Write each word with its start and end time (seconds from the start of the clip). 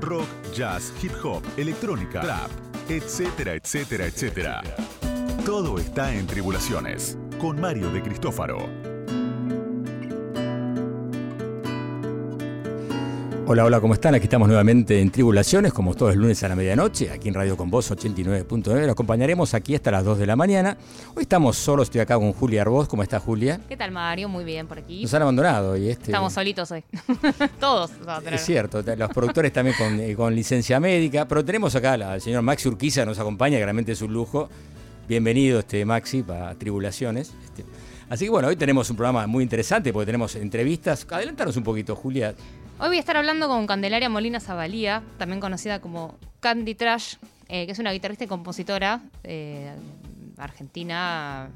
rock, 0.00 0.26
jazz, 0.52 0.92
hip 1.02 1.12
hop, 1.22 1.42
electrónica, 1.56 2.20
trap, 2.20 2.50
etcétera, 2.88 3.54
etcétera, 3.54 4.06
etcétera. 4.06 4.62
Todo 5.44 5.78
está 5.78 6.14
en 6.14 6.26
Tribulaciones 6.26 7.16
con 7.38 7.60
Mario 7.60 7.90
de 7.90 8.02
Cristófaro. 8.02 8.89
Hola, 13.52 13.64
hola, 13.64 13.80
¿cómo 13.80 13.94
están? 13.94 14.14
Aquí 14.14 14.26
estamos 14.26 14.46
nuevamente 14.46 15.00
en 15.00 15.10
Tribulaciones, 15.10 15.72
como 15.72 15.96
todos 15.96 16.14
los 16.14 16.22
lunes 16.22 16.40
a 16.44 16.48
la 16.48 16.54
medianoche, 16.54 17.10
aquí 17.10 17.26
en 17.26 17.34
Radio 17.34 17.56
Con 17.56 17.68
Voz 17.68 17.90
89.9. 17.90 18.86
Lo 18.86 18.92
acompañaremos 18.92 19.54
aquí 19.54 19.74
hasta 19.74 19.90
las 19.90 20.04
2 20.04 20.20
de 20.20 20.26
la 20.28 20.36
mañana. 20.36 20.76
Hoy 21.16 21.22
estamos 21.22 21.56
solos, 21.56 21.88
estoy 21.88 22.00
acá 22.00 22.14
con 22.14 22.32
Julia 22.32 22.62
Arbós. 22.62 22.86
¿Cómo 22.86 23.02
está 23.02 23.18
Julia? 23.18 23.60
¿Qué 23.68 23.76
tal, 23.76 23.90
Mario? 23.90 24.28
Muy 24.28 24.44
bien 24.44 24.68
por 24.68 24.78
aquí. 24.78 25.02
Nos 25.02 25.12
han 25.14 25.22
abandonado 25.22 25.76
y 25.76 25.88
este. 25.88 26.12
Estamos 26.12 26.32
solitos 26.32 26.70
hoy. 26.70 26.84
todos. 27.58 27.90
Es 28.30 28.40
cierto, 28.42 28.82
los 28.82 29.10
productores 29.10 29.52
también 29.52 29.74
eh, 29.98 30.14
con, 30.14 30.32
licencia 30.32 30.78
médica, 30.78 31.26
pero 31.26 31.44
tenemos 31.44 31.74
acá 31.74 31.94
al 31.94 32.20
señor 32.20 32.42
Maxi 32.42 32.68
Urquiza, 32.68 33.04
nos 33.04 33.18
acompaña, 33.18 33.58
que 33.58 33.64
realmente 33.64 33.90
es 33.90 34.00
un 34.00 34.12
lujo. 34.12 34.48
Bienvenido, 35.08 35.58
este 35.58 35.84
Maxi, 35.84 36.22
para 36.22 36.54
Tribulaciones. 36.54 37.32
Este. 37.46 37.64
Así 38.10 38.26
que 38.26 38.30
bueno, 38.30 38.46
hoy 38.46 38.56
tenemos 38.56 38.90
un 38.90 38.96
programa 38.96 39.26
muy 39.26 39.42
interesante 39.42 39.92
porque 39.92 40.06
tenemos 40.06 40.36
entrevistas. 40.36 41.04
Adelantanos 41.10 41.56
un 41.56 41.64
poquito, 41.64 41.96
Julia. 41.96 42.34
Hoy 42.82 42.88
voy 42.88 42.96
a 42.96 43.00
estar 43.00 43.18
hablando 43.18 43.46
con 43.46 43.66
Candelaria 43.66 44.08
Molina 44.08 44.40
Zabalía, 44.40 45.02
también 45.18 45.38
conocida 45.38 45.82
como 45.82 46.16
Candy 46.40 46.74
Trash, 46.74 47.16
eh, 47.50 47.66
que 47.66 47.72
es 47.72 47.78
una 47.78 47.92
guitarrista 47.92 48.24
y 48.24 48.26
compositora 48.26 49.02
eh, 49.22 49.70
argentina 50.38 51.50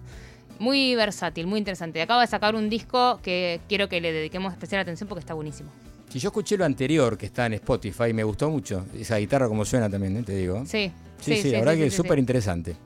muy 0.58 0.94
versátil, 0.94 1.46
muy 1.46 1.60
interesante. 1.60 2.02
Acaba 2.02 2.20
de 2.20 2.26
sacar 2.26 2.54
un 2.54 2.68
disco 2.68 3.20
que 3.22 3.62
quiero 3.70 3.88
que 3.88 4.02
le 4.02 4.12
dediquemos 4.12 4.52
especial 4.52 4.82
atención 4.82 5.08
porque 5.08 5.20
está 5.20 5.32
buenísimo. 5.32 5.70
Si 6.10 6.18
yo 6.18 6.28
escuché 6.28 6.58
lo 6.58 6.66
anterior 6.66 7.16
que 7.16 7.24
está 7.24 7.46
en 7.46 7.54
Spotify, 7.54 8.12
me 8.12 8.22
gustó 8.22 8.50
mucho. 8.50 8.84
Esa 8.94 9.16
guitarra 9.16 9.48
como 9.48 9.64
suena 9.64 9.88
también, 9.88 10.18
¿eh? 10.18 10.22
te 10.24 10.36
digo. 10.36 10.64
Sí. 10.66 10.92
Sí, 11.22 11.38
sí, 11.38 11.52
la 11.52 11.60
verdad 11.60 11.74
que 11.76 11.86
es 11.86 11.94
súper 11.94 12.18
interesante. 12.18 12.76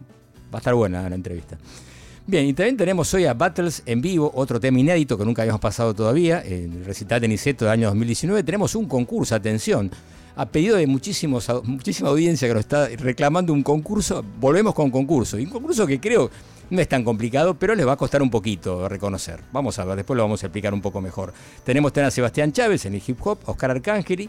Va 0.55 0.59
a 0.59 0.59
estar 0.59 0.75
buena 0.77 1.09
la 1.09 1.17
entrevista. 1.17 1.59
Bien, 2.29 2.45
y 2.45 2.53
también 2.53 2.77
tenemos 2.77 3.15
hoy 3.15 3.25
a 3.25 3.33
Battles 3.33 3.83
en 3.87 4.03
vivo, 4.03 4.31
otro 4.35 4.61
tema 4.61 4.79
inédito 4.79 5.17
que 5.17 5.25
nunca 5.25 5.41
habíamos 5.41 5.63
pasado 5.63 5.95
todavía, 5.95 6.43
en 6.45 6.75
el 6.75 6.85
recital 6.85 7.23
de 7.23 7.29
Niceto 7.29 7.65
del 7.65 7.73
año 7.73 7.87
2019. 7.87 8.43
Tenemos 8.43 8.75
un 8.75 8.85
concurso, 8.85 9.35
atención, 9.35 9.91
a 10.37 10.45
pedido 10.45 10.77
de 10.77 10.87
muchísimos, 10.87 11.51
muchísima 11.65 12.11
audiencia 12.11 12.47
que 12.47 12.53
nos 12.53 12.61
está 12.61 12.87
reclamando 12.89 13.55
un 13.55 13.63
concurso, 13.63 14.23
volvemos 14.39 14.75
con 14.75 14.91
concurso. 14.91 15.39
Y 15.39 15.45
un 15.45 15.51
concurso 15.51 15.87
que 15.87 15.99
creo 16.01 16.31
no 16.69 16.79
es 16.83 16.87
tan 16.87 17.03
complicado, 17.03 17.55
pero 17.55 17.75
les 17.75 17.87
va 17.87 17.93
a 17.93 17.97
costar 17.97 18.21
un 18.21 18.29
poquito 18.29 18.87
reconocer. 18.91 19.41
Vamos 19.51 19.79
a 19.79 19.87
ver, 19.87 19.97
después 19.97 20.15
lo 20.15 20.23
vamos 20.23 20.43
a 20.43 20.49
explicar 20.49 20.75
un 20.75 20.83
poco 20.83 21.01
mejor. 21.01 21.33
Tenemos 21.65 21.97
a 21.97 22.11
Sebastián 22.11 22.53
Chávez 22.53 22.85
en 22.85 22.93
el 22.93 23.03
hip 23.07 23.27
hop, 23.27 23.39
Oscar 23.47 23.71
Arcángeli, 23.71 24.29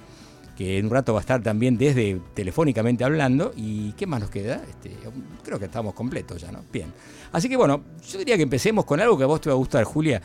que 0.59 0.77
en 0.77 0.87
un 0.87 0.91
rato 0.91 1.13
va 1.13 1.19
a 1.19 1.21
estar 1.21 1.41
también 1.41 1.77
desde 1.77 2.19
telefónicamente 2.33 3.05
hablando. 3.05 3.53
¿Y 3.55 3.93
qué 3.93 4.05
más 4.05 4.19
nos 4.19 4.29
queda? 4.29 4.61
Este, 4.69 4.91
creo 5.41 5.57
que 5.57 5.63
estamos 5.63 5.93
completos 5.93 6.41
ya, 6.41 6.51
¿no? 6.51 6.65
Bien. 6.69 6.91
Así 7.31 7.47
que 7.47 7.55
bueno, 7.55 7.81
yo 8.05 8.19
diría 8.19 8.35
que 8.35 8.43
empecemos 8.43 8.83
con 8.83 8.99
algo 8.99 9.17
que 9.17 9.23
a 9.23 9.27
vos 9.27 9.39
te 9.39 9.47
va 9.47 9.53
a 9.53 9.57
gustar, 9.57 9.85
Julia. 9.85 10.21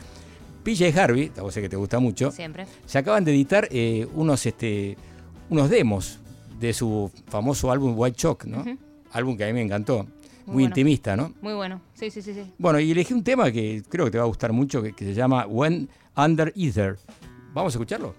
PJ 0.61 1.01
Harvey, 1.01 1.31
a 1.37 1.41
vos 1.41 1.53
sé 1.53 1.61
que 1.61 1.69
te 1.69 1.77
gusta 1.77 1.99
mucho. 1.99 2.31
Siempre. 2.31 2.67
Se 2.85 2.97
acaban 2.97 3.23
de 3.23 3.31
editar 3.31 3.69
eh, 3.71 4.05
unos, 4.13 4.45
este, 4.45 4.97
unos 5.49 5.69
demos 5.69 6.19
de 6.59 6.73
su 6.73 7.09
famoso 7.27 7.71
álbum 7.71 7.93
White 7.97 8.17
Chalk, 8.17 8.43
¿no? 8.43 8.65
Álbum 9.13 9.37
que 9.37 9.45
a 9.45 9.47
mí 9.47 9.53
me 9.53 9.61
encantó. 9.61 10.05
Muy, 10.47 10.65
intimista, 10.65 11.15
¿no? 11.15 11.33
Muy 11.41 11.53
bueno. 11.53 11.79
Sí, 11.93 12.11
sí, 12.11 12.21
sí, 12.21 12.33
sí. 12.33 12.43
Bueno, 12.57 12.77
y 12.81 12.91
elegí 12.91 13.13
un 13.13 13.23
tema 13.23 13.53
que 13.53 13.83
creo 13.87 14.03
que 14.03 14.11
te 14.11 14.17
va 14.17 14.25
a 14.25 14.27
gustar 14.27 14.51
mucho, 14.51 14.83
que, 14.83 14.91
que 14.91 15.05
se 15.05 15.13
llama 15.13 15.47
When 15.47 15.87
Under 16.17 16.51
Ether. 16.57 16.97
¿Vamos 17.53 17.73
a 17.73 17.77
escucharlo? 17.77 18.13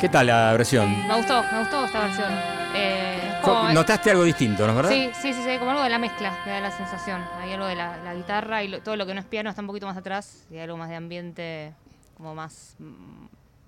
¿Qué 0.00 0.08
tal 0.08 0.28
la 0.28 0.52
versión? 0.52 1.08
Me 1.08 1.16
gustó, 1.16 1.42
me 1.50 1.58
gustó 1.58 1.84
esta 1.84 2.00
versión. 2.02 2.28
Eh, 2.76 3.32
Notaste 3.74 4.12
algo 4.12 4.22
distinto, 4.22 4.64
¿no 4.64 4.70
es 4.70 4.76
verdad? 4.76 4.90
Sí, 4.90 5.10
sí, 5.12 5.32
sí, 5.32 5.58
como 5.58 5.72
algo 5.72 5.82
de 5.82 5.88
la 5.88 5.98
mezcla, 5.98 6.38
me 6.46 6.52
da 6.52 6.60
la 6.60 6.70
sensación. 6.70 7.20
Hay 7.40 7.52
algo 7.52 7.66
de 7.66 7.74
la, 7.74 8.14
guitarra 8.14 8.62
y 8.62 8.80
todo 8.80 8.94
lo 8.94 9.06
que 9.06 9.14
no 9.14 9.20
es 9.20 9.26
piano 9.26 9.50
está 9.50 9.60
un 9.60 9.66
poquito 9.66 9.86
más 9.86 9.96
atrás 9.96 10.46
y 10.50 10.54
hay 10.54 10.60
algo 10.60 10.76
más 10.76 10.88
de 10.88 10.94
ambiente, 10.94 11.74
como 12.16 12.32
más 12.32 12.76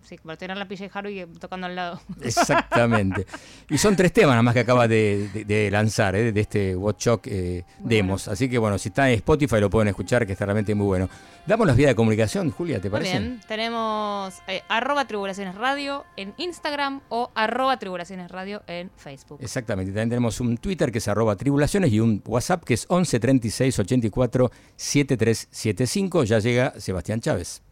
Sí, 0.03 0.17
para 0.23 0.37
tener 0.37 0.57
la 0.57 0.67
pilla 0.67 0.89
Harvey 0.93 1.27
tocando 1.39 1.67
al 1.67 1.77
lado. 1.77 2.01
Exactamente. 2.23 3.27
Y 3.69 3.79
son 3.79 3.97
tres 3.97 4.13
temas 4.13 4.31
nada 4.31 4.43
más 4.43 4.55
que 4.55 4.61
acaba 4.61 4.89
de, 4.89 5.69
lanzar, 5.71 6.17
¿eh? 6.17 6.33
de 6.33 6.41
este 6.41 6.75
Watch 6.75 7.05
Shock 7.05 7.27
eh, 7.27 7.65
Demos. 7.79 8.29
Así 8.29 8.49
que 8.49 8.59
bueno, 8.59 8.79
si 8.79 8.89
está 8.89 9.09
en 9.09 9.17
Spotify 9.17 9.61
lo 9.61 9.71
pueden 9.71 9.89
escuchar, 9.89 10.27
que 10.27 10.33
está 10.33 10.47
realmente 10.47 10.75
muy 10.75 10.87
bueno. 10.87 11.09
Damos 11.47 11.67
las 11.67 11.77
vías 11.77 11.89
de 11.89 11.95
comunicación, 11.95 12.51
Julia, 12.51 12.81
¿te 12.81 12.91
parece? 12.91 13.19
Muy 13.19 13.29
bien, 13.29 13.41
tenemos 13.47 14.35
eh, 14.47 14.63
arroba 14.69 15.07
tribulaciones 15.07 15.55
radio 15.55 16.05
en 16.17 16.35
Instagram 16.37 17.01
o 17.09 17.31
arroba 17.35 17.79
tribulaciones 17.79 18.31
radio 18.31 18.63
en 18.67 18.91
Facebook. 18.97 19.39
Exactamente. 19.43 19.91
También 19.91 20.11
tenemos 20.11 20.41
un 20.41 20.57
Twitter 20.59 20.91
que 20.91 20.99
es 20.99 21.09
arroba 21.09 21.37
tribulaciones 21.37 21.93
y 21.93 22.01
un 22.01 22.23
WhatsApp 22.27 22.65
que 22.65 22.75
es 22.75 22.87
11 22.89 23.21
36 23.21 23.79
84 23.79 24.51
7375. 24.77 26.25
Ya 26.25 26.39
llega 26.39 26.75
Sebastián 26.79 27.21
Chávez. 27.21 27.63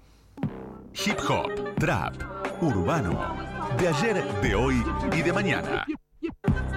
Hip 1.06 1.18
hop, 1.28 1.76
trap, 1.78 2.14
urbano, 2.60 3.36
de 3.78 3.86
ayer, 3.86 4.24
de 4.42 4.54
hoy 4.56 4.82
y 5.16 5.22
de 5.22 5.32
mañana. 5.32 5.86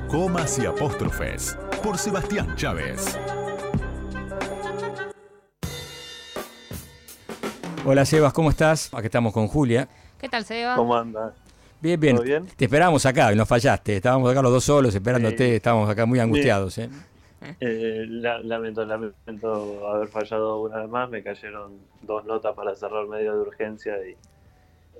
Comas 0.07 0.59
y 0.59 0.65
apóstrofes 0.67 1.57
por 1.81 1.97
Sebastián 1.97 2.55
Chávez. 2.55 3.17
Hola 7.83 8.05
Sebas, 8.05 8.31
¿cómo 8.31 8.51
estás? 8.51 8.93
Aquí 8.93 9.07
estamos 9.07 9.33
con 9.33 9.47
Julia. 9.47 9.87
¿Qué 10.19 10.29
tal 10.29 10.45
Sebas? 10.45 10.77
¿Cómo 10.77 10.95
andas? 10.95 11.33
Bien, 11.81 11.99
bien. 11.99 12.45
Te 12.55 12.65
esperábamos 12.65 13.03
acá 13.07 13.33
y 13.33 13.35
no 13.35 13.47
fallaste. 13.47 13.95
Estábamos 13.95 14.31
acá 14.31 14.43
los 14.43 14.51
dos 14.51 14.63
solos 14.63 14.93
esperándote. 14.93 15.55
Estábamos 15.55 15.89
acá 15.89 16.05
muy 16.05 16.19
angustiados. 16.19 16.77
¿eh? 16.77 16.89
Eh, 17.59 18.05
lamento, 18.07 18.85
lamento 18.85 19.87
haber 19.87 20.07
fallado 20.07 20.61
una 20.61 20.77
vez 20.77 20.89
más. 20.89 21.09
Me 21.09 21.23
cayeron 21.23 21.79
dos 22.01 22.23
notas 22.25 22.55
para 22.55 22.75
cerrar 22.75 23.07
medio 23.07 23.33
de 23.33 23.41
urgencia 23.41 23.95
y 24.07 24.15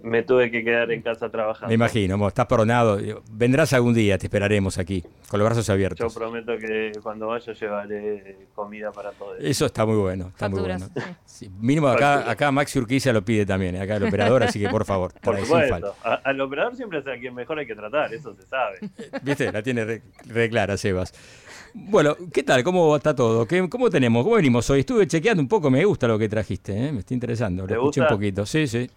me 0.03 0.23
tuve 0.23 0.49
que 0.49 0.63
quedar 0.63 0.91
en 0.91 1.01
casa 1.01 1.29
trabajando. 1.29 1.67
Me 1.67 1.75
imagino, 1.75 2.27
estás 2.27 2.47
perdonado. 2.47 2.97
Vendrás 3.31 3.73
algún 3.73 3.93
día, 3.93 4.17
te 4.17 4.25
esperaremos 4.25 4.77
aquí, 4.77 5.03
con 5.27 5.39
los 5.39 5.45
brazos 5.45 5.69
abiertos. 5.69 6.11
Yo 6.11 6.19
prometo 6.19 6.57
que 6.57 6.91
cuando 7.03 7.27
vaya 7.27 7.53
llevaré 7.53 8.47
comida 8.55 8.91
para 8.91 9.11
todos. 9.11 9.37
Eso 9.39 9.67
está 9.67 9.85
muy 9.85 9.97
bueno. 9.97 10.29
Está 10.29 10.49
muy 10.49 10.61
bueno. 10.61 10.87
mínimo 11.59 11.87
acá, 11.87 12.29
acá 12.29 12.51
Maxi 12.51 12.79
Urquiza 12.79 13.13
lo 13.13 13.23
pide 13.23 13.45
también, 13.45 13.75
acá 13.79 13.97
el 13.97 14.03
operador, 14.03 14.43
así 14.43 14.59
que 14.59 14.69
por 14.69 14.85
favor. 14.85 15.13
Por 15.21 15.39
supuesto. 15.45 15.95
al 16.03 16.41
operador 16.41 16.75
siempre 16.75 16.99
es 16.99 17.07
a 17.07 17.17
quien 17.17 17.35
mejor 17.35 17.59
hay 17.59 17.67
que 17.67 17.75
tratar, 17.75 18.11
eso 18.13 18.33
se 18.33 18.43
sabe. 18.47 18.79
Viste, 19.21 19.51
la 19.51 19.61
tiene 19.61 20.01
re, 20.25 20.49
clara, 20.49 20.77
Sebas. 20.77 21.13
Bueno, 21.73 22.15
¿qué 22.33 22.43
tal? 22.43 22.63
¿Cómo 22.63 22.95
está 22.95 23.15
todo? 23.15 23.47
¿Qué, 23.47 23.67
¿Cómo 23.69 23.89
tenemos? 23.89 24.23
¿Cómo 24.23 24.35
venimos 24.35 24.69
hoy? 24.69 24.81
Estuve 24.81 25.07
chequeando 25.07 25.41
un 25.41 25.47
poco, 25.47 25.69
me 25.69 25.83
gusta 25.85 26.07
lo 26.07 26.19
que 26.19 26.27
trajiste, 26.27 26.87
¿eh? 26.87 26.91
me 26.91 26.99
está 26.99 27.13
interesando. 27.13 27.65
Lo 27.65 27.73
escuché 27.73 28.01
un 28.01 28.07
poquito, 28.07 28.45
sí, 28.45 28.67
sí. 28.67 28.89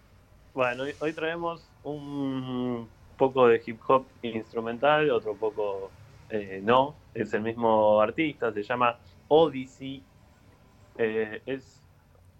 Bueno, 0.53 0.83
hoy, 0.99 1.13
traemos 1.13 1.67
un 1.83 2.87
poco 3.17 3.47
de 3.47 3.61
hip 3.65 3.79
hop 3.87 4.05
instrumental, 4.21 5.09
otro 5.11 5.35
poco 5.35 5.91
eh, 6.29 6.61
no. 6.63 6.95
Es 7.13 7.33
el 7.33 7.41
mismo 7.41 8.01
artista, 8.01 8.51
se 8.51 8.63
llama 8.63 8.97
Odyssey. 9.27 10.03
Eh, 10.97 11.41
es 11.45 11.81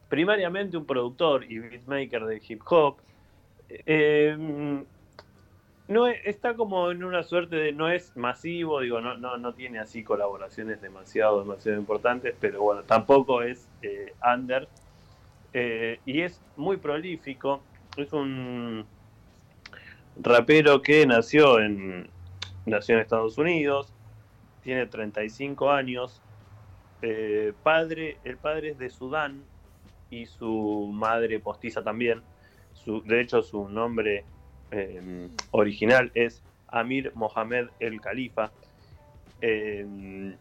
primariamente 0.09 0.77
un 0.77 0.85
productor 0.85 1.49
y 1.49 1.59
beatmaker 1.59 2.25
de 2.25 2.41
hip 2.47 2.61
hop. 2.65 2.97
Eh, 3.69 4.83
no 5.87 6.07
está 6.07 6.55
como 6.55 6.91
en 6.91 7.03
una 7.03 7.23
suerte 7.23 7.55
de 7.55 7.71
no 7.71 7.89
es 7.89 8.15
masivo, 8.17 8.79
digo, 8.81 9.01
no, 9.01 9.17
no, 9.17 9.37
no 9.37 9.53
tiene 9.53 9.79
así 9.79 10.03
colaboraciones 10.03 10.81
demasiado, 10.81 11.41
demasiado 11.41 11.77
importantes, 11.77 12.35
pero 12.39 12.61
bueno, 12.61 12.83
tampoco 12.83 13.41
es 13.41 13.67
under. 14.23 14.67
y 15.53 16.21
es 16.21 16.41
muy 16.57 16.77
prolífico 16.77 17.61
es 17.97 18.11
un 18.13 18.85
rapero 20.21 20.81
que 20.81 21.05
nació 21.05 21.59
en, 21.59 22.09
nació 22.65 22.95
en 22.95 23.01
Estados 23.01 23.37
Unidos, 23.37 23.93
tiene 24.63 24.85
35 24.85 25.71
años, 25.71 26.21
eh, 27.01 27.53
padre, 27.63 28.17
el 28.23 28.37
padre 28.37 28.71
es 28.71 28.77
de 28.77 28.89
Sudán 28.89 29.43
y 30.09 30.25
su 30.25 30.89
madre 30.91 31.39
postiza 31.39 31.83
también. 31.83 32.21
Su, 32.73 33.01
de 33.03 33.21
hecho, 33.21 33.41
su 33.41 33.69
nombre 33.69 34.25
em, 34.71 35.29
original 35.51 36.11
es 36.15 36.41
Amir 36.67 37.11
Mohamed 37.15 37.67
el 37.79 38.01
Khalifa. 38.01 38.51
Em, 39.41 40.35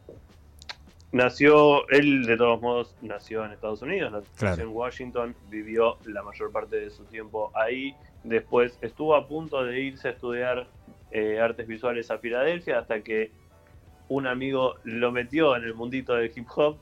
Nació, 1.15 1.89
él 1.91 2.27
de 2.27 2.37
todos 2.37 2.61
modos 2.61 2.97
nació 3.01 3.45
en 3.45 3.53
Estados 3.53 3.81
Unidos, 3.83 4.25
nació 4.43 4.65
en 4.65 4.71
Washington, 4.71 5.37
vivió 5.49 5.97
la 6.07 6.25
mayor 6.25 6.51
parte 6.51 6.75
de 6.75 6.91
su 6.91 7.05
tiempo 7.05 7.53
ahí. 7.55 7.95
Después 8.25 8.77
estuvo 8.81 9.15
a 9.15 9.29
punto 9.29 9.65
de 9.65 9.81
irse 9.81 10.09
a 10.09 10.11
estudiar 10.11 10.67
eh, 11.13 11.39
artes 11.39 11.69
visuales 11.69 12.11
a 12.11 12.19
Filadelfia 12.19 12.81
hasta 12.81 13.01
que 13.03 13.31
un 14.09 14.27
amigo 14.27 14.75
lo 14.83 15.13
metió 15.13 15.55
en 15.55 15.63
el 15.63 15.75
mundito 15.75 16.15
del 16.15 16.33
hip 16.35 16.49
hop 16.57 16.79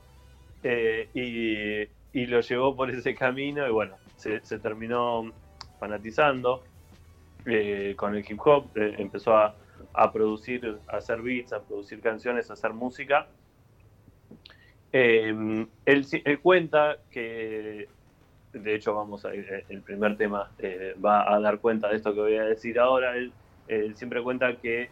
eh, 0.63 1.09
y, 1.13 2.25
lo 2.25 2.41
llevó 2.41 2.75
por 2.75 2.89
ese 2.89 3.13
camino 3.13 3.67
y 3.67 3.71
bueno, 3.71 3.97
se, 4.15 4.39
terminó 4.57 5.31
fanatizando 5.79 6.63
eh, 7.45 7.93
con 7.95 8.15
el 8.15 8.25
hip 8.27 8.39
hop, 8.43 8.69
empezó 8.75 9.35
a, 9.35 9.55
producir, 10.11 10.79
a 10.87 10.97
hacer 10.97 11.21
beats, 11.21 11.53
a 11.53 11.61
producir 11.61 12.01
canciones, 12.01 12.49
a 12.49 12.53
hacer 12.53 12.73
música 12.73 13.27
eh, 14.95 15.65
él, 15.85 16.39
cuenta 16.43 16.97
que, 17.09 17.89
de 18.53 18.75
hecho, 18.75 18.93
vamos 18.93 19.25
a, 19.25 19.33
eh, 19.33 19.65
el 19.67 19.81
primer 19.81 20.15
tema 20.17 20.51
eh, 20.59 20.95
va 21.03 21.33
a 21.33 21.39
dar 21.39 21.57
cuenta 21.57 21.89
de 21.89 21.95
esto 21.95 22.13
que 22.13 22.21
voy 22.21 22.37
a 22.37 22.43
decir 22.43 22.79
ahora. 22.79 23.15
Él, 23.17 23.33
siempre 23.95 24.21
cuenta 24.21 24.55
que 24.57 24.89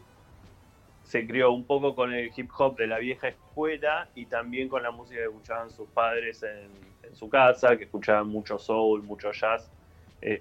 se 1.03 1.27
crió 1.27 1.51
un 1.51 1.65
poco 1.65 1.94
con 1.94 2.13
el 2.13 2.31
hip 2.36 2.50
hop 2.57 2.77
de 2.77 2.88
la 2.88 2.98
vieja 2.98 3.27
escuela 3.27 4.07
y 4.15 4.25
también 4.25 4.69
con 4.69 4.81
la 4.81 4.92
música 4.92 5.19
que 5.19 5.25
escuchaban 5.25 5.69
sus 5.69 5.88
padres 5.89 6.42
en, 6.42 6.92
su 7.13 7.30
casa, 7.30 7.75
que 7.75 7.83
escuchaban 7.83 8.27
mucho 8.27 8.57
soul, 8.57 9.03
mucho 9.03 9.31
jazz, 9.33 9.69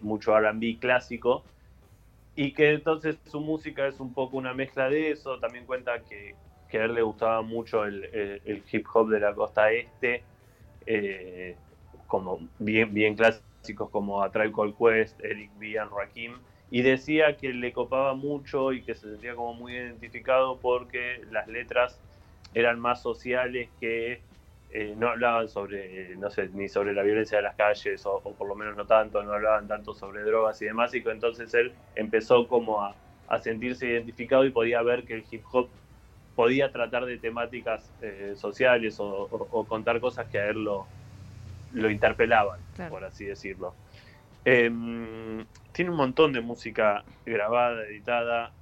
mucho 0.01 0.39
RB 0.39 0.79
clásico. 0.79 1.43
Y 2.41 2.53
que 2.53 2.71
entonces 2.71 3.19
su 3.31 3.39
música 3.39 3.87
es 3.87 4.01
un 4.01 4.15
poco 4.15 4.39
una 4.39 4.55
mezcla 4.55 4.89
de 4.89 5.11
eso. 5.11 5.39
También 5.39 5.67
cuenta 5.67 6.01
que, 6.01 6.35
que 6.71 6.79
a 6.79 6.85
él 6.87 6.95
le 6.95 7.03
gustaba 7.03 7.43
mucho 7.43 7.85
el, 7.85 8.63
hip 8.73 8.87
hop 8.95 9.11
de 9.11 9.21
la 9.21 9.35
costa 9.35 9.71
este, 9.71 10.23
eh, 10.87 11.55
como 12.07 12.41
bien, 12.59 12.95
bien 12.95 13.15
clásicos 13.15 13.91
como 13.91 14.23
A 14.23 14.33
Tribe 14.33 14.53
Called 14.53 14.75
Quest, 14.75 15.23
Eric 15.23 15.51
B. 15.59 15.79
and 15.79 15.91
Rakim, 15.93 16.33
y 16.71 16.81
decía 16.81 17.37
que 17.37 17.53
le 17.53 17.75
copaba 17.75 18.15
mucho 18.15 18.73
y 18.73 18.81
que 18.85 18.95
se 18.95 19.11
sentía 19.11 19.35
como 19.35 19.53
muy 19.53 19.75
identificado 19.75 20.59
porque 20.61 21.21
las 21.31 21.47
letras 21.47 22.01
eran 22.55 22.81
más 22.81 23.03
sociales 23.03 23.69
que 23.81 24.23
eh, 24.73 24.95
no 24.97 25.09
hablaban 25.09 25.49
sobre, 25.49 26.17
no 26.17 26.31
sé, 26.31 26.49
ni 26.51 26.69
sobre 26.69 26.93
la 26.93 27.03
violencia 27.03 27.39
de 27.39 27.43
las 27.43 27.57
calles, 27.57 28.05
o, 28.07 28.21
por 28.21 28.49
lo 28.49 28.55
menos 28.55 28.77
no 28.77 28.87
tanto, 28.87 29.23
no 29.23 29.33
hablaban 29.33 29.67
tanto 29.67 29.95
sobre 29.95 30.23
drogas 30.23 30.61
y 30.63 30.67
demás, 30.67 30.95
y 30.95 31.03
entonces 31.07 31.53
él 31.55 31.73
empezó 31.97 32.47
como 32.47 32.83
a, 32.83 32.95
a 33.29 33.39
sentirse 33.39 33.89
identificado 33.89 34.45
y 34.45 34.51
podía 34.51 34.83
ver 34.83 35.05
que 35.05 35.15
el 35.15 35.25
hip 35.31 35.43
hop 35.53 35.69
podía 36.35 36.71
tratar 36.71 37.05
de 37.05 37.19
temáticas 37.19 37.91
eh, 38.01 38.35
sociales 38.37 38.97
o, 38.99 39.67
contar 39.69 40.01
cosas 40.01 40.27
que 40.29 40.39
a 40.39 40.49
él 40.49 40.65
lo, 40.65 40.87
lo 41.73 41.91
interpelaban, 41.91 42.61
por 42.89 43.05
así 43.05 43.27
decirlo. 43.27 43.75
Em, 44.45 45.45
tiene 45.73 45.91
un 45.91 45.97
montón 45.97 46.33
de 46.33 46.41
música 46.41 47.05
grabada, 47.27 47.85
editada, 47.85 48.53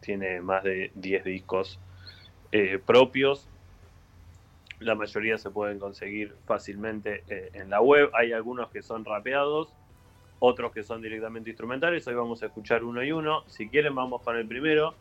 tiene 0.00 0.40
más 0.40 0.62
de 0.62 0.92
10 0.94 1.24
discos 1.24 1.80
eh, 2.52 2.78
propios. 2.78 3.48
La 4.80 4.94
mayoría 4.94 5.38
se 5.38 5.50
pueden 5.50 5.78
conseguir 5.78 6.34
fácilmente 6.46 7.24
eh, 7.28 7.50
en 7.54 7.70
la 7.70 7.80
web. 7.80 8.10
Hay 8.14 8.32
algunos 8.32 8.70
que 8.70 8.82
son 8.82 9.04
rapeados, 9.04 9.68
otros 10.38 10.72
que 10.72 10.82
son 10.82 11.00
directamente 11.00 11.50
instrumentales. 11.50 12.06
Hoy 12.06 12.14
vamos 12.14 12.42
a 12.42 12.46
escuchar 12.46 12.84
uno 12.84 13.02
y 13.02 13.12
uno. 13.12 13.44
Si 13.46 13.68
quieren, 13.68 13.94
vamos 13.94 14.22
con 14.22 14.36
el 14.36 14.46
primero 14.46 14.94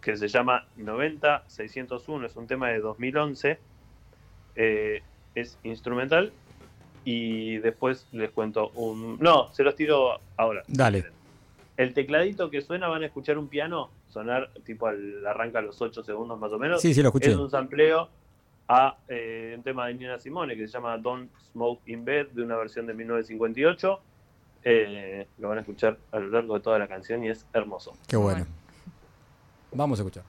que 0.00 0.16
se 0.16 0.28
llama 0.28 0.66
90-601, 0.78 2.26
es 2.26 2.36
un 2.36 2.46
tema 2.46 2.68
de 2.68 2.80
2011, 2.80 3.58
eh, 4.54 5.02
es 5.34 5.58
instrumental 5.64 6.32
y 7.04 7.58
después 7.58 8.06
les 8.12 8.30
cuento 8.30 8.70
un... 8.74 9.18
No, 9.20 9.52
se 9.52 9.62
los 9.62 9.74
tiro 9.74 10.20
ahora. 10.36 10.62
Dale. 10.68 11.06
El 11.76 11.94
tecladito 11.94 12.50
que 12.50 12.60
suena, 12.60 12.88
van 12.88 13.02
a 13.02 13.06
escuchar 13.06 13.38
un 13.38 13.48
piano 13.48 13.90
sonar 14.08 14.50
tipo 14.64 14.86
al 14.86 15.26
arranca 15.26 15.60
a 15.60 15.62
los 15.62 15.80
8 15.80 16.02
segundos 16.02 16.38
más 16.38 16.52
o 16.52 16.58
menos. 16.58 16.80
Sí, 16.80 16.92
sí, 16.92 17.02
lo 17.02 17.08
escuché. 17.08 17.30
Es 17.30 17.36
un 17.36 17.50
sampleo 17.50 18.08
a 18.68 18.96
eh, 19.08 19.54
un 19.56 19.62
tema 19.62 19.86
de 19.86 19.94
Nina 19.94 20.18
Simone 20.18 20.54
que 20.54 20.66
se 20.66 20.74
llama 20.74 20.98
Don't 20.98 21.30
Smoke 21.52 21.82
in 21.90 22.04
Bed, 22.04 22.28
de 22.28 22.42
una 22.42 22.56
versión 22.56 22.86
de 22.86 22.94
1958. 22.94 24.00
Eh, 24.64 25.26
lo 25.38 25.48
van 25.48 25.58
a 25.58 25.60
escuchar 25.62 25.98
a 26.12 26.18
lo 26.18 26.28
largo 26.28 26.54
de 26.54 26.60
toda 26.60 26.78
la 26.78 26.86
canción 26.86 27.24
y 27.24 27.28
es 27.28 27.46
hermoso. 27.52 27.94
Qué 28.06 28.16
bueno. 28.16 28.46
Vamos 29.72 29.98
a 29.98 30.02
escuchar. 30.02 30.24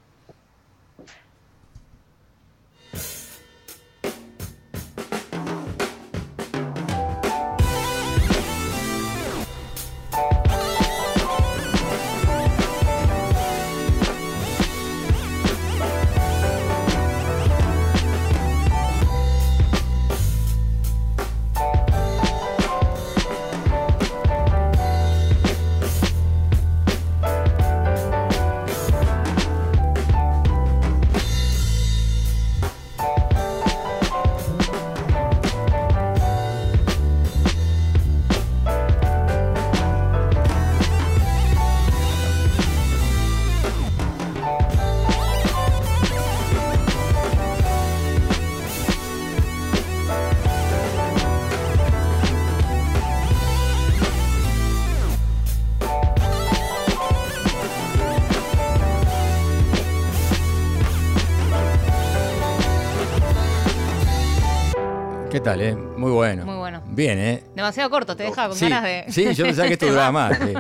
Tal, 65.52 65.62
eh? 65.62 65.76
Muy 65.76 66.12
bueno. 66.12 66.46
Muy 66.46 66.58
bueno. 66.58 66.84
Bien, 66.88 67.18
¿eh? 67.20 67.44
Demasiado 67.56 67.90
corto, 67.90 68.16
te 68.16 68.24
dejaba 68.24 68.50
con 68.50 68.58
sí, 68.58 68.70
ganas 68.70 68.84
de. 68.84 69.06
Sí, 69.12 69.34
yo 69.34 69.46
pensaba 69.46 69.68
que 69.68 69.74
esto 69.76 69.88
duraba 69.88 70.12
más. 70.12 70.38
sí. 70.38 70.54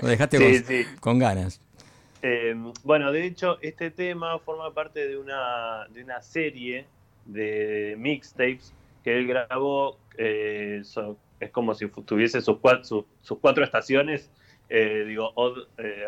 Lo 0.00 0.08
dejaste 0.08 0.38
Sí, 0.38 0.44
con, 0.44 0.64
sí. 0.64 0.86
con 1.00 1.18
ganas. 1.18 1.60
Eh, 2.22 2.54
bueno, 2.84 3.10
de 3.12 3.26
hecho, 3.26 3.58
este 3.62 3.90
tema 3.90 4.38
forma 4.38 4.72
parte 4.72 5.06
de 5.08 5.16
una, 5.18 5.86
de 5.90 6.02
una 6.04 6.22
serie 6.22 6.86
de 7.26 7.94
mixtapes 7.98 8.72
que 9.04 9.18
él 9.18 9.26
grabó. 9.26 9.98
eh, 10.18 10.80
so- 10.84 11.16
es 11.40 11.50
como 11.50 11.74
si 11.74 11.88
tuviese 11.88 12.40
sus 12.40 12.58
cuatro, 12.58 12.84
sus, 12.84 13.04
sus 13.22 13.38
cuatro 13.40 13.64
estaciones. 13.64 14.30
Eh, 14.68 15.04
digo, 15.08 15.32
Odd, 15.34 15.66
eh, 15.78 16.04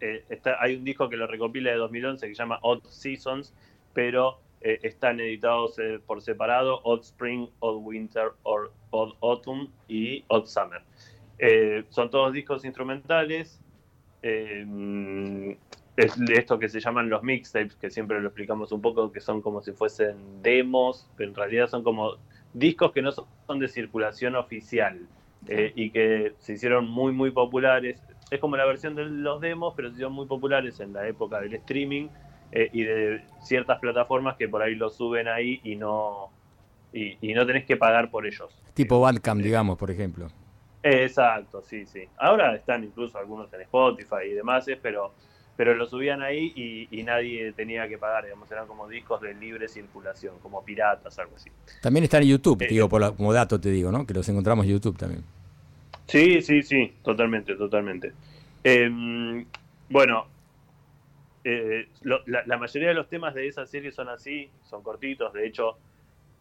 eh, 0.00 0.24
está- 0.30 0.56
hay 0.60 0.76
un 0.76 0.84
disco 0.84 1.08
que 1.10 1.16
lo 1.16 1.26
recopila 1.26 1.70
de 1.70 1.76
2011 1.76 2.26
que 2.26 2.34
se 2.34 2.38
llama 2.42 2.58
Odd 2.62 2.82
Seasons, 2.88 3.52
pero 3.92 4.40
eh, 4.66 4.80
están 4.82 5.20
editados 5.20 5.78
eh, 5.78 6.00
por 6.04 6.20
separado: 6.22 6.80
Odd 6.84 7.02
Spring, 7.02 7.48
Odd 7.60 7.78
Winter, 7.82 8.32
or 8.42 8.72
Odd 8.90 9.14
Autumn 9.20 9.70
y 9.88 10.24
Odd 10.28 10.46
Summer. 10.46 10.82
Eh, 11.38 11.84
son 11.90 12.10
todos 12.10 12.32
discos 12.32 12.64
instrumentales. 12.64 13.60
eh, 14.22 15.56
es 15.96 16.18
de 16.18 16.34
esto 16.34 16.58
que 16.58 16.68
se 16.68 16.80
llaman 16.80 17.08
los 17.08 17.22
mixtapes, 17.22 17.76
que 17.76 17.90
siempre 17.90 18.20
lo 18.20 18.28
explicamos 18.28 18.70
un 18.72 18.82
poco, 18.82 19.10
que 19.10 19.20
son 19.20 19.40
como 19.40 19.62
si 19.62 19.72
fuesen 19.72 20.42
demos, 20.42 21.08
pero 21.16 21.30
en 21.30 21.34
realidad 21.34 21.68
son 21.68 21.82
como 21.82 22.16
discos 22.52 22.92
que 22.92 23.02
no 23.02 23.12
son 23.12 23.26
son 23.46 23.58
de 23.60 23.68
circulación 23.68 24.34
oficial 24.36 25.06
eh, 25.48 25.72
y 25.74 25.90
que 25.90 26.34
se 26.38 26.54
hicieron 26.54 26.88
muy, 26.88 27.12
muy 27.12 27.30
populares. 27.30 28.02
Es 28.30 28.40
como 28.40 28.56
la 28.56 28.66
versión 28.66 28.94
de 28.94 29.04
los 29.04 29.40
demos, 29.40 29.74
pero 29.76 29.88
se 29.88 29.94
hicieron 29.94 30.12
muy 30.12 30.26
populares 30.26 30.80
en 30.80 30.92
la 30.92 31.06
época 31.06 31.40
del 31.40 31.54
streaming 31.54 32.08
eh, 32.52 32.70
y 32.72 32.82
de 32.84 33.22
ciertas 33.42 33.78
plataformas 33.78 34.36
que 34.36 34.48
por 34.48 34.62
ahí 34.62 34.74
lo 34.74 34.88
suben 34.90 35.28
ahí 35.28 35.60
y 35.64 35.76
no, 35.76 36.30
y, 36.92 37.16
y 37.20 37.34
no 37.34 37.46
tenés 37.46 37.64
que 37.64 37.76
pagar 37.76 38.10
por 38.10 38.26
ellos. 38.26 38.50
Tipo 38.74 39.00
Bandcamp, 39.00 39.42
digamos, 39.42 39.76
por 39.78 39.90
ejemplo. 39.90 40.28
Exacto, 40.82 41.62
sí, 41.62 41.84
sí. 41.86 42.04
Ahora 42.18 42.54
están 42.54 42.84
incluso 42.84 43.18
algunos 43.18 43.52
en 43.52 43.62
Spotify 43.62 44.26
y 44.30 44.34
demás, 44.34 44.68
eh, 44.68 44.78
pero, 44.80 45.12
pero 45.56 45.74
lo 45.74 45.86
subían 45.86 46.22
ahí 46.22 46.52
y, 46.54 46.88
y 47.00 47.02
nadie 47.02 47.52
tenía 47.52 47.88
que 47.88 47.98
pagar, 47.98 48.24
digamos, 48.24 48.50
eran 48.52 48.66
como 48.68 48.86
discos 48.86 49.20
de 49.20 49.34
libre 49.34 49.66
circulación, 49.68 50.38
como 50.40 50.64
piratas, 50.64 51.18
algo 51.18 51.34
así. 51.36 51.50
También 51.82 52.04
están 52.04 52.22
en 52.22 52.28
YouTube, 52.28 52.62
Eh, 52.62 52.68
digo, 52.68 52.88
por 52.88 53.00
la- 53.00 53.10
como 53.12 53.32
dato 53.32 53.60
te 53.60 53.70
digo, 53.70 53.90
¿no? 53.90 54.06
Que 54.06 54.14
los 54.14 54.28
encontramos 54.28 54.64
en 54.66 54.72
YouTube 54.72 54.96
también. 54.96 55.24
Sí, 56.06 56.40
sí, 56.40 56.62
sí, 56.62 56.94
totalmente, 57.02 57.56
totalmente. 57.56 58.12
Em, 58.62 59.44
bueno, 59.88 60.26
eh, 61.46 61.92
lo- 62.02 62.22
la, 62.26 62.44
la 62.46 62.58
mayoría 62.58 62.88
de 62.90 62.94
los 62.94 63.08
temas 63.08 63.34
de 63.34 63.48
esa 63.48 63.66
serie 63.66 63.92
son 63.92 64.08
así, 64.10 64.52
son 64.62 64.82
cortitos, 64.82 65.32
de 65.34 65.46
hecho, 65.46 65.80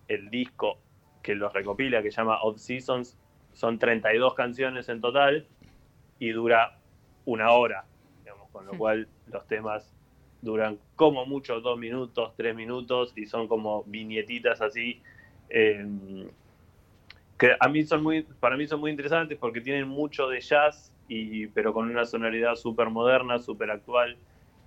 el 0.08 0.30
disco 0.30 0.84
que 1.22 1.36
los 1.36 1.54
recopila, 1.54 2.04
que 2.04 2.12
se 2.12 2.18
llama 2.18 2.42
Odd 2.44 2.58
Seasons, 2.58 3.20
son 3.54 3.80
32 3.80 4.36
canciones 4.36 4.90
en 4.90 5.02
total 5.02 5.50
y 6.20 6.30
dura 6.32 6.82
una 7.26 7.52
hora, 7.52 7.88
digamos, 8.24 8.50
con 8.52 8.66
lo 8.66 8.78
cual 8.78 9.10
los 9.26 9.48
temas 9.48 9.96
duran 10.42 10.82
como 10.96 11.26
mucho 11.26 11.62
dos 11.62 11.78
minutos, 11.80 12.36
tres 12.38 12.56
minutos 12.56 13.14
y 13.18 13.26
son 13.28 13.48
como 13.48 13.84
viñetitas 13.86 14.62
así. 14.62 15.04
em, 15.50 16.30
que 17.38 17.56
a 17.60 17.68
mí 17.70 17.84
son 17.86 18.04
muy, 18.04 18.24
para 18.24 18.58
mí 18.58 18.68
son 18.68 18.80
muy 18.80 18.92
interesantes 18.92 19.38
porque 19.38 19.62
tienen 19.62 19.88
mucho 19.88 20.28
de 20.28 20.40
jazz, 20.42 20.94
y, 21.08 21.48
pero 21.48 21.74
con 21.74 21.90
una 21.90 22.06
sonoridad 22.06 22.56
súper 22.56 22.90
moderna, 22.90 23.40
súper 23.40 23.72
actual. 23.72 24.20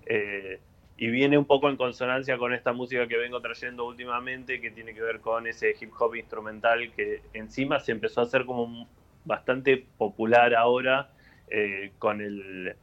Eh, 0.09 0.61
y 0.97 1.07
viene 1.11 1.39
un 1.39 1.45
poco 1.45 1.69
en 1.71 1.77
consonancia 1.77 2.37
con 2.39 2.53
esta 2.53 2.73
música 2.73 3.07
que 3.07 3.17
vengo 3.17 3.41
trayendo 3.41 3.87
últimamente, 3.87 4.61
que 4.61 4.73
tiene 4.73 4.95
que 4.95 5.01
ver 5.01 5.21
con 5.21 5.47
ese 5.47 5.75
hip 5.81 5.93
hop 5.97 6.17
instrumental 6.17 6.91
que 6.93 7.23
encima 7.35 7.79
se 7.79 7.93
empezó 7.93 8.21
a 8.21 8.25
hacer 8.25 8.45
como 8.45 8.89
bastante 9.25 9.87
popular 9.97 10.55
ahora 10.57 11.11
eh, 11.49 11.93
con 11.99 12.21
el 12.21 12.75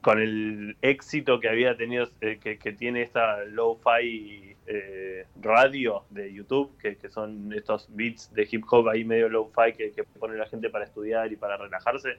con 0.00 0.20
el 0.20 0.76
éxito 0.82 1.38
que 1.38 1.48
había 1.48 1.76
tenido, 1.76 2.08
eh, 2.20 2.38
que, 2.42 2.58
que 2.58 2.72
tiene 2.72 3.02
esta 3.02 3.44
lo-fi 3.44 4.56
eh, 4.66 5.26
radio 5.40 6.02
de 6.10 6.32
YouTube, 6.32 6.76
que, 6.78 6.96
que 6.96 7.08
son 7.08 7.52
estos 7.52 7.88
beats 7.90 8.32
de 8.34 8.48
hip 8.50 8.64
hop 8.68 8.88
ahí 8.88 9.04
medio 9.04 9.28
lo-fi 9.28 9.72
que, 9.76 9.92
que 9.92 10.02
pone 10.02 10.36
la 10.36 10.46
gente 10.46 10.70
para 10.70 10.84
estudiar 10.84 11.32
y 11.32 11.36
para 11.36 11.56
relajarse, 11.56 12.16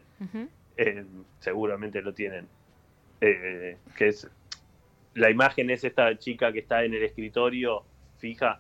seguramente 1.40 2.02
lo 2.02 2.14
tienen. 2.14 2.48
Eh, 3.26 3.78
que 3.96 4.10
es 4.10 4.28
la 5.14 5.30
imagen 5.30 5.70
es 5.70 5.84
esta 5.86 6.18
chica 6.18 6.52
que 6.52 6.60
está 6.60 6.84
en 6.84 6.94
el 6.94 7.04
escritorio 7.04 7.86
fija. 8.18 8.60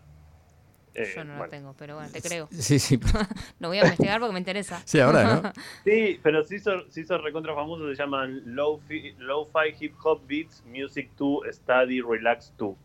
Eh, 0.93 1.12
Yo 1.15 1.24
no 1.25 1.32
bueno. 1.32 1.43
lo 1.46 1.50
tengo, 1.50 1.75
pero 1.77 1.96
bueno, 1.96 2.10
te 2.12 2.22
creo. 2.22 2.48
Sí, 2.51 2.79
sí. 2.79 2.98
Lo 3.60 3.67
voy 3.70 3.79
a 3.79 3.82
investigar 3.82 4.20
porque 4.20 4.34
me 4.34 4.39
interesa. 4.39 4.82
Sí, 4.86 5.00
ahora, 5.00 5.24
¿no? 5.24 5.51
Sí, 5.84 6.20
pero 6.24 6.43
se 6.43 6.58
hizo, 6.58 6.89
se 6.89 7.01
hizo 7.01 7.17
recontra 7.17 7.53
famoso, 7.53 7.89
se 7.89 7.96
llaman 7.96 8.41
Lo-Fi 8.46 9.15
Lo-Fi 9.17 9.75
Hip 9.79 9.96
Hop 10.03 10.22
Beats 10.27 10.63
Music 10.65 11.10
2 11.17 11.48
Study 11.51 12.01
Relax 12.01 12.53
2. 12.58 12.75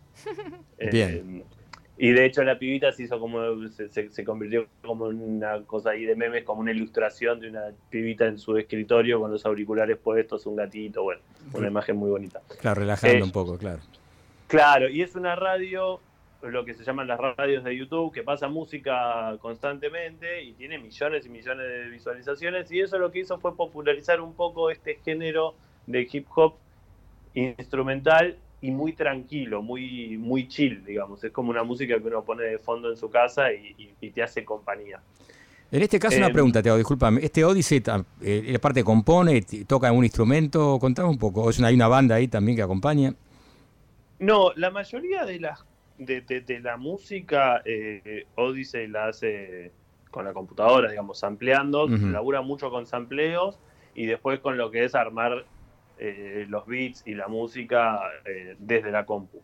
Eh, 0.78 0.90
Bien. 0.90 1.44
Y 1.98 2.12
de 2.12 2.24
hecho 2.26 2.44
la 2.44 2.58
pibita 2.58 2.92
se 2.92 3.02
hizo 3.02 3.18
como, 3.18 3.68
se, 3.70 3.88
se- 3.88 4.08
se 4.10 4.24
convirtió 4.24 4.66
como 4.82 5.10
en 5.10 5.20
una 5.20 5.62
cosa 5.64 5.90
ahí 5.90 6.04
de 6.04 6.14
memes, 6.14 6.44
como 6.44 6.60
una 6.60 6.70
ilustración 6.70 7.40
de 7.40 7.50
una 7.50 7.64
pibita 7.90 8.26
en 8.26 8.38
su 8.38 8.56
escritorio 8.56 9.20
con 9.20 9.30
los 9.32 9.44
auriculares 9.44 9.96
puestos, 9.98 10.46
un 10.46 10.56
gatito, 10.56 11.02
bueno, 11.02 11.20
una 11.52 11.66
imagen 11.68 11.96
muy 11.96 12.10
bonita. 12.10 12.40
Claro, 12.60 12.80
relajando 12.80 13.18
Eh, 13.18 13.22
un 13.22 13.32
poco, 13.32 13.58
claro. 13.58 13.80
Claro, 14.46 14.88
y 14.88 15.02
es 15.02 15.14
una 15.16 15.34
radio, 15.36 16.00
lo 16.42 16.64
que 16.64 16.72
se 16.74 16.84
llaman 16.84 17.08
las 17.08 17.18
radios 17.18 17.64
de 17.64 17.76
YouTube, 17.76 18.12
que 18.14 18.22
pasa 18.22 18.46
música 18.48 19.36
constantemente 19.40 20.42
y 20.44 20.52
tiene 20.52 20.78
millones 20.78 21.26
y 21.26 21.28
millones 21.28 21.66
de 21.68 21.88
visualizaciones. 21.90 22.70
Y 22.70 22.80
eso 22.80 22.96
lo 22.98 23.10
que 23.10 23.18
hizo 23.18 23.38
fue 23.38 23.56
popularizar 23.56 24.20
un 24.20 24.34
poco 24.34 24.70
este 24.70 25.00
género 25.04 25.54
de 25.86 26.08
hip 26.10 26.26
hop 26.36 26.54
instrumental 27.34 28.36
y 28.60 28.70
muy 28.70 28.92
tranquilo, 28.92 29.62
muy, 29.62 30.16
muy 30.18 30.48
chill, 30.48 30.84
digamos. 30.84 31.22
Es 31.22 31.30
como 31.32 31.50
una 31.50 31.62
música 31.62 31.98
que 32.00 32.06
uno 32.08 32.24
pone 32.24 32.44
de 32.44 32.58
fondo 32.58 32.90
en 32.90 32.96
su 32.96 33.08
casa 33.08 33.52
y, 33.52 33.74
y- 33.78 33.94
y 34.00 34.10
te 34.10 34.22
hace 34.22 34.44
compañía. 34.44 35.00
En 35.70 35.82
este 35.82 35.98
caso, 35.98 36.16
una 36.16 36.28
eh, 36.28 36.32
pregunta, 36.32 36.62
te 36.62 36.70
hago, 36.70 36.78
discúlpame. 36.78 37.22
¿Este 37.22 37.44
Odyssey, 37.44 37.82
eh, 38.22 38.42
él 38.46 38.56
aparte 38.56 38.82
compone, 38.82 39.42
toca 39.66 39.88
algún 39.88 40.04
instrumento? 40.04 40.78
Contame 40.80 41.08
un 41.10 41.18
poco. 41.18 41.42
¿O 41.42 41.50
es 41.50 41.58
una, 41.58 41.68
hay 41.68 41.74
una 41.74 41.88
banda 41.88 42.14
ahí 42.14 42.26
también 42.26 42.56
que 42.56 42.62
acompaña? 42.62 43.14
No, 44.18 44.52
la 44.56 44.70
mayoría 44.70 45.24
de 45.24 45.40
las 45.40 45.64
de, 45.98 46.22
de- 46.22 46.40
de 46.40 46.60
la 46.60 46.76
música 46.76 47.60
eh, 47.64 48.26
Odyssey 48.36 48.86
la 48.88 49.08
hace 49.08 49.72
con 50.10 50.24
la 50.24 50.32
computadora, 50.32 50.90
digamos, 50.90 51.18
sampleando, 51.18 51.84
Ujú. 51.84 52.06
labura 52.08 52.40
mucho 52.40 52.70
con 52.70 52.86
sampleos 52.86 53.58
y 53.94 54.06
después 54.06 54.40
con 54.40 54.56
lo 54.56 54.70
que 54.70 54.84
es 54.84 54.94
armar 54.94 55.44
eh, 55.98 56.46
los 56.48 56.66
beats 56.66 57.06
y 57.06 57.14
la 57.14 57.28
música 57.28 58.00
eh, 58.24 58.56
desde 58.58 58.90
la 58.90 59.04
compu. 59.04 59.42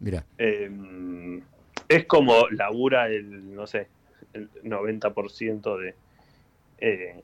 Mira, 0.00 0.24
Eh, 0.38 0.70
es 1.88 2.06
como 2.06 2.48
labura 2.48 3.08
el, 3.08 3.54
no 3.54 3.66
sé, 3.66 3.88
el 4.32 4.48
90% 4.62 5.76
de, 5.76 5.94
eh, 6.78 7.22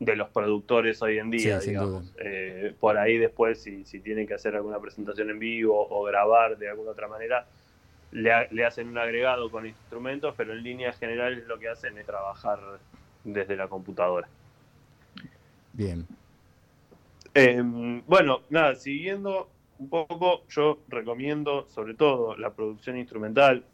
de 0.00 0.16
los 0.16 0.30
productores 0.30 1.00
hoy 1.02 1.18
en 1.18 1.30
día, 1.30 1.60
Sí, 1.60 1.68
digamos. 1.70 2.12
Eh, 2.18 2.74
por 2.80 2.98
ahí 2.98 3.18
después, 3.18 3.62
si, 3.62 3.84
si 3.84 4.00
tienen 4.00 4.26
que 4.26 4.34
hacer 4.34 4.56
alguna 4.56 4.80
presentación 4.80 5.30
en 5.30 5.38
vivo 5.38 5.86
o 5.88 6.02
grabar 6.04 6.58
de 6.58 6.68
alguna 6.68 6.90
otra 6.92 7.06
manera, 7.08 7.46
le, 8.10 8.32
ha- 8.32 8.48
le 8.50 8.64
hacen 8.64 8.88
un 8.88 8.98
agregado 8.98 9.50
con 9.50 9.66
instrumentos, 9.66 10.34
pero 10.36 10.52
en 10.52 10.62
líneas 10.62 10.98
generales 10.98 11.46
lo 11.46 11.58
que 11.58 11.68
hacen 11.68 11.96
es 11.98 12.06
trabajar 12.06 12.58
desde 13.24 13.56
la 13.56 13.68
computadora. 13.68 14.28
bien. 15.72 16.06
Eh, 17.34 17.62
bueno, 18.06 18.42
nada, 18.50 18.74
siguiendo 18.74 19.48
un 19.78 19.88
poco, 19.88 20.46
yo 20.48 20.78
recomiendo 20.88 21.66
sobre 21.68 21.94
todo 21.94 22.36
la 22.36 22.50
producción 22.54 22.98
instrumental. 22.98 23.64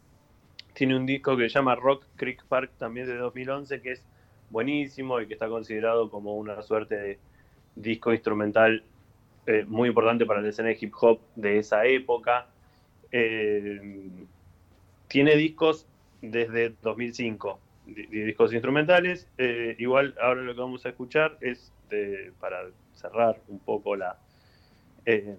Tiene 0.75 0.97
un 0.97 1.07
disco 1.07 1.37
que 1.37 1.45
se 1.49 1.55
llama 1.57 1.75
Rock 1.75 2.05
Creek 2.17 2.45
Park, 2.47 2.73
también 2.79 3.07
de 3.07 3.17
2011, 3.17 3.81
que 3.83 3.93
es 3.93 4.05
buenísimo 4.51 5.21
y 5.21 5.27
que 5.27 5.35
está 5.35 5.49
considerado 5.49 6.11
como 6.11 6.37
una 6.37 6.63
suerte 6.63 6.97
de 6.97 7.19
disco 7.77 8.13
instrumental 8.13 8.83
eh, 9.47 9.65
muy 9.69 9.89
importante 9.89 10.27
para 10.27 10.41
la 10.41 10.49
escena 10.51 10.69
de 10.69 10.79
hip 10.81 10.95
hop 11.01 11.21
de 11.37 11.59
esa 11.59 11.87
época. 11.87 12.47
Eh, 13.13 13.81
tiene 15.09 15.37
discos 15.37 15.87
desde 16.21 16.75
2005, 16.83 17.59
di- 17.87 18.07
di- 18.07 18.23
discos 18.23 18.53
instrumentales. 18.53 19.29
Eh, 19.39 19.77
igual 19.79 20.15
ahora 20.21 20.43
lo 20.43 20.55
que 20.55 20.61
vamos 20.61 20.85
a 20.87 20.91
escuchar 20.91 21.39
es, 21.41 21.73
de- 21.91 22.33
para 22.41 22.63
cerrar 22.99 23.41
un 23.49 23.59
poco 23.61 23.97
la, 23.97 24.19
eh, 25.07 25.37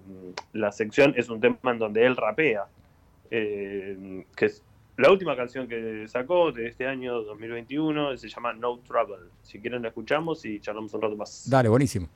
la 0.53 0.71
sección, 0.71 1.13
es 1.15 1.29
un 1.29 1.39
tema 1.39 1.71
en 1.71 1.79
donde 1.79 2.05
él 2.05 2.15
rapea, 2.15 2.65
eh, 3.29 4.25
que 4.35 4.45
es 4.45 4.63
la 4.97 5.11
última 5.11 5.35
canción 5.35 5.67
que 5.67 6.07
sacó 6.07 6.51
de 6.51 6.67
este 6.67 6.87
año 6.87 7.21
2021, 7.21 8.17
se 8.17 8.27
llama 8.27 8.53
No 8.53 8.79
Trouble. 8.79 9.29
Si 9.43 9.59
quieren 9.59 9.81
la 9.81 9.89
escuchamos 9.89 10.43
y 10.45 10.59
charlamos 10.59 10.93
un 10.93 11.01
rato 11.01 11.15
más. 11.15 11.49
Dale, 11.49 11.69
buenísimo. 11.69 12.09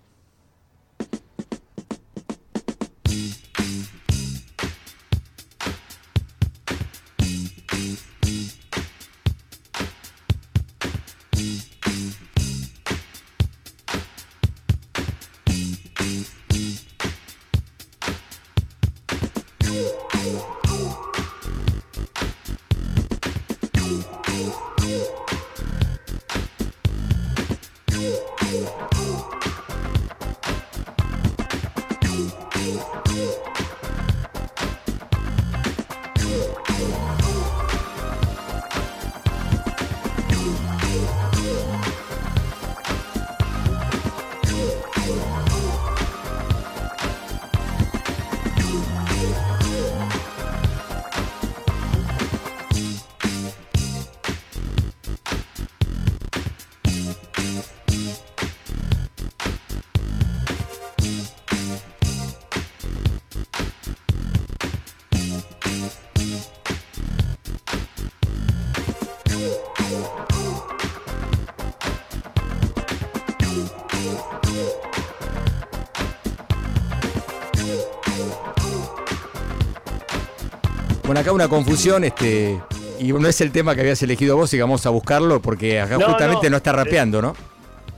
Bueno, 81.13 81.22
acá 81.22 81.32
una 81.32 81.48
confusión, 81.48 82.03
este, 82.05 82.60
y 82.98 83.13
no 83.13 83.27
es 83.27 83.39
el 83.39 83.51
tema 83.51 83.75
que 83.75 83.82
habías 83.82 84.01
elegido 84.01 84.36
vos 84.36 84.51
y 84.55 84.60
vamos 84.60 84.84
a 84.88 84.89
buscarlo 84.89 85.43
porque 85.43 85.79
acá 85.79 85.98
justamente 86.03 86.50
no, 86.50 86.58
está 86.58 86.72
eh, 86.72 86.74
rapeando, 86.74 87.22
¿no? 87.22 87.36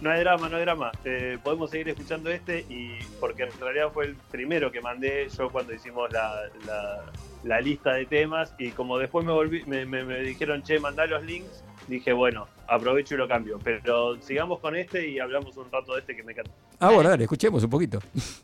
No 0.02 0.12
hay 0.12 0.20
drama, 0.20 0.50
no 0.50 0.58
hay 0.58 0.64
drama. 0.64 0.92
Eh, 1.06 1.38
podemos 1.42 1.70
seguir 1.70 1.88
escuchando 1.88 2.30
este 2.30 2.66
y 2.70 3.00
porque 3.22 3.44
en 3.44 3.58
realidad 3.58 3.88
fue 3.94 4.08
el 4.08 4.16
primero 4.30 4.70
que 4.70 4.82
mandé 4.82 5.30
yo 5.30 5.50
cuando 5.50 5.74
hicimos 5.74 6.10
la, 6.12 7.62
lista 7.62 7.94
de 7.94 8.06
temas 8.06 8.54
y 8.60 8.72
como 8.72 8.98
después 8.98 9.26
me, 9.26 9.32
volví, 9.32 9.64
me, 9.64 10.20
dijeron, 10.20 10.62
che, 10.64 10.78
mandá 10.82 11.06
los 11.06 11.24
links, 11.24 11.64
dije, 11.88 12.12
bueno, 12.12 12.50
aprovecho 12.68 13.16
y 13.16 13.18
lo 13.18 13.30
cambio. 13.30 13.62
Pero 13.64 14.22
sigamos 14.22 14.60
con 14.60 14.76
este 14.76 15.08
y 15.08 15.20
hablamos 15.20 15.56
un 15.56 15.72
rato 15.72 15.94
de 15.94 16.02
este 16.02 16.18
que 16.18 16.24
me 16.24 16.34
encanta. 16.34 16.52
Ah, 16.82 16.92
bueno, 16.92 17.12
dale, 17.12 17.24
escuchemos 17.24 17.64
un 17.64 17.70
poquito. 17.70 18.02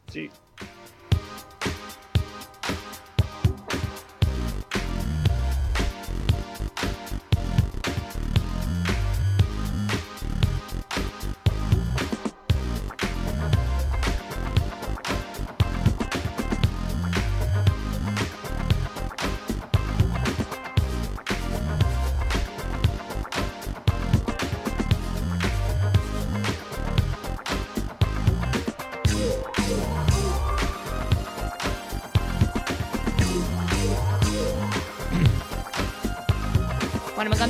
Sí. 0.07 0.29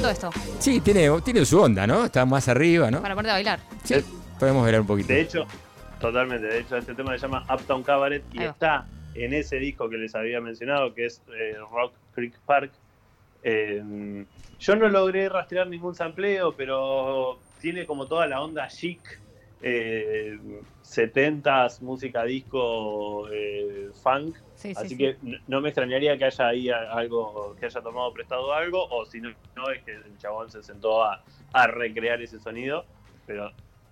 Esto. 0.09 0.29
Sí, 0.59 0.81
tiene, 0.81 1.09
tiene 1.21 1.45
su 1.45 1.59
onda, 1.59 1.85
¿no? 1.87 2.05
Está 2.05 2.25
más 2.25 2.47
arriba, 2.47 2.89
¿no? 2.89 3.01
Para 3.01 3.15
ponerte 3.15 3.31
a 3.31 3.35
bailar. 3.35 3.59
Sí, 3.83 3.95
podemos 4.39 4.63
bailar 4.63 4.81
un 4.81 4.87
poquito. 4.87 5.07
De 5.07 5.21
hecho, 5.21 5.45
totalmente. 5.99 6.47
De 6.47 6.59
hecho, 6.59 6.77
este 6.77 6.93
tema 6.93 7.13
se 7.13 7.19
llama 7.19 7.45
Uptown 7.53 7.83
Cabaret 7.83 8.23
y 8.33 8.43
está 8.43 8.85
en 9.13 9.33
ese 9.33 9.57
disco 9.57 9.89
que 9.89 9.97
les 9.97 10.15
había 10.15 10.41
mencionado, 10.41 10.93
que 10.93 11.05
es 11.05 11.21
eh, 11.35 11.55
Rock 11.71 11.93
Creek 12.13 12.33
Park. 12.45 12.71
Eh, 13.43 14.25
yo 14.59 14.75
no 14.75 14.89
logré 14.89 15.27
rastrear 15.29 15.67
ningún 15.67 15.95
sampleo, 15.95 16.53
pero 16.55 17.39
tiene 17.59 17.85
como 17.85 18.07
toda 18.07 18.27
la 18.27 18.41
onda 18.41 18.67
chic, 18.67 19.01
eh, 19.61 20.37
70s, 20.83 21.81
música 21.81 22.23
disco, 22.23 23.27
eh, 23.31 23.89
funk. 24.03 24.35
Así 24.75 24.97
que 24.97 25.17
no 25.47 25.61
me 25.61 25.69
extrañaría 25.69 26.17
que 26.17 26.25
haya 26.25 26.47
ahí 26.47 26.69
algo, 26.69 27.55
que 27.59 27.65
haya 27.65 27.81
tomado 27.81 28.13
prestado 28.13 28.53
algo, 28.53 28.85
o 28.89 29.05
si 29.05 29.21
no, 29.21 29.29
no 29.55 29.71
es 29.71 29.81
que 29.83 29.93
el 29.93 30.17
chabón 30.17 30.51
se 30.51 30.61
sentó 30.63 31.03
a, 31.03 31.21
recrear 31.67 32.21
ese 32.21 32.39
sonido, 32.39 32.85
pero 33.25 33.51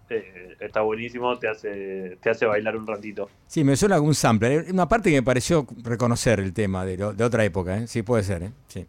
eh, 0.09 0.55
está 0.59 0.81
buenísimo, 0.81 1.37
te 1.37 1.47
hace, 1.47 2.17
te 2.21 2.29
hace 2.29 2.45
bailar 2.45 2.75
un 2.75 2.85
ratito. 2.85 3.29
Sí, 3.47 3.63
me 3.63 3.75
suena 3.75 3.95
algún 3.95 4.15
sample. 4.15 4.65
Una 4.71 4.87
parte 4.87 5.09
que 5.09 5.17
me 5.17 5.23
pareció 5.23 5.65
reconocer 5.83 6.39
el 6.39 6.53
tema 6.53 6.85
de, 6.85 6.97
de 6.97 7.23
otra 7.23 7.43
época, 7.43 7.77
¿eh? 7.77 7.87
sí 7.87 8.03
puede 8.03 8.23
ser, 8.23 8.43
¿eh? 8.43 8.51
sí. 8.67 8.85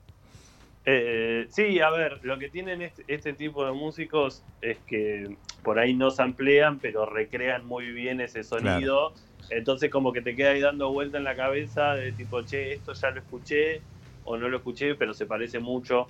Eh, 0.87 1.47
sí, 1.51 1.81
a 1.81 1.91
ver, 1.91 2.21
lo 2.23 2.39
que 2.39 2.49
tienen 2.49 2.83
este, 2.83 3.05
este, 3.07 3.33
tipo 3.35 3.65
de 3.67 3.73
músicos 3.73 4.43
es 4.63 4.79
que 4.87 5.37
por 5.63 5.79
ahí 5.79 5.95
no 5.95 6.11
samplean, 6.11 6.79
pero 6.79 7.07
recrean 7.07 7.67
muy 7.67 7.91
bien 7.93 8.21
ese 8.21 8.45
sonido. 8.45 9.13
Entonces 9.51 9.91
como 9.91 10.13
que 10.13 10.23
te 10.23 10.35
queda 10.35 10.51
ahí 10.51 10.61
dando 10.61 10.91
vuelta 10.91 11.19
en 11.19 11.25
la 11.25 11.37
cabeza 11.37 11.95
de 11.95 12.13
tipo, 12.13 12.43
che, 12.43 12.75
esto 12.75 12.93
ya 12.93 13.11
lo 13.11 13.21
escuché 13.21 13.83
o 14.25 14.37
no 14.37 14.49
lo 14.49 14.59
escuché, 14.59 14.95
pero 14.95 15.13
se 15.13 15.27
parece 15.27 15.59
mucho. 15.59 16.07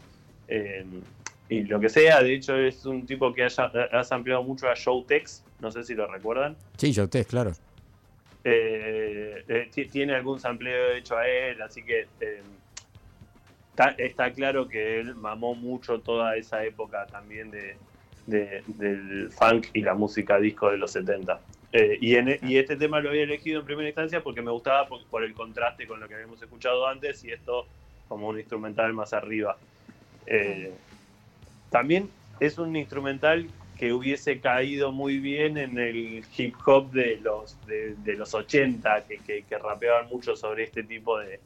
Eh, 0.46 0.84
y 1.48 1.62
lo 1.62 1.80
que 1.80 1.88
sea, 1.88 2.22
de 2.22 2.34
hecho 2.34 2.56
es 2.56 2.86
un 2.86 3.06
tipo 3.06 3.32
que 3.32 3.44
haya, 3.44 3.72
ha 3.92 4.04
sampleado 4.04 4.44
mucho 4.44 4.68
a 4.68 4.74
Showtex, 4.74 5.44
no 5.60 5.72
sé 5.72 5.82
si 5.82 5.94
lo 5.94 6.06
recuerdan. 6.06 6.56
Sí, 6.76 6.92
Showtex, 6.92 7.26
claro. 7.26 7.52
Eh, 8.44 9.44
eh, 9.48 9.88
tiene 9.90 10.14
algún 10.14 10.38
sampleo 10.38 10.92
hecho 10.92 11.16
a 11.16 11.26
él, 11.26 11.60
así 11.60 11.82
que 11.82 12.06
está, 13.98 14.32
claro 14.32 14.68
que 14.68 15.00
él 15.00 15.14
mamó 15.14 15.54
mucho 15.54 16.00
toda 16.00 16.36
esa 16.36 16.64
época 16.64 17.06
también 17.06 17.50
de, 17.50 17.76
del 18.26 19.30
funk 19.30 19.68
y 19.74 19.82
la 19.82 19.94
música 19.94 20.38
disco 20.38 20.70
de 20.70 20.78
los 20.78 20.92
70. 20.92 21.40
Eh, 21.72 21.98
e, 22.02 22.40
y, 22.42 22.56
este 22.58 22.76
tema 22.76 23.00
lo 23.00 23.10
había 23.10 23.22
elegido 23.22 23.60
en 23.60 23.66
primera 23.66 23.88
instancia 23.88 24.22
porque 24.22 24.42
me 24.42 24.50
gustaba 24.50 24.88
por, 24.88 25.22
el 25.22 25.34
contraste 25.34 25.86
con 25.86 26.00
lo 26.00 26.08
que 26.08 26.14
habíamos 26.14 26.42
escuchado 26.42 26.86
antes 26.86 27.22
y 27.24 27.30
esto 27.30 27.66
como 28.08 28.28
un 28.28 28.38
instrumental 28.38 28.92
más 28.92 29.12
arriba. 29.12 29.56
Eh, 30.26 30.72
también 31.70 32.10
es 32.40 32.58
un 32.58 32.74
instrumental 32.74 33.46
que 33.78 33.92
hubiese 33.92 34.40
caído 34.40 34.92
muy 34.92 35.18
bien 35.18 35.56
en 35.56 35.78
el 35.78 36.24
hip 36.36 36.54
hop 36.66 36.90
de 36.90 37.16
los, 37.16 37.56
de, 37.66 38.14
los 38.14 38.34
80, 38.34 39.04
que, 39.06 39.42
que, 39.42 39.58
rapeaban 39.58 40.08
mucho 40.08 40.36
sobre 40.36 40.64
este 40.64 40.82
tipo 40.82 41.18
de, 41.18 41.40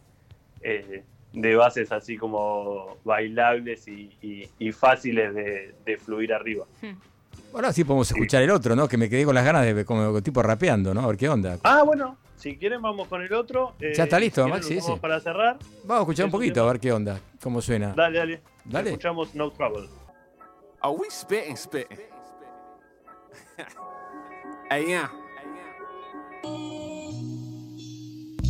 eh, 0.63 1.05
de 1.35 1.57
bases 1.57 1.91
así 1.93 2.17
como 2.17 2.97
bailables 3.05 3.87
y, 3.89 4.73
fáciles 4.73 5.35
de, 5.35 5.99
fluir 5.99 6.33
arriba. 6.33 6.65
Hmm. 6.81 6.95
Ahora 7.53 7.73
sí 7.73 7.85
podemos 7.85 8.11
escuchar 8.11 8.43
el 8.43 8.51
otro, 8.51 8.75
¿no? 8.75 8.89
Que 8.89 8.97
me 8.97 9.09
quedé 9.09 9.25
con 9.25 9.35
las 9.35 9.45
ganas 9.45 9.65
de 9.65 9.85
como 9.85 10.21
tipo 10.23 10.43
rapeando, 10.43 10.95
¿no? 10.95 11.03
A 11.03 11.07
ver 11.09 11.17
qué 11.17 11.29
onda. 11.29 11.59
Ah, 11.63 11.83
bueno, 11.85 12.17
si 12.37 12.57
quieren 12.57 12.83
vamos 12.83 13.09
con 13.09 13.23
el 13.23 13.33
otro. 13.33 13.75
ya 13.81 14.05
está 14.05 14.19
listo, 14.19 14.47
Maxi. 14.49 14.79
Vamos 14.79 15.01
para 15.01 15.21
cerrar. 15.21 15.59
Vamos 15.85 15.99
a 15.99 16.01
escuchar 16.03 16.27
un 16.27 16.33
poquito 16.33 16.63
a 16.63 16.73
ver 16.73 16.81
qué 16.81 16.93
onda, 16.93 17.21
cómo 17.43 17.61
suena. 17.61 17.93
Dale, 17.95 18.19
dale. 18.19 18.43
Dale. 18.65 18.91
Escuchamos 18.91 19.35
No 19.35 19.51
Trouble. 19.51 19.89
Are 20.81 20.95
we 20.95 21.09
spitting, 21.11 21.57
spitting? 21.57 21.99
hey, 24.71 24.85
yeah. 24.87 25.11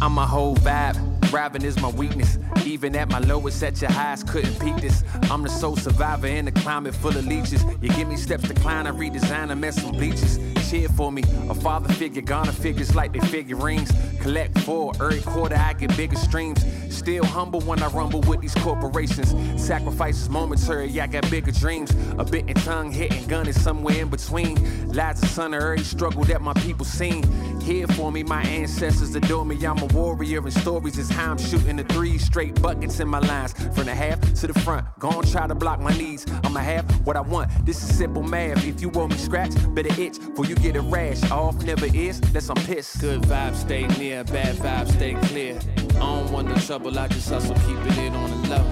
I'm 0.02 0.18
a 0.18 0.26
whole 0.26 0.54
vibe. 0.56 1.13
Rapping 1.34 1.64
is 1.64 1.76
my 1.80 1.90
weakness. 1.90 2.38
Even 2.64 2.94
at 2.94 3.10
my 3.10 3.18
lowest, 3.18 3.60
at 3.64 3.80
your 3.80 3.90
highs, 3.90 4.22
couldn't 4.22 4.56
peak 4.60 4.76
this. 4.76 5.02
I'm 5.32 5.42
the 5.42 5.48
sole 5.48 5.76
survivor 5.76 6.28
in 6.28 6.46
a 6.46 6.52
climate 6.52 6.94
full 6.94 7.10
of 7.10 7.26
leeches. 7.26 7.64
You 7.82 7.88
give 7.88 8.06
me 8.06 8.16
steps 8.16 8.46
to 8.46 8.54
climb, 8.54 8.86
I 8.86 8.92
redesign 8.92 9.48
them 9.48 9.58
mess 9.58 9.82
some 9.82 9.90
bleachers. 9.90 10.38
Cheer 10.70 10.88
for 10.90 11.10
me, 11.10 11.24
a 11.50 11.54
father 11.54 11.92
figure, 11.94 12.22
gonna 12.22 12.52
figures 12.52 12.94
like 12.94 13.12
they 13.12 13.18
figurines. 13.26 13.90
Collect 14.20 14.56
four, 14.60 14.92
every 15.00 15.20
quarter 15.22 15.56
I 15.56 15.72
get 15.72 15.96
bigger 15.96 16.16
streams. 16.16 16.64
Still 16.88 17.24
humble 17.24 17.60
when 17.62 17.82
I 17.82 17.88
rumble 17.88 18.20
with 18.22 18.40
these 18.40 18.54
corporations. 18.54 19.34
Sacrifices 19.60 20.30
momentary, 20.30 21.00
I 21.00 21.08
got 21.08 21.28
bigger 21.30 21.50
dreams. 21.50 21.90
A 22.16 22.24
bit 22.24 22.48
in 22.48 22.54
tongue, 22.54 22.92
hitting 22.92 23.26
gun 23.26 23.48
is 23.48 23.60
somewhere 23.60 24.00
in 24.00 24.08
between. 24.08 24.54
Lies 24.92 25.20
the 25.20 25.26
son 25.26 25.52
of 25.52 25.62
every 25.62 25.80
struggle 25.80 26.22
that 26.24 26.40
my 26.40 26.54
people 26.54 26.84
seen. 26.84 27.24
Here 27.60 27.86
for 27.88 28.12
me, 28.12 28.22
my 28.22 28.42
ancestors 28.42 29.14
adore 29.14 29.44
me. 29.44 29.56
I'm 29.66 29.78
a 29.78 29.86
warrior, 29.86 30.38
and 30.38 30.52
stories 30.52 30.96
is 30.96 31.10
how 31.10 31.23
I'm 31.24 31.38
shooting 31.38 31.76
the 31.76 31.84
three 31.84 32.18
straight 32.18 32.60
buckets 32.60 33.00
in 33.00 33.08
my 33.08 33.18
lines. 33.18 33.54
From 33.74 33.86
the 33.86 33.94
half 33.94 34.20
to 34.40 34.46
the 34.46 34.52
front, 34.60 34.86
gon' 34.98 35.24
try 35.24 35.46
to 35.46 35.54
block 35.54 35.80
my 35.80 35.96
knees. 35.96 36.26
I'ma 36.44 36.60
have 36.60 36.84
what 37.06 37.16
I 37.16 37.22
want. 37.22 37.50
This 37.64 37.82
is 37.82 37.96
simple 37.96 38.22
math. 38.22 38.62
If 38.66 38.82
you 38.82 38.90
owe 38.94 39.08
me 39.08 39.16
scratch, 39.16 39.52
better 39.74 40.00
itch 40.00 40.18
for 40.36 40.44
you 40.44 40.54
get 40.54 40.76
a 40.76 40.82
rash. 40.82 41.22
Off 41.30 41.62
never 41.64 41.86
is, 41.86 42.20
unless 42.20 42.50
I'm 42.50 42.56
pissed. 42.66 43.00
Good 43.00 43.22
vibes 43.22 43.56
stay 43.56 43.86
near, 43.98 44.22
bad 44.24 44.56
vibes 44.56 44.92
stay 44.92 45.14
clear. 45.28 45.58
I 45.76 45.98
don't 45.98 46.30
want 46.30 46.48
no 46.48 46.56
trouble, 46.56 46.98
I 46.98 47.08
just 47.08 47.30
hustle, 47.30 47.54
keeping 47.54 48.04
it 48.04 48.12
on 48.12 48.30
the 48.30 48.36
low. 48.50 48.64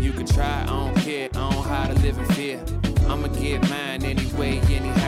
You 0.00 0.12
can 0.12 0.26
try, 0.26 0.64
I 0.64 0.66
don't 0.66 0.94
care, 0.96 1.30
I 1.32 1.50
don't 1.50 1.64
hide 1.64 1.96
to 1.96 2.02
live 2.02 2.18
in 2.18 2.26
fear. 2.26 2.62
I'ma 3.08 3.28
get 3.28 3.62
mine 3.70 4.04
anyway, 4.04 4.58
anyhow 4.70 5.03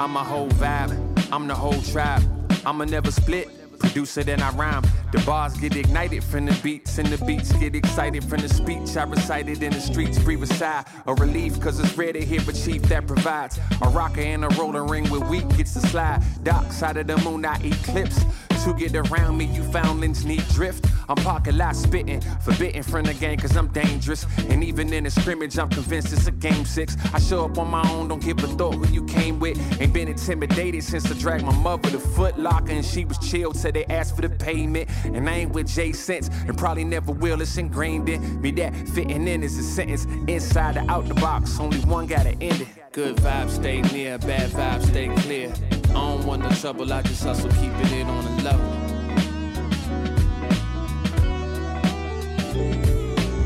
I'm 0.00 0.16
a 0.16 0.22
whole 0.22 0.48
vibe, 0.50 0.92
I'm 1.32 1.48
the 1.48 1.56
whole 1.56 1.82
tribe. 1.82 2.22
I'ma 2.64 2.84
never 2.84 3.10
split. 3.10 3.57
Producer, 3.98 4.22
I 4.28 4.50
rhyme. 4.50 4.84
The 5.10 5.18
bars 5.26 5.56
get 5.56 5.74
ignited 5.74 6.22
from 6.22 6.46
the 6.46 6.56
beats, 6.62 6.98
and 6.98 7.08
the 7.08 7.18
beats 7.24 7.50
get 7.54 7.74
excited 7.74 8.22
from 8.22 8.42
the 8.42 8.48
speech. 8.48 8.96
I 8.96 9.02
recited 9.02 9.60
in 9.60 9.72
the 9.72 9.80
streets, 9.80 10.18
a 10.18 10.46
sigh. 10.46 10.84
A 11.06 11.14
relief, 11.14 11.60
cause 11.60 11.80
it's 11.80 11.98
rare 11.98 12.12
to 12.12 12.24
hear 12.24 12.40
a 12.48 12.52
chief 12.52 12.82
that 12.82 13.08
provides. 13.08 13.58
A 13.82 13.88
rocker 13.88 14.20
and 14.20 14.44
a 14.44 14.48
rolling 14.50 14.86
ring 14.86 15.10
with 15.10 15.28
weak 15.28 15.48
gets 15.56 15.72
to 15.72 15.80
slide. 15.80 16.22
Dark 16.44 16.70
side 16.70 16.96
of 16.96 17.08
the 17.08 17.16
moon, 17.28 17.44
I 17.44 17.56
eclipse. 17.56 18.24
To 18.64 18.74
get 18.74 18.94
around 18.94 19.38
me, 19.38 19.46
you 19.46 19.62
foundlings 19.62 20.24
need 20.24 20.46
drift. 20.48 20.84
I'm 21.08 21.16
pocket 21.16 21.54
lot 21.54 21.76
spitting, 21.76 22.20
forbidden 22.42 22.82
from 22.82 23.04
the 23.04 23.14
game 23.14 23.38
cause 23.38 23.56
I'm 23.56 23.68
dangerous. 23.68 24.26
And 24.50 24.64
even 24.64 24.92
in 24.92 25.06
a 25.06 25.10
scrimmage, 25.10 25.58
I'm 25.58 25.70
convinced 25.70 26.12
it's 26.12 26.26
a 26.26 26.32
game 26.32 26.64
six. 26.64 26.96
I 27.14 27.20
show 27.20 27.44
up 27.44 27.56
on 27.56 27.70
my 27.70 27.88
own, 27.92 28.08
don't 28.08 28.22
give 28.22 28.42
a 28.42 28.48
thought 28.48 28.74
who 28.74 28.86
you 28.92 29.04
came 29.06 29.38
with. 29.38 29.56
Ain't 29.80 29.92
been 29.92 30.08
intimidated 30.08 30.82
since 30.82 31.10
I 31.10 31.14
dragged 31.14 31.44
my 31.44 31.54
mother 31.54 31.88
to 31.90 32.00
Foot 32.00 32.38
Locker 32.38 32.72
and 32.72 32.84
she 32.84 33.04
was 33.04 33.16
chill 33.18 33.52
till 33.52 33.72
they 33.72 33.84
asked 33.90 34.16
for 34.16 34.22
the 34.22 34.30
payment. 34.30 34.88
And 35.04 35.28
I 35.28 35.32
ain't 35.34 35.52
with 35.52 35.68
Jay 35.68 35.92
since, 35.92 36.28
and 36.46 36.56
probably 36.56 36.84
never 36.84 37.12
will. 37.12 37.40
It's 37.40 37.56
ingrained 37.56 38.08
in 38.08 38.40
me 38.40 38.50
that 38.52 38.74
fitting 38.88 39.26
in 39.26 39.42
is 39.42 39.58
a 39.58 39.62
sentence. 39.62 40.06
Inside 40.26 40.76
or 40.76 40.84
out 40.90 41.06
the 41.08 41.14
box, 41.14 41.58
only 41.60 41.78
one 41.80 42.06
gotta 42.06 42.30
end 42.40 42.60
it. 42.62 42.68
Good 42.92 43.16
vibes 43.16 43.50
stay 43.50 43.82
near, 43.82 44.18
bad 44.18 44.50
vibes 44.50 44.86
stay 44.86 45.08
clear. 45.22 45.52
I 45.90 45.92
don't 45.92 46.24
want 46.24 46.42
no 46.42 46.50
trouble, 46.50 46.92
I 46.92 47.02
just 47.02 47.22
hustle, 47.22 47.50
keeping 47.50 47.98
it 47.98 48.06
on 48.06 48.24
the 48.24 48.42
low. 48.44 48.58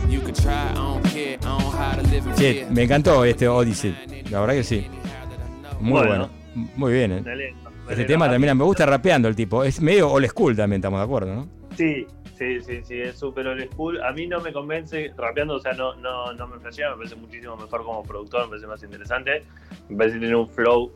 You 0.08 0.20
can 0.20 0.34
try, 0.34 0.70
I 0.70 0.74
don't 0.74 1.04
care, 1.04 1.38
I 1.38 1.58
don't 1.58 1.60
hide 1.72 1.96
to 2.02 2.10
live 2.10 2.26
in 2.26 2.34
Che, 2.36 2.54
fear. 2.54 2.70
me 2.70 2.82
encantó 2.82 3.24
este 3.24 3.48
Odyssey. 3.48 3.94
La 4.30 4.40
verdad 4.40 4.54
que 4.54 4.64
sí. 4.64 4.86
Muy 5.80 5.92
bueno. 5.92 6.08
Bueno. 6.08 6.41
Muy 6.54 6.92
bien. 6.92 7.12
¿eh? 7.12 7.22
Este 7.90 8.04
tema 8.04 8.26
también 8.30 8.56
me 8.56 8.64
gusta 8.64 8.86
rapeando 8.86 9.28
el 9.28 9.36
tipo. 9.36 9.64
Es 9.64 9.80
medio 9.80 10.10
old 10.10 10.26
school 10.26 10.56
también, 10.56 10.80
estamos 10.80 11.00
de 11.00 11.04
acuerdo, 11.04 11.34
¿no? 11.34 11.48
Sí, 11.76 12.06
sí, 12.36 12.60
sí, 12.60 12.80
sí, 12.84 13.00
es 13.00 13.18
súper 13.18 13.46
old 13.46 13.70
school. 13.72 14.02
A 14.02 14.12
mí 14.12 14.26
no 14.26 14.40
me 14.40 14.52
convence 14.52 15.12
rapeando, 15.16 15.54
o 15.54 15.60
sea, 15.60 15.72
no, 15.72 15.94
no, 15.96 16.32
no 16.34 16.46
me 16.46 16.58
flashea, 16.58 16.90
me 16.90 16.96
parece 16.98 17.16
muchísimo 17.16 17.56
mejor 17.56 17.82
como 17.84 18.02
productor, 18.02 18.42
me 18.44 18.48
parece 18.50 18.66
más 18.66 18.82
interesante. 18.82 19.42
Me 19.88 19.96
parece 19.96 20.14
que 20.16 20.20
tiene 20.20 20.36
un 20.36 20.48
flow 20.48 20.92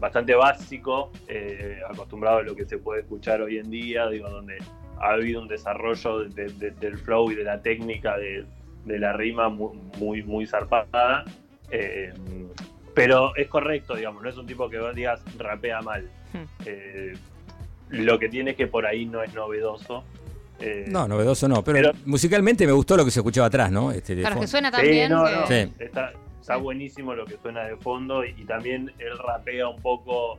bastante 0.00 0.34
básico, 0.34 1.10
eh, 1.28 1.78
acostumbrado 1.88 2.38
a 2.38 2.42
lo 2.42 2.54
que 2.56 2.64
se 2.64 2.78
puede 2.78 3.02
escuchar 3.02 3.40
hoy 3.40 3.58
en 3.58 3.70
día, 3.70 4.08
digo, 4.08 4.28
donde 4.28 4.58
ha 5.00 5.10
habido 5.12 5.40
un 5.40 5.48
desarrollo 5.48 6.24
de- 6.28 6.48
de- 6.52 6.70
del 6.72 6.98
flow 6.98 7.30
y 7.30 7.36
de 7.36 7.44
la 7.44 7.62
técnica 7.62 8.16
de, 8.18 8.44
de 8.84 8.98
la 8.98 9.12
rima 9.14 9.48
muy, 9.48 9.78
muy, 9.98 10.22
muy 10.22 10.46
zarpada. 10.46 11.24
Eh, 11.70 12.12
pero 12.94 13.34
es 13.36 13.48
correcto, 13.48 13.94
digamos, 13.96 14.22
no 14.22 14.28
es 14.28 14.36
un 14.36 14.46
tipo 14.46 14.68
que 14.68 14.78
vos 14.78 14.94
digas 14.94 15.22
rapea 15.36 15.80
mal. 15.82 16.08
Hmm. 16.32 16.44
Eh, 16.66 17.12
lo 17.90 18.18
que 18.18 18.28
tiene 18.28 18.52
es 18.52 18.56
que 18.56 18.66
por 18.66 18.86
ahí 18.86 19.06
no 19.06 19.22
es 19.22 19.34
novedoso. 19.34 20.04
Eh, 20.60 20.84
No, 20.88 21.06
novedoso 21.08 21.48
no, 21.48 21.62
pero, 21.64 21.78
Pero- 21.78 21.92
musicalmente 22.06 22.66
me 22.66 22.72
gustó 22.72 22.96
lo 22.96 23.04
que 23.04 23.10
se 23.10 23.20
escuchaba 23.20 23.48
atrás, 23.48 23.70
¿no? 23.72 23.90
Este, 23.90 24.14
de 24.14 24.22
Claro, 24.22 24.40
que 24.40 24.46
suena 24.46 24.70
Sí, 24.70 24.76
tan 24.76 24.86
bien 24.86 25.10
no, 25.10 25.28
no, 25.28 25.46
Sí. 25.46 25.72
Está, 25.78 26.12
está 26.40 26.56
buenísimo 26.56 27.14
lo 27.14 27.24
que 27.26 27.36
suena 27.42 27.64
de 27.64 27.76
fondo 27.76 28.24
y, 28.24 28.30
y 28.38 28.44
también 28.44 28.92
él 28.98 29.18
rapea 29.18 29.68
un 29.68 29.80
poco 29.82 30.38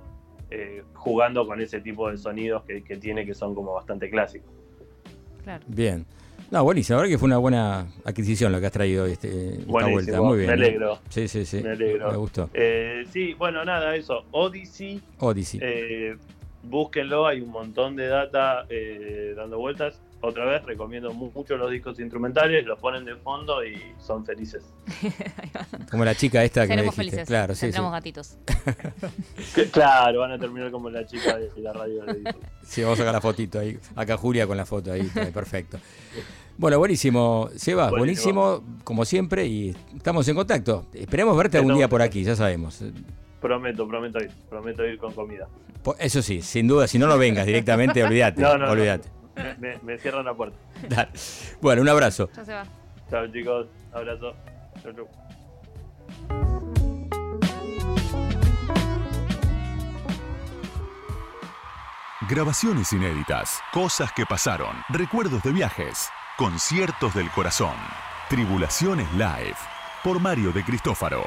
eh, 0.52 0.84
jugando 0.94 1.46
con 1.46 1.60
ese 1.60 1.82
tipo 1.82 2.10
de 2.10 2.18
sonidos 2.18 2.63
que, 2.63 2.84
que 2.84 2.96
tiene 2.98 3.26
que 3.26 3.34
son 3.34 3.54
como 3.56 3.74
bastante 3.74 4.10
clásicos. 4.10 4.50
Claro. 5.44 5.63
Bien. 5.68 6.06
No, 6.51 6.63
buenísimo. 6.63 6.97
La 6.97 7.01
verdad 7.03 7.13
que 7.15 7.17
fue 7.17 7.27
una 7.27 7.38
buena 7.38 7.88
adquisición 8.03 8.51
lo 8.51 8.60
que 8.60 8.67
has 8.67 8.71
traído 8.71 9.05
este, 9.05 9.55
esta 9.60 9.65
vuelta. 9.88 10.21
Muy 10.21 10.38
bien. 10.39 10.47
me 10.47 10.53
¿eh? 10.53 10.67
alegro. 10.67 10.99
Sí, 11.10 11.27
sí, 11.27 11.45
sí. 11.45 11.62
Me 11.62 11.71
alegro. 11.71 12.12
Me 12.12 12.17
gustó. 12.17 12.49
Eh, 12.53 13.03
sí, 13.12 13.34
bueno, 13.34 13.65
nada, 13.65 13.95
eso. 13.95 14.23
Odyssey, 14.31 15.01
Odyssey. 15.19 15.60
eh, 15.63 16.15
búsquenlo, 16.69 17.28
hay 17.28 17.41
un 17.41 17.49
montón 17.49 17.95
de 17.95 18.08
data 18.08 18.65
eh, 18.69 19.34
dando 19.36 19.58
vueltas. 19.58 19.99
Otra 20.21 20.45
vez 20.45 20.63
recomiendo 20.63 21.13
mu- 21.13 21.30
mucho 21.36 21.56
los 21.56 21.69
discos 21.69 21.99
instrumentales, 21.99 22.65
los 22.65 22.80
ponen 22.80 23.06
de 23.06 23.15
fondo 23.15 23.63
y 23.63 23.80
son 23.99 24.25
felices. 24.25 24.63
Como 25.91 26.04
la 26.04 26.15
chica 26.15 26.43
esta 26.43 26.62
que 26.63 26.69
me 26.69 26.75
Seremos 26.78 26.95
dijiste. 26.95 27.12
felices. 27.17 27.28
Claro, 27.28 27.54
sí, 27.54 27.69
gatitos. 27.69 28.38
Claro, 29.71 30.21
van 30.21 30.32
a 30.32 30.39
terminar 30.39 30.71
como 30.71 30.89
la 30.89 31.06
chica 31.06 31.38
de 31.38 31.51
la 31.62 31.73
radio 31.73 32.04
de. 32.06 32.34
Sí, 32.63 32.82
vamos 32.82 32.97
a 32.99 33.01
sacar 33.04 33.13
la 33.13 33.21
fotito 33.21 33.60
ahí. 33.60 33.78
Acá 33.95 34.17
Julia 34.17 34.47
con 34.47 34.58
la 34.58 34.65
foto 34.65 34.91
ahí. 34.91 35.01
está, 35.01 35.25
Perfecto. 35.28 35.78
Bueno, 36.58 36.80
buenísimo, 36.80 37.49
Seba, 37.56 37.89
buenísimo. 37.89 38.43
Buenísimo. 38.54 38.80
como 38.84 39.06
siempre, 39.06 39.45
y 39.45 39.75
estamos 39.95 40.28
en 40.28 40.36
contacto. 40.36 40.86
Esperemos 40.93 41.38
verte 41.38 41.58
algún 41.58 41.75
día 41.75 41.88
por 41.89 42.01
aquí, 42.01 42.23
ya 42.23 42.36
sabemos. 42.36 42.82
Prometo, 43.45 43.88
prometo 43.88 44.17
ir, 44.23 44.31
prometo 44.49 44.84
ir 44.84 44.97
con 44.97 45.13
comida. 45.13 45.47
Po- 45.84 45.95
Eso 45.99 46.23
sí, 46.23 46.41
sin 46.41 46.67
duda, 46.67 46.88
si 46.88 46.97
no, 46.97 47.05
no 47.05 47.15
vengas 47.15 47.45
directamente, 47.45 48.03
olvídate. 48.03 48.41
No, 48.41 48.58
no, 48.58 48.65
no. 48.65 48.71
olvídate. 48.71 49.08
Me, 49.36 49.53
me- 49.60 49.79
me 49.84 49.97
cierran 49.99 50.25
la 50.25 50.34
puerta. 50.34 50.58
Dale. 50.89 51.12
Bueno, 51.62 51.84
un 51.84 51.89
abrazo. 51.89 52.27
Ya 52.36 52.43
se 52.43 52.53
va. 52.55 52.63
Chao 53.12 53.27
chicos, 53.27 53.67
abrazo. 53.93 54.34
Chau, 54.81 54.93
chau. 54.93 55.08
Grabaciones 62.29 62.91
inéditas, 62.93 63.62
cosas 63.71 64.12
que 64.13 64.25
pasaron, 64.25 64.75
recuerdos 64.89 65.43
de 65.43 65.51
viajes, 65.51 66.10
conciertos 66.38 67.13
del 67.13 67.29
corazón, 67.31 67.75
Tribulaciones 68.29 69.12
Live, 69.13 69.55
por 70.03 70.19
Mario 70.19 70.51
de 70.51 70.63
Cristófaro. 70.63 71.23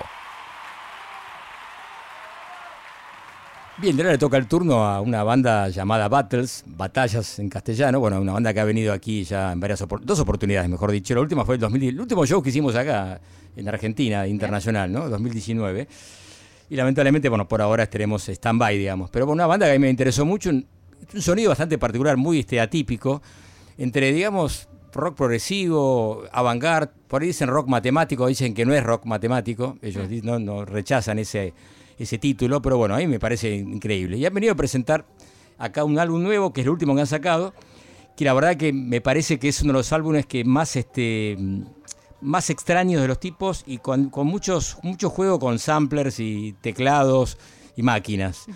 Bien, 3.80 3.96
de 3.96 4.02
ahora 4.02 4.12
le 4.12 4.18
toca 4.18 4.36
el 4.36 4.48
turno 4.48 4.84
a 4.84 5.00
una 5.00 5.22
banda 5.22 5.68
llamada 5.68 6.08
Battles, 6.08 6.64
Batallas 6.66 7.38
en 7.38 7.48
castellano. 7.48 8.00
Bueno, 8.00 8.20
una 8.20 8.32
banda 8.32 8.52
que 8.52 8.58
ha 8.58 8.64
venido 8.64 8.92
aquí 8.92 9.22
ya 9.22 9.52
en 9.52 9.60
varias 9.60 9.80
opor- 9.82 10.00
dos 10.02 10.18
oportunidades, 10.18 10.68
mejor 10.68 10.90
dicho. 10.90 11.14
La 11.14 11.20
última 11.20 11.44
fue 11.44 11.54
el 11.54 11.60
2010, 11.60 11.94
el 11.94 12.00
último 12.00 12.26
show 12.26 12.42
que 12.42 12.48
hicimos 12.48 12.74
acá 12.74 13.20
en 13.56 13.68
Argentina, 13.68 14.26
internacional, 14.26 14.90
¿no? 14.90 15.08
2019. 15.08 15.86
Y 16.70 16.74
lamentablemente, 16.76 17.28
bueno, 17.28 17.46
por 17.46 17.62
ahora 17.62 17.84
estaremos 17.84 18.28
stand-by, 18.28 18.76
digamos. 18.76 19.10
Pero 19.10 19.26
bueno, 19.26 19.34
una 19.34 19.46
banda 19.46 19.66
que 19.66 19.72
a 19.72 19.74
mí 19.74 19.78
me 19.78 19.90
interesó 19.90 20.24
mucho, 20.26 20.50
un, 20.50 20.66
un 21.14 21.22
sonido 21.22 21.50
bastante 21.50 21.78
particular, 21.78 22.16
muy 22.16 22.40
este, 22.40 22.60
atípico, 22.60 23.22
entre, 23.78 24.12
digamos, 24.12 24.68
rock 24.92 25.16
progresivo, 25.16 26.24
avant-garde, 26.32 26.90
por 27.06 27.22
ahí 27.22 27.28
dicen 27.28 27.48
rock 27.48 27.68
matemático, 27.68 28.26
dicen 28.26 28.54
que 28.54 28.66
no 28.66 28.74
es 28.74 28.82
rock 28.82 29.04
matemático, 29.06 29.78
ellos 29.82 30.08
no, 30.24 30.40
no 30.40 30.64
rechazan 30.64 31.20
ese, 31.20 31.54
ese 31.98 32.18
título, 32.18 32.62
pero 32.62 32.78
bueno, 32.78 32.94
a 32.94 32.98
mí 32.98 33.06
me 33.06 33.18
parece 33.18 33.54
increíble. 33.54 34.16
Y 34.16 34.26
han 34.26 34.34
venido 34.34 34.52
a 34.52 34.56
presentar 34.56 35.06
acá 35.58 35.84
un 35.84 35.98
álbum 35.98 36.22
nuevo, 36.22 36.52
que 36.52 36.60
es 36.60 36.66
el 36.66 36.70
último 36.70 36.94
que 36.94 37.00
han 37.02 37.06
sacado, 37.06 37.52
que 38.16 38.24
la 38.24 38.34
verdad 38.34 38.56
que 38.56 38.72
me 38.72 39.00
parece 39.00 39.38
que 39.38 39.48
es 39.48 39.62
uno 39.62 39.72
de 39.72 39.78
los 39.78 39.92
álbumes 39.92 40.26
que 40.26 40.44
más 40.44 40.76
este 40.76 41.36
más 42.20 42.50
extraños 42.50 43.00
de 43.00 43.06
los 43.06 43.20
tipos 43.20 43.62
y 43.64 43.78
con, 43.78 44.10
con 44.10 44.26
muchos 44.26 44.76
mucho 44.82 45.08
juego 45.08 45.38
con 45.38 45.60
samplers 45.60 46.18
y 46.18 46.54
teclados 46.60 47.38
y 47.76 47.82
máquinas. 47.82 48.46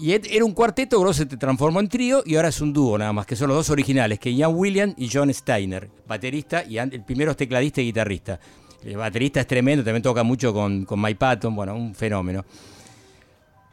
Y 0.00 0.12
era 0.12 0.44
un 0.44 0.52
cuarteto, 0.52 0.96
luego 0.96 1.12
se 1.12 1.26
te 1.26 1.36
transformó 1.36 1.80
en 1.80 1.88
trío 1.88 2.22
y 2.24 2.36
ahora 2.36 2.48
es 2.48 2.60
un 2.60 2.72
dúo 2.72 2.96
nada 2.96 3.12
más, 3.12 3.26
que 3.26 3.36
son 3.36 3.48
los 3.48 3.56
dos 3.56 3.70
originales, 3.70 4.18
que 4.18 4.34
Ian 4.34 4.54
William 4.54 4.94
y 4.96 5.10
John 5.12 5.32
Steiner, 5.34 5.90
baterista 6.06 6.64
y 6.64 6.78
el 6.78 7.04
primero 7.04 7.32
es 7.32 7.36
tecladista 7.36 7.82
y 7.82 7.86
guitarrista. 7.86 8.40
El 8.84 8.96
baterista 8.96 9.40
es 9.40 9.46
tremendo, 9.46 9.84
también 9.84 10.02
toca 10.02 10.22
mucho 10.22 10.52
con, 10.52 10.84
con 10.84 11.00
Mike 11.00 11.16
Patton, 11.16 11.54
bueno, 11.54 11.74
un 11.74 11.94
fenómeno. 11.94 12.44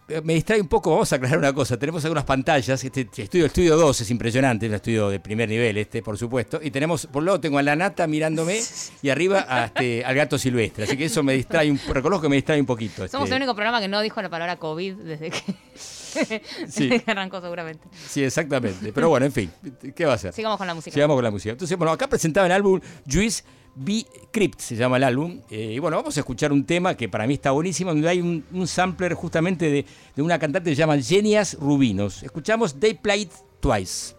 Eh, 0.07 0.21
Me 0.23 0.33
distrae 0.33 0.59
un 0.59 0.67
poco, 0.67 0.89
vamos 0.91 1.11
a 1.13 1.17
aclarar 1.17 1.37
una 1.37 1.53
cosa, 1.53 1.77
tenemos 1.77 2.03
algunas 2.03 2.23
pantallas, 2.23 2.83
este 2.83 3.01
estudio, 3.01 3.45
el 3.45 3.47
estudio 3.47 3.77
2 3.77 4.01
es 4.01 4.11
impresionante, 4.11 4.65
es 4.65 4.69
un 4.71 4.75
estudio 4.75 5.09
de 5.09 5.19
primer 5.19 5.47
nivel 5.47 5.77
este, 5.77 6.01
por 6.01 6.17
supuesto, 6.17 6.59
y 6.61 6.71
tenemos, 6.71 7.05
por 7.05 7.21
un 7.21 7.27
lado 7.27 7.39
tengo 7.39 7.59
a 7.59 7.63
la 7.63 7.75
nata 7.75 8.07
mirándome 8.07 8.59
y 9.03 9.09
arriba 9.09 9.45
a, 9.47 9.65
este, 9.65 10.03
al 10.03 10.15
gato 10.15 10.39
silvestre, 10.39 10.85
así 10.85 10.97
que 10.97 11.05
eso 11.05 11.21
me 11.21 11.33
distrae, 11.33 11.69
un, 11.69 11.79
reconozco 11.87 12.23
que 12.23 12.29
me 12.29 12.35
distrae 12.37 12.59
un 12.59 12.65
poquito. 12.65 13.07
Somos 13.07 13.25
este. 13.25 13.35
el 13.35 13.41
único 13.43 13.53
programa 13.55 13.79
que 13.79 13.87
no 13.87 14.01
dijo 14.01 14.19
la 14.21 14.29
palabra 14.29 14.55
COVID 14.57 14.95
desde 14.95 15.29
que, 15.29 15.41
Sí. 16.67 16.87
desde 16.87 17.03
que 17.03 17.11
arrancó 17.11 17.39
seguramente. 17.39 17.87
Sí, 18.07 18.23
exactamente, 18.23 18.91
pero 18.91 19.09
bueno, 19.09 19.27
en 19.27 19.31
fin, 19.31 19.51
¿qué 19.95 20.05
va 20.05 20.13
a 20.13 20.17
ser? 20.17 20.33
Sigamos 20.33 20.57
con 20.57 20.65
la 20.65 20.73
música. 20.73 20.93
Sigamos 20.93 21.15
con 21.15 21.23
la 21.23 21.31
música. 21.31 21.51
Entonces, 21.51 21.77
bueno, 21.77 21.91
acá 21.91 22.07
presentaba 22.07 22.47
el 22.47 22.51
álbum 22.53 22.79
Juice 23.07 23.43
Be 23.79 24.05
Crypt, 24.31 24.59
se 24.59 24.75
llama 24.75 24.97
el 24.97 25.03
álbum. 25.03 25.39
Eh, 25.49 25.73
y 25.75 25.79
bueno, 25.79 25.97
vamos 25.97 26.17
a 26.17 26.19
escuchar 26.19 26.51
un 26.51 26.65
tema 26.65 26.95
que 26.95 27.07
para 27.07 27.25
mí 27.25 27.33
está 27.33 27.51
buenísimo, 27.51 27.91
donde 27.91 28.09
hay 28.09 28.19
un, 28.19 28.43
un 28.51 28.67
sampler 28.67 29.13
justamente 29.13 29.69
de, 29.69 29.85
de 30.15 30.21
una 30.21 30.37
cantante 30.37 30.69
que 30.69 30.75
se 30.75 30.79
llama 30.79 30.97
Genias 31.01 31.57
Rubinos. 31.59 32.23
Escuchamos 32.23 32.79
They 32.79 32.93
Played 32.93 33.29
Twice. 33.61 34.15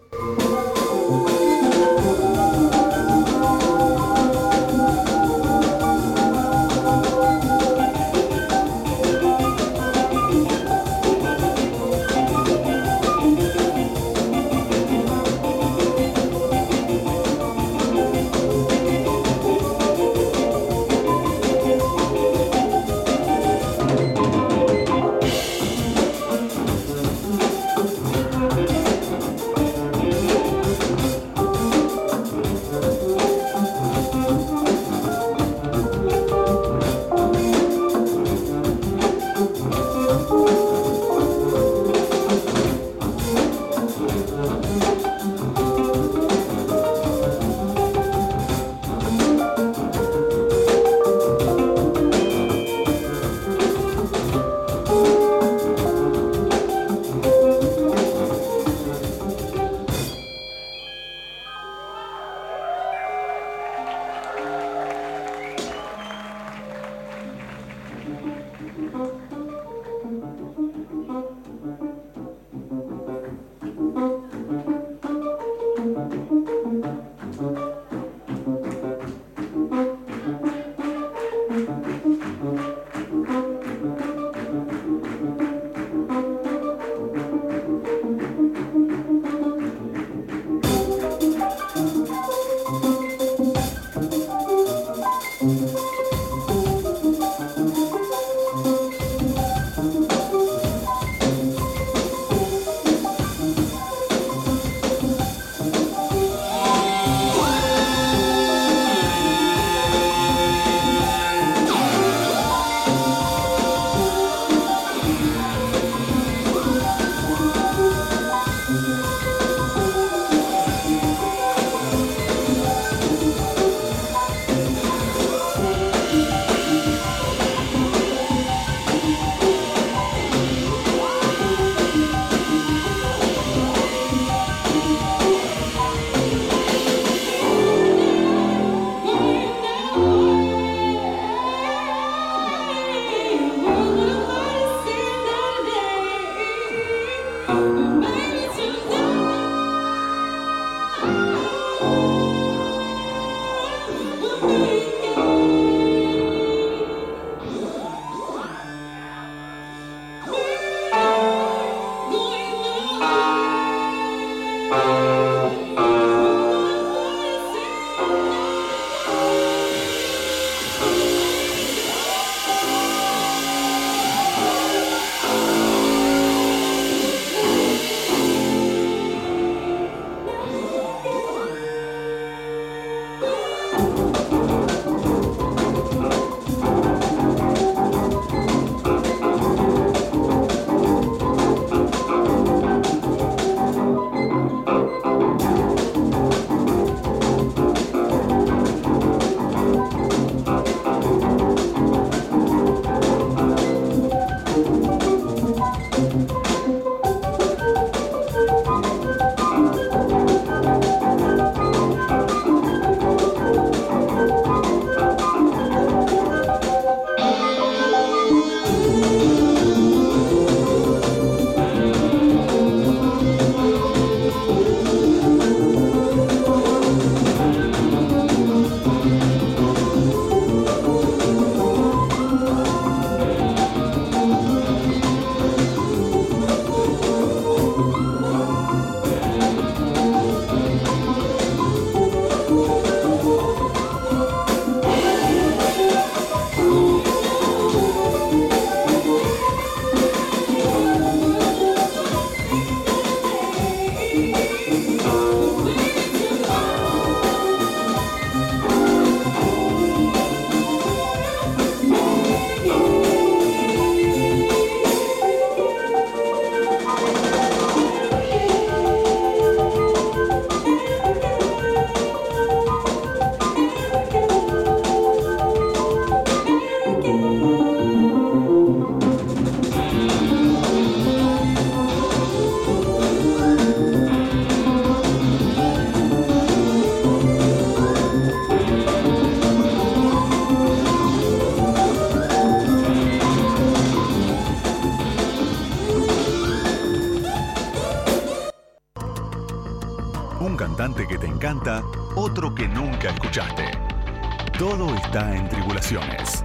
Todo 304.58 304.92
está 304.96 305.36
en 305.36 305.48
Tribulaciones. 305.48 306.42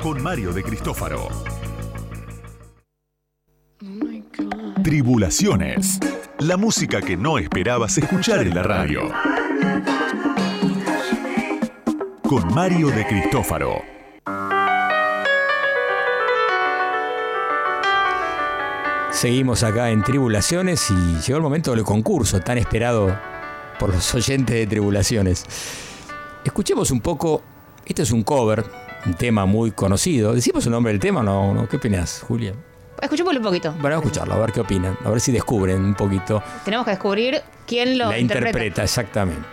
Con 0.00 0.22
Mario 0.22 0.52
de 0.52 0.62
Cristófaro. 0.62 1.28
Tribulaciones. 4.84 5.98
La 6.38 6.56
música 6.56 7.00
que 7.00 7.16
no 7.16 7.36
esperabas 7.38 7.98
escuchar 7.98 8.42
en 8.42 8.54
la 8.54 8.62
radio. 8.62 9.10
Con 12.22 12.54
Mario 12.54 12.90
de 12.90 13.06
Cristófaro. 13.08 13.82
Seguimos 19.10 19.64
acá 19.64 19.90
en 19.90 20.04
Tribulaciones 20.04 20.88
y 20.92 20.94
llegó 21.26 21.38
el 21.38 21.42
momento 21.42 21.72
del 21.74 21.82
concurso 21.82 22.38
tan 22.38 22.58
esperado 22.58 23.18
por 23.80 23.92
los 23.92 24.14
oyentes 24.14 24.54
de 24.54 24.66
Tribulaciones. 24.68 25.83
Escuchemos 26.54 26.92
un 26.92 27.00
poco, 27.00 27.42
este 27.84 28.02
es 28.02 28.12
un 28.12 28.22
cover, 28.22 28.64
un 29.06 29.14
tema 29.14 29.44
muy 29.44 29.72
conocido. 29.72 30.32
¿Decimos 30.32 30.64
el 30.66 30.70
nombre 30.70 30.92
del 30.92 31.00
tema 31.00 31.20
o 31.22 31.52
no? 31.52 31.68
¿Qué 31.68 31.78
opinas, 31.78 32.24
Julia? 32.28 32.54
Escuchémoslo 33.02 33.40
un 33.40 33.44
poquito. 33.44 33.72
Bueno, 33.72 33.96
vamos 33.96 34.04
a 34.04 34.06
escucharlo, 34.06 34.34
a 34.34 34.38
ver 34.38 34.52
qué 34.52 34.60
opinan, 34.60 34.96
a 35.04 35.10
ver 35.10 35.20
si 35.20 35.32
descubren 35.32 35.84
un 35.84 35.96
poquito. 35.96 36.40
Tenemos 36.64 36.84
que 36.84 36.92
descubrir 36.92 37.42
quién 37.66 37.98
lo 37.98 38.08
La 38.08 38.20
interpreta, 38.20 38.84
exactamente. 38.84 39.48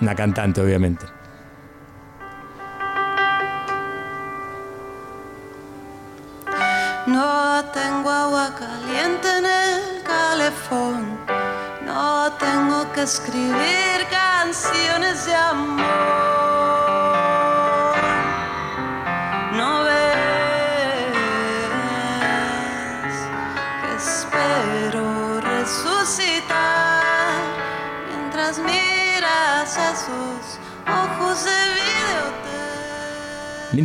Una 0.00 0.16
cantante, 0.16 0.60
obviamente. 0.60 1.03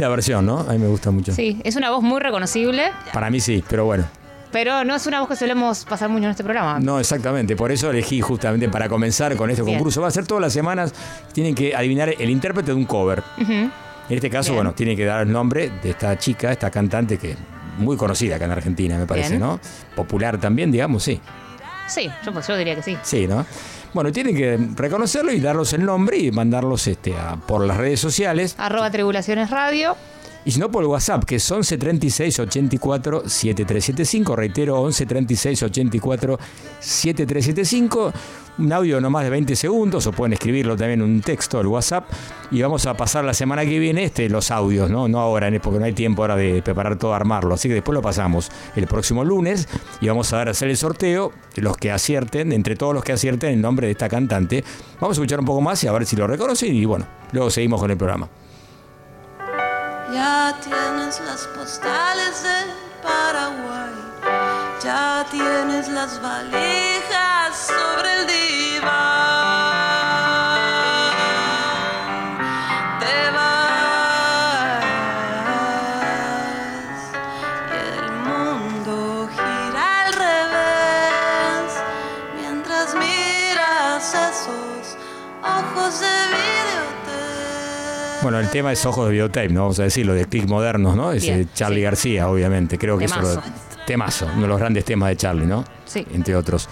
Versión, 0.09 0.45
¿no? 0.45 0.59
A 0.59 0.73
mí 0.73 0.77
me 0.79 0.87
gusta 0.87 1.11
mucho. 1.11 1.31
Sí, 1.33 1.59
es 1.63 1.75
una 1.75 1.89
voz 1.91 2.01
muy 2.03 2.19
reconocible, 2.19 2.91
Para 3.13 3.29
mí 3.29 3.39
sí, 3.39 3.63
pero 3.69 3.85
bueno. 3.85 4.05
pero 4.51 4.83
no 4.83 4.95
es 4.95 5.05
una 5.07 5.19
voz 5.19 5.29
que 5.29 5.35
solemos 5.35 5.85
pasar 5.85 6.09
mucho 6.09 6.25
en 6.25 6.31
este 6.31 6.43
programa. 6.43 6.79
No, 6.79 6.99
exactamente. 6.99 7.55
Por 7.55 7.71
eso 7.71 7.89
elegí 7.91 8.19
justamente 8.21 8.67
para 8.69 8.89
comenzar 8.89 9.35
con 9.35 9.49
este 9.49 9.61
Bien. 9.63 9.77
concurso. 9.77 10.01
Va 10.01 10.07
a 10.07 10.11
ser 10.11 10.25
todas 10.25 10.41
las 10.41 10.53
semanas. 10.53 10.93
Tienen 11.33 11.53
que 11.55 11.75
adivinar 11.75 12.13
el 12.17 12.29
intérprete 12.29 12.71
de 12.71 12.75
un 12.77 12.85
cover. 12.85 13.23
En 13.37 13.71
este 14.09 14.29
caso, 14.29 14.51
Bien. 14.51 14.55
bueno, 14.63 14.73
tiene 14.73 14.95
que 14.95 15.05
dar 15.05 15.21
el 15.27 15.31
nombre 15.31 15.71
de 15.83 15.91
esta 15.91 16.17
chica, 16.17 16.51
esta 16.51 16.71
cantante 16.71 17.17
que 17.17 17.35
muy 17.77 17.95
conocida 17.95 18.35
acá 18.37 18.45
en 18.45 18.51
Argentina, 18.51 18.97
me 18.97 19.05
parece, 19.05 19.29
Bien. 19.37 19.41
¿no? 19.41 19.59
Popular 19.95 20.39
también, 20.39 20.71
digamos, 20.71 21.03
sí. 21.03 21.21
Sí, 21.87 22.09
yo, 22.25 22.31
pues, 22.33 22.47
yo 22.47 22.57
diría 22.57 22.75
que 22.75 22.81
sí. 22.83 22.97
Sí, 23.03 23.25
¿no? 23.27 23.45
Bueno, 23.93 24.11
tienen 24.11 24.35
que 24.35 24.57
reconocerlo 24.75 25.31
y 25.31 25.39
darlos 25.39 25.73
el 25.73 25.83
nombre 25.85 26.17
y 26.17 26.31
mandarlos 26.31 26.85
este, 26.87 27.15
a- 27.15 27.35
por 27.35 27.65
las 27.65 27.77
redes 27.77 27.99
sociales. 27.99 28.55
Arroba 28.57 28.91
Tribulaciones 28.91 29.49
Radio. 29.49 29.95
Y 30.45 30.51
si 30.51 30.59
no, 30.59 30.71
por 30.71 30.85
WhatsApp, 30.85 31.25
que 31.25 31.35
es 31.35 31.51
11 31.51 31.77
36 31.77 32.39
84 32.39 33.23
7375. 33.27 34.35
Reitero, 34.35 34.81
11 34.81 35.05
36 35.05 35.63
84 35.63 36.39
7375. 36.79 38.13
Un 38.59 38.73
audio 38.73 38.99
no 38.99 39.09
más 39.09 39.23
de 39.23 39.29
20 39.29 39.55
segundos, 39.55 40.05
o 40.07 40.11
pueden 40.11 40.33
escribirlo 40.33 40.75
también 40.75 41.01
en 41.01 41.05
un 41.09 41.21
texto, 41.21 41.61
el 41.61 41.67
WhatsApp. 41.67 42.09
Y 42.51 42.61
vamos 42.61 42.85
a 42.85 42.93
pasar 42.95 43.23
la 43.23 43.33
semana 43.33 43.63
que 43.63 43.79
viene 43.79 44.03
este, 44.03 44.27
los 44.29 44.51
audios, 44.51 44.89
¿no? 44.89 45.07
No 45.07 45.19
ahora, 45.19 45.49
porque 45.61 45.79
no 45.79 45.85
hay 45.85 45.93
tiempo 45.93 46.23
ahora 46.23 46.35
de 46.35 46.61
preparar 46.61 46.97
todo, 46.97 47.13
armarlo. 47.13 47.53
Así 47.53 47.67
que 47.67 47.75
después 47.75 47.93
lo 47.93 48.01
pasamos 48.01 48.49
el 48.75 48.87
próximo 48.87 49.23
lunes 49.23 49.67
y 50.01 50.07
vamos 50.07 50.33
a 50.33 50.41
hacer 50.41 50.69
el 50.69 50.77
sorteo 50.77 51.31
los 51.55 51.77
que 51.77 51.91
acierten, 51.91 52.51
entre 52.51 52.75
todos 52.75 52.93
los 52.93 53.03
que 53.03 53.13
acierten 53.13 53.53
el 53.53 53.61
nombre 53.61 53.87
de 53.87 53.91
esta 53.91 54.09
cantante. 54.09 54.63
Vamos 54.99 55.17
a 55.17 55.21
escuchar 55.21 55.39
un 55.39 55.45
poco 55.45 55.61
más 55.61 55.83
y 55.83 55.87
a 55.87 55.91
ver 55.91 56.05
si 56.05 56.15
lo 56.15 56.27
reconocen. 56.27 56.75
Y 56.75 56.85
bueno, 56.85 57.05
luego 57.31 57.49
seguimos 57.49 57.79
con 57.79 57.91
el 57.91 57.97
programa. 57.97 58.29
Ya 60.13 60.55
tienes 60.63 61.19
las 61.21 61.45
postales 61.55 62.43
del 62.43 62.69
Paraguay. 63.03 63.93
Ya 64.83 65.25
tienes 65.29 65.87
las 65.89 66.19
valijas 66.21 66.98
Bueno, 88.21 88.39
el 88.39 88.49
tema 88.49 88.71
es 88.73 88.85
Ojos 88.85 89.05
de 89.05 89.13
Videotape, 89.13 89.49
¿no? 89.49 89.61
Vamos 89.61 89.79
a 89.79 89.83
decirlo, 89.83 90.13
de 90.13 90.25
click 90.25 90.45
modernos, 90.45 90.95
¿no? 90.95 91.11
Es 91.13 91.23
Bien, 91.23 91.37
de 91.37 91.47
Charlie 91.53 91.77
sí. 91.77 91.83
García, 91.83 92.29
obviamente. 92.29 92.77
Creo 92.77 92.97
que 92.97 93.05
eso 93.05 93.15
Temazo. 93.15 93.35
lo. 93.35 93.85
Temazo, 93.85 94.25
uno 94.33 94.41
de 94.41 94.47
los 94.49 94.59
grandes 94.59 94.83
temas 94.85 95.09
de 95.09 95.17
Charlie, 95.17 95.45
¿no? 95.45 95.63
Sí. 95.85 96.05
Entre 96.13 96.35
otros. 96.35 96.67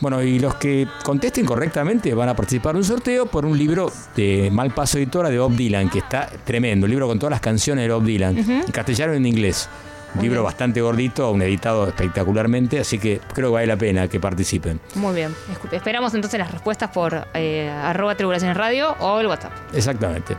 Bueno, 0.00 0.22
y 0.22 0.38
los 0.38 0.54
que 0.56 0.86
contesten 1.04 1.44
correctamente 1.44 2.12
van 2.14 2.28
a 2.30 2.34
participar 2.36 2.72
en 2.72 2.78
un 2.78 2.84
sorteo 2.84 3.26
por 3.26 3.44
un 3.44 3.56
libro 3.58 3.90
de 4.14 4.50
Malpaso 4.50 4.98
Editora 4.98 5.28
de 5.30 5.38
Bob 5.38 5.52
Dylan, 5.54 5.88
que 5.90 5.98
está 5.98 6.28
tremendo. 6.44 6.86
Un 6.86 6.90
libro 6.90 7.06
con 7.06 7.18
todas 7.18 7.30
las 7.30 7.40
canciones 7.40 7.86
de 7.86 7.92
Bob 7.92 8.04
Dylan, 8.04 8.36
en 8.38 8.72
castellano 8.72 9.14
y 9.14 9.16
en 9.18 9.26
inglés. 9.26 9.68
Un 10.14 10.22
libro 10.22 10.42
bastante 10.42 10.80
gordito, 10.80 11.30
un 11.30 11.42
editado 11.42 11.86
espectacularmente, 11.88 12.80
así 12.80 12.98
que 12.98 13.20
creo 13.34 13.50
que 13.50 13.54
vale 13.54 13.66
la 13.66 13.76
pena 13.76 14.08
que 14.08 14.18
participen. 14.18 14.80
Muy 14.94 15.14
bien. 15.14 15.34
Esperamos 15.72 16.14
entonces 16.14 16.38
las 16.40 16.50
respuestas 16.50 16.90
por 16.90 17.26
eh, 17.34 17.68
arroba 17.70 18.14
Tribulaciones 18.14 18.56
Radio 18.56 18.96
o 18.98 19.20
el 19.20 19.26
WhatsApp. 19.26 19.52
Exactamente. 19.74 20.36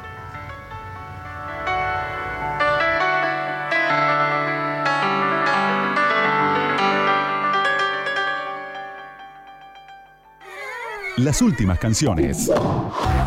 Las 11.17 11.41
últimas 11.41 11.79
canciones. 11.79 12.47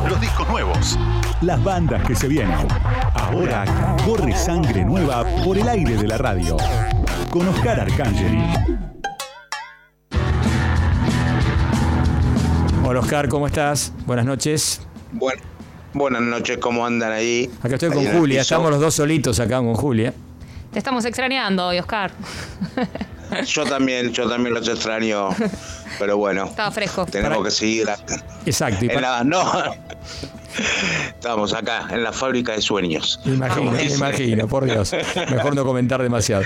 Los 0.09 0.21
discos 0.21 0.49
nuevos. 0.49 0.97
Las 1.41 1.61
bandas 1.65 2.07
que 2.07 2.15
se 2.15 2.29
vienen. 2.29 2.69
Ahora 3.15 3.65
corre 4.07 4.33
sangre 4.37 4.85
nueva 4.85 5.25
por 5.45 5.59
el 5.59 5.69
aire 5.69 5.97
de 5.97 6.07
la 6.07 6.17
radio. 6.17 6.57
Con 7.31 7.49
Oscar 7.49 7.81
Arcangeli. 7.81 8.45
Hola 12.85 13.01
Oscar, 13.01 13.29
¿cómo 13.29 13.49
estás? 13.49 13.93
Buenas 14.07 14.25
noches. 14.25 14.83
Bueno, 15.11 15.43
buenas 15.93 16.23
noches, 16.23 16.59
¿cómo 16.59 16.87
andan 16.87 17.11
ahí? 17.11 17.51
Acá 17.61 17.75
estoy 17.75 17.91
con 17.91 18.07
Julia, 18.07 18.43
estamos 18.43 18.71
los 18.71 18.81
dos 18.81 18.95
solitos 18.95 19.41
acá 19.41 19.57
con 19.59 19.75
Julia. 19.75 20.15
Te 20.73 20.79
estamos 20.79 21.05
extrañando 21.05 21.67
hoy, 21.67 21.81
Oscar. 21.81 22.13
Yo 23.47 23.65
también, 23.65 24.13
yo 24.13 24.29
también 24.29 24.55
los 24.55 24.67
extraño, 24.69 25.29
pero 25.99 26.17
bueno, 26.17 26.45
Estaba 26.47 26.71
fresco. 26.71 27.07
tenemos 27.07 27.39
Para- 27.39 27.49
que 27.49 27.55
seguir. 27.55 27.89
Exacto. 28.47 28.85
y 28.85 28.89
en 28.89 28.95
pa- 28.95 29.01
la- 29.01 29.25
no, 29.25 29.43
estamos 31.09 31.53
acá, 31.55 31.89
en 31.91 32.03
la 32.03 32.13
fábrica 32.13 32.53
de 32.53 32.61
sueños. 32.61 33.21
Me 33.25 33.35
imagino, 33.35 33.71
me 33.71 33.85
imagino, 33.85 34.49
por 34.49 34.65
Dios. 34.65 34.93
Mejor 35.31 35.55
no 35.55 35.65
comentar 35.65 36.03
demasiado. 36.03 36.43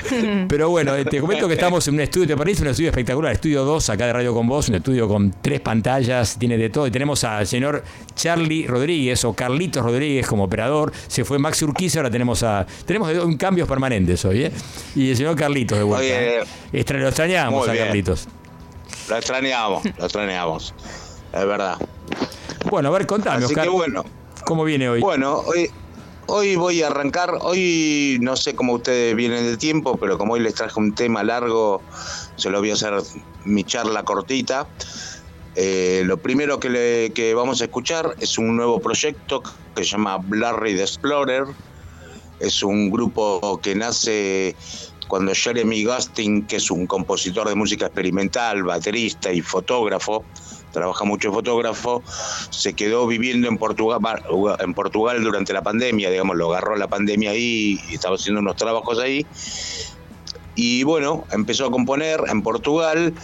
Pero 0.48 0.70
bueno, 0.70 0.94
eh, 0.94 1.04
te 1.04 1.20
comento 1.20 1.48
que 1.48 1.54
estamos 1.54 1.86
en 1.88 1.94
un 1.94 2.00
estudio, 2.00 2.26
¿te 2.26 2.36
parece? 2.36 2.62
Un 2.62 2.68
estudio 2.68 2.90
espectacular, 2.90 3.32
estudio 3.32 3.64
2 3.64 3.90
acá 3.90 4.06
de 4.06 4.12
Radio 4.12 4.34
con 4.34 4.46
Vos, 4.46 4.68
un 4.68 4.76
estudio 4.76 5.08
con 5.08 5.34
tres 5.40 5.60
pantallas, 5.60 6.38
tiene 6.38 6.56
de 6.56 6.70
todo. 6.70 6.86
Y 6.86 6.90
tenemos 6.90 7.24
al 7.24 7.46
señor 7.46 7.84
Charlie 8.14 8.66
Rodríguez 8.66 9.24
o 9.24 9.32
Carlitos 9.32 9.82
Rodríguez 9.82 10.26
como 10.26 10.44
operador. 10.44 10.92
Se 11.08 11.24
fue 11.24 11.38
Maxi 11.38 11.64
Urquiza, 11.64 12.00
ahora 12.00 12.10
tenemos 12.10 12.42
a. 12.42 12.66
Tenemos 12.86 13.12
un 13.18 13.36
cambios 13.36 13.68
permanentes 13.68 14.24
hoy, 14.24 14.44
¿eh? 14.44 14.52
Y 14.94 15.10
el 15.10 15.16
señor 15.16 15.36
Carlitos 15.36 15.78
de 15.78 15.84
vuelta. 15.84 16.04
Oye, 16.04 16.40
¿eh? 16.40 16.44
Lo 16.72 17.08
extrañábamos 17.08 17.66
muy 17.66 17.78
a. 17.78 17.86
Carlitos. 17.86 18.28
Lo 19.08 19.16
extrañamos, 19.16 19.84
lo 19.98 20.04
extrañamos, 20.04 20.74
es 21.32 21.46
verdad. 21.46 21.76
Bueno, 22.70 22.88
a 22.88 22.92
ver, 22.92 23.06
contame, 23.06 23.36
Así 23.44 23.46
Oscar. 23.52 23.64
que 23.64 23.70
bueno, 23.70 24.04
¿Cómo 24.46 24.64
viene 24.64 24.88
hoy? 24.88 25.00
bueno, 25.00 25.38
hoy, 25.46 25.70
hoy 26.26 26.56
voy 26.56 26.82
a 26.82 26.88
arrancar, 26.88 27.34
hoy 27.40 28.18
no 28.20 28.36
sé 28.36 28.54
cómo 28.54 28.74
ustedes 28.74 29.14
vienen 29.14 29.44
de 29.44 29.56
tiempo, 29.56 29.96
pero 29.98 30.18
como 30.18 30.34
hoy 30.34 30.40
les 30.40 30.54
traje 30.54 30.78
un 30.78 30.94
tema 30.94 31.22
largo, 31.24 31.82
se 32.36 32.50
lo 32.50 32.60
voy 32.60 32.70
a 32.70 32.74
hacer 32.74 32.94
mi 33.44 33.64
charla 33.64 34.02
cortita. 34.04 34.68
Eh, 35.56 36.02
lo 36.04 36.16
primero 36.18 36.58
que, 36.58 36.68
le- 36.68 37.12
que 37.14 37.32
vamos 37.34 37.60
a 37.60 37.64
escuchar 37.64 38.14
es 38.18 38.38
un 38.38 38.56
nuevo 38.56 38.80
proyecto 38.80 39.42
que 39.74 39.84
se 39.84 39.90
llama 39.90 40.18
Blurry 40.18 40.74
the 40.74 40.82
Explorer. 40.82 41.44
Es 42.40 42.62
un 42.62 42.90
grupo 42.90 43.60
que 43.62 43.74
nace 43.76 44.56
cuando 45.06 45.32
Jeremy 45.34 45.84
Gustin, 45.84 46.46
que 46.46 46.56
es 46.56 46.70
un 46.70 46.86
compositor 46.86 47.48
de 47.48 47.54
música 47.54 47.86
experimental, 47.86 48.64
baterista 48.64 49.32
y 49.32 49.40
fotógrafo, 49.42 50.24
trabaja 50.74 51.04
mucho 51.04 51.32
fotógrafo, 51.32 52.02
se 52.50 52.74
quedó 52.74 53.06
viviendo 53.06 53.48
en 53.48 53.56
Portugal, 53.56 54.00
en 54.58 54.74
Portugal 54.74 55.24
durante 55.24 55.54
la 55.54 55.62
pandemia, 55.62 56.10
digamos, 56.10 56.36
lo 56.36 56.50
agarró 56.50 56.76
la 56.76 56.88
pandemia 56.88 57.30
ahí 57.30 57.80
y 57.88 57.94
estaba 57.94 58.16
haciendo 58.16 58.42
unos 58.42 58.56
trabajos 58.56 58.98
ahí. 58.98 59.24
Y 60.56 60.82
bueno, 60.84 61.24
empezó 61.32 61.66
a 61.66 61.70
componer 61.70 62.20
en 62.28 62.42
Portugal, 62.42 63.14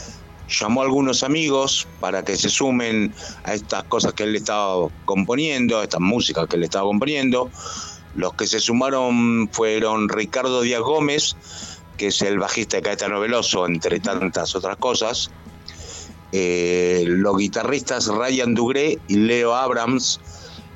llamó 0.48 0.80
a 0.80 0.84
algunos 0.84 1.22
amigos 1.22 1.86
para 2.00 2.24
que 2.24 2.36
se 2.36 2.48
sumen 2.48 3.12
a 3.44 3.54
estas 3.54 3.84
cosas 3.84 4.14
que 4.14 4.24
él 4.24 4.34
estaba 4.34 4.88
componiendo, 5.04 5.78
a 5.78 5.84
estas 5.84 6.00
músicas 6.00 6.46
que 6.48 6.56
él 6.56 6.64
estaba 6.64 6.86
componiendo. 6.86 7.50
Los 8.16 8.34
que 8.34 8.46
se 8.46 8.58
sumaron 8.58 9.48
fueron 9.52 10.08
Ricardo 10.08 10.62
Díaz 10.62 10.80
Gómez, 10.80 11.36
que 11.96 12.08
es 12.08 12.22
el 12.22 12.38
bajista 12.38 12.78
de 12.78 12.82
Caetano 12.82 13.20
Veloso, 13.20 13.66
entre 13.66 14.00
tantas 14.00 14.56
otras 14.56 14.76
cosas. 14.76 15.30
Eh, 16.32 17.04
los 17.06 17.36
guitarristas 17.36 18.06
Ryan 18.06 18.54
Dugré 18.54 18.98
y 19.08 19.16
Leo 19.16 19.54
Abrams. 19.54 20.20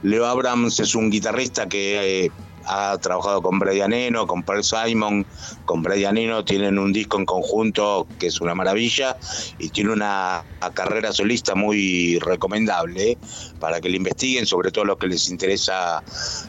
Leo 0.02 0.26
Abrams 0.26 0.80
es 0.80 0.94
un 0.94 1.11
guitarrista 1.11 1.68
que 1.68 2.24
eh, 2.24 2.30
ha 2.66 2.96
trabajado 2.98 3.42
con 3.42 3.59
Brian 3.59 3.92
Eno, 3.92 4.26
con 4.26 4.42
Paul 4.42 4.64
Simon, 4.64 5.26
con 5.64 5.82
Brian 5.82 6.16
Eno, 6.16 6.44
tienen 6.44 6.78
un 6.78 6.92
disco 6.92 7.18
en 7.18 7.26
conjunto 7.26 8.07
que 8.18 8.28
es 8.28 8.40
una 8.40 8.55
maravilla 8.55 9.16
y 9.59 9.68
tiene 9.68 9.92
una, 9.92 10.44
carrera 10.72 11.12
solista 11.12 11.55
muy 11.55 12.18
recomendable 12.20 13.12
¿eh? 13.12 13.18
para 13.61 13.80
que 13.80 13.88
le 13.88 13.96
investiguen, 13.96 14.46
sobre 14.46 14.70
todo 14.70 14.84
lo 14.84 14.96
que 14.96 15.07
les 15.07 15.28
interesa 15.28 16.02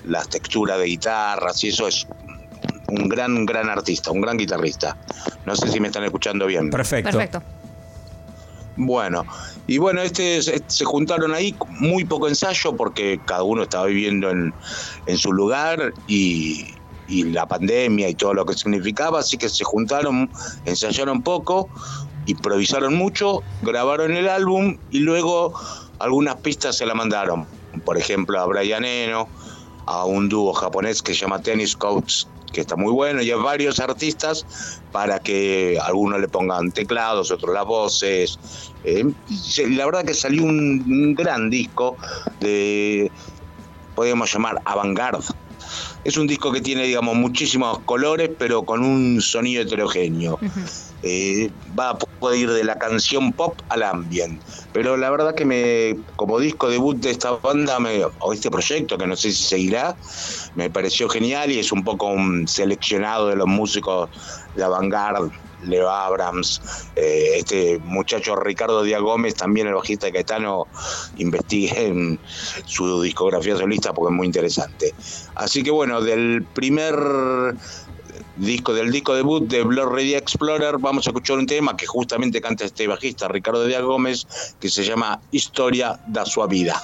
las 0.06 0.30
texturas 0.30 0.80
de 0.80 0.86
guitarras 0.86 1.64
y 1.64 1.70
eso 1.70 1.88
es 1.88 2.08
un 2.88 3.10
gran, 3.10 3.46
gran 3.46 3.70
artista, 3.70 4.12
un 4.12 4.22
gran 4.22 4.38
guitarrista. 4.38 4.98
No 5.46 5.56
sé 5.56 5.70
si 5.70 5.80
me 5.80 5.88
están 5.88 6.04
escuchando 6.04 6.46
bien. 6.46 6.70
Perfecto. 6.70 7.12
Perfecto. 7.12 7.65
Bueno, 8.78 9.26
y 9.68 9.78
bueno, 9.78 10.02
este 10.02 10.42
se 10.42 10.86
juntaron 10.86 11.34
ahí, 11.34 11.56
muy 11.70 12.04
poco 12.04 12.28
ensayo 12.28 12.76
porque 12.76 13.20
cada 13.26 13.44
uno 13.44 13.64
estaba 13.64 13.86
viviendo 13.86 14.30
en, 14.30 14.54
en 15.06 15.18
su 15.18 15.32
lugar 15.32 15.94
y, 16.08 16.74
y, 17.08 17.24
la 17.24 17.48
pandemia 17.48 18.10
y 18.10 18.16
todo 18.16 18.34
lo 18.34 18.46
que 18.46 18.54
significaba, 18.54 19.20
así 19.20 19.38
que 19.38 19.48
se 19.48 19.64
juntaron, 19.64 20.30
ensayaron 20.66 21.24
poco, 21.24 21.70
improvisaron 22.26 22.96
mucho, 22.96 23.44
grabaron 23.62 24.12
el 24.12 24.28
álbum 24.28 24.78
y 24.92 25.00
luego 25.00 25.54
algunas 26.00 26.36
pistas 26.36 26.76
se 26.76 26.86
la 26.86 26.94
mandaron. 26.94 27.46
Por 27.86 27.98
ejemplo, 27.98 28.40
a 28.40 28.46
Brian 28.46 28.84
Eno, 28.84 29.30
a 29.86 30.04
un 30.04 30.28
dúo 30.28 30.52
japonés 30.52 31.02
que 31.02 31.14
se 31.14 31.22
llama 31.22 31.42
Tennis 31.42 31.78
Coats 31.78 32.28
que 32.56 32.62
está 32.62 32.78
muy 32.78 32.94
bueno, 32.94 33.22
y 33.22 33.30
hay 33.30 33.38
varios 33.38 33.82
artistas 33.82 34.80
para 34.94 35.20
que 35.20 35.78
algunos 35.84 36.22
le 36.22 36.30
pongan 36.30 36.72
teclados, 36.72 37.30
otros 37.30 37.54
las 37.54 37.66
voces. 37.66 38.40
Eh, 38.86 39.04
la 39.72 39.86
verdad 39.86 40.06
que 40.06 40.14
salió 40.14 40.44
un, 40.44 41.14
gran 41.16 41.50
disco 41.50 41.98
de, 42.40 43.12
podríamos 43.94 44.32
llamar, 44.34 44.62
avant-garde. 44.64 45.26
Es 46.06 46.16
un 46.16 46.28
disco 46.28 46.52
que 46.54 46.62
tiene, 46.62 46.84
digamos, 46.84 47.16
muchísimos 47.16 47.80
colores, 47.80 48.30
pero 48.40 48.64
con 48.64 48.84
un 48.84 49.22
sonido 49.22 49.64
heterogéneo. 49.64 50.40
Eh, 51.08 51.52
va 51.80 51.92
a 51.92 51.98
poder 51.98 52.40
ir 52.40 52.52
de 52.52 52.64
la 52.64 52.80
canción 52.80 53.32
pop 53.32 53.56
al 53.70 53.84
ambient. 53.84 54.42
Pero 54.74 54.98
la 54.98 55.12
verdad 55.12 55.36
que 55.36 55.46
me, 55.46 55.96
como 56.16 56.40
disco 56.40 56.68
debut 56.68 56.98
de 56.98 57.12
esta 57.12 57.32
banda, 57.32 57.78
o 58.20 58.34
este 58.34 58.50
proyecto, 58.50 58.98
que 58.98 59.06
no 59.06 59.16
sé 59.16 59.32
si 59.32 59.44
seguirá, 59.44 59.96
me 60.56 60.72
pareció 60.72 61.08
genial 61.08 61.52
y 61.52 61.60
es 61.60 61.72
un 61.72 61.84
poco 61.84 62.08
un 62.08 62.48
seleccionado 62.48 63.28
de 63.28 63.36
los 63.36 63.46
músicos 63.46 64.10
de 64.56 64.64
avant 64.64 64.92
Leo 65.64 65.90
Abrams, 65.90 66.62
eh, 66.96 67.34
este 67.38 67.80
muchacho 67.80 68.36
Ricardo 68.36 68.84
Díaz 68.84 69.02
Gómez, 69.02 69.36
también 69.36 69.68
el 69.68 69.76
bajista 69.76 70.08
de 70.08 70.14
Caetano, 70.14 70.68
investiguen 71.18 72.20
su 72.66 73.02
discografía 73.02 73.58
solista 73.58 73.94
porque 73.94 74.14
es 74.14 74.18
muy 74.18 74.28
interesante. 74.28 74.94
Así 75.36 75.64
que 75.64 75.72
bueno, 75.72 76.02
del 76.02 76.46
primer 76.54 76.96
disco 78.38 78.74
del 78.74 78.92
disco 78.92 79.16
debut 79.16 79.48
de 79.48 79.64
Blur 79.64 79.94
Ready 79.94 80.16
Explorer, 80.16 80.78
vamos 80.78 81.08
a 81.08 81.10
escuchar 81.10 81.38
un 81.38 81.46
tema 81.46 81.76
que 81.76 81.86
justamente 81.86 82.42
canta 82.42 82.66
este 82.66 82.88
bajista 82.88 83.28
Ricardo 83.28 83.66
Díaz 83.66 83.84
Gómez, 83.84 84.56
que 84.60 84.70
se 84.70 84.84
llama 84.84 85.20
Historia 85.32 86.00
da 86.08 86.26
sua 86.26 86.48
vida. 86.48 86.82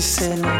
e 0.00 0.02
se 0.02 0.30
não. 0.30 0.50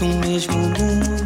Um 0.00 0.20
mesmo 0.20 0.56
mundo. 0.56 1.17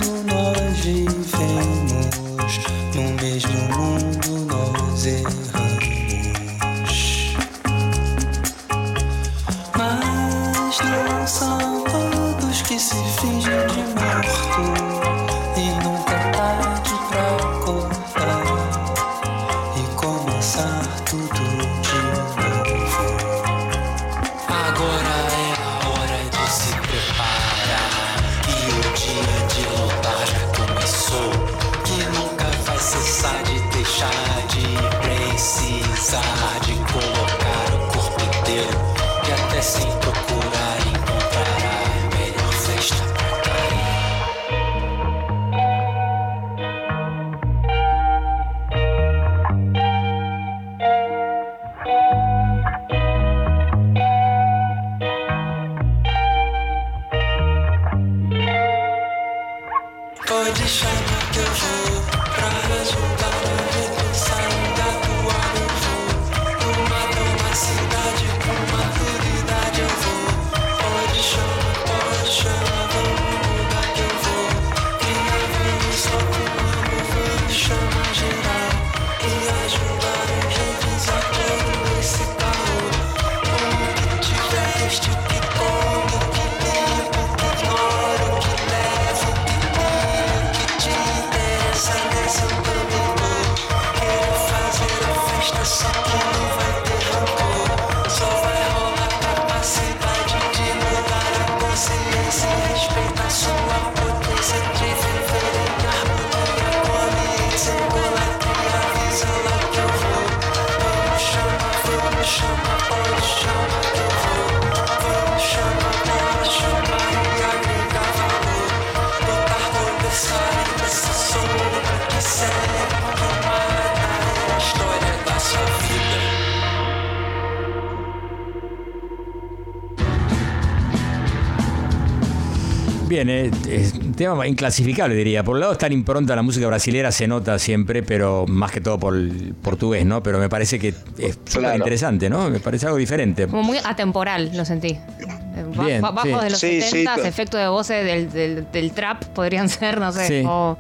Tema 134.33 134.47
inclasificable 134.47 135.15
diría. 135.15 135.43
Por 135.45 135.55
un 135.55 135.61
lado 135.61 135.77
tan 135.77 135.93
impronta 135.93 136.35
la 136.37 136.43
música 136.43 136.67
brasilera 136.67 137.13
se 137.13 137.27
nota 137.29 137.59
siempre, 137.59 138.03
pero 138.03 138.47
más 138.47 138.71
que 138.73 138.81
todo 138.81 138.99
por 138.99 139.15
el 139.17 139.55
portugués, 139.63 140.05
¿no? 140.07 140.23
Pero 140.23 140.39
me 140.39 140.49
parece 140.49 140.79
que 140.79 140.89
es 140.89 141.35
súper 141.45 141.61
Claro. 141.61 141.77
interesante, 141.77 142.29
¿no? 142.31 142.51
Me 142.51 142.61
parece 142.61 142.87
algo 142.87 142.99
diferente. 142.99 143.47
Como 143.47 143.63
muy 143.63 143.79
atemporal, 143.83 144.51
lo 144.57 144.65
sentí. 144.65 144.89
Eh, 144.91 145.65
Bien, 145.85 146.01
ba- 146.01 146.11
Bajos 146.13 146.31
sí. 146.39 146.45
de 146.45 146.51
los 146.51 146.59
Sí, 146.59 146.83
sí, 146.83 146.89
70, 146.91 147.15
to- 147.17 147.25
efectos 147.25 147.61
de 147.61 147.69
voces 147.69 148.05
del, 148.05 148.33
del- 148.33 148.67
del 148.73 148.93
trap 148.93 149.25
podrían 149.27 149.69
ser, 149.69 150.01
no 150.01 150.11
sé. 150.13 150.27
Sí. 150.29 150.43
o 150.47 150.77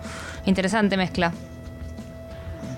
interesante 0.46 0.96
mezcla. 0.96 1.32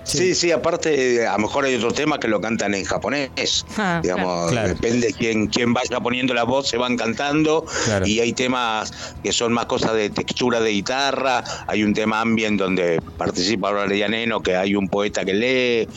Sí, 0.03 0.35
sí, 0.35 0.51
aparte, 0.51 1.25
a 1.25 1.31
lo 1.31 1.39
mejor 1.39 1.65
hay 1.65 1.73
otro 1.77 1.91
tema 1.91 2.19
que 2.19 2.27
lo 2.27 2.39
cantan 2.39 2.75
en 2.75 2.83
japonés. 2.85 3.65
Ah, 3.75 4.01
Digamos, 4.03 4.51
claro. 4.51 4.67
depende 4.67 5.11
quién, 5.17 5.47
quién 5.47 5.73
vaya 5.73 5.99
poniendo 5.99 6.35
la 6.35 6.43
voz, 6.43 6.67
se 6.69 6.77
van 6.77 6.95
cantando. 6.95 7.65
Claro. 7.85 8.05
Y 8.05 8.19
hay 8.19 8.31
temas 8.31 8.93
que 9.25 9.31
son 9.33 9.53
más 9.53 9.65
cosas 9.65 9.93
de 9.95 10.11
textura 10.11 10.59
de 10.59 10.69
guitarra. 10.69 11.43
Hay 11.65 11.83
un 11.83 11.95
tema 11.95 12.21
ambient 12.21 12.59
donde 12.59 13.01
participa 13.17 13.71
Neno, 13.87 14.39
que 14.39 14.55
hay 14.55 14.75
un 14.75 14.87
poeta 14.87 15.25
que 15.25 15.33
lee. 15.33 15.87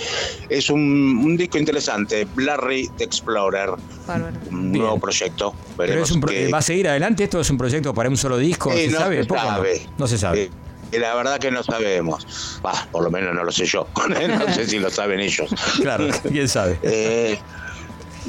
Es 0.48 0.70
un, 0.70 0.80
un 1.22 1.36
disco 1.36 1.58
interesante, 1.58 2.26
Larry 2.38 2.88
the 2.96 3.04
Explorer, 3.04 3.72
Bárbaro. 4.06 4.34
un 4.50 4.72
Bien. 4.72 4.82
nuevo 4.82 4.98
proyecto. 4.98 5.54
Pero 5.76 6.02
es 6.02 6.10
un 6.10 6.22
pro- 6.22 6.32
¿Va 6.50 6.56
a 6.56 6.62
seguir 6.62 6.88
adelante? 6.88 7.24
¿Esto 7.24 7.38
es 7.38 7.50
un 7.50 7.58
proyecto 7.58 7.92
para 7.92 8.08
un 8.08 8.16
solo 8.16 8.38
disco? 8.38 8.72
¿Se 8.72 8.88
no 8.88 8.98
sabe? 8.98 9.22
se 9.22 9.28
no. 9.28 9.34
sabe. 9.36 9.86
No 9.98 10.06
se 10.06 10.16
sabe. 10.16 10.50
Eh, 10.90 10.98
la 10.98 11.14
verdad 11.14 11.38
que 11.38 11.50
no 11.50 11.62
sabemos. 11.62 12.58
Bah, 12.62 12.88
por 12.90 13.04
lo 13.04 13.10
menos 13.10 13.34
no 13.34 13.44
lo 13.44 13.52
sé 13.52 13.66
yo. 13.66 13.86
no 14.08 14.54
sé 14.54 14.66
si 14.66 14.78
lo 14.78 14.88
saben 14.88 15.20
ellos. 15.20 15.50
Claro, 15.82 16.06
quién 16.30 16.48
sabe. 16.48 16.78
Eh, 16.82 17.38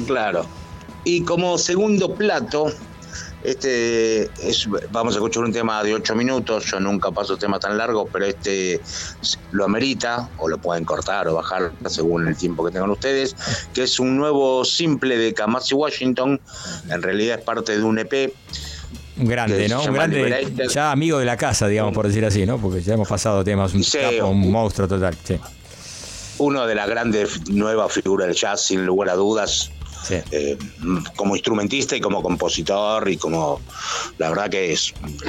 claro. 0.06 0.44
Y 1.04 1.22
como 1.22 1.56
segundo 1.56 2.14
plato, 2.14 2.70
este 3.42 4.24
es, 4.46 4.68
vamos 4.90 5.14
a 5.14 5.18
escuchar 5.18 5.44
un 5.44 5.52
tema 5.52 5.82
de 5.82 5.94
8 5.94 6.14
minutos. 6.14 6.64
Yo 6.66 6.80
nunca 6.80 7.10
paso 7.10 7.36
temas 7.36 7.60
tan 7.60 7.76
largos, 7.78 8.08
pero 8.12 8.26
este 8.26 8.80
lo 9.52 9.64
amerita, 9.64 10.28
o 10.38 10.48
lo 10.48 10.58
pueden 10.58 10.84
cortar 10.84 11.28
o 11.28 11.34
bajar 11.34 11.72
según 11.86 12.28
el 12.28 12.36
tiempo 12.36 12.64
que 12.64 12.72
tengan 12.72 12.90
ustedes, 12.90 13.34
que 13.72 13.84
es 13.84 13.98
un 13.98 14.16
nuevo 14.16 14.64
simple 14.64 15.16
de 15.16 15.32
Kamasi 15.34 15.74
Washington. 15.74 16.40
En 16.88 17.02
realidad 17.02 17.38
es 17.38 17.44
parte 17.44 17.76
de 17.76 17.82
un 17.82 17.98
EP. 17.98 18.32
Un 19.16 19.26
grande, 19.26 19.68
¿no? 19.68 19.82
Un 19.82 19.92
grande, 19.92 20.46
ya 20.72 20.92
amigo 20.92 21.18
de 21.18 21.26
la 21.26 21.36
casa, 21.36 21.66
digamos, 21.68 21.92
por 21.92 22.06
decir 22.06 22.24
así, 22.24 22.46
¿no? 22.46 22.58
Porque 22.58 22.80
ya 22.80 22.94
hemos 22.94 23.08
pasado 23.08 23.44
temas, 23.44 23.74
un 23.74 23.84
Sí, 23.84 23.98
capo, 23.98 24.28
un- 24.30 24.50
monstruo 24.50 24.88
total. 24.88 25.14
Sí, 25.24 25.38
Uno 26.38 26.66
de 26.66 26.74
las 26.74 26.88
grandes 26.88 27.50
nuevas 27.50 27.92
figuras 27.92 28.28
del 28.28 28.36
jazz, 28.36 28.64
sin 28.64 28.86
lugar 28.86 29.10
a 29.10 29.14
dudas. 29.14 29.70
Eh, 30.08 30.56
como 31.16 31.36
instrumentista 31.36 31.94
y 31.96 32.00
como 32.00 32.22
compositor 32.22 33.08
y 33.10 33.16
como 33.16 33.60
la 34.18 34.30
verdad 34.30 34.50
que 34.50 34.76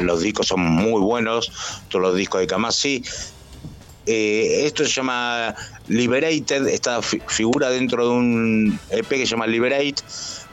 los 0.01 0.21
discos 0.21 0.47
son 0.47 0.61
muy 0.61 1.01
buenos 1.01 1.51
todos 1.89 2.03
los 2.03 2.15
discos 2.15 2.41
de 2.41 2.47
Kamasi 2.47 3.03
Eh, 4.07 4.65
esto 4.65 4.83
se 4.83 4.89
llama 4.89 5.53
Liberated 5.87 6.67
esta 6.67 7.03
fi- 7.03 7.21
figura 7.27 7.69
dentro 7.69 8.03
de 8.05 8.09
un 8.11 8.79
EP 8.89 9.07
que 9.07 9.19
se 9.19 9.25
llama 9.27 9.45
Liberate 9.45 10.01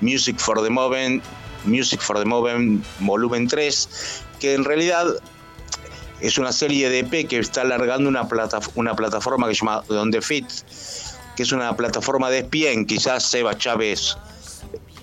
Music 0.03 0.39
for 0.39 0.62
the 0.62 0.69
Moment 0.69 1.23
Music 1.64 1.99
for 2.01 2.19
the 2.19 2.27
Moment 2.27 2.85
volumen 3.01 3.49
3 3.49 3.89
que 4.39 4.53
en 4.53 4.64
realidad 4.64 5.07
es 6.21 6.37
una 6.37 6.53
serie 6.53 6.91
de 6.91 6.99
EP 7.01 7.27
que 7.27 7.39
está 7.39 7.62
alargando 7.62 8.07
una, 8.09 8.29
plata, 8.29 8.61
una 8.75 8.95
plataforma 8.95 9.49
que 9.49 9.55
se 9.55 9.61
llama 9.64 9.83
On 9.89 10.11
The 10.11 10.21
Fit 10.21 10.45
que 11.39 11.45
es 11.45 11.53
una 11.53 11.76
plataforma 11.76 12.30
de 12.30 12.39
espien, 12.39 12.84
quizás 12.84 13.22
Seba 13.22 13.57
Chávez 13.57 14.16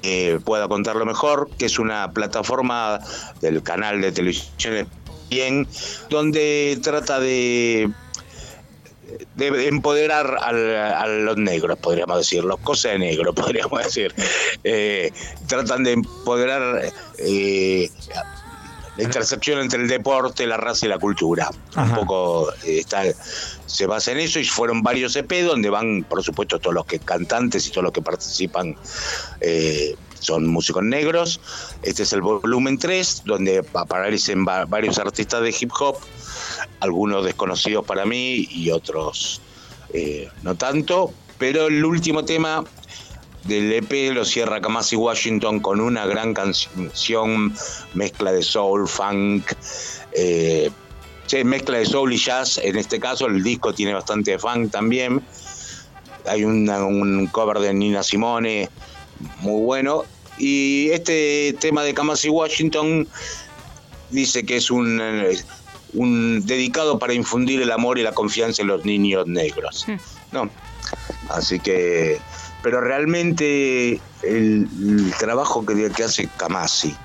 eh, 0.03 0.37
pueda 0.43 0.67
contarlo 0.67 1.05
mejor, 1.05 1.49
que 1.57 1.67
es 1.67 1.79
una 1.79 2.11
plataforma 2.11 2.99
del 3.39 3.63
canal 3.63 4.01
de 4.01 4.11
televisión 4.11 4.75
espien, 4.75 5.65
donde 6.09 6.77
trata 6.83 7.21
de, 7.21 7.89
de 9.35 9.67
empoderar 9.69 10.37
a 10.41 11.07
los 11.07 11.37
negros, 11.37 11.79
podríamos 11.79 12.17
decirlo, 12.17 12.57
cosa 12.57 12.89
de 12.89 12.99
negro, 12.99 13.33
podríamos 13.33 13.81
decir. 13.81 14.13
Eh, 14.65 15.13
tratan 15.47 15.85
de 15.85 15.93
empoderar 15.93 16.91
eh, 17.17 17.89
la 18.97 19.03
intersección 19.03 19.59
entre 19.59 19.81
el 19.81 19.87
deporte, 19.87 20.45
la 20.47 20.57
raza 20.57 20.85
y 20.85 20.89
la 20.89 20.97
cultura. 20.99 21.49
Ajá. 21.75 21.89
Un 21.89 21.95
poco 21.95 22.51
eh, 22.63 22.79
está, 22.79 23.03
se 23.65 23.85
basa 23.87 24.11
en 24.11 24.19
eso 24.19 24.39
y 24.39 24.45
fueron 24.45 24.81
varios 24.81 25.15
EP 25.15 25.31
donde 25.43 25.69
van, 25.69 26.03
por 26.07 26.23
supuesto, 26.23 26.59
todos 26.59 26.73
los 26.73 26.85
que 26.85 26.99
cantantes 26.99 27.67
y 27.67 27.71
todos 27.71 27.83
los 27.83 27.91
que 27.93 28.01
participan 28.01 28.75
eh, 29.41 29.95
son 30.19 30.47
músicos 30.47 30.83
negros. 30.83 31.39
Este 31.83 32.03
es 32.03 32.13
el 32.13 32.21
volumen 32.21 32.77
3, 32.77 33.23
donde 33.25 33.63
aparecen 33.73 34.45
va- 34.47 34.65
varios 34.65 34.97
artistas 34.97 35.41
de 35.41 35.55
hip 35.59 35.71
hop, 35.79 35.97
algunos 36.79 37.25
desconocidos 37.25 37.85
para 37.85 38.05
mí 38.05 38.47
y 38.49 38.71
otros 38.71 39.41
eh, 39.93 40.29
no 40.41 40.55
tanto. 40.55 41.13
Pero 41.37 41.67
el 41.67 41.83
último 41.83 42.23
tema 42.23 42.63
del 43.45 43.71
EP 43.73 44.11
lo 44.13 44.25
cierra 44.25 44.59
Kamasi 44.61 44.95
Washington 44.95 45.59
con 45.59 45.79
una 45.79 46.05
gran 46.05 46.33
canción, 46.33 47.53
mezcla 47.93 48.31
de 48.31 48.41
soul, 48.43 48.87
funk, 48.87 49.51
eh, 50.13 50.69
sí, 51.27 51.43
mezcla 51.43 51.77
de 51.77 51.85
soul 51.85 52.13
y 52.13 52.17
jazz. 52.17 52.57
En 52.57 52.75
este 52.77 52.99
caso 52.99 53.27
el 53.27 53.43
disco 53.43 53.73
tiene 53.73 53.93
bastante 53.93 54.31
de 54.31 54.39
funk 54.39 54.71
también. 54.71 55.21
Hay 56.27 56.43
una- 56.43 56.83
un 56.85 57.27
cover 57.27 57.59
de 57.59 57.73
Nina 57.73 58.01
Simone 58.01 58.69
muy 59.41 59.61
bueno. 59.63 60.03
Y 60.37 60.89
este 60.91 61.55
tema 61.59 61.83
de 61.83 61.93
Kamasi 61.93 62.29
Washington 62.29 63.07
dice 64.09 64.45
que 64.45 64.57
es 64.57 64.71
un, 64.71 64.99
eh, 65.01 65.37
un 65.93 66.45
dedicado 66.45 66.99
para 66.99 67.13
infundir 67.13 67.61
el 67.61 67.71
amor 67.71 67.99
y 67.99 68.03
la 68.03 68.11
confianza 68.11 68.63
en 68.63 68.69
los 68.69 68.83
niños 68.85 69.27
negros. 69.27 69.85
¿no? 70.31 70.49
Así 71.29 71.59
que, 71.59 72.19
pero 72.65 72.81
realmente 72.81 74.01
el, 74.23 75.13
trabajo 75.19 75.63
que, 75.63 75.91
que 75.91 76.03
hace 76.03 76.27
Kamasi, 76.35 76.95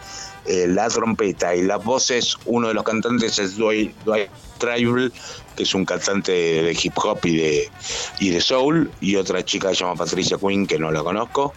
eh, 0.46 0.66
la 0.66 0.88
trompeta 0.88 1.54
y 1.54 1.60
las 1.60 1.84
voces, 1.84 2.34
uno 2.46 2.68
de 2.68 2.72
los 2.72 2.82
cantantes 2.82 3.38
es 3.38 3.58
Dwight, 3.58 3.94
Dwight 4.06 4.30
Tribal, 4.56 5.12
que 5.54 5.64
es 5.64 5.74
un 5.74 5.84
cantante 5.84 6.32
de 6.32 6.78
hip 6.82 6.94
hop 6.96 7.18
y 7.24 7.36
de, 7.36 7.70
y 8.20 8.30
de 8.30 8.40
soul, 8.40 8.90
y 9.02 9.16
otra 9.16 9.44
chica 9.44 9.68
que 9.68 9.74
se 9.74 9.84
llama 9.84 9.96
Patricia 9.96 10.38
Quinn, 10.38 10.66
que 10.66 10.78
no 10.78 10.90
la 10.90 11.02
conozco. 11.02 11.52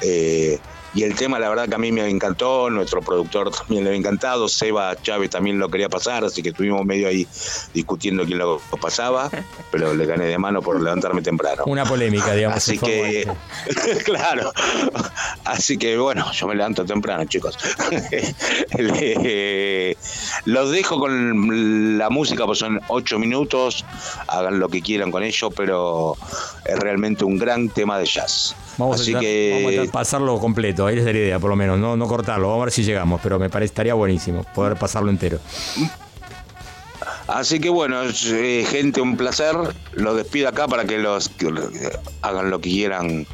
Eh, 0.00 0.58
y 0.94 1.02
el 1.04 1.14
tema, 1.14 1.38
la 1.38 1.48
verdad 1.48 1.68
que 1.68 1.74
a 1.74 1.78
mí 1.78 1.90
me 1.92 2.08
encantó, 2.08 2.68
nuestro 2.70 3.00
productor 3.02 3.50
también 3.50 3.84
le 3.84 3.90
había 3.90 3.98
encantado, 4.00 4.48
Seba 4.48 4.94
Chávez 5.02 5.30
también 5.30 5.58
lo 5.58 5.68
quería 5.68 5.88
pasar, 5.88 6.24
así 6.24 6.42
que 6.42 6.50
estuvimos 6.50 6.84
medio 6.84 7.08
ahí 7.08 7.26
discutiendo 7.72 8.24
quién 8.24 8.38
lo 8.38 8.60
pasaba, 8.80 9.30
pero 9.70 9.94
le 9.94 10.04
gané 10.06 10.24
de 10.26 10.38
mano 10.38 10.60
por 10.62 10.80
levantarme 10.80 11.22
temprano. 11.22 11.62
Una 11.66 11.84
polémica, 11.84 12.32
digamos. 12.34 12.56
Así 12.58 12.78
que, 12.78 13.26
claro, 14.04 14.52
así 15.44 15.78
que 15.78 15.96
bueno, 15.96 16.30
yo 16.32 16.46
me 16.46 16.54
levanto 16.54 16.84
temprano, 16.84 17.24
chicos. 17.24 17.56
Le- 18.78 19.96
Los 20.44 20.70
dejo 20.70 20.98
con 20.98 21.98
la 21.98 22.10
música, 22.10 22.46
pues 22.46 22.58
son 22.58 22.80
ocho 22.88 23.18
minutos, 23.18 23.84
hagan 24.28 24.58
lo 24.58 24.68
que 24.68 24.82
quieran 24.82 25.10
con 25.10 25.22
ello, 25.22 25.50
pero 25.50 26.16
es 26.64 26.78
realmente 26.78 27.24
un 27.24 27.38
gran 27.38 27.68
tema 27.68 27.98
de 27.98 28.06
jazz. 28.06 28.54
Vamos, 28.78 29.00
así 29.00 29.14
a 29.14 29.20
que 29.20 29.62
vamos 29.64 29.88
a 29.88 29.92
pasarlo 29.92 30.38
completo, 30.38 30.86
ahí 30.86 30.98
es 30.98 31.04
la 31.04 31.10
idea, 31.10 31.38
por 31.38 31.50
lo 31.50 31.56
menos, 31.56 31.78
no, 31.78 31.96
no 31.96 32.06
cortarlo, 32.06 32.48
vamos 32.48 32.62
a 32.62 32.64
ver 32.66 32.72
si 32.72 32.84
llegamos, 32.84 33.20
pero 33.22 33.38
me 33.38 33.50
parece 33.50 33.72
estaría 33.72 33.94
buenísimo 33.94 34.44
poder 34.54 34.76
pasarlo 34.76 35.10
entero. 35.10 35.38
Así 37.26 37.60
que 37.60 37.70
bueno, 37.70 38.02
eh, 38.02 38.66
gente, 38.68 39.00
un 39.00 39.16
placer. 39.16 39.56
Los 39.92 40.16
despido 40.16 40.48
acá 40.48 40.66
para 40.66 40.84
que 40.84 40.98
los 40.98 41.28
que 41.28 41.50
hagan 42.20 42.50
lo 42.50 42.60
que 42.60 42.68
quieran 42.68 43.26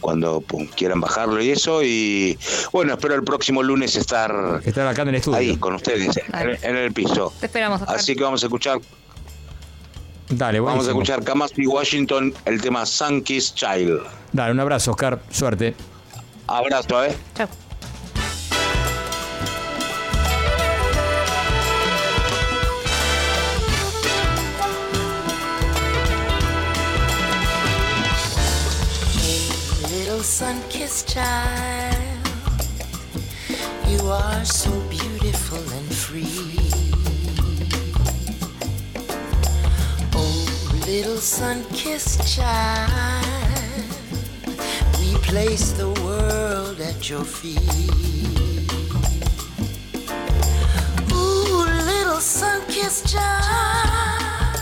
cuando 0.00 0.40
pum, 0.40 0.66
quieran 0.66 1.00
bajarlo 1.00 1.40
y 1.42 1.50
eso. 1.50 1.82
Y 1.82 2.38
bueno, 2.72 2.94
espero 2.94 3.14
el 3.14 3.22
próximo 3.22 3.62
lunes 3.62 3.96
estar 3.96 4.60
Estar 4.64 4.86
acá 4.86 5.02
en 5.02 5.08
el 5.08 5.14
estudio. 5.16 5.38
ahí 5.38 5.56
con 5.56 5.74
ustedes, 5.74 6.20
en, 6.62 6.76
el 6.76 6.92
piso. 6.92 7.32
Te 7.40 7.46
esperamos, 7.46 7.80
Oscar. 7.80 7.96
Así 7.96 8.16
que 8.16 8.22
vamos 8.22 8.42
a 8.42 8.46
escuchar, 8.46 8.78
Dale, 10.28 10.58
vamos 10.60 10.86
a 10.86 10.90
escuchar 10.90 11.22
Kamasi 11.22 11.66
Washington, 11.66 12.34
el 12.44 12.60
tema 12.60 12.84
Sankey's 12.84 13.54
Child. 13.54 14.02
Dale, 14.32 14.52
un 14.52 14.60
abrazo, 14.60 14.90
Oscar, 14.90 15.20
suerte. 15.30 15.74
Abrazo, 16.48 17.04
eh. 17.04 17.16
Chau. 17.36 17.48
Little 29.90 30.22
sun-kissed 30.22 31.08
child, 31.08 31.96
you 33.88 34.00
are 34.10 34.44
so 34.44 34.70
beautiful 34.90 35.15
Little 40.86 41.16
sun-kissed 41.16 42.36
child, 42.36 43.20
we 45.00 45.14
place 45.16 45.72
the 45.72 45.88
world 46.04 46.80
at 46.80 47.10
your 47.10 47.24
feet. 47.24 47.58
Ooh, 51.12 51.64
little 51.84 52.20
sun-kissed 52.20 53.12
child. 53.12 54.60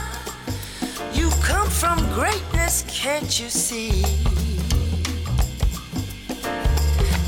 You 1.12 1.28
come 1.42 1.68
from 1.68 1.98
greatness, 2.14 2.84
can't 2.88 3.38
you 3.38 3.50
see? 3.50 4.02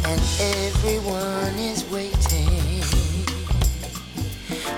And 0.06 0.20
everyone 0.40 1.58
is 1.58 1.84
waiting 1.90 2.80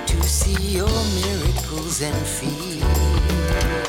to 0.06 0.22
see 0.24 0.76
your 0.76 0.88
miracles 1.22 2.02
and 2.02 2.26
feats. 2.26 3.87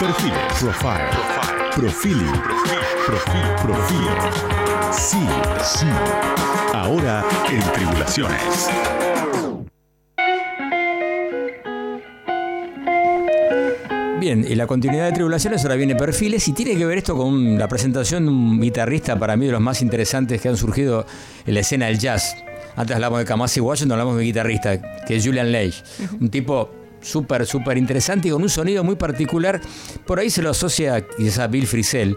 Perfiles, 0.00 0.32
perfiles, 0.58 0.58
profile, 0.60 1.04
profiling, 1.76 2.32
profil, 3.06 3.42
profile. 3.62 4.92
Sí, 4.92 5.18
sí. 5.62 5.86
Ahora 6.72 7.22
en 7.50 7.60
Tribulaciones. 7.74 8.70
Bien, 14.18 14.46
y 14.48 14.54
la 14.54 14.66
continuidad 14.66 15.04
de 15.04 15.12
Tribulaciones 15.12 15.62
ahora 15.64 15.76
viene 15.76 15.94
Perfiles 15.94 16.48
y 16.48 16.54
tiene 16.54 16.78
que 16.78 16.86
ver 16.86 16.96
esto 16.96 17.14
con 17.14 17.58
la 17.58 17.68
presentación 17.68 18.24
de 18.24 18.30
un 18.30 18.58
guitarrista 18.58 19.18
para 19.18 19.36
mí 19.36 19.44
de 19.44 19.52
los 19.52 19.60
más 19.60 19.82
interesantes 19.82 20.40
que 20.40 20.48
han 20.48 20.56
surgido 20.56 21.04
en 21.44 21.52
la 21.52 21.60
escena 21.60 21.88
del 21.88 21.98
jazz. 21.98 22.36
Antes 22.74 22.94
hablamos 22.94 23.18
de 23.18 23.26
Kamasi 23.26 23.60
Washington, 23.60 23.92
hablamos 23.92 24.14
de 24.14 24.20
un 24.20 24.26
guitarrista 24.26 25.04
que 25.04 25.16
es 25.16 25.26
Julian 25.26 25.52
Leigh, 25.52 25.74
un 26.18 26.30
tipo 26.30 26.79
súper, 27.00 27.46
súper 27.46 27.78
interesante 27.78 28.28
y 28.28 28.30
con 28.30 28.42
un 28.42 28.48
sonido 28.48 28.84
muy 28.84 28.96
particular. 28.96 29.60
Por 30.06 30.18
ahí 30.18 30.30
se 30.30 30.42
lo 30.42 30.50
asocia 30.50 31.06
quizás 31.06 31.40
a 31.40 31.46
Bill 31.46 31.66
Frisell. 31.66 32.16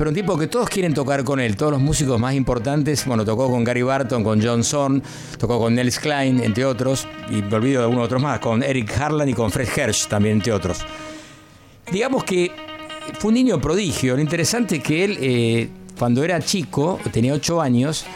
Pero 0.00 0.08
un 0.08 0.14
tipo 0.14 0.38
que 0.38 0.46
todos 0.46 0.70
quieren 0.70 0.94
tocar 0.94 1.24
con 1.24 1.40
él, 1.40 1.56
todos 1.56 1.72
los 1.72 1.80
músicos 1.82 2.18
más 2.18 2.32
importantes, 2.32 3.04
bueno, 3.04 3.22
tocó 3.22 3.50
con 3.50 3.64
Gary 3.64 3.82
Barton, 3.82 4.24
con 4.24 4.42
John 4.42 4.64
Zorn, 4.64 5.02
tocó 5.36 5.58
con 5.58 5.74
Nels 5.74 5.98
Klein, 5.98 6.42
entre 6.42 6.64
otros, 6.64 7.06
y 7.28 7.42
me 7.42 7.54
olvido 7.54 7.80
de 7.80 7.84
algunos 7.84 8.06
otros 8.06 8.22
más, 8.22 8.38
con 8.38 8.62
Eric 8.62 8.98
Harlan 8.98 9.28
y 9.28 9.34
con 9.34 9.50
Fred 9.50 9.68
Hersch 9.76 10.08
también, 10.08 10.36
entre 10.36 10.54
otros. 10.54 10.78
Digamos 11.92 12.24
que 12.24 12.50
fue 13.18 13.28
un 13.28 13.34
niño 13.34 13.60
prodigio, 13.60 14.16
lo 14.16 14.22
interesante 14.22 14.76
es 14.76 14.82
que 14.82 15.04
él, 15.04 15.18
eh, 15.20 15.68
cuando 15.98 16.24
era 16.24 16.40
chico, 16.40 16.98
tenía 17.12 17.34
8 17.34 17.60
años, 17.60 18.06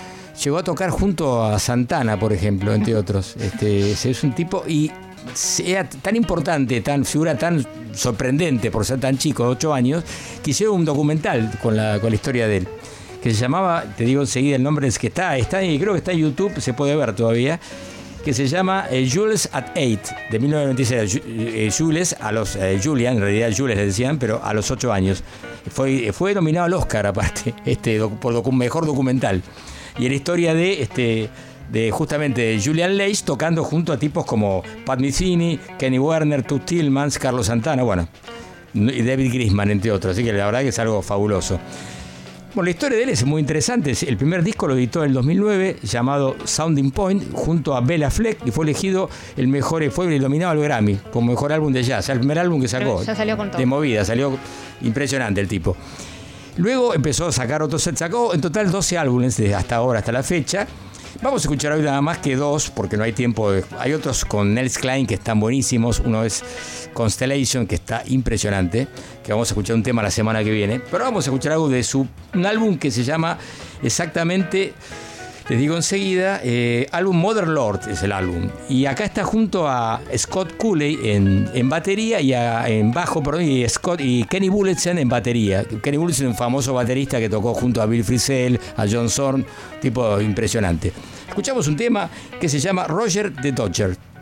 llegó 0.42 0.56
a 0.56 0.64
tocar 0.64 0.88
junto 0.88 1.44
a 1.44 1.58
Santana, 1.58 2.18
por 2.18 2.32
ejemplo, 2.32 2.72
entre 2.72 2.96
otros. 2.96 3.36
Este, 3.36 3.92
es 3.92 4.24
un 4.24 4.34
tipo 4.34 4.64
y 4.66 4.90
era 5.64 5.88
tan 5.88 6.16
importante, 6.16 6.80
tan 6.80 7.04
figura 7.04 7.36
tan 7.36 7.66
sorprendente 7.92 8.70
por 8.70 8.84
ser 8.84 9.00
tan 9.00 9.18
chico, 9.18 9.44
8 9.44 9.74
años, 9.74 10.04
que 10.42 10.50
hicieron 10.50 10.76
un 10.76 10.84
documental 10.84 11.58
con 11.62 11.76
la, 11.76 12.00
con 12.00 12.10
la 12.10 12.14
historia 12.14 12.46
de 12.46 12.58
él, 12.58 12.68
que 13.22 13.32
se 13.32 13.40
llamaba, 13.40 13.84
te 13.96 14.04
digo 14.04 14.22
enseguida 14.22 14.56
el 14.56 14.62
nombre 14.62 14.86
es 14.86 14.98
que 14.98 15.08
está, 15.08 15.36
está 15.36 15.62
y 15.62 15.78
creo 15.78 15.92
que 15.92 15.98
está 15.98 16.12
en 16.12 16.18
YouTube, 16.18 16.60
se 16.60 16.74
puede 16.74 16.94
ver 16.96 17.14
todavía, 17.14 17.60
que 18.24 18.32
se 18.32 18.46
llama 18.46 18.86
eh, 18.90 19.08
Jules 19.12 19.50
at 19.52 19.66
8, 19.76 20.00
de 20.30 20.38
1996. 20.38 21.20
Eh, 21.26 21.70
Jules, 21.76 22.16
a 22.18 22.32
los, 22.32 22.56
eh, 22.56 22.80
Julian, 22.82 23.16
en 23.16 23.20
realidad 23.20 23.52
Jules 23.54 23.76
le 23.76 23.86
decían, 23.86 24.18
pero 24.18 24.42
a 24.42 24.54
los 24.54 24.70
8 24.70 24.92
años. 24.92 25.22
Fue, 25.70 26.10
fue 26.12 26.34
nominado 26.34 26.66
al 26.66 26.72
Oscar, 26.72 27.06
aparte, 27.06 27.54
este, 27.66 28.00
por 28.00 28.52
mejor 28.52 28.86
documental. 28.86 29.42
Y 29.98 30.08
la 30.08 30.14
historia 30.14 30.54
de 30.54 30.82
este 30.82 31.28
de 31.74 31.90
justamente 31.90 32.60
Julian 32.64 32.96
Leitch 32.96 33.24
tocando 33.24 33.64
junto 33.64 33.92
a 33.92 33.98
tipos 33.98 34.24
como 34.24 34.62
Pat 34.86 35.00
Metheny, 35.00 35.58
Kenny 35.76 35.98
Werner, 35.98 36.44
Toots 36.44 36.66
Tillmans, 36.66 37.18
Carlos 37.18 37.46
Santana, 37.46 37.82
bueno, 37.82 38.06
y 38.72 39.02
David 39.02 39.32
Grisman, 39.32 39.72
entre 39.72 39.90
otros. 39.90 40.12
Así 40.12 40.22
que 40.22 40.32
la 40.32 40.46
verdad 40.46 40.60
que 40.60 40.68
es 40.68 40.78
algo 40.78 41.02
fabuloso. 41.02 41.58
Bueno, 42.54 42.66
la 42.66 42.70
historia 42.70 42.96
de 42.96 43.02
él 43.02 43.08
es 43.08 43.24
muy 43.24 43.40
interesante. 43.40 43.92
El 44.06 44.16
primer 44.16 44.44
disco 44.44 44.68
lo 44.68 44.74
editó 44.74 45.02
en 45.02 45.08
el 45.08 45.14
2009, 45.14 45.78
llamado 45.82 46.36
Sounding 46.44 46.92
Point, 46.92 47.32
junto 47.32 47.74
a 47.74 47.80
Bella 47.80 48.08
Fleck, 48.08 48.46
y 48.46 48.52
fue 48.52 48.64
elegido 48.66 49.10
el 49.36 49.48
mejor, 49.48 49.90
fue 49.90 50.06
nominado 50.20 50.52
al 50.52 50.60
Grammy 50.60 51.00
como 51.12 51.32
mejor 51.32 51.52
álbum 51.52 51.72
de 51.72 51.82
jazz. 51.82 52.08
El 52.08 52.18
primer 52.18 52.38
álbum 52.38 52.60
que 52.60 52.68
sacó. 52.68 53.02
Ya 53.02 53.16
salió 53.16 53.36
con 53.36 53.50
todo. 53.50 53.58
De 53.58 53.66
movida, 53.66 54.04
salió 54.04 54.38
impresionante 54.82 55.40
el 55.40 55.48
tipo. 55.48 55.76
Luego 56.56 56.94
empezó 56.94 57.26
a 57.26 57.32
sacar 57.32 57.64
otros 57.64 57.82
sets, 57.82 57.98
sacó 57.98 58.32
en 58.32 58.40
total 58.40 58.70
12 58.70 58.96
álbumes 58.96 59.36
desde 59.36 59.56
hasta 59.56 59.74
ahora, 59.74 59.98
hasta 59.98 60.12
la 60.12 60.22
fecha. 60.22 60.68
Vamos 61.22 61.42
a 61.42 61.44
escuchar 61.44 61.72
hoy 61.72 61.82
nada 61.82 62.00
más 62.02 62.18
que 62.18 62.36
dos, 62.36 62.70
porque 62.70 62.96
no 62.96 63.04
hay 63.04 63.12
tiempo. 63.12 63.52
Hay 63.78 63.92
otros 63.92 64.24
con 64.24 64.52
Nels 64.52 64.78
Klein 64.78 65.06
que 65.06 65.14
están 65.14 65.38
buenísimos. 65.40 66.00
Uno 66.00 66.24
es 66.24 66.42
Constellation, 66.92 67.66
que 67.66 67.76
está 67.76 68.02
impresionante. 68.06 68.88
Que 69.22 69.32
vamos 69.32 69.48
a 69.48 69.52
escuchar 69.52 69.76
un 69.76 69.82
tema 69.82 70.02
la 70.02 70.10
semana 70.10 70.42
que 70.42 70.50
viene. 70.50 70.80
Pero 70.80 71.04
vamos 71.04 71.26
a 71.26 71.30
escuchar 71.30 71.52
algo 71.52 71.68
de 71.68 71.82
su 71.82 72.06
álbum 72.44 72.76
que 72.78 72.90
se 72.90 73.04
llama 73.04 73.38
exactamente 73.82 74.74
les 75.48 75.58
digo 75.58 75.76
enseguida, 75.76 76.40
eh, 76.42 76.86
álbum 76.90 77.16
Mother 77.16 77.46
Lord 77.46 77.88
es 77.90 78.02
el 78.02 78.12
álbum. 78.12 78.48
Y 78.68 78.86
acá 78.86 79.04
está 79.04 79.24
junto 79.24 79.68
a 79.68 80.00
Scott 80.16 80.56
Cooley 80.56 80.98
en, 81.02 81.68
batería 81.68 82.20
y 82.20 82.32
en 82.32 82.92
bajo, 82.92 83.22
perdón, 83.22 83.42
y, 83.42 83.68
Scott, 83.68 84.00
y 84.00 84.24
Kenny 84.24 84.48
Bulletsen 84.48 84.98
en 84.98 85.08
batería. 85.08 85.64
Kenny 85.82 85.98
Bulletsen, 85.98 86.28
un 86.28 86.34
famoso 86.34 86.72
baterista 86.72 87.18
que 87.18 87.28
tocó 87.28 87.52
junto 87.52 87.82
a 87.82 87.86
Bill 87.86 88.04
Frisell, 88.04 88.58
a 88.76 88.86
John 88.90 89.10
Zorn, 89.10 89.44
tipo 89.82 90.18
impresionante. 90.20 90.92
Escuchamos 91.28 91.68
un 91.68 91.76
tema 91.76 92.08
que 92.40 92.48
se 92.48 92.58
llama 92.58 92.84
Roger 92.84 93.34
the 93.34 93.52
Dodger. 93.52 94.13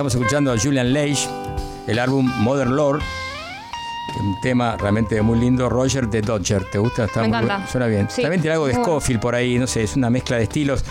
Estamos 0.00 0.14
escuchando 0.14 0.50
a 0.50 0.58
Julian 0.58 0.94
Leish, 0.94 1.28
el 1.86 1.98
álbum 1.98 2.24
Modern 2.38 2.74
Lord. 2.74 3.02
Un 4.18 4.40
tema 4.40 4.74
realmente 4.78 5.20
muy 5.20 5.38
lindo. 5.38 5.68
Roger 5.68 6.08
de 6.08 6.22
Dodger. 6.22 6.64
¿Te 6.72 6.78
gusta? 6.78 7.04
Está 7.04 7.20
Me 7.20 7.28
muy 7.28 7.36
encanta. 7.36 7.70
Suena 7.70 7.86
bien. 7.86 8.08
Sí, 8.08 8.22
También 8.22 8.40
tiene 8.40 8.54
algo 8.54 8.66
de. 8.66 8.76
Scofield 8.76 9.20
por 9.20 9.34
ahí, 9.34 9.58
no 9.58 9.66
sé, 9.66 9.82
es 9.82 9.96
una 9.96 10.08
mezcla 10.08 10.38
de 10.38 10.44
estilos. 10.44 10.82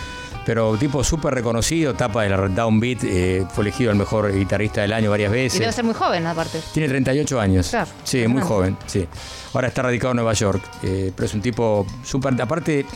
Pero 0.46 0.76
tipo 0.76 1.02
súper 1.02 1.34
reconocido, 1.34 1.94
tapa 1.94 2.22
de 2.22 2.28
la 2.28 2.36
Downbeat, 2.36 3.02
eh, 3.02 3.46
fue 3.52 3.64
elegido 3.64 3.90
el 3.90 3.96
mejor 3.98 4.32
guitarrista 4.32 4.82
del 4.82 4.92
año 4.92 5.10
varias 5.10 5.32
Y 5.32 5.34
veces. 5.34 5.58
debe 5.58 5.72
ser 5.72 5.84
muy 5.84 5.94
joven, 5.94 6.24
aparte. 6.28 6.60
Tiene 6.72 6.88
38 6.88 7.40
años. 7.40 7.68
Claro. 7.68 7.90
Sí, 8.04 8.28
muy 8.28 8.42
joven, 8.42 8.76
sí. 8.86 9.08
Ahora 9.54 9.66
está 9.66 9.82
radicado 9.82 10.12
en 10.12 10.18
Nueva 10.18 10.34
York, 10.34 10.62
eh, 10.84 11.10
pero 11.16 11.26
es 11.26 11.34
un 11.34 11.42
tipo 11.42 11.84
súper... 12.04 12.40
Aparte, 12.40 12.86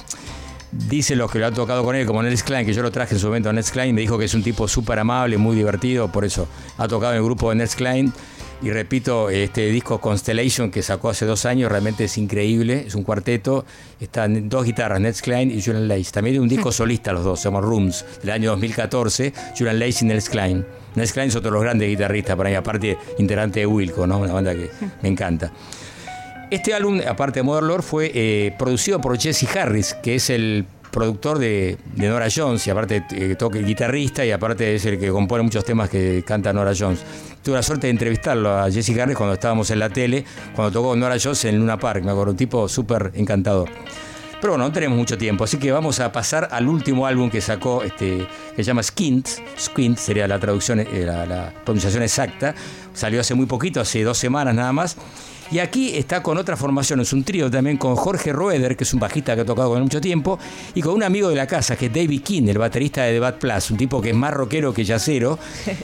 dice 0.89 1.17
los 1.17 1.31
que 1.31 1.39
lo 1.39 1.47
han 1.47 1.55
tocado 1.55 1.85
con 1.85 1.97
él, 1.97 2.07
como 2.07 2.23
Nels 2.23 2.43
Klein, 2.43 2.67
que 2.67 2.73
yo 2.73 2.83
lo 2.83 2.91
traje 2.91 3.15
en 3.15 3.21
su 3.21 3.27
momento 3.27 3.49
a 3.49 3.53
Nels 3.53 3.71
Klein, 3.71 3.95
me 3.95 4.01
dijo 4.01 4.19
que 4.19 4.25
es 4.25 4.35
un 4.35 4.43
tipo 4.43 4.69
súper 4.69 4.99
amable, 4.99 5.39
muy 5.39 5.57
divertido, 5.57 6.11
por 6.11 6.25
eso 6.25 6.49
ha 6.79 6.89
tocado 6.89 7.13
en 7.13 7.19
el 7.19 7.25
grupo 7.25 7.51
de 7.51 7.57
Nels 7.57 7.77
Klein. 7.77 8.13
Y 8.63 8.71
repito, 8.71 9.29
este 9.29 9.67
disco 9.67 10.01
Constellation 10.01 10.71
que 10.71 10.83
sacó 10.83 11.11
hace 11.11 11.27
dos 11.27 11.45
años 11.45 11.71
realmente 11.71 12.05
es 12.05 12.17
increíble, 12.17 12.85
es 12.87 12.95
un 12.95 13.03
cuarteto, 13.03 13.67
están 14.01 14.49
dos 14.49 14.65
guitarras, 14.65 15.01
Nels 15.01 15.21
Klein 15.21 15.51
y 15.51 15.61
Julian 15.61 15.87
Leitch. 15.87 16.11
También 16.11 16.41
un 16.41 16.49
disco 16.49 16.73
solista 16.73 17.13
los 17.13 17.25
dos, 17.25 17.41
se 17.41 17.49
llama 17.49 17.61
Rooms, 17.61 18.05
del 18.23 18.31
año 18.31 18.51
2014, 18.51 19.35
Julian 19.59 19.79
Leitch 19.79 20.03
y 20.03 20.05
Nels 20.07 20.31
Klein. 20.31 20.65
Nels 20.95 21.13
Klein 21.13 21.29
es 21.29 21.37
otro 21.37 21.51
de 21.51 21.55
los 21.55 21.63
grandes 21.63 21.89
guitarristas 21.89 22.37
para 22.37 22.49
mí, 22.49 22.57
aparte 22.57 22.97
integrante 23.19 23.61
de 23.61 23.67
Wilco, 23.67 24.07
¿no? 24.07 24.19
una 24.19 24.33
banda 24.33 24.55
que 24.55 24.71
me 25.03 25.09
encanta. 25.09 25.53
Este 26.55 26.73
álbum, 26.73 27.01
aparte 27.05 27.41
de 27.41 27.43
Modern 27.43 27.67
Lord, 27.67 27.83
fue 27.83 28.13
eh, 28.15 28.55
producido 28.57 29.01
por 29.01 29.19
Jesse 29.19 29.45
Harris, 29.57 29.95
que 29.95 30.15
es 30.15 30.31
el 30.31 30.65
productor 30.93 31.41
de, 31.41 31.77
de 31.97 32.09
Nora 32.09 32.29
Jones, 32.33 32.65
y 32.69 32.71
aparte 32.71 33.05
eh, 33.11 33.35
toca 33.37 33.59
el 33.59 33.67
guitarrista, 33.67 34.25
y 34.25 34.31
aparte 34.31 34.77
es 34.77 34.87
el 34.87 35.01
que 35.01 35.09
compone 35.09 35.43
muchos 35.43 35.65
temas 35.65 35.91
que 35.91 36.23
canta 36.25 36.53
Nora 36.53 36.71
Jones. 36.79 37.01
Tuve 37.43 37.57
la 37.57 37.63
suerte 37.65 37.89
de 37.89 37.91
entrevistarlo 37.91 38.57
a 38.57 38.71
Jesse 38.71 38.97
Harris 38.97 39.17
cuando 39.17 39.35
estábamos 39.35 39.69
en 39.73 39.81
la 39.81 39.91
tele, 39.91 40.25
cuando 40.55 40.71
tocó 40.71 40.95
Nora 40.95 41.17
Jones 41.21 41.45
en 41.47 41.59
Luna 41.59 41.77
Park, 41.77 42.05
me 42.05 42.13
acuerdo, 42.13 42.31
un 42.31 42.37
tipo 42.37 42.69
súper 42.69 43.11
encantador. 43.17 43.69
Pero 44.41 44.53
bueno, 44.53 44.69
no 44.69 44.73
tenemos 44.73 44.97
mucho 44.97 45.19
tiempo, 45.19 45.43
así 45.43 45.57
que 45.57 45.73
vamos 45.73 45.99
a 45.99 46.13
pasar 46.13 46.51
al 46.53 46.69
último 46.69 47.05
álbum 47.05 47.31
que 47.31 47.41
sacó, 47.41 47.83
este, 47.83 48.29
que 48.55 48.63
se 48.63 48.69
llama 48.69 48.85
Skint. 48.85 49.27
Skint 49.59 49.99
sería 49.99 50.29
la 50.29 50.39
traducción, 50.39 50.79
eh, 50.79 50.87
la, 51.05 51.27
la 51.27 51.53
pronunciación 51.65 52.05
exacta. 52.05 52.55
Salió 52.93 53.21
hace 53.21 53.35
muy 53.35 53.47
poquito, 53.47 53.81
hace 53.81 54.05
dos 54.05 54.19
semanas 54.19 54.55
nada 54.55 54.73
más. 54.73 54.97
Y 55.51 55.59
aquí 55.59 55.97
está 55.97 56.23
con 56.23 56.39
otra 56.39 56.57
formación, 56.57 57.01
es 57.01 57.13
un 57.13 57.23
trío 57.23 57.51
también 57.51 57.77
con 57.77 57.95
Jorge 57.97 58.33
Roeder, 58.33 58.77
que 58.77 58.85
es 58.85 58.95
un 58.95 59.01
bajista 59.01 59.35
que 59.35 59.43
ha 59.43 59.45
tocado 59.45 59.71
con 59.71 59.83
mucho 59.83 60.01
tiempo, 60.01 60.39
y 60.75 60.81
con 60.81 60.95
un 60.95 61.03
amigo 61.03 61.29
de 61.29 61.37
la 61.37 61.47
casa, 61.47 61.77
que 61.77 61.87
es 61.87 61.93
David 61.93 62.23
King, 62.23 62.49
el 62.49 62.59
baterista 62.59 63.05
de 63.05 63.13
The 63.13 63.21
Bad 63.21 63.35
Plus, 63.35 63.71
un 63.71 63.77
tipo 63.77 64.01
que 64.01 64.11
es 64.11 64.17
más 64.17 64.33
rockero 64.33 64.73
que 64.73 64.85
yacero, 64.85 65.39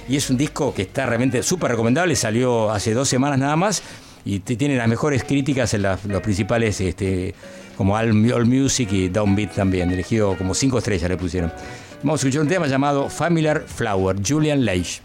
y 0.09 0.17
es 0.17 0.31
un 0.31 0.37
disco 0.37 0.75
que 0.75 0.83
está 0.83 1.07
realmente 1.07 1.43
súper 1.43 1.71
recomendable, 1.73 2.17
salió 2.17 2.71
hace 2.71 2.95
dos 2.95 3.09
semanas 3.09 3.39
nada 3.39 3.57
más, 3.57 3.83
y 4.25 4.41
tiene 4.41 4.77
las 4.77 4.89
mejores 4.89 5.25
críticas 5.25 5.73
en 5.75 5.83
los 5.83 6.21
principales, 6.23 6.81
este, 6.81 7.35
como 7.77 7.95
All, 7.95 8.33
All 8.33 8.47
Music 8.47 8.91
y 8.93 9.09
Downbeat 9.09 9.55
también, 9.55 9.91
elegido 9.91 10.37
como 10.37 10.55
cinco 10.55 10.79
estrellas 10.79 11.09
le 11.09 11.17
pusieron. 11.17 11.53
Vamos 12.03 12.21
a 12.21 12.27
escuchar 12.27 12.43
un 12.43 12.49
tema 12.49 12.67
llamado 12.67 13.09
Familiar 13.09 13.65
Flower, 13.67 14.17
Julian 14.27 14.65
Leish. 14.65 15.01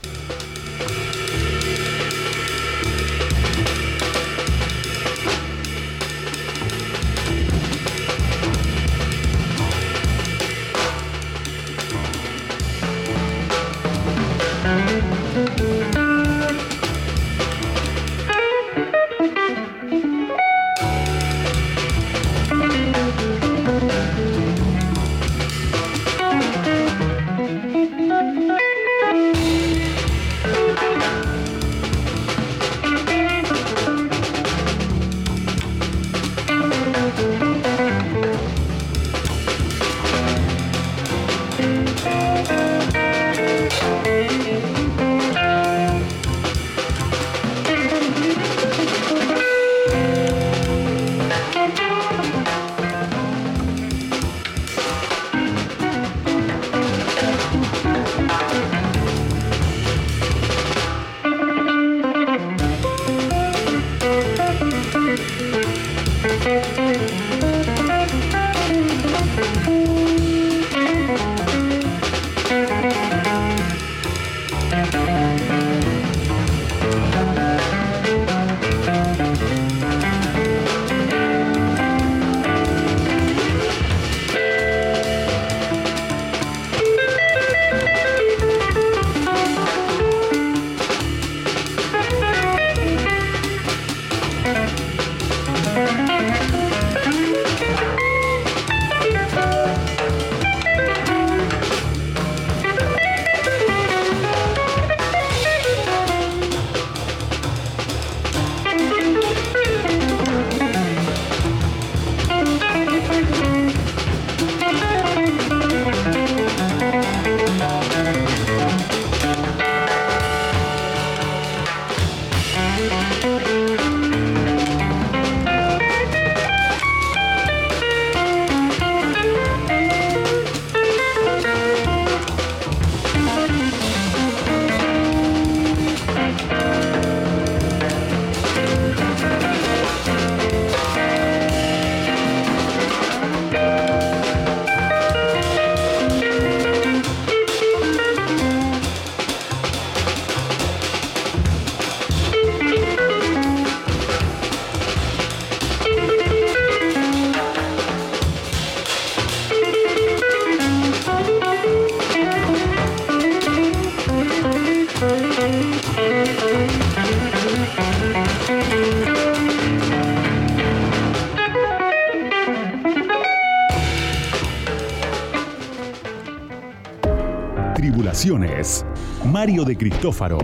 Mario 179.46 179.64
de 179.64 179.78
Cristófaro. 179.78 180.40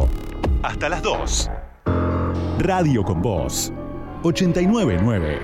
Hasta 0.61 0.87
las 0.87 1.01
2. 1.01 1.49
Radio 2.59 3.03
con 3.03 3.19
Voz. 3.19 3.73
899. 4.21 5.39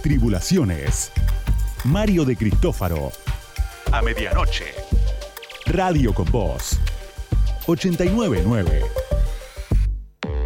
Tribulaciones. 0.00 1.10
Mario 1.82 2.24
de 2.24 2.36
Cristófaro. 2.36 3.10
A 3.90 4.00
medianoche. 4.00 4.66
Radio 5.66 6.14
con 6.14 6.30
Voz. 6.30 6.78
899. 7.66 8.80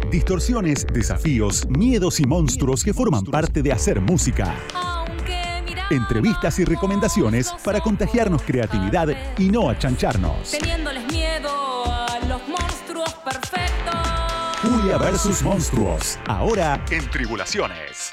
Distorsiones, 0.09 0.87
desafíos, 0.91 1.67
miedos 1.69 2.19
y 2.19 2.25
monstruos 2.25 2.83
que 2.83 2.95
forman 2.95 3.25
parte 3.25 3.61
de 3.61 3.73
hacer 3.73 4.01
música. 4.01 4.55
Entrevistas 5.89 6.59
y 6.59 6.65
recomendaciones 6.65 7.53
para 7.63 7.79
contagiarnos 7.79 8.41
creatividad 8.41 9.07
y 9.37 9.49
no 9.49 9.69
achancharnos. 9.69 10.51
Teniéndoles 10.51 11.05
miedo 11.07 11.85
a 11.85 12.19
los 12.27 12.45
monstruos 12.45 13.13
perfectos. 13.13 13.95
Julia 14.61 14.97
versus 14.97 15.41
Monstruos. 15.41 16.19
Ahora 16.27 16.83
en 16.91 17.09
Tribulaciones. 17.09 18.11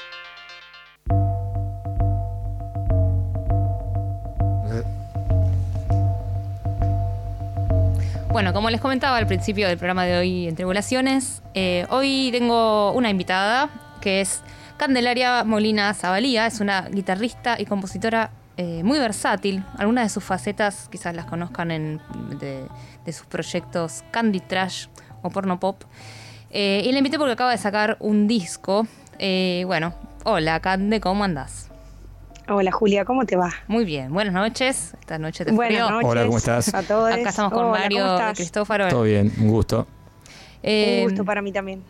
Bueno, 8.29 8.53
como 8.53 8.69
les 8.69 8.79
comentaba 8.79 9.17
al 9.17 9.27
principio 9.27 9.67
del 9.67 9.77
programa 9.77 10.05
de 10.05 10.17
hoy 10.17 10.47
en 10.47 10.55
Tribulaciones, 10.55 11.41
eh, 11.53 11.85
hoy 11.89 12.29
tengo 12.31 12.93
una 12.93 13.09
invitada 13.09 13.69
que 13.99 14.21
es 14.21 14.41
Candelaria 14.77 15.43
Molina 15.43 15.93
Zabalía. 15.93 16.47
Es 16.47 16.59
una 16.59 16.87
guitarrista 16.89 17.55
y 17.59 17.65
compositora 17.65 18.31
eh, 18.57 18.81
muy 18.83 18.99
versátil. 18.99 19.63
Algunas 19.77 20.05
de 20.05 20.09
sus 20.09 20.23
facetas 20.23 20.87
quizás 20.91 21.15
las 21.15 21.25
conozcan 21.25 21.71
en, 21.71 22.01
de, 22.39 22.65
de 23.05 23.13
sus 23.13 23.25
proyectos 23.25 24.03
Candy 24.11 24.39
Trash 24.39 24.87
o 25.21 25.29
Porno 25.29 25.59
Pop. 25.59 25.83
Eh, 26.51 26.83
y 26.85 26.91
la 26.91 26.99
invité 26.99 27.17
porque 27.17 27.33
acaba 27.33 27.51
de 27.51 27.57
sacar 27.57 27.97
un 27.99 28.27
disco. 28.27 28.87
Eh, 29.19 29.63
bueno, 29.65 29.93
hola 30.23 30.59
Cande, 30.59 30.99
¿cómo 31.01 31.23
andás? 31.23 31.69
Hola 32.47 32.71
Julia, 32.71 33.05
¿cómo 33.05 33.25
te 33.25 33.35
va? 33.35 33.51
Muy 33.67 33.85
bien, 33.85 34.13
buenas 34.13 34.33
noches. 34.33 34.93
Esta 34.99 35.17
noche 35.17 35.45
te 35.45 35.51
Buenas 35.51 35.89
noches 35.89 36.07
Hola, 36.09 36.25
¿cómo 36.25 36.37
estás? 36.37 36.73
A 36.75 36.83
todos. 36.83 37.11
Acá 37.11 37.29
estamos 37.29 37.51
con 37.51 37.65
Hola, 37.65 37.79
Mario. 37.79 38.17
Cristófaro. 38.35 38.87
Todo 38.87 39.03
bien, 39.03 39.33
un 39.39 39.49
gusto. 39.49 39.87
Eh, 40.61 40.99
Un 41.03 41.09
gusto 41.09 41.25
para 41.25 41.41
mí 41.41 41.51
también. 41.51 41.83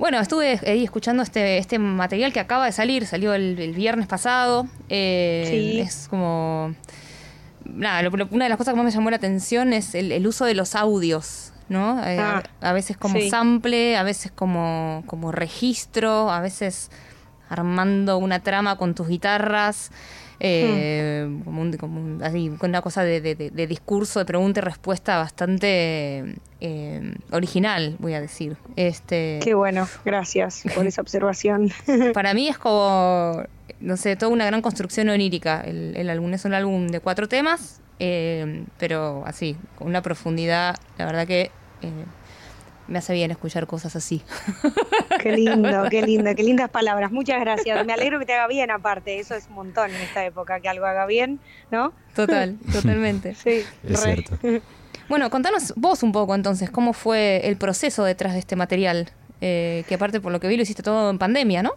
Bueno, 0.00 0.18
estuve 0.18 0.58
ahí 0.66 0.82
escuchando 0.82 1.22
este, 1.22 1.58
este 1.58 1.78
material 1.78 2.32
que 2.32 2.40
acaba 2.40 2.64
de 2.64 2.72
salir, 2.72 3.04
salió 3.06 3.34
el, 3.34 3.58
el 3.60 3.72
viernes 3.74 4.06
pasado. 4.08 4.66
Eh, 4.88 5.46
Sí. 5.48 5.80
Es 5.80 6.08
como. 6.08 6.74
Nada, 7.66 8.02
lo- 8.02 8.10
lo- 8.10 8.26
una 8.30 8.46
de 8.46 8.48
las 8.48 8.56
cosas 8.58 8.72
que 8.72 8.76
más 8.76 8.86
me 8.86 8.90
llamó 8.90 9.10
la 9.10 9.16
atención 9.16 9.72
es 9.74 9.94
el, 9.94 10.10
el 10.10 10.26
uso 10.26 10.46
de 10.46 10.54
los 10.54 10.74
audios, 10.74 11.52
¿no? 11.68 12.02
Eh, 12.04 12.18
Ah, 12.18 12.42
a, 12.62 12.72
veces 12.72 12.96
como 12.96 13.16
sí. 13.20 13.28
sample, 13.28 13.96
a 13.98 14.02
veces 14.02 14.32
como, 14.34 15.04
como 15.06 15.30
registro, 15.32 16.30
a 16.30 16.40
veces 16.40 16.90
armando 17.50 18.16
una 18.16 18.40
trama 18.40 18.76
con 18.76 18.94
tus 18.94 19.06
guitarras. 19.08 19.90
Eh, 20.40 21.28
como, 21.44 21.60
un, 21.62 21.72
como 21.76 22.00
un- 22.00 22.22
así, 22.22 22.50
una 22.60 22.80
cosa 22.82 23.04
de, 23.04 23.20
de- 23.20 23.34
de- 23.34 23.50
de 23.50 23.66
discurso, 23.66 24.18
de 24.20 24.24
pregunta 24.24 24.60
y 24.60 24.62
respuesta 24.62 25.18
bastante 25.18 26.34
eh, 26.60 27.14
original, 27.30 27.96
voy 27.98 28.14
a 28.14 28.20
decir. 28.20 28.56
Este, 28.76 29.38
Qué 29.42 29.54
bueno, 29.54 29.86
gracias 30.04 30.62
por 30.74 30.86
esa 30.86 31.02
observación. 31.02 31.70
para 32.14 32.34
mí 32.34 32.48
es 32.48 32.58
como, 32.58 33.42
no 33.80 33.96
sé, 33.96 34.16
toda 34.16 34.32
una 34.32 34.46
gran 34.46 34.62
construcción 34.62 35.08
onírica. 35.08 35.60
El, 35.60 35.94
el 35.96 36.08
álbum 36.10 36.32
es 36.34 36.44
un 36.44 36.54
álbum 36.54 36.88
de 36.88 37.00
cuatro 37.00 37.28
temas, 37.28 37.80
eh, 37.98 38.64
pero 38.78 39.22
así, 39.26 39.56
con 39.78 39.88
una 39.88 40.00
profundidad, 40.02 40.74
la 40.98 41.04
verdad 41.06 41.26
que 41.26 41.50
eh, 41.82 41.90
me 42.90 42.98
hace 42.98 43.14
bien 43.14 43.30
escuchar 43.30 43.66
cosas 43.66 43.96
así. 43.96 44.22
Qué 45.22 45.32
lindo, 45.32 45.84
qué 45.90 46.02
lindo, 46.02 46.34
qué 46.34 46.42
lindas 46.42 46.68
palabras. 46.70 47.12
Muchas 47.12 47.40
gracias. 47.40 47.86
Me 47.86 47.92
alegro 47.92 48.18
que 48.18 48.26
te 48.26 48.34
haga 48.34 48.48
bien 48.48 48.70
aparte. 48.70 49.18
Eso 49.18 49.34
es 49.34 49.46
un 49.48 49.54
montón 49.54 49.90
en 49.90 50.00
esta 50.02 50.24
época, 50.24 50.60
que 50.60 50.68
algo 50.68 50.84
haga 50.86 51.06
bien, 51.06 51.40
¿no? 51.70 51.92
Total, 52.14 52.58
totalmente. 52.72 53.34
Sí, 53.34 53.62
Es 53.84 54.04
re. 54.04 54.16
cierto. 54.16 54.36
Bueno, 55.08 55.28
contanos 55.28 55.72
vos 55.76 56.04
un 56.04 56.12
poco 56.12 56.36
entonces, 56.36 56.70
¿cómo 56.70 56.92
fue 56.92 57.40
el 57.48 57.56
proceso 57.56 58.04
detrás 58.04 58.32
de 58.34 58.38
este 58.38 58.54
material? 58.54 59.10
Eh, 59.40 59.82
que 59.88 59.96
aparte, 59.96 60.20
por 60.20 60.30
lo 60.30 60.38
que 60.38 60.46
vi, 60.46 60.56
lo 60.56 60.62
hiciste 60.62 60.84
todo 60.84 61.10
en 61.10 61.18
pandemia, 61.18 61.64
¿no? 61.64 61.72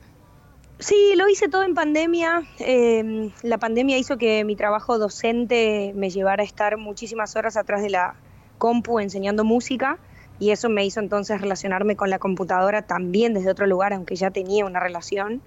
Sí, 0.77 1.13
lo 1.15 1.27
hice 1.27 1.47
todo 1.49 1.63
en 1.63 1.73
pandemia. 1.73 2.43
Eh, 2.59 3.31
la 3.41 3.57
pandemia 3.57 3.97
hizo 3.97 4.19
que 4.19 4.43
mi 4.43 4.55
trabajo 4.55 4.99
docente 4.99 5.93
me 5.95 6.11
llevara 6.11 6.43
a 6.43 6.45
estar 6.45 6.77
muchísimas 6.77 7.35
horas 7.35 7.57
atrás 7.57 7.81
de 7.81 7.89
la 7.89 8.13
compu 8.59 8.99
enseñando 8.99 9.43
música 9.43 9.97
y 10.43 10.51
eso 10.51 10.67
me 10.67 10.85
hizo 10.85 10.99
entonces 10.99 11.39
relacionarme 11.39 11.95
con 11.95 12.09
la 12.09 12.19
computadora 12.19 12.81
también 12.81 13.33
desde 13.33 13.49
otro 13.49 13.65
lugar, 13.65 13.93
aunque 13.93 14.17
ya 14.17 14.29
tenía 14.29 14.65
una 14.65 14.81
relación. 14.81 15.41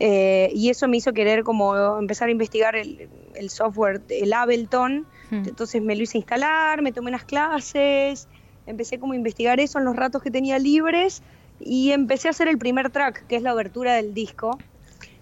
Eh, 0.00 0.50
y 0.52 0.68
eso 0.68 0.88
me 0.88 0.96
hizo 0.96 1.12
querer 1.12 1.44
como 1.44 1.96
empezar 2.00 2.26
a 2.26 2.32
investigar 2.32 2.74
el, 2.74 3.08
el 3.36 3.50
software, 3.50 4.02
el 4.08 4.32
Ableton. 4.32 5.06
Hmm. 5.30 5.44
Entonces 5.46 5.80
me 5.80 5.94
lo 5.94 6.02
hice 6.02 6.18
instalar, 6.18 6.82
me 6.82 6.90
tomé 6.90 7.10
unas 7.10 7.24
clases, 7.24 8.26
empecé 8.66 8.98
como 8.98 9.12
a 9.12 9.16
investigar 9.16 9.60
eso 9.60 9.78
en 9.78 9.84
los 9.84 9.94
ratos 9.94 10.20
que 10.24 10.32
tenía 10.32 10.58
libres 10.58 11.22
y 11.60 11.92
empecé 11.92 12.26
a 12.26 12.32
hacer 12.32 12.48
el 12.48 12.58
primer 12.58 12.90
track, 12.90 13.24
que 13.28 13.36
es 13.36 13.42
la 13.42 13.54
obertura 13.54 13.94
del 13.94 14.12
disco, 14.12 14.58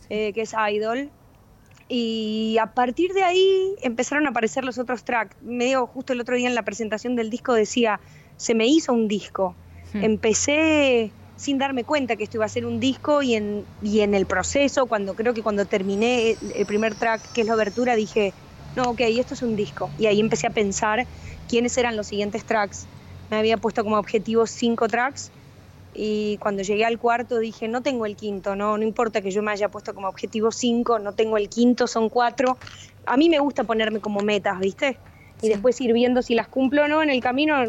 eh, 0.09 0.33
que 0.33 0.41
es 0.41 0.55
Idol. 0.73 1.11
Y 1.89 2.57
a 2.59 2.73
partir 2.73 3.13
de 3.13 3.23
ahí 3.23 3.75
empezaron 3.83 4.27
a 4.27 4.31
aparecer 4.31 4.65
los 4.65 4.79
otros 4.79 5.05
tracks. 5.05 5.37
Medio 5.43 5.87
justo 5.87 6.15
el 6.15 6.21
otro 6.23 6.37
día 6.37 6.49
en 6.49 6.55
la 6.55 6.63
presentación 6.63 7.17
del 7.17 7.29
disco 7.29 7.53
decía, 7.53 8.01
se 8.41 8.55
me 8.55 8.67
hizo 8.67 8.95
un 8.95 9.07
disco. 9.07 9.55
Hmm. 9.93 10.03
Empecé 10.03 11.13
sin 11.37 11.59
darme 11.59 11.85
cuenta 11.85 12.17
que 12.17 12.25
esto 12.25 12.39
iba 12.39 12.47
a 12.47 12.49
ser 12.49 12.65
un 12.65 12.81
disco 12.81 13.23
y 13.23 13.35
en, 13.35 13.67
y 13.83 14.01
en 14.01 14.15
el 14.15 14.25
proceso, 14.25 14.87
cuando 14.87 15.15
creo 15.15 15.35
que 15.35 15.43
cuando 15.43 15.67
terminé 15.67 16.37
el, 16.55 16.67
primer 16.67 16.95
track, 16.95 17.21
que 17.33 17.43
es 17.43 17.47
la 17.47 17.55
obertura, 17.55 17.97
dije, 17.97 18.33
no, 18.77 18.85
ok, 18.85 19.01
esto 19.03 19.35
es 19.35 19.43
un 19.43 19.57
disco. 19.57 19.91
Y 19.99 20.07
ahí 20.07 20.21
empecé 20.21 20.47
a 20.47 20.51
pensar 20.51 21.07
quiénes 21.49 21.77
eran 21.77 21.97
los 21.97 22.07
siguientes 22.07 22.45
tracks. 22.45 22.87
Me 23.31 23.37
había 23.37 23.59
puesto 23.59 23.85
como 23.85 23.99
objetivo 23.99 24.47
cinco 24.47 24.89
tracks 24.89 25.31
y 25.95 26.39
cuando 26.39 26.63
llegué 26.63 26.87
al 26.87 26.99
cuarto 26.99 27.39
dije, 27.39 27.69
no 27.69 27.83
tengo 27.83 28.07
el 28.07 28.17
quinto, 28.17 28.57
no, 28.57 28.79
no 28.79 28.85
importa 28.85 29.21
que 29.21 29.31
yo 29.31 29.43
me 29.43 29.51
haya 29.51 29.69
puesto 29.69 29.95
como 29.95 30.09
objetivo 30.09 30.51
cinco, 30.51 30.99
no 30.99 31.13
tengo 31.13 31.37
el 31.37 31.51
quinto, 31.51 31.87
son 31.87 32.09
cuatro. 32.09 32.57
A 33.05 33.19
mí 33.19 33.29
me 33.29 33.39
gusta 33.39 33.65
ponerme 33.65 34.01
como 34.01 34.21
metas, 34.21 34.59
¿viste? 34.61 34.97
Y 35.43 35.49
después 35.49 35.79
ir 35.81 35.93
viendo 35.93 36.23
si 36.23 36.35
las 36.35 36.49
cumplo 36.49 36.85
o 36.85 36.89
no 36.89 37.03
en 37.03 37.11
el 37.11 37.21
camino, 37.21 37.65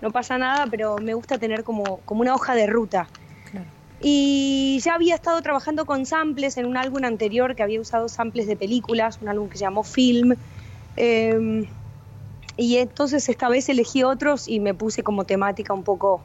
no 0.00 0.10
pasa 0.10 0.38
nada, 0.38 0.66
pero 0.70 0.98
me 0.98 1.14
gusta 1.14 1.38
tener 1.38 1.64
como, 1.64 1.98
como 2.04 2.20
una 2.20 2.34
hoja 2.34 2.54
de 2.54 2.66
ruta. 2.66 3.08
Y 4.00 4.78
ya 4.84 4.94
había 4.94 5.16
estado 5.16 5.42
trabajando 5.42 5.84
con 5.84 6.06
samples 6.06 6.56
en 6.56 6.66
un 6.66 6.76
álbum 6.76 7.04
anterior 7.04 7.56
que 7.56 7.64
había 7.64 7.80
usado 7.80 8.08
samples 8.08 8.46
de 8.46 8.56
películas, 8.56 9.18
un 9.20 9.28
álbum 9.28 9.48
que 9.48 9.58
se 9.58 9.64
llamó 9.64 9.82
Film. 9.82 10.36
Eh, 10.96 11.68
y 12.56 12.76
entonces 12.76 13.28
esta 13.28 13.48
vez 13.48 13.68
elegí 13.68 14.04
otros 14.04 14.46
y 14.46 14.60
me 14.60 14.72
puse 14.72 15.02
como 15.02 15.24
temática 15.24 15.74
un 15.74 15.82
poco 15.82 16.22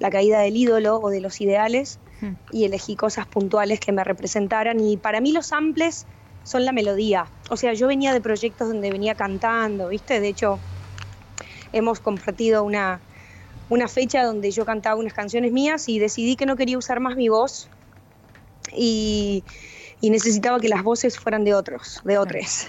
la 0.00 0.10
caída 0.10 0.40
del 0.40 0.56
ídolo 0.56 0.98
o 0.98 1.10
de 1.10 1.20
los 1.20 1.40
ideales 1.40 2.00
Hmm. 2.20 2.34
y 2.52 2.64
elegí 2.64 2.96
cosas 2.96 3.26
puntuales 3.26 3.80
que 3.80 3.92
me 3.92 4.04
representaran. 4.04 4.80
Y 4.80 4.96
para 4.96 5.20
mí 5.20 5.32
los 5.32 5.46
samples 5.46 6.06
son 6.42 6.64
la 6.64 6.72
melodía. 6.72 7.26
O 7.50 7.56
sea, 7.56 7.72
yo 7.74 7.86
venía 7.86 8.12
de 8.12 8.20
proyectos 8.20 8.68
donde 8.68 8.90
venía 8.90 9.14
cantando, 9.14 9.88
¿viste? 9.88 10.20
De 10.20 10.28
hecho, 10.28 10.60
hemos 11.74 12.00
compartido 12.00 12.64
una, 12.64 13.00
una 13.68 13.88
fecha 13.88 14.24
donde 14.24 14.50
yo 14.50 14.64
cantaba 14.64 14.96
unas 14.96 15.12
canciones 15.12 15.52
mías 15.52 15.88
y 15.88 15.98
decidí 15.98 16.36
que 16.36 16.46
no 16.46 16.56
quería 16.56 16.78
usar 16.78 17.00
más 17.00 17.16
mi 17.16 17.28
voz 17.28 17.68
y, 18.72 19.42
y 20.00 20.10
necesitaba 20.10 20.60
que 20.60 20.68
las 20.68 20.82
voces 20.82 21.18
fueran 21.18 21.44
de 21.44 21.54
otros, 21.54 22.00
de 22.04 22.16
otros. 22.16 22.68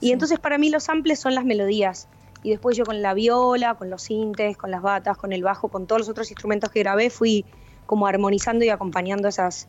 Y 0.00 0.12
entonces 0.12 0.38
para 0.38 0.56
mí 0.56 0.70
los 0.70 0.84
samples 0.84 1.20
son 1.20 1.34
las 1.34 1.44
melodías. 1.44 2.08
Y 2.42 2.50
después 2.50 2.74
yo 2.74 2.86
con 2.86 3.02
la 3.02 3.12
viola, 3.12 3.74
con 3.74 3.90
los 3.90 4.02
sintes, 4.02 4.56
con 4.56 4.70
las 4.70 4.80
batas, 4.80 5.18
con 5.18 5.32
el 5.32 5.42
bajo, 5.42 5.68
con 5.68 5.86
todos 5.86 6.00
los 6.00 6.08
otros 6.08 6.30
instrumentos 6.30 6.70
que 6.70 6.80
grabé, 6.80 7.10
fui 7.10 7.44
como 7.84 8.06
armonizando 8.06 8.64
y 8.64 8.70
acompañando 8.70 9.28
esas 9.28 9.68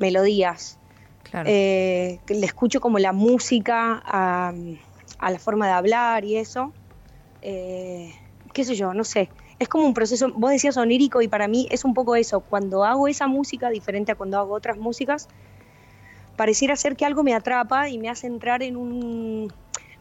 melodías. 0.00 0.78
Claro. 1.22 1.48
Eh, 1.48 2.18
le 2.26 2.46
escucho 2.46 2.80
como 2.80 2.98
la 2.98 3.12
música 3.12 4.02
a, 4.04 4.52
a 5.18 5.30
la 5.30 5.38
forma 5.38 5.66
de 5.66 5.72
hablar 5.72 6.24
y 6.24 6.36
eso. 6.38 6.72
Eh, 7.42 8.12
qué 8.52 8.64
sé 8.64 8.74
yo, 8.74 8.94
no 8.94 9.04
sé. 9.04 9.30
Es 9.58 9.68
como 9.68 9.86
un 9.86 9.94
proceso, 9.94 10.30
vos 10.34 10.50
decías 10.50 10.76
onírico 10.76 11.20
y 11.22 11.28
para 11.28 11.48
mí 11.48 11.66
es 11.70 11.84
un 11.84 11.94
poco 11.94 12.16
eso. 12.16 12.40
Cuando 12.40 12.84
hago 12.84 13.08
esa 13.08 13.26
música, 13.26 13.70
diferente 13.70 14.12
a 14.12 14.14
cuando 14.14 14.38
hago 14.38 14.54
otras 14.54 14.78
músicas, 14.78 15.28
pareciera 16.36 16.76
ser 16.76 16.96
que 16.96 17.04
algo 17.04 17.24
me 17.24 17.34
atrapa 17.34 17.88
y 17.88 17.98
me 17.98 18.08
hace 18.08 18.26
entrar 18.28 18.62
en 18.62 18.76
un 18.76 19.52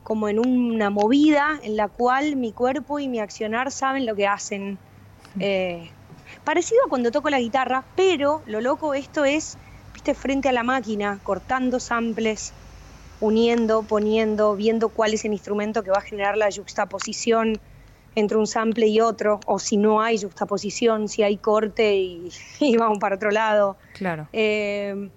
como 0.03 0.29
en 0.29 0.39
una 0.39 0.89
movida 0.89 1.59
en 1.63 1.75
la 1.75 1.89
cual 1.89 2.37
mi 2.37 2.53
cuerpo 2.53 2.97
y 2.99 3.09
mi 3.09 3.19
accionar 3.19 3.71
saben 3.71 4.05
lo 4.05 4.15
que 4.15 4.25
hacen. 4.25 4.79
Eh, 5.37 5.91
parecido 6.45 6.79
a 6.85 6.89
cuando 6.89 7.11
toco 7.11 7.29
la 7.29 7.41
guitarra, 7.41 7.83
pero 7.95 8.41
lo 8.45 8.61
loco 8.61 8.93
esto 8.93 9.25
es, 9.25 9.57
viste, 9.93 10.13
frente 10.13 10.47
a 10.47 10.53
la 10.53 10.63
máquina, 10.63 11.19
cortando 11.23 11.81
samples, 11.81 12.53
uniendo, 13.19 13.83
poniendo, 13.83 14.55
viendo 14.55 14.89
cuál 14.89 15.13
es 15.13 15.25
el 15.25 15.33
instrumento 15.33 15.83
que 15.83 15.91
va 15.91 15.97
a 15.97 16.01
generar 16.01 16.37
la 16.37 16.49
juxtaposición 16.51 17.59
entre 18.15 18.37
un 18.37 18.47
sample 18.47 18.87
y 18.87 18.99
otro, 18.99 19.39
o 19.45 19.59
si 19.59 19.77
no 19.77 20.01
hay 20.01 20.19
juxtaposición, 20.19 21.07
si 21.07 21.21
hay 21.23 21.37
corte 21.37 21.95
y, 21.97 22.31
y 22.59 22.75
vamos 22.77 22.97
para 22.99 23.15
otro 23.15 23.29
lado. 23.31 23.77
Claro. 23.93 24.27
Eh, 24.33 25.09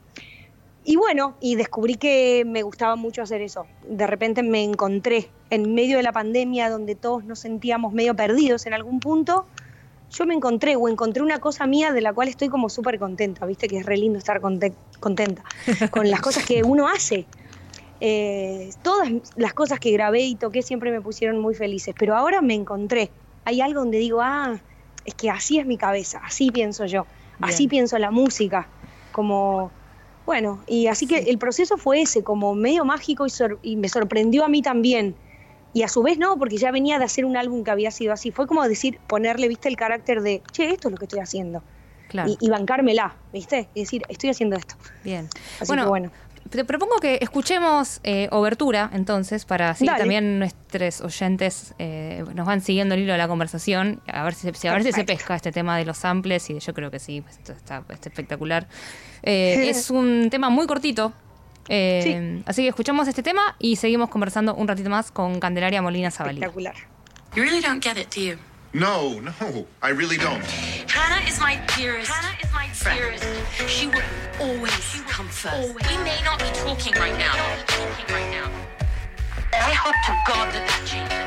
y 0.85 0.97
bueno, 0.97 1.37
y 1.41 1.57
descubrí 1.57 1.97
que 1.97 2.45
me 2.47 2.63
gustaba 2.63 2.97
mucho 2.97 3.23
hacer 3.23 3.43
eso. 3.43 3.67
De 3.87 4.07
repente 4.07 4.43
me 4.43 4.63
encontré 4.63 5.31
en 5.51 5.75
medio 5.75 5.97
de 5.99 6.03
la 6.03 6.13
pandemia 6.13 6.71
donde 6.71 6.95
todos 6.95 7.25
nos 7.25 7.39
sentíamos 7.41 7.93
medio 7.93 8.15
perdidos 8.17 8.67
en 8.67 8.75
algún 8.75 8.99
punto. 9.01 9.47
Yo 10.11 10.27
me 10.27 10.35
encontré 10.35 10.77
o 10.77 10.89
encontré 10.89 11.23
una 11.23 11.39
cosa 11.39 11.67
mía 11.67 11.93
de 11.93 12.01
la 12.01 12.13
cual 12.13 12.29
estoy 12.29 12.49
como 12.49 12.69
súper 12.69 12.99
contenta, 12.99 13.47
viste 13.47 13.69
que 13.69 13.79
es 13.79 13.87
re 13.87 13.97
lindo 13.97 14.19
estar 14.19 14.41
conte- 14.41 14.75
contenta 14.99 15.45
con 15.91 16.11
las 16.11 16.21
cosas 16.21 16.45
que 16.45 16.63
uno 16.65 16.89
hace. 16.89 17.27
Eh, 18.01 18.71
todas 18.83 19.11
las 19.37 19.53
cosas 19.53 19.79
que 19.79 19.91
grabé 19.93 20.23
y 20.23 20.37
toqué 20.37 20.63
siempre 20.63 20.91
me 20.91 21.01
pusieron 21.01 21.39
muy 21.39 21.55
felices, 21.55 21.95
pero 21.99 22.17
ahora 22.17 22.41
me 22.41 22.55
encontré. 22.55 23.13
Hay 23.45 23.61
algo 23.61 23.81
donde 23.81 23.99
digo, 23.99 24.21
ah, 24.23 24.61
es 25.05 25.15
que 25.15 25.31
así 25.31 25.59
es 25.59 25.67
mi 25.67 25.77
cabeza, 25.77 26.21
así 26.25 26.51
pienso 26.51 26.87
yo, 26.87 27.07
así 27.41 27.69
pienso 27.69 27.99
la 27.99 28.11
música, 28.11 28.69
como, 29.13 29.73
bueno, 30.25 30.63
y 30.67 30.87
así 30.87 31.07
que 31.07 31.19
el 31.19 31.39
proceso 31.39 31.77
fue 31.77 32.03
ese, 32.03 32.23
como 32.23 32.55
medio 32.55 32.85
mágico 32.85 33.27
y, 33.27 33.31
sor- 33.31 33.59
y 33.63 33.77
me 33.77 33.89
sorprendió 33.89 34.45
a 34.45 34.49
mí 34.49 34.63
también. 34.63 35.17
Y 35.73 35.83
a 35.83 35.89
su 35.89 36.03
vez 36.03 36.19
no, 36.19 36.37
porque 36.37 36.57
ya 36.57 36.73
venía 36.73 36.99
de 36.99 37.05
hacer 37.05 37.25
un 37.25 37.37
álbum 37.37 37.63
que 37.63 37.71
había 37.71 37.93
sido 37.93 38.13
así. 38.13 38.33
Fue 38.33 38.49
como 38.49 38.67
decir, 38.67 39.01
ponerle, 39.07 39.47
viste, 39.47 39.69
el 39.69 39.77
carácter 39.77 40.21
de, 40.21 40.43
che, 40.53 40.73
esto 40.73 40.89
es 40.89 40.93
lo 40.93 40.99
que 40.99 41.05
estoy 41.05 41.21
haciendo. 41.21 41.63
Claro. 42.09 42.29
Y, 42.29 42.37
y 42.45 42.51
bancármela, 42.51 43.17
viste, 43.33 43.71
y 43.73 43.81
decir, 43.81 44.03
estoy 44.09 44.31
haciendo 44.31 44.57
esto. 44.57 44.75
Bien. 45.05 45.29
Así 45.61 45.69
bueno, 45.69 45.85
que 45.85 45.89
bueno. 45.89 46.13
Te 46.49 46.65
propongo 46.65 46.97
que 46.99 47.19
escuchemos 47.21 48.01
eh, 48.03 48.29
Obertura, 48.33 48.91
entonces, 48.93 49.45
para 49.45 49.71
así 49.71 49.85
Dale. 49.87 49.99
también 49.99 50.39
nuestros 50.39 51.01
oyentes 51.03 51.75
eh, 51.79 52.25
nos 52.35 52.47
van 52.47 52.61
siguiendo 52.61 52.95
el 52.95 53.03
hilo 53.03 53.13
de 53.13 53.19
la 53.19 53.29
conversación, 53.29 54.01
a 54.07 54.25
ver 54.25 54.35
si, 54.35 54.51
se- 54.53 54.69
a 54.69 54.73
ver 54.73 54.83
si 54.83 54.93
se 54.93 55.05
pesca 55.05 55.35
este 55.37 55.53
tema 55.53 55.77
de 55.77 55.85
los 55.85 55.99
samples, 55.99 56.49
y 56.51 56.59
yo 56.59 56.75
creo 56.75 56.91
que 56.91 56.99
sí, 56.99 57.23
esto 57.29 57.53
está, 57.53 57.85
está 57.91 58.09
espectacular. 58.09 58.67
Eh, 59.23 59.69
es 59.69 59.91
un 59.91 60.29
tema 60.31 60.49
muy 60.51 60.67
cortito, 60.67 61.13
eh, 61.69 62.43
así 62.47 62.63
que 62.63 62.69
escuchamos 62.69 63.07
este 63.07 63.23
tema 63.23 63.55
y 63.59 63.77
seguimos 63.77 64.09
conversando 64.09 64.55
un 64.55 64.67
ratito 64.67 64.91
más 64.91 65.11
con 65.13 65.39
Candelaria 65.39 65.83
Molina 65.83 66.11
Zabalí. 66.11 66.39
Espectacular. 66.41 66.75
You 67.37 67.43
really 67.45 67.61
don't 67.61 67.85
get 67.85 67.97
it, 67.97 68.13
do 68.13 68.21
you? 68.23 68.37
No, 68.73 69.19
no, 69.19 69.67
I 69.83 69.89
really 69.89 70.17
don't. 70.17 70.45
Hannah 70.89 71.27
is 71.27 71.41
my 71.41 71.61
dearest. 71.77 72.09
Hannah 72.09 72.37
is 72.41 72.53
my 72.53 72.69
dearest. 72.95 73.25
She 73.67 73.89
will 73.89 74.03
always 74.39 75.03
come 75.09 75.27
first. 75.27 75.75
We 75.75 75.99
may 76.05 76.21
not 76.23 76.39
be 76.39 76.47
talking 76.55 76.95
right 76.95 77.19
now. 77.19 77.35
Talking 77.67 78.15
right 78.15 78.31
now. 78.31 78.49
I 79.53 79.75
hope 79.75 79.97
to 80.07 80.15
God 80.25 80.55
that 80.55 80.63
that 80.71 80.83
changes. 80.87 81.19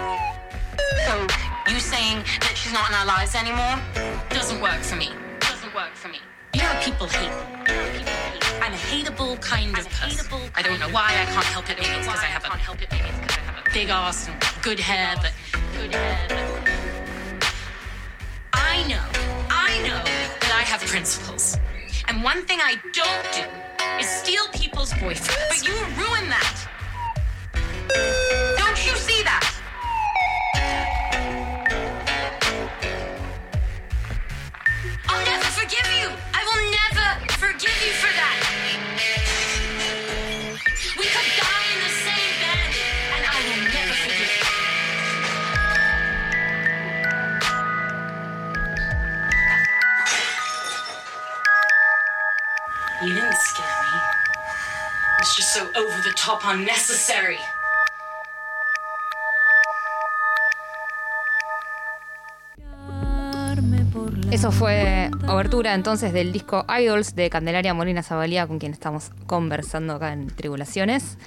So 1.04 1.28
you 1.74 1.82
saying 1.82 2.24
that 2.40 2.56
she's 2.56 2.72
not 2.72 2.88
in 2.88 2.96
our 2.96 3.06
lives 3.06 3.36
anymore 3.36 3.76
doesn't 4.30 4.62
work 4.62 4.80
for 4.80 4.96
me. 4.96 5.12
Doesn't 5.42 5.76
work 5.76 5.94
for 5.96 6.08
me. 6.08 6.20
You 6.54 6.62
know 6.62 6.80
people 6.82 7.08
hate. 7.08 7.28
me. 7.28 7.68
You 7.68 7.76
know 7.76 7.92
people 7.92 8.08
hate. 8.08 8.64
I'm 8.64 8.72
a 8.72 8.78
hateable 8.78 9.42
kind 9.42 9.78
of 9.78 9.90
person. 9.90 10.52
I 10.56 10.62
don't 10.62 10.80
know 10.80 10.90
why. 10.90 11.12
I 11.12 11.26
can't 11.26 11.44
help 11.52 11.70
it. 11.70 11.76
Maybe 11.78 11.92
it's 11.92 12.08
because 12.08 12.24
I 12.24 12.32
have 12.32 12.46
a 12.46 13.74
big 13.74 13.90
ass 13.90 14.30
and 14.30 14.36
good 14.64 14.80
hair, 14.80 15.18
but 15.22 15.34
good 15.76 15.94
hair. 15.94 16.28
But 16.30 16.83
I 18.54 18.86
know, 18.88 19.02
I 19.50 19.82
know 19.82 20.04
that 20.42 20.54
I 20.56 20.64
have 20.64 20.82
principles. 20.82 21.58
And 22.08 22.24
one 22.24 22.46
thing 22.46 22.60
I 22.62 22.76
don't 22.94 23.34
do 23.34 23.44
is 24.00 24.08
steal 24.08 24.48
people's 24.54 24.94
boyfriends. 24.94 25.50
But 25.50 25.68
you 25.68 25.74
ruin 25.98 26.30
that. 26.30 26.68
Don't 28.58 28.86
you 28.86 28.96
see 28.96 29.24
that? 29.24 29.50
I'll 35.10 35.26
never 35.26 35.46
forgive 35.46 35.88
you. 36.00 36.10
I 36.34 36.44
will 36.50 36.64
never 36.72 37.32
forgive 37.34 37.78
you 37.86 37.94
for 37.94 38.14
that. 38.16 38.53
So 55.54 55.62
over 55.76 56.02
the 56.02 56.14
top 56.16 56.42
unnecessary. 56.46 57.38
Eso 64.32 64.52
fue 64.52 65.12
Obertura 65.28 65.74
entonces 65.76 66.12
del 66.14 66.32
disco 66.32 66.66
Idols 66.80 67.16
de 67.16 67.30
Candelaria 67.30 67.74
Molina 67.74 68.02
Zabalía, 68.02 68.48
con 68.48 68.58
quien 68.60 68.72
estamos 68.72 69.12
conversando 69.28 69.94
acá 69.94 70.12
en 70.14 70.28
Tribulaciones. 70.28 71.18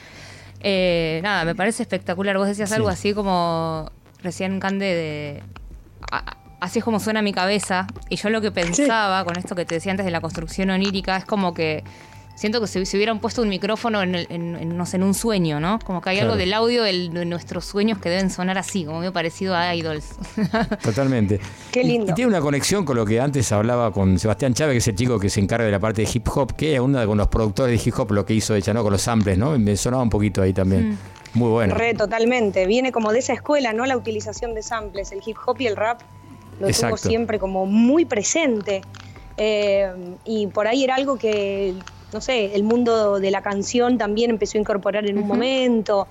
Eh, 0.61 1.21
nada, 1.23 1.45
me 1.45 1.55
parece 1.55 1.83
espectacular. 1.85 2.37
Vos 2.37 2.49
decías 2.49 2.69
Sí. 2.71 2.75
algo 2.75 2.89
así 2.89 3.15
como 3.15 3.91
recién 4.23 4.59
Cande 4.59 4.87
de. 4.87 5.43
a- 6.11 6.37
así 6.61 6.81
es 6.81 6.85
como 6.85 6.99
suena 6.99 7.23
mi 7.23 7.33
cabeza. 7.33 7.87
Y 8.09 8.17
yo 8.17 8.29
lo 8.31 8.41
que 8.41 8.51
pensaba 8.51 9.25
con 9.25 9.39
esto 9.39 9.55
que 9.55 9.65
te 9.65 9.77
decía 9.77 9.93
antes 9.93 10.05
de 10.05 10.11
la 10.13 10.21
construcción 10.21 10.71
onírica 10.71 11.17
es 11.17 11.25
como 11.25 11.55
que. 11.55 11.85
Siento 12.37 12.61
que 12.61 12.67
si, 12.69 12.85
si 12.87 12.97
hubieran 12.99 13.19
puesto 13.19 13.41
un 13.43 13.49
micrófono 13.49 14.03
en, 14.03 14.15
el- 14.15 14.27
en- 14.31 14.57
en, 14.57 14.77
no 14.77 14.85
sé, 14.87 14.99
en 14.99 15.03
un 15.05 15.15
sueño, 15.15 15.59
¿no? 15.59 15.79
Como 15.85 16.01
que 16.03 16.11
hay 16.11 16.17
Claro. 16.19 16.33
algo 16.33 16.39
del 16.39 16.53
audio 16.53 16.83
del- 16.85 17.13
de 17.13 17.25
nuestros 17.25 17.65
sueños 17.65 17.99
que 17.99 18.11
deben 18.11 18.31
sonar 18.31 18.59
así, 18.59 18.85
como 18.85 18.99
medio 18.99 19.13
parecido 19.13 19.57
a 19.57 19.75
Idols. 19.75 20.05
Totalmente. 20.83 21.41
Qué 21.73 21.83
lindo. 21.83 22.13
Y, 22.13 22.15
tiene 22.15 22.29
una 22.29 22.41
conexión 22.41 22.85
con 22.85 22.97
lo 22.97 23.05
que 23.07 23.21
antes 23.21 23.51
hablaba 23.53 23.91
con 23.91 24.19
Sebastián 24.19 24.53
Chávez, 24.55 24.75
que 24.75 24.79
es 24.79 24.89
el 24.89 24.95
chico 24.97 25.19
que 25.19 25.31
se 25.31 25.41
encarga 25.41 25.65
de 25.65 25.73
la 25.73 25.81
parte 25.81 26.03
de 26.03 26.09
hip 26.13 26.29
hop, 26.35 26.55
que 26.55 26.75
es 26.75 26.81
una 26.81 27.07
con 27.07 27.19
los 27.19 27.29
productores 27.29 27.83
de 27.83 27.89
hip 27.89 27.99
hop 27.99 28.13
lo 28.13 28.27
que 28.27 28.35
hizo 28.35 28.55
ella, 28.55 28.75
¿no? 28.75 28.83
Con 28.83 28.93
los 28.93 29.03
samples, 29.03 29.39
¿no? 29.39 29.59
Me 29.59 29.77
sonaba 29.77 30.03
un 30.03 30.11
poquito 30.11 30.43
ahí 30.43 30.53
también. 30.53 30.91
Mm. 30.91 30.99
Muy 31.39 31.51
bueno. 31.51 31.75
Re, 31.75 31.95
totalmente. 31.95 32.67
Viene 32.67 32.93
como 32.93 33.13
de 33.13 33.19
esa 33.19 33.33
escuela, 33.33 33.73
¿no? 33.73 33.85
La 33.87 33.97
utilización 33.97 34.55
de 34.55 34.63
samples. 34.63 35.11
El 35.13 35.21
hip 35.25 35.37
hop 35.47 35.57
y 35.61 35.67
el 35.67 35.77
rap 35.77 36.01
lo 36.53 36.59
tuvo 36.59 36.69
Exacto. 36.69 36.97
siempre 36.99 37.39
como 37.39 37.67
muy 37.67 38.05
presente. 38.05 38.83
Eh, 39.37 39.91
y 40.25 40.47
por 40.47 40.67
ahí 40.67 40.85
era 40.85 40.95
algo 40.95 41.19
que, 41.19 41.75
no 42.13 42.21
sé, 42.21 42.55
el 42.55 42.63
mundo 42.63 43.21
de 43.21 43.31
la 43.31 43.43
canción 43.43 43.99
también 43.99 44.31
empezó 44.31 44.59
a 44.59 44.61
incorporar 44.61 45.07
en 45.07 45.19
un 45.19 45.27
momento. 45.27 46.07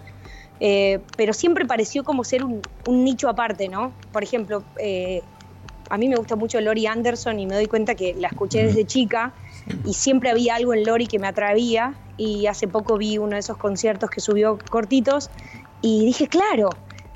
Eh, 0.60 1.00
pero 1.18 1.34
siempre 1.34 1.66
pareció 1.66 2.04
como 2.04 2.24
ser 2.24 2.44
un, 2.44 2.62
un 2.88 3.04
nicho 3.04 3.28
aparte, 3.28 3.68
¿no? 3.68 3.92
Por 4.14 4.24
ejemplo, 4.24 4.64
eh, 4.80 5.22
a 5.90 5.98
mí 5.98 6.08
me 6.08 6.16
gusta 6.16 6.36
mucho 6.36 6.60
Lori 6.62 6.88
Anderson 6.88 7.40
y 7.40 7.46
me 7.46 7.56
doy 7.56 7.68
cuenta 7.68 7.96
que 7.96 8.14
la 8.16 8.30
escuché 8.30 8.64
desde 8.64 8.86
chica 8.86 9.34
y 9.84 9.94
siempre 9.94 10.30
había 10.30 10.56
algo 10.56 10.74
en 10.74 10.86
Lori 10.86 11.08
que 11.08 11.20
me 11.20 11.28
atraía 11.28 11.94
y 12.18 12.48
hace 12.48 12.68
poco 12.68 12.98
vi 12.98 13.18
uno 13.18 13.34
de 13.34 13.40
esos 13.40 13.58
conciertos 13.58 14.10
que 14.10 14.22
subió 14.22 14.58
cortitos 14.70 15.30
y 15.82 16.06
dije, 16.06 16.28
claro, 16.28 16.70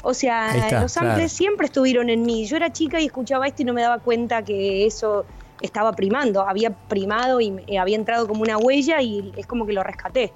o 0.03 0.14
sea, 0.14 0.56
está, 0.56 0.81
los 0.81 0.93
claro. 0.93 1.27
siempre 1.30 1.65
estuvieron 1.65 2.10
en 2.10 2.22
mí. 2.23 2.45
Yo 2.45 2.57
era 2.57 2.72
chica 2.72 2.99
y 2.99 3.06
escuchaba 3.06 3.47
esto 3.47 3.64
y 3.64 3.65
no 3.65 3.73
me 3.73 3.81
daba 3.81 3.99
cuenta 3.99 4.43
que 4.43 4.85
eso 4.85 5.26
estaba 5.61 5.94
primando, 5.94 6.48
había 6.48 6.72
primado 6.72 7.41
y 7.41 7.77
había 7.77 7.95
entrado 7.95 8.27
como 8.27 8.41
una 8.41 8.57
huella 8.57 9.02
y 9.02 9.34
es 9.38 9.45
como 9.45 9.65
que 9.65 9.73
lo 9.73 9.84
rescaté. 9.84 10.34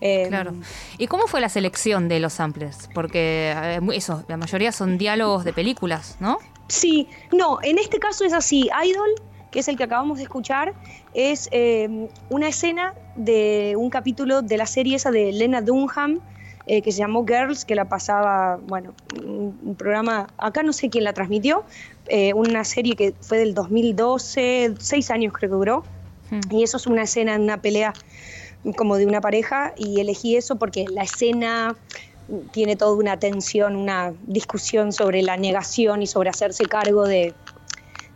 Eh, 0.00 0.26
Claro. 0.28 0.54
¿Y 0.98 1.06
cómo 1.06 1.26
fue 1.26 1.40
la 1.40 1.48
selección 1.48 2.08
de 2.08 2.20
los 2.20 2.34
samples? 2.34 2.88
Porque 2.94 3.52
eh, 3.54 3.80
eso, 3.92 4.24
la 4.28 4.36
mayoría 4.36 4.72
son 4.72 4.98
diálogos 4.98 5.44
de 5.44 5.52
películas, 5.52 6.16
¿no? 6.20 6.38
Sí, 6.68 7.08
no, 7.32 7.58
en 7.62 7.78
este 7.78 7.98
caso 7.98 8.24
es 8.24 8.32
así. 8.32 8.70
Idol, 8.84 9.10
que 9.50 9.60
es 9.60 9.68
el 9.68 9.76
que 9.76 9.84
acabamos 9.84 10.18
de 10.18 10.24
escuchar, 10.24 10.74
es 11.14 11.48
eh, 11.52 12.08
una 12.28 12.48
escena 12.48 12.94
de 13.16 13.74
un 13.76 13.90
capítulo 13.90 14.42
de 14.42 14.56
la 14.56 14.66
serie 14.66 14.96
esa 14.96 15.10
de 15.10 15.32
Lena 15.32 15.60
Dunham, 15.60 16.20
eh, 16.72 16.82
que 16.82 16.92
se 16.92 16.98
llamó 16.98 17.26
Girls, 17.26 17.64
que 17.64 17.74
la 17.74 17.86
pasaba, 17.88 18.60
bueno, 18.68 18.94
un, 19.24 19.58
un 19.60 19.74
programa, 19.74 20.28
acá 20.38 20.62
no 20.62 20.72
sé 20.72 20.88
quién 20.88 21.02
la 21.02 21.12
transmitió, 21.12 21.64
eh, 22.06 22.32
una 22.32 22.62
serie 22.62 22.94
que 22.94 23.12
fue 23.20 23.38
del 23.38 23.54
2012, 23.54 24.74
seis 24.78 25.10
años 25.10 25.32
creo 25.32 25.50
que 25.50 25.56
duró, 25.56 25.84
y 26.48 26.62
eso 26.62 26.76
es 26.76 26.86
una 26.86 27.02
escena 27.02 27.34
en 27.34 27.42
una 27.42 27.60
pelea 27.60 27.92
como 28.76 28.98
de 28.98 29.04
una 29.04 29.20
pareja, 29.20 29.74
y 29.76 29.98
elegí 29.98 30.36
eso 30.36 30.60
porque 30.60 30.84
la 30.88 31.02
escena 31.02 31.74
tiene 32.52 32.76
toda 32.76 32.94
una 32.94 33.18
tensión, 33.18 33.74
una 33.74 34.14
discusión 34.28 34.92
sobre 34.92 35.22
la 35.22 35.36
negación 35.36 36.02
y 36.02 36.06
sobre 36.06 36.30
hacerse 36.30 36.66
cargo 36.66 37.04
de, 37.04 37.34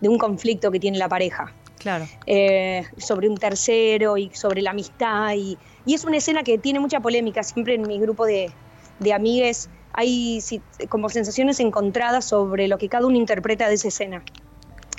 de 0.01 0.09
un 0.09 0.17
conflicto 0.17 0.71
que 0.71 0.79
tiene 0.79 0.99
la 0.99 1.09
pareja. 1.09 1.53
Claro. 1.79 2.07
Eh, 2.25 2.85
sobre 2.99 3.29
un 3.29 3.37
tercero 3.37 4.17
y 4.17 4.31
sobre 4.33 4.63
la 4.63 4.71
amistad. 4.71 5.35
Y, 5.35 5.59
y 5.87 5.95
es 5.95 6.05
una 6.05 6.17
escena 6.17 6.43
que 6.43 6.59
tiene 6.59 6.81
mucha 6.81 7.01
polémica. 7.01 7.43
Siempre 7.43 7.75
en 7.75 7.83
mi 7.83 7.99
grupo 8.01 8.25
de, 8.27 8.53
de 8.99 9.13
amigues 9.13 9.69
hay 9.93 10.43
como 10.89 11.09
sensaciones 11.09 11.61
encontradas 11.61 12.25
sobre 12.25 12.69
lo 12.69 12.79
que 12.79 12.89
cada 12.89 13.07
uno 13.07 13.17
interpreta 13.17 13.69
de 13.69 13.75
esa 13.75 13.89
escena. 13.89 14.25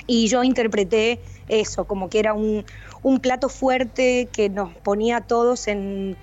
Y 0.06 0.28
yo 0.28 0.44
interpreté 0.44 1.20
eso, 1.48 1.86
como 1.86 2.08
que 2.08 2.20
era 2.20 2.32
un, 2.32 2.64
un 3.02 3.20
plato 3.20 3.48
fuerte 3.48 4.28
que 4.32 4.48
nos 4.48 4.72
ponía 4.76 5.16
a 5.16 5.20
todos 5.22 5.66
en, 5.66 6.16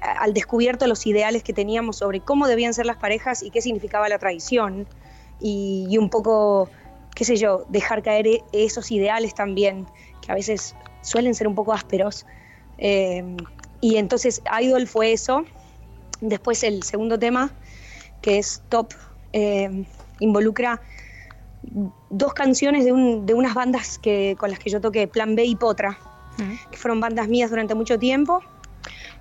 al 0.00 0.34
descubierto 0.34 0.86
los 0.88 1.06
ideales 1.06 1.44
que 1.44 1.52
teníamos 1.52 1.98
sobre 1.98 2.20
cómo 2.20 2.48
debían 2.48 2.74
ser 2.74 2.86
las 2.86 2.96
parejas 2.96 3.42
y 3.42 3.50
qué 3.50 3.62
significaba 3.62 4.08
la 4.08 4.18
traición. 4.18 4.88
Y, 5.40 5.86
y 5.88 5.98
un 5.98 6.10
poco, 6.10 6.68
qué 7.14 7.24
sé 7.24 7.36
yo, 7.36 7.64
dejar 7.68 8.02
caer 8.02 8.26
e- 8.26 8.44
esos 8.52 8.90
ideales 8.90 9.34
también, 9.34 9.86
que 10.20 10.32
a 10.32 10.34
veces 10.34 10.74
suelen 11.00 11.36
ser 11.36 11.46
un 11.46 11.54
poco 11.54 11.72
ásperos. 11.72 12.26
Eh, 12.76 13.36
y 13.80 13.96
entonces 13.96 14.42
Idol 14.60 14.86
fue 14.86 15.12
eso. 15.12 15.44
Después 16.20 16.62
el 16.64 16.82
segundo 16.82 17.18
tema, 17.18 17.52
que 18.20 18.38
es 18.38 18.62
Top, 18.68 18.92
eh, 19.32 19.84
involucra 20.18 20.80
dos 22.10 22.34
canciones 22.34 22.84
de, 22.84 22.92
un- 22.92 23.26
de 23.26 23.34
unas 23.34 23.54
bandas 23.54 23.98
que, 23.98 24.36
con 24.38 24.50
las 24.50 24.58
que 24.58 24.70
yo 24.70 24.80
toqué, 24.80 25.06
Plan 25.06 25.34
B 25.36 25.44
y 25.44 25.54
Potra, 25.56 25.98
que 26.70 26.76
fueron 26.76 27.00
bandas 27.00 27.28
mías 27.28 27.50
durante 27.50 27.74
mucho 27.74 27.98
tiempo. 27.98 28.40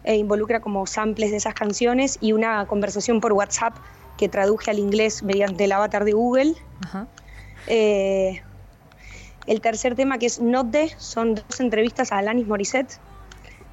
E 0.04 0.16
involucra 0.16 0.60
como 0.62 0.86
samples 0.88 1.32
de 1.32 1.38
esas 1.38 1.54
canciones 1.54 2.18
y 2.22 2.32
una 2.32 2.66
conversación 2.68 3.20
por 3.20 3.34
WhatsApp 3.34 3.76
que 4.18 4.30
traduje 4.30 4.72
al 4.72 4.80
inglés 4.80 5.22
mediante 5.24 5.66
el 5.66 5.72
avatar 5.72 6.06
de 6.06 6.14
Google. 6.14 6.56
Eh, 7.68 8.42
el 9.46 9.62
tercer 9.62 9.96
tema, 9.96 10.18
que 10.18 10.26
es 10.28 10.40
Not 10.40 10.72
The, 10.72 10.92
son 10.98 11.36
dos 11.36 11.60
entrevistas 11.60 12.12
a 12.12 12.18
Alanis 12.20 12.48
Morissette, 12.48 13.00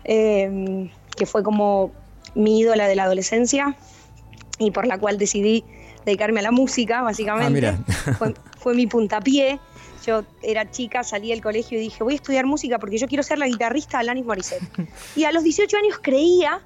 eh, 0.04 0.90
que 1.16 1.26
fue 1.26 1.42
como 1.42 1.92
mi 2.34 2.60
ídola 2.60 2.88
de 2.88 2.96
la 2.96 3.04
adolescencia 3.04 3.76
y 4.58 4.70
por 4.70 4.86
la 4.86 4.98
cual 4.98 5.18
decidí 5.18 5.64
dedicarme 6.04 6.40
a 6.40 6.44
la 6.44 6.50
música, 6.50 7.02
básicamente. 7.02 7.66
Ah, 7.66 7.78
mira. 7.78 8.14
fue, 8.18 8.34
fue 8.58 8.74
mi 8.74 8.86
puntapié. 8.86 9.58
Yo 10.06 10.22
era 10.42 10.70
chica, 10.70 11.02
salí 11.02 11.30
del 11.30 11.40
colegio 11.40 11.78
y 11.78 11.82
dije, 11.82 12.04
voy 12.04 12.12
a 12.12 12.16
estudiar 12.16 12.44
música 12.44 12.78
porque 12.78 12.98
yo 12.98 13.08
quiero 13.08 13.22
ser 13.22 13.38
la 13.38 13.46
guitarrista 13.46 13.98
de 13.98 14.02
Alanis 14.02 14.26
Morissette. 14.26 14.62
Y 15.16 15.24
a 15.24 15.32
los 15.32 15.42
18 15.42 15.76
años 15.78 15.98
creía 16.02 16.60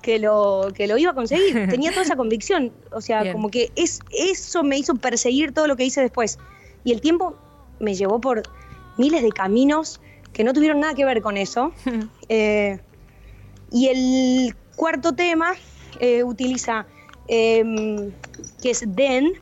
que 0.00 0.18
lo, 0.18 0.68
que 0.74 0.86
lo 0.86 0.96
iba 0.96 1.10
a 1.10 1.14
conseguir. 1.14 1.52
Tenía 1.70 1.90
toda 1.90 2.02
esa 2.02 2.16
convicción. 2.16 2.72
O 2.92 3.02
sea, 3.02 3.22
Bien. 3.22 3.34
como 3.34 3.50
que 3.50 3.70
es, 3.76 4.00
eso 4.10 4.62
me 4.62 4.78
hizo 4.78 4.94
perseguir 4.94 5.52
todo 5.52 5.66
lo 5.66 5.76
que 5.76 5.84
hice 5.84 6.00
después. 6.00 6.38
Y 6.84 6.92
el 6.92 7.02
tiempo 7.02 7.36
me 7.80 7.94
llevó 7.94 8.18
por 8.20 8.42
miles 8.96 9.22
de 9.22 9.30
caminos 9.30 10.00
que 10.32 10.44
no 10.44 10.52
tuvieron 10.52 10.80
nada 10.80 10.94
que 10.94 11.04
ver 11.04 11.22
con 11.22 11.36
eso. 11.36 11.72
Eh, 12.32 12.78
y 13.72 13.88
el 13.88 14.54
cuarto 14.76 15.14
tema 15.14 15.54
eh, 15.98 16.22
utiliza, 16.22 16.86
em, 17.26 18.12
que 18.62 18.70
es 18.70 18.84
Den, 18.86 19.32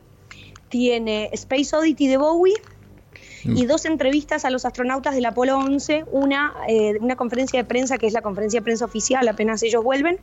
tiene 0.69 1.29
Space 1.33 1.75
Oddity 1.75 2.07
de 2.07 2.17
Bowie 2.17 2.55
y 3.43 3.65
dos 3.65 3.85
entrevistas 3.85 4.43
a 4.43 4.49
los 4.49 4.65
astronautas 4.65 5.15
del 5.15 5.25
Apolo 5.25 5.57
11, 5.57 6.05
una, 6.11 6.53
eh, 6.67 6.97
una 6.99 7.15
conferencia 7.15 7.59
de 7.59 7.65
prensa 7.65 7.97
que 7.97 8.07
es 8.07 8.13
la 8.13 8.21
conferencia 8.21 8.59
de 8.59 8.63
prensa 8.63 8.85
oficial 8.85 9.27
apenas 9.27 9.63
ellos 9.63 9.83
vuelven, 9.83 10.19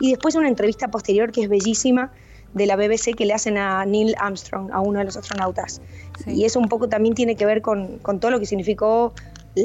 y 0.00 0.10
después 0.10 0.34
una 0.34 0.48
entrevista 0.48 0.88
posterior 0.88 1.32
que 1.32 1.42
es 1.42 1.48
bellísima 1.48 2.12
de 2.54 2.66
la 2.66 2.76
BBC 2.76 3.14
que 3.14 3.26
le 3.26 3.34
hacen 3.34 3.58
a 3.58 3.84
Neil 3.84 4.14
Armstrong, 4.18 4.70
a 4.72 4.80
uno 4.80 4.98
de 4.98 5.04
los 5.04 5.16
astronautas. 5.16 5.80
Y 6.26 6.44
eso 6.44 6.58
un 6.58 6.68
poco 6.68 6.88
también 6.88 7.14
tiene 7.14 7.36
que 7.36 7.46
ver 7.46 7.62
con, 7.62 7.98
con 7.98 8.20
todo 8.20 8.30
lo 8.30 8.40
que 8.40 8.46
significó 8.46 9.12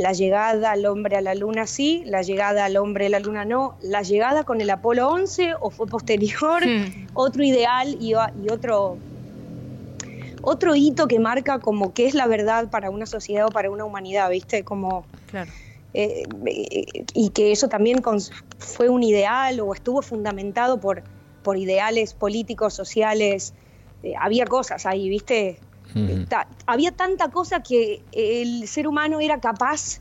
la 0.01 0.13
llegada 0.13 0.71
al 0.71 0.85
hombre 0.85 1.17
a 1.17 1.21
la 1.21 1.35
luna 1.35 1.67
sí, 1.67 2.03
la 2.05 2.21
llegada 2.21 2.65
al 2.65 2.77
hombre 2.77 3.05
a 3.07 3.09
la 3.09 3.19
luna 3.19 3.45
no, 3.45 3.75
la 3.81 4.01
llegada 4.01 4.43
con 4.43 4.59
el 4.61 4.69
Apolo 4.69 5.07
11 5.09 5.53
o 5.59 5.69
fue 5.69 5.87
posterior, 5.87 6.63
otro 7.13 7.43
ideal 7.43 7.97
y, 7.99 8.11
y 8.11 8.49
otro 8.49 8.97
otro 10.41 10.75
hito 10.75 11.07
que 11.07 11.19
marca 11.19 11.59
como 11.59 11.93
qué 11.93 12.05
es 12.05 12.15
la 12.15 12.27
verdad 12.27 12.69
para 12.69 12.89
una 12.89 13.05
sociedad 13.05 13.45
o 13.45 13.49
para 13.49 13.69
una 13.71 13.85
humanidad, 13.85 14.29
¿viste? 14.29 14.63
Como 14.63 15.05
Claro. 15.31 15.49
eh, 15.93 16.23
eh, 16.45 17.05
y 17.13 17.29
que 17.29 17.51
eso 17.51 17.69
también 17.69 18.01
fue 18.57 18.89
un 18.89 19.03
ideal 19.03 19.59
o 19.61 19.73
estuvo 19.73 20.01
fundamentado 20.01 20.79
por, 20.79 21.03
por 21.43 21.57
ideales 21.57 22.13
políticos, 22.13 22.73
sociales. 22.73 23.53
Eh, 24.03 24.13
había 24.19 24.45
cosas 24.45 24.85
ahí, 24.85 25.07
¿viste? 25.07 25.59
Ta- 26.29 26.47
había 26.65 26.91
tanta 26.91 27.29
cosa 27.29 27.61
que 27.61 28.01
el 28.11 28.67
ser 28.67 28.87
humano 28.87 29.19
era 29.19 29.39
capaz 29.39 29.99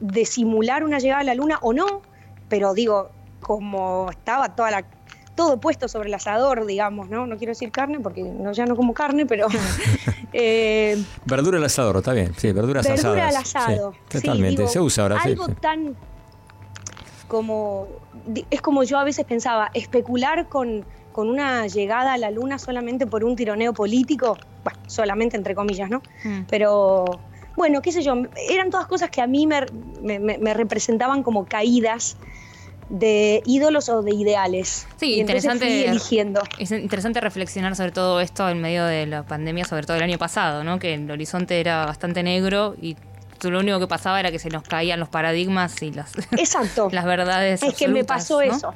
de 0.00 0.24
simular 0.24 0.84
una 0.84 0.98
llegada 0.98 1.20
a 1.20 1.24
la 1.24 1.34
luna 1.34 1.58
o 1.62 1.72
no, 1.72 2.02
pero 2.48 2.72
digo, 2.74 3.10
como 3.40 4.08
estaba 4.10 4.54
toda 4.54 4.70
la, 4.70 4.84
todo 5.34 5.58
puesto 5.60 5.86
sobre 5.88 6.08
el 6.08 6.14
asador, 6.14 6.66
digamos, 6.66 7.08
¿no? 7.10 7.26
No 7.26 7.36
quiero 7.36 7.50
decir 7.52 7.70
carne 7.70 8.00
porque 8.00 8.22
no, 8.22 8.52
ya 8.52 8.64
no 8.66 8.74
como 8.76 8.94
carne, 8.94 9.26
pero 9.26 9.46
eh, 10.32 11.02
Verdura 11.26 11.58
al 11.58 11.64
asador, 11.64 11.96
está 11.98 12.12
bien. 12.12 12.32
Sí, 12.36 12.52
verduras 12.52 12.86
verdura 12.88 13.28
asadas. 13.28 13.36
al 13.36 13.42
asado. 13.66 13.92
Sí, 13.92 13.98
Sí, 14.18 14.20
totalmente. 14.26 14.62
digo, 14.62 14.72
Se 14.72 14.80
usa 14.80 15.02
ahora, 15.04 15.18
Algo 15.20 15.46
sí. 15.46 15.52
tan 15.60 15.96
como. 17.28 17.86
Es 18.50 18.60
como 18.60 18.82
yo 18.84 18.98
a 18.98 19.04
veces 19.04 19.24
pensaba, 19.24 19.70
especular 19.74 20.48
con, 20.48 20.84
con 21.18 21.28
una 21.28 21.66
llegada 21.66 22.12
a 22.12 22.16
la 22.16 22.30
luna 22.30 22.60
solamente 22.60 23.04
por 23.08 23.24
un 23.24 23.34
tironeo 23.34 23.72
político, 23.72 24.38
bueno, 24.62 24.78
solamente 24.86 25.36
entre 25.36 25.56
comillas, 25.56 25.90
¿no? 25.90 26.00
Pero. 26.48 27.06
Bueno, 27.56 27.82
qué 27.82 27.90
sé 27.90 28.02
yo, 28.02 28.14
eran 28.48 28.70
todas 28.70 28.86
cosas 28.86 29.10
que 29.10 29.20
a 29.20 29.26
mí 29.26 29.44
me, 29.48 29.62
me- 30.00 30.20
me- 30.20 30.38
me 30.38 30.54
representaban 30.54 31.24
como 31.24 31.44
caídas 31.44 32.16
de 32.88 33.42
ídolos 33.46 33.88
o 33.88 34.02
de 34.02 34.14
ideales. 34.14 34.86
Sí, 34.96 35.14
Y 35.14 35.20
interesante. 35.22 35.88
eligiendo. 35.88 36.40
Es 36.56 36.70
interesante 36.70 37.20
reflexionar 37.20 37.74
sobre 37.74 37.90
todo 37.90 38.20
esto 38.20 38.48
en 38.48 38.60
medio 38.62 38.84
de 38.84 39.06
la 39.06 39.24
pandemia, 39.24 39.64
sobre 39.64 39.86
todo 39.88 39.96
el 39.96 40.04
año 40.04 40.18
pasado, 40.18 40.62
¿no? 40.62 40.78
Que 40.78 40.94
el 40.94 41.10
horizonte 41.10 41.58
era 41.58 41.84
bastante 41.84 42.22
negro 42.22 42.76
y 42.80 42.96
lo 43.42 43.58
único 43.58 43.80
que 43.80 43.88
pasaba 43.88 44.20
era 44.20 44.30
que 44.30 44.38
se 44.38 44.50
nos 44.50 44.62
caían 44.62 45.00
los 45.00 45.08
paradigmas 45.08 45.82
y 45.82 45.90
las, 45.90 46.12
Exacto. 46.38 46.88
las 46.92 47.06
verdades. 47.06 47.60
Es 47.64 47.74
que 47.74 47.88
me 47.88 48.04
pasó 48.04 48.36
¿no? 48.36 48.52
eso. 48.54 48.72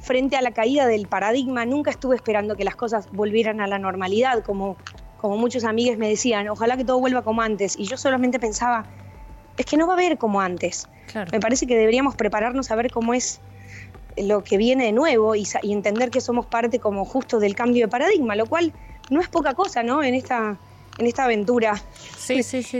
Frente 0.00 0.36
a 0.36 0.42
la 0.42 0.52
caída 0.52 0.86
del 0.86 1.06
paradigma, 1.06 1.66
nunca 1.66 1.90
estuve 1.90 2.16
esperando 2.16 2.56
que 2.56 2.64
las 2.64 2.76
cosas 2.76 3.08
volvieran 3.12 3.60
a 3.60 3.66
la 3.66 3.78
normalidad, 3.78 4.42
como, 4.42 4.76
como 5.18 5.36
muchos 5.36 5.64
amigos 5.64 5.98
me 5.98 6.08
decían, 6.08 6.48
ojalá 6.48 6.76
que 6.76 6.84
todo 6.84 6.98
vuelva 6.98 7.22
como 7.22 7.42
antes. 7.42 7.78
Y 7.78 7.84
yo 7.84 7.96
solamente 7.96 8.38
pensaba, 8.38 8.86
es 9.56 9.66
que 9.66 9.76
no 9.76 9.86
va 9.86 9.92
a 9.92 9.96
haber 9.96 10.16
como 10.16 10.40
antes. 10.40 10.88
Claro. 11.12 11.30
Me 11.32 11.40
parece 11.40 11.66
que 11.66 11.76
deberíamos 11.76 12.14
prepararnos 12.16 12.70
a 12.70 12.76
ver 12.76 12.90
cómo 12.90 13.14
es 13.14 13.40
lo 14.16 14.42
que 14.44 14.56
viene 14.56 14.84
de 14.84 14.92
nuevo 14.92 15.34
y, 15.34 15.46
entender 15.62 16.10
que 16.10 16.20
somos 16.20 16.46
parte 16.46 16.78
como 16.78 17.04
justo 17.04 17.40
del 17.40 17.54
cambio 17.54 17.86
de 17.86 17.88
paradigma, 17.88 18.36
lo 18.36 18.46
cual 18.46 18.72
no 19.10 19.20
es 19.20 19.28
poca 19.28 19.54
cosa, 19.54 19.82
¿no? 19.82 20.02
En 20.02 20.14
esta, 20.14 20.56
en 20.98 21.06
esta 21.06 21.24
aventura 21.24 21.80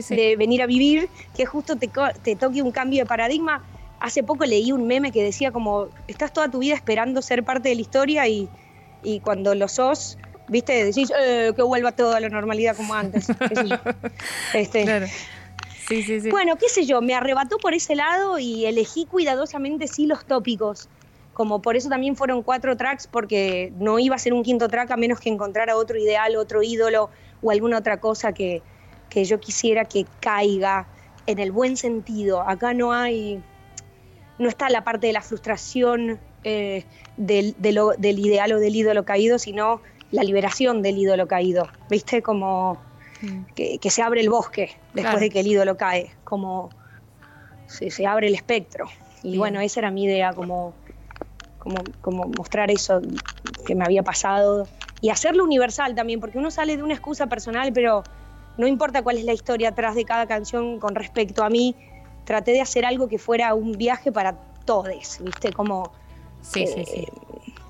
de 0.09 0.37
venir 0.37 0.63
a 0.63 0.67
vivir, 0.67 1.09
que 1.37 1.47
justo 1.47 1.77
te, 1.77 1.91
te 2.23 2.37
toque 2.37 2.63
un 2.63 2.71
cambio 2.71 3.01
de 3.01 3.07
paradigma. 3.07 3.63
Hace 4.01 4.23
poco 4.23 4.45
leí 4.45 4.73
un 4.73 4.87
meme 4.87 5.13
que 5.13 5.23
decía 5.23 5.53
como, 5.53 5.89
estás 6.07 6.33
toda 6.33 6.51
tu 6.51 6.59
vida 6.59 6.75
esperando 6.75 7.23
ser 7.23 7.45
parte 7.45 7.69
de 7.69 7.75
la 7.75 7.81
historia 7.83 8.27
y, 8.29 8.51
y 9.03 9.21
cuando 9.21 9.55
lo 9.55 9.69
sos, 9.69 10.17
viste, 10.49 10.85
decís, 10.85 11.13
"Eh, 11.19 11.53
que 11.55 11.63
vuelva 11.63 11.93
todo 11.93 12.15
a 12.15 12.21
la 12.21 12.29
normalidad 12.29 12.77
como 12.77 12.95
antes. 12.95 13.27
Este, 14.55 15.11
Sí, 15.87 16.03
sí, 16.03 16.21
sí. 16.21 16.31
Bueno, 16.31 16.57
qué 16.57 16.69
sé 16.69 16.87
yo, 16.87 17.01
me 17.03 17.15
arrebató 17.15 17.59
por 17.59 17.75
ese 17.75 17.95
lado 17.97 18.39
y 18.39 18.65
elegí 18.67 19.07
cuidadosamente 19.07 19.89
sí 19.89 20.07
los 20.07 20.25
tópicos. 20.25 20.89
Como 21.33 21.63
por 21.63 21.77
eso 21.77 21.89
también 21.89 22.17
fueron 22.17 22.43
cuatro 22.43 22.77
tracks, 22.77 23.07
porque 23.07 23.73
no 23.75 23.99
iba 23.99 24.15
a 24.15 24.19
ser 24.19 24.33
un 24.33 24.43
quinto 24.43 24.69
track 24.69 24.91
a 24.93 24.97
menos 24.97 25.19
que 25.21 25.31
encontrara 25.31 25.77
otro 25.77 25.99
ideal, 25.99 26.37
otro 26.37 26.63
ídolo 26.63 27.11
o 27.41 27.51
alguna 27.51 27.79
otra 27.79 27.99
cosa 27.99 28.33
que, 28.33 28.63
que 29.09 29.25
yo 29.25 29.41
quisiera 29.41 29.85
que 29.87 30.07
caiga 30.21 30.89
en 31.27 31.39
el 31.39 31.51
buen 31.51 31.77
sentido. 31.77 32.47
Acá 32.47 32.75
no 32.75 32.93
hay, 32.93 33.43
no 34.41 34.49
está 34.49 34.69
la 34.71 34.83
parte 34.83 35.07
de 35.07 35.13
la 35.13 35.21
frustración 35.23 36.19
eh, 36.43 36.87
del, 37.17 37.55
de 37.59 37.73
lo- 37.73 37.93
del 37.99 38.19
ideal 38.19 38.53
o 38.53 38.59
del 38.59 38.75
ídolo 38.75 39.05
caído, 39.05 39.39
sino 39.39 39.83
la 40.11 40.25
liberación 40.25 40.83
del 40.83 40.99
ídolo 40.99 41.29
caído. 41.29 41.69
¿Viste? 41.89 42.23
Como 42.23 42.81
que, 43.55 43.79
que 43.79 43.91
se 43.91 44.03
abre 44.03 44.21
el 44.23 44.31
bosque 44.31 44.71
después 44.95 45.03
Claro. 45.03 45.21
de 45.21 45.31
que 45.31 45.41
el 45.41 45.47
ídolo 45.47 45.77
cae, 45.77 46.11
como 46.25 46.71
se, 47.67 47.91
se 47.91 48.07
abre 48.07 48.29
el 48.29 48.35
espectro. 48.35 48.87
Y 49.23 49.29
Bien. 49.33 49.39
bueno, 49.39 49.61
esa 49.61 49.81
era 49.81 49.91
mi 49.91 50.05
idea, 50.05 50.33
como, 50.35 50.75
como, 51.59 51.85
como 52.01 52.27
mostrar 52.27 52.71
eso 52.71 53.03
que 53.67 53.75
me 53.75 53.85
había 53.85 54.03
pasado 54.03 54.69
y 55.03 55.11
hacerlo 55.11 55.45
universal 55.45 55.95
también, 55.95 56.19
porque 56.21 56.39
uno 56.39 56.51
sale 56.51 56.77
de 56.79 56.83
una 56.83 56.95
excusa 56.95 57.27
personal, 57.27 57.73
pero 57.75 58.03
no 58.57 58.67
importa 58.67 59.03
cuál 59.03 59.19
es 59.19 59.25
la 59.25 59.33
historia 59.35 59.69
atrás 59.69 59.95
de 59.95 60.05
cada 60.07 60.27
canción 60.27 60.79
con 60.81 60.95
respecto 60.95 61.43
a 61.45 61.51
mí, 61.51 61.77
traté 62.25 62.53
de 62.53 62.61
hacer 62.61 62.85
algo 62.85 63.09
que 63.09 63.19
fuera 63.19 63.55
un 63.55 63.73
viaje 63.73 64.13
para 64.13 64.35
todos, 64.65 65.19
¿viste? 65.21 65.53
Como 65.53 65.93
Sí, 66.43 66.67
sí, 66.67 66.85
sí. 66.87 67.01
eh, 67.01 67.09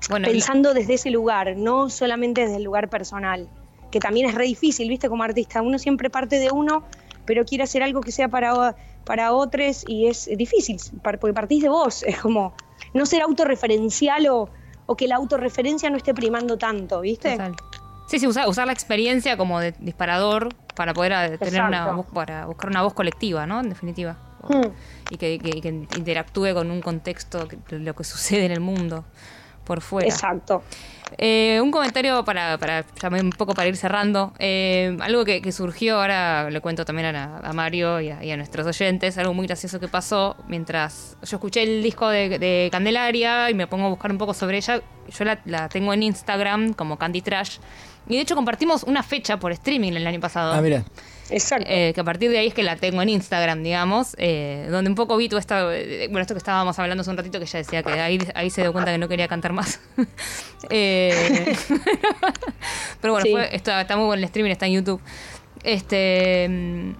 Bueno, 0.09 0.27
y- 0.27 0.31
pensando 0.31 0.73
desde 0.73 0.93
ese 0.95 1.09
lugar, 1.11 1.55
no 1.57 1.89
solamente 1.89 2.41
desde 2.41 2.57
el 2.57 2.63
lugar 2.63 2.89
personal, 2.89 3.49
que 3.91 3.99
también 3.99 4.29
es 4.29 4.35
re 4.35 4.45
difícil, 4.45 4.87
¿viste? 4.87 5.09
Como 5.09 5.23
artista, 5.23 5.61
uno 5.61 5.77
siempre 5.77 6.09
parte 6.09 6.39
de 6.39 6.51
uno, 6.51 6.83
pero 7.25 7.43
quiere 7.45 7.65
hacer 7.65 7.83
algo 7.83 8.01
que 8.01 8.11
sea 8.11 8.29
para, 8.29 8.75
para 9.05 9.33
otros 9.33 9.83
y 9.87 10.07
es 10.07 10.29
difícil, 10.37 10.77
porque 11.03 11.33
partís 11.33 11.61
de 11.63 11.69
vos, 11.69 12.03
es 12.03 12.17
como 12.19 12.53
no 12.93 13.05
ser 13.05 13.21
autorreferencial 13.21 14.27
o, 14.27 14.49
o 14.85 14.95
que 14.95 15.07
la 15.07 15.17
autorreferencia 15.17 15.89
no 15.89 15.97
esté 15.97 16.13
primando 16.13 16.57
tanto, 16.57 17.01
¿viste? 17.01 17.31
Total. 17.31 17.55
Sí, 18.07 18.19
sí, 18.19 18.27
usar, 18.27 18.47
usar 18.49 18.65
la 18.67 18.73
experiencia 18.73 19.37
como 19.37 19.59
de 19.59 19.73
disparador 19.79 20.49
para 20.75 20.93
poder 20.93 21.11
eh, 21.11 21.37
tener 21.37 21.61
una 21.61 21.77
Exacto. 21.89 22.05
para 22.13 22.45
buscar 22.45 22.69
una 22.69 22.81
voz 22.81 22.93
colectiva, 22.93 23.45
¿no? 23.45 23.59
En 23.59 23.69
definitiva. 23.69 24.17
Hmm. 24.49 24.69
Y 25.09 25.17
que, 25.17 25.39
que- 25.39 25.61
que 25.61 25.69
interactúe 25.97 26.53
con 26.53 26.71
un 26.71 26.81
contexto, 26.81 27.47
lo 27.69 27.93
que 27.95 28.03
sucede 28.03 28.45
en 28.45 28.51
el 28.51 28.59
mundo 28.61 29.05
por 29.65 29.81
fuera. 29.81 30.07
Exacto. 30.09 30.63
Eh, 31.17 31.59
un 31.61 31.71
comentario 31.71 32.23
para, 32.23 32.57
para 32.57 32.85
un 33.21 33.31
poco 33.31 33.53
para 33.53 33.67
ir 33.67 33.75
cerrando. 33.75 34.33
Eh, 34.39 34.97
algo 35.01 35.25
que, 35.25 35.41
que 35.41 35.51
surgió, 35.51 35.99
ahora 35.99 36.49
le 36.49 36.61
cuento 36.61 36.85
también 36.85 37.13
a, 37.15 37.37
a 37.39 37.53
Mario 37.53 37.99
y 37.99 38.09
a, 38.09 38.23
y 38.23 38.31
a 38.31 38.37
nuestros 38.37 38.65
oyentes, 38.65 39.17
algo 39.17 39.33
muy 39.33 39.45
gracioso 39.45 39.79
que 39.79 39.89
pasó 39.89 40.37
mientras 40.47 41.17
yo 41.21 41.35
escuché 41.35 41.63
el 41.63 41.83
disco 41.83 42.07
de, 42.07 42.39
de 42.39 42.69
Candelaria 42.71 43.49
y 43.49 43.53
me 43.53 43.67
pongo 43.67 43.87
a 43.87 43.89
buscar 43.89 44.09
un 44.11 44.17
poco 44.17 44.33
sobre 44.33 44.57
ella. 44.57 44.81
Yo 45.09 45.25
la, 45.25 45.39
la 45.45 45.67
tengo 45.67 45.93
en 45.93 46.03
Instagram 46.03 46.73
como 46.73 46.97
Candy 46.97 47.21
Trash. 47.21 47.57
Y 48.07 48.15
de 48.15 48.21
hecho 48.21 48.35
compartimos 48.35 48.83
una 48.83 49.03
fecha 49.03 49.37
por 49.37 49.51
streaming 49.51 49.93
el 49.93 50.05
año 50.07 50.19
pasado. 50.19 50.53
Ah, 50.53 50.61
mira. 50.61 50.83
Exacto. 51.29 51.65
Eh, 51.69 51.93
que 51.95 52.01
a 52.01 52.03
partir 52.03 52.29
de 52.29 52.39
ahí 52.39 52.47
es 52.47 52.53
que 52.53 52.63
la 52.63 52.75
tengo 52.75 53.01
en 53.01 53.07
Instagram, 53.07 53.63
digamos, 53.63 54.15
eh, 54.17 54.67
donde 54.69 54.89
un 54.89 54.95
poco 54.95 55.15
vi 55.15 55.29
todo 55.29 55.39
esto, 55.39 55.71
eh, 55.71 56.07
bueno, 56.09 56.19
esto 56.21 56.33
que 56.33 56.39
estábamos 56.39 56.77
hablando 56.77 57.01
hace 57.03 57.09
un 57.09 57.15
ratito, 57.15 57.39
que 57.39 57.45
ella 57.45 57.59
decía 57.59 57.83
que 57.83 57.91
ahí, 57.93 58.19
ahí 58.35 58.49
se 58.49 58.61
dio 58.63 58.73
cuenta 58.73 58.91
que 58.91 58.97
no 58.97 59.07
quería 59.07 59.27
cantar 59.27 59.53
más. 59.53 59.79
Eh, 60.69 61.55
pero 63.01 63.13
bueno, 63.13 63.25
Sí. 63.25 63.31
fue- 63.31 63.55
está, 63.55 63.81
está 63.81 63.95
muy 63.97 64.05
bueno 64.05 64.19
el 64.19 64.25
streaming, 64.25 64.51
está 64.51 64.65
en 64.67 64.73
YouTube. 64.73 65.01
Este. 65.63 66.47
mm, 66.49 66.91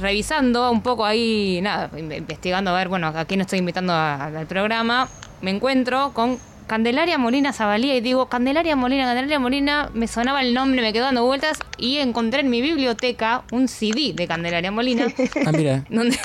Revisando 0.00 0.70
un 0.72 0.82
poco 0.82 1.04
ahí, 1.04 1.60
nada, 1.62 1.88
in- 1.96 2.10
investigando 2.10 2.70
a 2.72 2.74
ver, 2.74 2.88
bueno, 2.88 3.06
a 3.08 3.24
quién 3.26 3.40
estoy 3.40 3.60
invitando 3.60 3.92
a- 3.92 4.24
al 4.24 4.46
programa, 4.46 5.08
me 5.40 5.50
encuentro 5.52 6.12
con 6.12 6.38
Candelaria 6.66 7.18
Molina 7.18 7.52
Zabalía 7.52 7.94
y 7.96 8.00
digo, 8.00 8.26
Candelaria 8.26 8.74
Molina, 8.74 9.04
Candelaria 9.04 9.38
Molina, 9.38 9.90
me 9.92 10.08
sonaba 10.08 10.40
el 10.40 10.54
nombre, 10.54 10.80
me 10.80 10.92
quedó 10.92 11.04
dando 11.04 11.24
vueltas 11.24 11.58
y 11.76 11.98
encontré 11.98 12.40
en 12.40 12.50
mi 12.50 12.62
biblioteca 12.62 13.44
un 13.52 13.68
CD 13.68 14.12
de 14.14 14.26
Candelaria 14.26 14.70
Molina 14.70 15.06
Ah, 15.46 15.52
mira. 15.52 15.84
donde, 15.90 16.18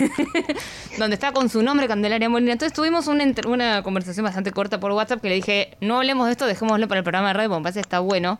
donde 0.98 1.14
está 1.14 1.34
con 1.34 1.50
su 1.50 1.62
nombre 1.62 1.88
Candelaria 1.88 2.30
Molina. 2.30 2.54
Entonces 2.54 2.74
tuvimos 2.74 3.08
una, 3.08 3.26
una 3.48 3.84
conversación 3.84 4.24
bastante 4.24 4.52
corta 4.52 4.80
por 4.80 4.92
WhatsApp 4.92 5.22
que 5.22 5.30
le 5.30 5.36
dije, 5.36 5.78
no 5.82 5.98
hablemos 5.98 6.28
de 6.28 6.32
esto, 6.32 6.46
dejémoslo 6.46 6.88
para 6.88 7.00
el 7.00 7.04
programa 7.04 7.28
de 7.30 7.34
radio, 7.34 7.50
porque 7.50 7.60
me 7.60 7.64
parece 7.64 7.80
que 7.80 7.86
está 7.86 8.00
bueno. 8.00 8.40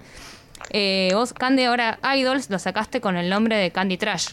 Eh, 0.72 1.12
vos, 1.14 1.34
Candy, 1.34 1.64
ahora 1.64 2.00
Idols 2.16 2.50
lo 2.50 2.60
sacaste 2.60 3.02
con 3.02 3.18
el 3.18 3.30
nombre 3.30 3.58
de 3.58 3.72
Candy 3.72 3.98
Trash. 3.98 4.30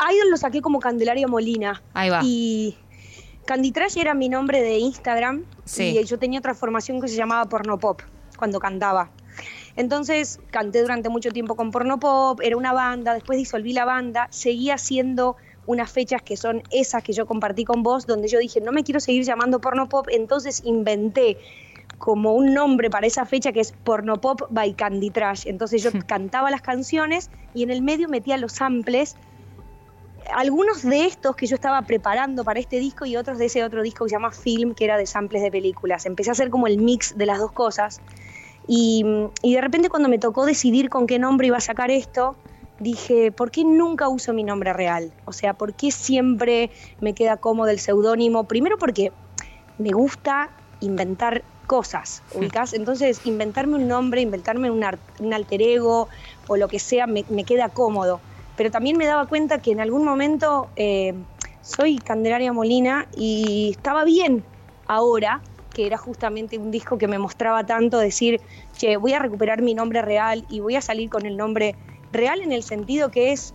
Idol 0.00 0.30
lo 0.30 0.36
saqué 0.36 0.62
como 0.62 0.80
Candelaria 0.80 1.26
Molina. 1.28 1.82
Ahí 1.92 2.08
va. 2.08 2.20
Y 2.22 2.76
Candy 3.46 3.72
Trash 3.72 3.98
era 3.98 4.14
mi 4.14 4.28
nombre 4.28 4.62
de 4.62 4.78
Instagram. 4.78 5.44
Sí. 5.64 5.98
Y 5.98 6.04
yo 6.04 6.18
tenía 6.18 6.38
otra 6.38 6.54
formación 6.54 7.00
que 7.00 7.08
se 7.08 7.16
llamaba 7.16 7.44
Porno 7.46 7.78
Pop 7.78 8.02
cuando 8.36 8.60
cantaba. 8.60 9.10
Entonces 9.76 10.40
canté 10.50 10.82
durante 10.82 11.08
mucho 11.08 11.30
tiempo 11.30 11.54
con 11.54 11.70
Porno 11.70 12.00
Pop, 12.00 12.40
era 12.42 12.56
una 12.56 12.72
banda, 12.72 13.14
después 13.14 13.38
disolví 13.38 13.72
la 13.72 13.84
banda, 13.84 14.28
seguía 14.30 14.74
haciendo 14.74 15.36
unas 15.66 15.90
fechas 15.90 16.22
que 16.22 16.36
son 16.36 16.62
esas 16.70 17.02
que 17.02 17.12
yo 17.12 17.26
compartí 17.26 17.64
con 17.64 17.82
vos, 17.82 18.06
donde 18.06 18.28
yo 18.28 18.38
dije, 18.38 18.60
no 18.60 18.72
me 18.72 18.82
quiero 18.82 18.98
seguir 18.98 19.24
llamando 19.24 19.60
Porno 19.60 19.88
Pop, 19.88 20.08
entonces 20.10 20.62
inventé 20.64 21.38
como 21.98 22.34
un 22.34 22.54
nombre 22.54 22.90
para 22.90 23.06
esa 23.06 23.26
fecha 23.26 23.52
que 23.52 23.60
es 23.60 23.72
Porno 23.72 24.20
Pop 24.20 24.42
by 24.50 24.74
Candy 24.74 25.10
Trash. 25.10 25.46
Entonces 25.46 25.82
yo 25.82 25.90
cantaba 26.06 26.50
las 26.50 26.62
canciones 26.62 27.30
y 27.54 27.62
en 27.62 27.70
el 27.70 27.82
medio 27.82 28.08
metía 28.08 28.36
los 28.38 28.52
samples 28.52 29.16
algunos 30.34 30.82
de 30.82 31.06
estos 31.06 31.36
que 31.36 31.46
yo 31.46 31.54
estaba 31.54 31.82
preparando 31.82 32.44
para 32.44 32.60
este 32.60 32.78
disco 32.78 33.06
y 33.06 33.16
otros 33.16 33.38
de 33.38 33.46
ese 33.46 33.64
otro 33.64 33.82
disco 33.82 34.04
que 34.04 34.10
se 34.10 34.16
llama 34.16 34.30
Film, 34.30 34.74
que 34.74 34.84
era 34.84 34.96
de 34.96 35.06
samples 35.06 35.42
de 35.42 35.50
películas. 35.50 36.06
Empecé 36.06 36.30
a 36.30 36.32
hacer 36.32 36.50
como 36.50 36.66
el 36.66 36.78
mix 36.78 37.16
de 37.16 37.26
las 37.26 37.38
dos 37.38 37.52
cosas. 37.52 38.00
Y, 38.66 39.04
y 39.42 39.54
de 39.54 39.60
repente 39.60 39.88
cuando 39.88 40.08
me 40.08 40.18
tocó 40.18 40.46
decidir 40.46 40.90
con 40.90 41.06
qué 41.06 41.18
nombre 41.18 41.46
iba 41.46 41.56
a 41.56 41.60
sacar 41.60 41.90
esto, 41.90 42.36
dije, 42.80 43.30
¿por 43.30 43.50
qué 43.50 43.64
nunca 43.64 44.08
uso 44.08 44.32
mi 44.32 44.42
nombre 44.42 44.72
real? 44.72 45.12
O 45.24 45.32
sea, 45.32 45.54
¿por 45.54 45.74
qué 45.74 45.90
siempre 45.90 46.70
me 47.00 47.14
queda 47.14 47.36
cómodo 47.36 47.68
el 47.70 47.78
seudónimo? 47.78 48.44
Primero 48.44 48.78
porque 48.78 49.12
me 49.78 49.90
gusta 49.90 50.50
inventar 50.80 51.42
cosas, 51.66 52.22
ubicás. 52.34 52.72
Entonces, 52.72 53.20
inventarme 53.24 53.76
un 53.76 53.86
nombre, 53.86 54.22
inventarme 54.22 54.70
un, 54.70 54.82
alter 54.82 55.62
ego 55.62 56.08
o 56.48 56.56
lo 56.56 56.66
que 56.66 56.80
sea, 56.80 57.06
me, 57.06 57.24
me 57.28 57.44
queda 57.44 57.68
cómodo. 57.68 58.20
Pero 58.60 58.70
también 58.70 58.98
me 58.98 59.06
daba 59.06 59.24
cuenta 59.26 59.56
que 59.62 59.72
en 59.72 59.80
algún 59.80 60.04
momento 60.04 60.68
eh, 60.76 61.14
soy 61.62 61.96
Candelaria 61.96 62.52
Molina 62.52 63.08
y 63.16 63.70
estaba 63.70 64.04
bien 64.04 64.44
ahora, 64.86 65.40
que 65.72 65.86
era 65.86 65.96
justamente 65.96 66.58
un 66.58 66.70
disco 66.70 66.98
que 66.98 67.08
me 67.08 67.18
mostraba 67.18 67.64
tanto 67.64 67.98
decir, 67.98 68.38
che, 68.76 68.98
voy 68.98 69.14
a 69.14 69.18
recuperar 69.18 69.62
mi 69.62 69.72
nombre 69.72 70.02
real 70.02 70.44
y 70.50 70.60
voy 70.60 70.76
a 70.76 70.82
salir 70.82 71.08
con 71.08 71.24
el 71.24 71.38
nombre 71.38 71.74
real 72.12 72.42
en 72.42 72.52
el 72.52 72.62
sentido 72.62 73.10
que 73.10 73.32
es 73.32 73.54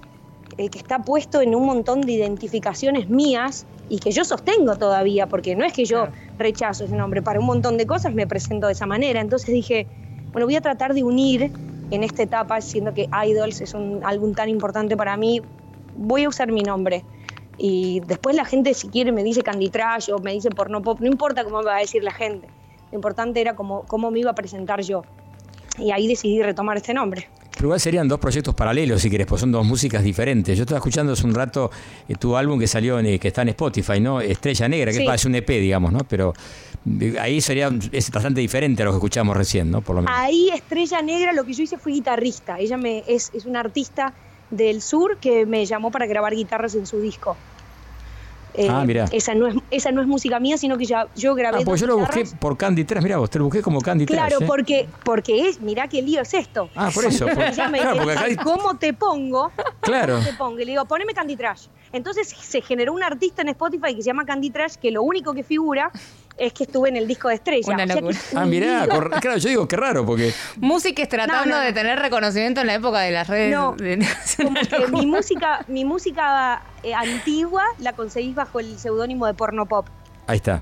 el 0.57 0.72
que 0.72 0.80
está 0.80 0.98
puesto 1.03 1.40
en 1.40 1.53
un 1.53 1.68
montón 1.68 2.02
de 2.02 2.14
identificaciones 2.14 3.07
mías 3.07 3.68
y 3.88 3.99
que 3.99 4.10
yo 4.10 4.26
sostengo 4.26 4.76
todavía, 4.76 5.27
porque 5.27 5.56
no 5.56 5.65
es 5.65 5.73
que 5.73 5.86
yo 5.86 6.07
rechazo 6.40 6.86
ese 6.86 6.95
nombre, 6.95 7.22
para 7.22 7.40
un 7.40 7.45
montón 7.45 7.77
de 7.77 7.86
cosas 7.86 8.15
me 8.15 8.26
presento 8.26 8.65
de 8.65 8.73
esa 8.73 8.88
manera. 8.88 9.22
Entonces 9.22 9.53
dije, 9.53 9.86
bueno, 10.32 10.48
voy 10.48 10.56
a 10.56 10.61
tratar 10.61 10.95
de 10.95 11.03
unir 11.03 11.52
en 11.91 12.03
esta 12.03 12.23
etapa, 12.23 12.61
siendo 12.61 12.93
que 12.93 13.07
Idols 13.27 13.61
es 13.61 13.73
un 13.73 14.01
álbum 14.03 14.33
tan 14.33 14.49
importante 14.49 14.97
para 14.97 15.17
mí, 15.17 15.41
voy 15.95 16.23
a 16.23 16.29
usar 16.29 16.51
mi 16.51 16.61
nombre. 16.61 17.03
Y 17.57 18.01
después 18.01 18.35
la 18.35 18.43
gente, 18.45 18.73
si 18.73 18.89
quiere, 18.89 19.11
me 19.11 19.23
dice 19.23 19.41
Candy 19.41 19.69
Trash 19.69 20.09
o 20.11 20.19
me 20.19 20.33
dice 20.33 20.49
porno 20.49 20.81
pop, 20.81 20.99
no 20.99 21.07
importa 21.07 21.43
cómo 21.43 21.59
me 21.59 21.65
va 21.65 21.77
a 21.77 21.79
decir 21.79 22.03
la 22.03 22.11
gente. 22.11 22.47
Lo 22.91 22.95
importante 22.97 23.39
era 23.39 23.55
cómo, 23.55 23.83
cómo 23.87 24.11
me 24.11 24.19
iba 24.19 24.31
a 24.31 24.35
presentar 24.35 24.81
yo. 24.81 25.03
Y 25.77 25.91
ahí 25.91 26.07
decidí 26.07 26.41
retomar 26.41 26.77
este 26.77 26.93
nombre. 26.93 27.29
Pero 27.55 27.67
igual 27.67 27.79
serían 27.79 28.07
dos 28.09 28.19
proyectos 28.19 28.53
paralelos, 28.53 29.01
si 29.01 29.09
querés, 29.09 29.27
pues 29.27 29.39
son 29.39 29.51
dos 29.53 29.65
músicas 29.65 30.03
diferentes. 30.03 30.57
Yo 30.57 30.63
estaba 30.63 30.79
escuchando 30.79 31.13
hace 31.13 31.25
un 31.25 31.33
rato 31.33 31.71
eh, 32.09 32.15
tu 32.15 32.35
álbum 32.35 32.59
que 32.59 32.67
salió, 32.67 32.99
en, 32.99 33.05
eh, 33.05 33.19
que 33.19 33.29
está 33.29 33.43
en 33.43 33.49
Spotify, 33.49 34.01
¿no? 34.01 34.19
Estrella 34.19 34.67
Negra, 34.67 34.91
que 34.91 34.97
Sí. 34.99 35.05
parece 35.05 35.27
un 35.29 35.35
EP, 35.35 35.47
digamos, 35.61 35.93
¿no? 35.93 35.99
Pero 36.09 36.33
ahí 37.19 37.41
sería 37.41 37.69
es 37.91 38.11
bastante 38.11 38.41
diferente 38.41 38.83
a 38.83 38.85
lo 38.85 38.91
que 38.91 38.97
escuchamos 38.97 39.35
recién, 39.35 39.71
¿no? 39.71 39.81
Por 39.81 39.95
lo 39.95 40.01
menos. 40.03 40.15
Ahí 40.17 40.49
Estrella 40.53 41.01
Negra 41.01 41.33
lo 41.33 41.43
que 41.45 41.53
yo 41.53 41.63
hice 41.63 41.77
fue 41.77 41.91
guitarrista. 41.93 42.59
Ella 42.59 42.77
me, 42.77 43.03
es, 43.07 43.31
es 43.33 43.45
una 43.45 43.59
artista 43.61 44.13
del 44.51 44.81
sur 44.81 45.17
que 45.17 45.45
me 45.45 45.65
llamó 45.65 45.89
para 45.91 46.05
grabar 46.05 46.33
guitarras 46.35 46.75
en 46.75 46.85
su 46.85 46.99
disco. 47.01 47.35
Eh, 48.57 48.67
Ah, 48.69 48.85
mirá. 48.85 49.03
Esa 49.11 49.35
no, 49.35 49.47
es, 49.47 49.55
esa 49.69 49.91
no 49.91 49.99
es 50.01 50.07
música 50.07 50.39
mía, 50.39 50.57
sino 50.57 50.77
que 50.77 50.85
ya, 50.85 51.07
yo 51.15 51.35
grabé 51.35 51.57
Ah, 51.59 51.63
dos 51.65 51.77
yo 51.77 51.87
lo 51.87 51.97
guitarras. 51.97 52.19
busqué 52.21 52.37
por 52.37 52.55
Candy 52.55 52.85
Trash, 52.85 53.03
mirá 53.03 53.17
vos, 53.17 53.29
te 53.29 53.37
lo 53.37 53.45
busqué 53.45 53.61
como 53.61 53.81
Candy 53.81 54.05
Trash. 54.05 54.17
Claro, 54.17 54.41
¿eh? 54.41 54.47
porque, 54.47 54.87
porque 55.03 55.49
es, 55.49 55.59
mirá 55.59 55.89
qué 55.89 56.01
lío 56.01 56.21
es 56.21 56.33
esto. 56.33 56.69
Ah, 56.73 56.89
por 56.93 57.03
eso, 57.03 57.25
por- 57.25 57.33
claro, 57.53 57.71
dice, 57.73 57.83
porque 57.97 58.11
acá- 58.13 58.43
¿cómo 58.43 58.77
te 58.77 58.93
pongo? 58.93 59.51
Claro. 59.81 60.13
¿Cómo 60.19 60.25
te 60.25 60.33
pongo? 60.35 60.59
Y 60.59 60.65
le 60.65 60.71
digo, 60.71 60.85
poneme 60.85 61.13
Candy 61.13 61.35
Trash. 61.35 61.65
Entonces 61.91 62.29
se 62.29 62.61
generó 62.61 62.93
un 62.93 63.03
artista 63.03 63.41
en 63.41 63.49
Spotify 63.49 63.93
que 63.93 64.01
se 64.01 64.07
llama 64.07 64.25
Candy 64.25 64.51
Trash, 64.51 64.75
que 64.75 64.89
lo 64.91 65.03
único 65.03 65.33
que 65.33 65.43
figura 65.43 65.91
es 66.37 66.51
que 66.53 66.63
estuve 66.65 66.89
en 66.89 66.97
el 66.97 67.07
disco 67.07 67.29
de 67.29 67.35
Estrella. 67.35 67.73
Una 67.73 67.83
O 67.83 67.87
sea 67.87 67.95
que 67.95 68.01
locura. 68.01 68.17
es 68.17 68.33
un 68.33 68.37
Ah, 68.39 68.45
mirá, 68.45 68.87
claro, 69.21 69.37
yo 69.37 69.49
digo 69.49 69.67
qué 69.67 69.75
raro, 69.77 70.05
porque 70.05 70.33
Músicas 70.57 71.07
tratando 71.07 71.45
No, 71.45 71.57
no, 71.57 71.59
de 71.61 71.69
no. 71.69 71.73
tener 71.73 71.99
reconocimiento 71.99 72.61
en 72.61 72.67
la 72.67 72.73
época 72.75 72.99
de 73.01 73.11
las 73.11 73.27
redes. 73.27 73.53
No, 73.53 73.73
de- 73.77 74.05
Como 74.43 74.53
que 74.53 74.87
mi 74.91 75.05
música, 75.05 75.63
mi 75.67 75.85
música 75.85 76.61
eh, 76.83 76.93
antigua 76.93 77.63
la 77.79 77.93
conseguís 77.93 78.35
bajo 78.35 78.59
el 78.59 78.77
seudónimo 78.77 79.25
de 79.27 79.33
Porno 79.33 79.65
Pop. 79.65 79.87
ahí 80.27 80.37
está. 80.37 80.61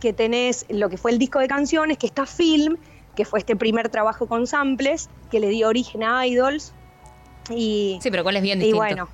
que 0.00 0.12
tenés 0.12 0.66
lo 0.68 0.88
que 0.90 0.96
fue 0.98 1.12
el 1.12 1.18
disco 1.18 1.38
de 1.38 1.46
canciones, 1.48 1.98
que 1.98 2.06
está 2.06 2.26
Film, 2.26 2.76
que 3.14 3.24
fue 3.24 3.38
este 3.38 3.54
primer 3.56 3.88
trabajo 3.88 4.26
con 4.26 4.46
samples, 4.46 5.08
que 5.30 5.40
le 5.40 5.48
dio 5.48 5.68
origen 5.68 6.02
a 6.02 6.26
Idols. 6.26 6.72
Y, 7.48 7.98
Sí, 8.02 8.10
pero 8.10 8.24
cuál 8.24 8.36
es 8.36 8.42
bien 8.42 8.58
y 8.58 8.64
distinto. 8.64 8.76
bueno, 8.84 9.08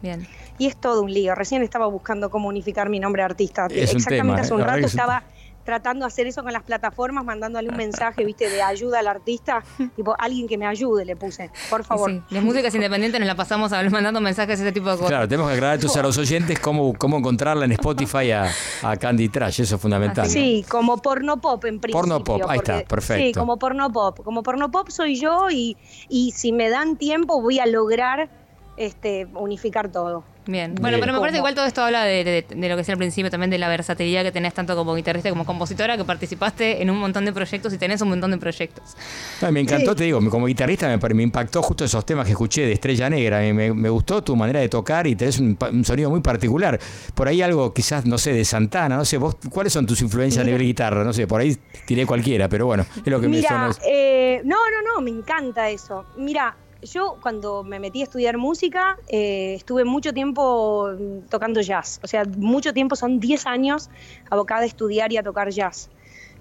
Bien. 0.00 0.26
Y 0.58 0.66
es 0.66 0.76
todo 0.76 1.02
un 1.02 1.12
lío. 1.12 1.34
Recién 1.34 1.62
estaba 1.62 1.86
buscando 1.86 2.30
cómo 2.30 2.48
unificar 2.48 2.88
mi 2.88 3.00
nombre 3.00 3.22
de 3.22 3.26
artista. 3.26 3.66
Es 3.66 3.90
un 3.92 3.96
Exactamente 3.98 4.16
tema, 4.16 4.34
hace 4.40 4.54
un 4.54 4.60
rato 4.60 4.78
es 4.86 4.86
estaba 4.86 5.22
tratando 5.64 6.04
de 6.04 6.08
hacer 6.08 6.26
eso 6.26 6.42
con 6.42 6.52
las 6.52 6.64
plataformas, 6.64 7.24
mandándole 7.24 7.68
un 7.68 7.76
mensaje, 7.76 8.24
viste, 8.24 8.50
de 8.50 8.60
ayuda 8.62 8.98
al 8.98 9.06
artista. 9.06 9.62
tipo, 9.96 10.12
alguien 10.18 10.48
que 10.48 10.58
me 10.58 10.66
ayude, 10.66 11.04
le 11.04 11.14
puse. 11.14 11.50
Por 11.70 11.84
favor. 11.84 12.10
Sí, 12.10 12.20
Las 12.30 12.42
músicas 12.42 12.74
independientes 12.74 13.20
nos 13.20 13.28
las 13.28 13.36
pasamos 13.36 13.72
a- 13.72 13.80
mandando 13.88 14.20
mensajes, 14.20 14.58
ese 14.58 14.72
tipo 14.72 14.90
de 14.90 14.96
cosas. 14.96 15.08
Claro, 15.10 15.28
tenemos 15.28 15.48
que 15.50 15.54
aclarar 15.56 15.76
entonces 15.76 15.96
a 15.98 16.02
los 16.02 16.18
oyentes 16.18 16.58
cómo, 16.58 16.92
cómo 16.94 17.18
encontrarla 17.18 17.64
en 17.64 17.72
Spotify 17.72 18.32
a, 18.32 18.50
a 18.82 18.96
Candy 18.96 19.28
Trash, 19.28 19.60
eso 19.60 19.76
es 19.76 19.80
fundamental. 19.80 20.24
¿no? 20.26 20.30
Sí, 20.32 20.64
como 20.68 20.96
porno 20.98 21.40
pop 21.40 21.64
en 21.64 21.78
principio. 21.78 22.00
Porno 22.00 22.24
pop, 22.24 22.42
ahí 22.48 22.58
está, 22.58 22.82
perfecto. 22.82 23.24
Sí, 23.24 23.32
como 23.32 23.56
porno 23.56 23.92
pop. 23.92 24.18
Como 24.24 24.42
porno 24.42 24.68
pop 24.72 24.88
soy 24.90 25.14
yo 25.20 25.48
y, 25.48 25.76
y 26.08 26.32
si 26.32 26.50
me 26.50 26.70
dan 26.70 26.96
tiempo 26.96 27.40
voy 27.40 27.60
a 27.60 27.66
lograr 27.66 28.28
este, 28.76 29.28
unificar 29.34 29.92
todo. 29.92 30.24
Bien. 30.44 30.74
Bueno, 30.74 30.98
pero 31.00 31.12
me 31.12 31.20
parece 31.20 31.38
igual 31.38 31.54
todo 31.54 31.66
esto 31.66 31.82
habla 31.82 32.02
de, 32.04 32.24
de- 32.24 32.46
de 32.48 32.68
lo 32.68 32.74
que 32.74 32.78
decía 32.78 32.94
al 32.94 32.98
principio 32.98 33.30
también 33.30 33.48
de 33.50 33.58
la 33.58 33.68
versatilidad 33.68 34.24
que 34.24 34.32
tenés 34.32 34.52
tanto 34.54 34.74
como 34.74 34.94
guitarrista 34.96 35.30
como 35.30 35.44
compositora, 35.46 35.96
que 35.96 36.04
participaste 36.04 36.82
en 36.82 36.90
un 36.90 36.98
montón 36.98 37.24
de 37.24 37.32
proyectos 37.32 37.72
y 37.72 37.78
tenés 37.78 38.00
un 38.00 38.08
montón 38.08 38.32
de 38.32 38.38
proyectos. 38.38 38.96
No, 39.40 39.52
me 39.52 39.60
encantó, 39.60 39.92
Sí. 39.92 39.98
te 39.98 40.04
digo, 40.04 40.18
como 40.30 40.46
guitarrista 40.46 40.88
me, 40.88 41.14
me 41.14 41.22
impactó 41.22 41.62
justo 41.62 41.84
esos 41.84 42.04
temas 42.04 42.26
que 42.26 42.32
escuché 42.32 42.66
de 42.66 42.72
Estrella 42.72 43.08
Negra. 43.08 43.38
Me, 43.38 43.52
me- 43.52 43.72
me 43.72 43.88
gustó 43.88 44.22
tu 44.24 44.34
manera 44.34 44.58
de 44.58 44.68
tocar 44.68 45.06
y 45.06 45.14
tenés 45.14 45.38
un, 45.38 45.54
pa- 45.54 45.70
un 45.70 45.84
sonido 45.84 46.10
muy 46.10 46.20
particular. 46.20 46.78
Por 47.14 47.28
ahí 47.28 47.40
algo 47.40 47.72
quizás, 47.72 48.04
no 48.04 48.18
sé, 48.18 48.32
de 48.32 48.44
Santana, 48.44 48.96
no 48.96 49.04
sé, 49.04 49.18
vos, 49.18 49.36
¿cuáles 49.48 49.72
son 49.72 49.86
tus 49.86 50.00
influencias 50.02 50.42
a 50.42 50.44
nivel 50.44 50.62
guitarra? 50.62 51.04
No 51.04 51.12
sé, 51.12 51.28
por 51.28 51.40
ahí 51.40 51.56
tiré 51.86 52.04
cualquiera, 52.04 52.48
pero 52.48 52.66
bueno, 52.66 52.84
es 52.96 53.06
lo 53.06 53.20
que 53.20 53.28
me 53.28 53.36
Mira, 53.36 53.48
sonó. 53.48 53.86
eh, 53.86 54.40
no, 54.44 54.56
no, 54.56 54.94
no, 54.96 55.00
me 55.02 55.10
encanta 55.10 55.70
eso. 55.70 56.04
Mira, 56.16 56.56
yo 56.82 57.16
cuando 57.22 57.62
me 57.64 57.78
metí 57.78 58.00
a 58.00 58.04
estudiar 58.04 58.38
música 58.38 58.98
eh, 59.08 59.54
estuve 59.54 59.84
mucho 59.84 60.12
tiempo 60.12 60.88
mm, 60.92 61.28
tocando 61.28 61.60
jazz. 61.60 62.00
O 62.02 62.06
sea, 62.06 62.24
mucho 62.24 62.72
tiempo, 62.72 62.96
son 62.96 63.20
10 63.20 63.46
años 63.46 63.90
abocada 64.30 64.62
a 64.62 64.66
estudiar 64.66 65.12
y 65.12 65.16
a 65.16 65.22
tocar 65.22 65.50
jazz. 65.50 65.90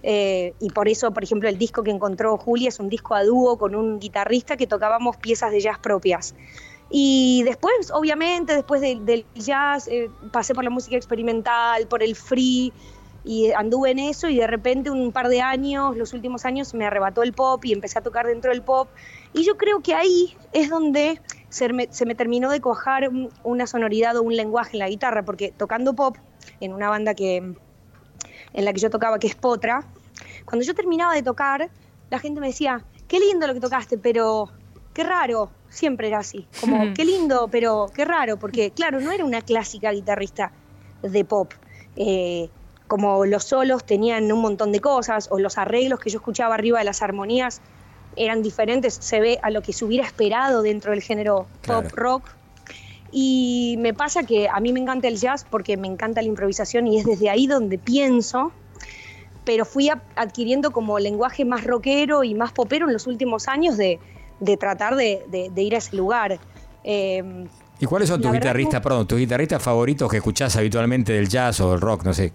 Eh, 0.04 0.54
y 0.60 0.70
por 0.72 0.88
eso, 0.88 1.12
por 1.12 1.24
ejemplo, 1.24 1.48
el 1.48 1.58
disco 1.58 1.84
que 1.84 1.92
encontró 1.92 2.38
Julia 2.38 2.70
es 2.70 2.80
un 2.80 2.90
disco 2.90 3.14
a 3.14 3.24
dúo 3.24 3.58
con 3.58 3.76
un 3.76 4.00
guitarrista 4.00 4.58
que 4.58 4.66
tocábamos 4.66 5.18
piezas 5.18 5.52
de 5.52 5.60
jazz 5.60 5.78
propias. 5.80 6.34
Y 6.90 7.44
después, 7.46 7.92
obviamente, 7.94 8.54
después 8.54 8.82
del, 8.82 9.06
del 9.06 9.26
jazz, 9.36 9.88
eh, 9.88 10.10
pasé 10.32 10.54
por 10.54 10.64
la 10.64 10.70
música 10.70 10.98
experimental, 10.98 11.88
por 11.88 12.04
el 12.04 12.16
free, 12.16 12.74
y 13.24 13.52
anduve 13.52 13.92
en 13.92 14.00
eso 14.00 14.30
y 14.30 14.38
de 14.38 14.48
repente 14.48 14.90
un 14.90 15.12
par 15.12 15.28
de 15.30 15.42
años, 15.42 15.96
los 15.96 16.14
últimos 16.14 16.46
años, 16.46 16.74
me 16.74 16.86
arrebató 16.86 17.22
el 17.24 17.34
pop 17.34 17.64
y 17.66 17.74
empecé 17.74 18.00
a 18.00 18.02
tocar 18.02 18.26
dentro 18.26 18.52
del 18.52 18.64
pop. 18.64 18.90
Y 19.34 19.44
yo 19.44 19.58
creo 19.58 19.82
que 19.82 19.94
ahí 19.94 20.36
es 20.54 20.70
donde 20.70 21.22
se 21.50 21.72
me, 21.72 21.88
se 21.92 22.06
me 22.06 22.16
terminó 22.16 22.50
de 22.50 22.62
un- 23.10 23.30
una 23.44 23.68
sonoridad 23.68 24.16
o 24.18 24.24
un 24.24 24.36
lenguaje 24.36 24.72
en 24.74 24.80
la 24.80 24.90
guitarra, 24.90 25.24
porque 25.24 25.52
tocando 25.56 25.94
pop 25.94 26.18
en 26.60 26.74
una 26.74 26.90
banda 26.90 27.14
que, 27.14 27.38
en 27.38 28.66
la 28.66 28.74
que 28.74 28.80
yo 28.80 28.90
tocaba, 28.90 29.20
que 29.20 29.28
es 29.28 29.36
Potra, 29.36 29.86
cuando 30.46 30.66
yo 30.66 30.74
terminaba 30.74 31.14
de 31.14 31.24
tocar, 31.24 31.70
la 32.10 32.20
gente 32.20 32.42
me 32.42 32.48
decía, 32.48 32.84
qué 33.08 33.20
lindo 33.20 33.46
lo 33.48 33.54
que 33.54 33.60
tocaste, 33.60 33.98
pero 33.98 34.50
qué 34.94 35.04
raro, 35.04 35.52
siempre 35.70 36.08
era 36.08 36.20
así, 36.20 36.48
como 36.60 36.76
qué 36.96 37.06
lindo, 37.06 37.48
pero 37.52 37.88
qué 37.94 38.04
raro, 38.06 38.38
porque 38.38 38.72
claro, 38.72 39.00
no 39.00 39.12
era 39.12 39.24
una 39.26 39.42
clásica 39.42 39.92
guitarrista 39.92 40.52
de 41.02 41.24
pop. 41.26 41.54
Eh, 41.96 42.50
como 42.92 43.26
los 43.26 43.46
solos 43.46 43.86
tenían 43.86 44.30
un 44.34 44.42
montón 44.42 44.74
de 44.74 44.82
cosas, 44.82 45.30
o 45.32 45.40
los 45.40 45.58
arreglos 45.58 45.98
que 46.02 46.10
yo 46.10 46.18
escuchaba 46.18 46.56
arriba 46.56 46.80
de 46.80 46.84
las 46.84 47.02
armonías 47.02 47.62
eran 48.18 48.42
diferentes, 48.44 48.96
se 49.00 49.22
ve 49.22 49.40
a 49.42 49.50
lo 49.50 49.62
que 49.62 49.72
se 49.72 49.86
hubiera 49.86 50.06
esperado 50.06 50.62
dentro 50.62 50.92
del 50.92 51.02
género 51.02 51.48
Claro. 51.62 51.84
pop 51.84 51.92
rock. 51.98 52.24
Y 53.10 53.78
me 53.80 53.94
pasa 53.94 54.24
que 54.24 54.50
a 54.50 54.60
mí 54.60 54.74
me 54.74 54.82
encanta 54.82 55.08
el 55.08 55.16
jazz 55.16 55.46
porque 55.50 55.78
me 55.78 55.88
encanta 55.88 56.22
la 56.22 56.28
improvisación 56.28 56.86
y 56.86 56.98
es 57.00 57.06
desde 57.06 57.30
ahí 57.30 57.48
donde 57.48 57.78
pienso, 57.78 58.52
pero 59.46 59.64
fui 59.64 59.90
adquiriendo 60.18 60.72
como 60.72 61.00
lenguaje 61.00 61.46
más 61.46 61.64
rockero 61.64 62.26
y 62.26 62.36
más 62.36 62.52
popero 62.52 62.88
en 62.88 62.94
los 62.94 63.08
últimos 63.08 63.48
años 63.48 63.78
de, 63.78 64.00
de 64.42 64.58
tratar 64.58 64.98
de, 64.98 65.24
de- 65.30 65.50
de 65.50 65.62
ir 65.62 65.76
a 65.76 65.78
ese 65.78 65.96
lugar. 65.96 66.40
Eh, 66.84 67.46
¿Y 67.80 67.86
cuáles 67.86 68.10
son 68.10 68.22
tus 68.22 68.34
guitarristas, 68.34 68.82
perdón, 68.82 69.08
tus 69.08 69.18
guitarristas 69.18 69.64
favoritos 69.64 70.12
que 70.12 70.18
escuchás 70.18 70.58
habitualmente 70.58 71.14
del 71.14 71.30
jazz 71.30 71.62
o 71.62 71.72
del 71.72 71.80
rock? 71.80 72.04
No 72.04 72.14
sé. 72.14 72.34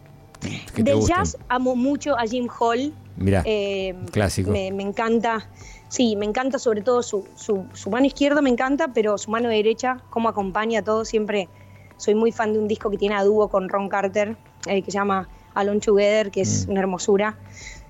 Que 0.75 0.83
del 0.83 1.01
jazz 1.01 1.37
amo 1.49 1.75
mucho 1.77 2.19
a 2.19 2.23
Jim 2.27 2.49
Hall. 2.59 2.93
Mirá, 3.17 3.43
Eh, 3.47 3.95
clásico. 4.13 4.51
Me, 4.51 4.71
me 4.73 4.83
encanta, 4.83 5.49
sí, 5.89 6.17
me 6.17 6.27
encanta 6.27 6.59
sobre 6.59 6.83
todo 6.83 7.03
su, 7.03 7.27
su, 7.35 7.65
su 7.73 7.91
mano 7.91 8.07
izquierda, 8.07 8.43
me 8.43 8.51
encanta, 8.51 8.89
pero 8.93 9.17
su 9.19 9.31
mano 9.31 9.49
derecha, 9.49 9.99
cómo 10.11 10.29
acompaña 10.29 10.83
todo. 10.83 11.05
Siempre 11.05 11.49
soy 11.97 12.15
muy 12.15 12.31
fan 12.33 12.53
de 12.53 12.59
un 12.59 12.69
disco 12.69 12.91
que 12.91 12.99
tiene 12.99 13.15
a 13.15 13.25
dúo 13.25 13.49
con 13.49 13.69
Ron 13.69 13.89
Carter, 13.89 14.37
eh, 14.67 14.83
que 14.83 14.91
se 14.91 14.99
llama 14.99 15.29
Alone 15.55 15.81
Together, 15.81 16.31
que 16.31 16.41
Mm. 16.41 16.43
es 16.43 16.67
una 16.69 16.81
hermosura. 16.81 17.39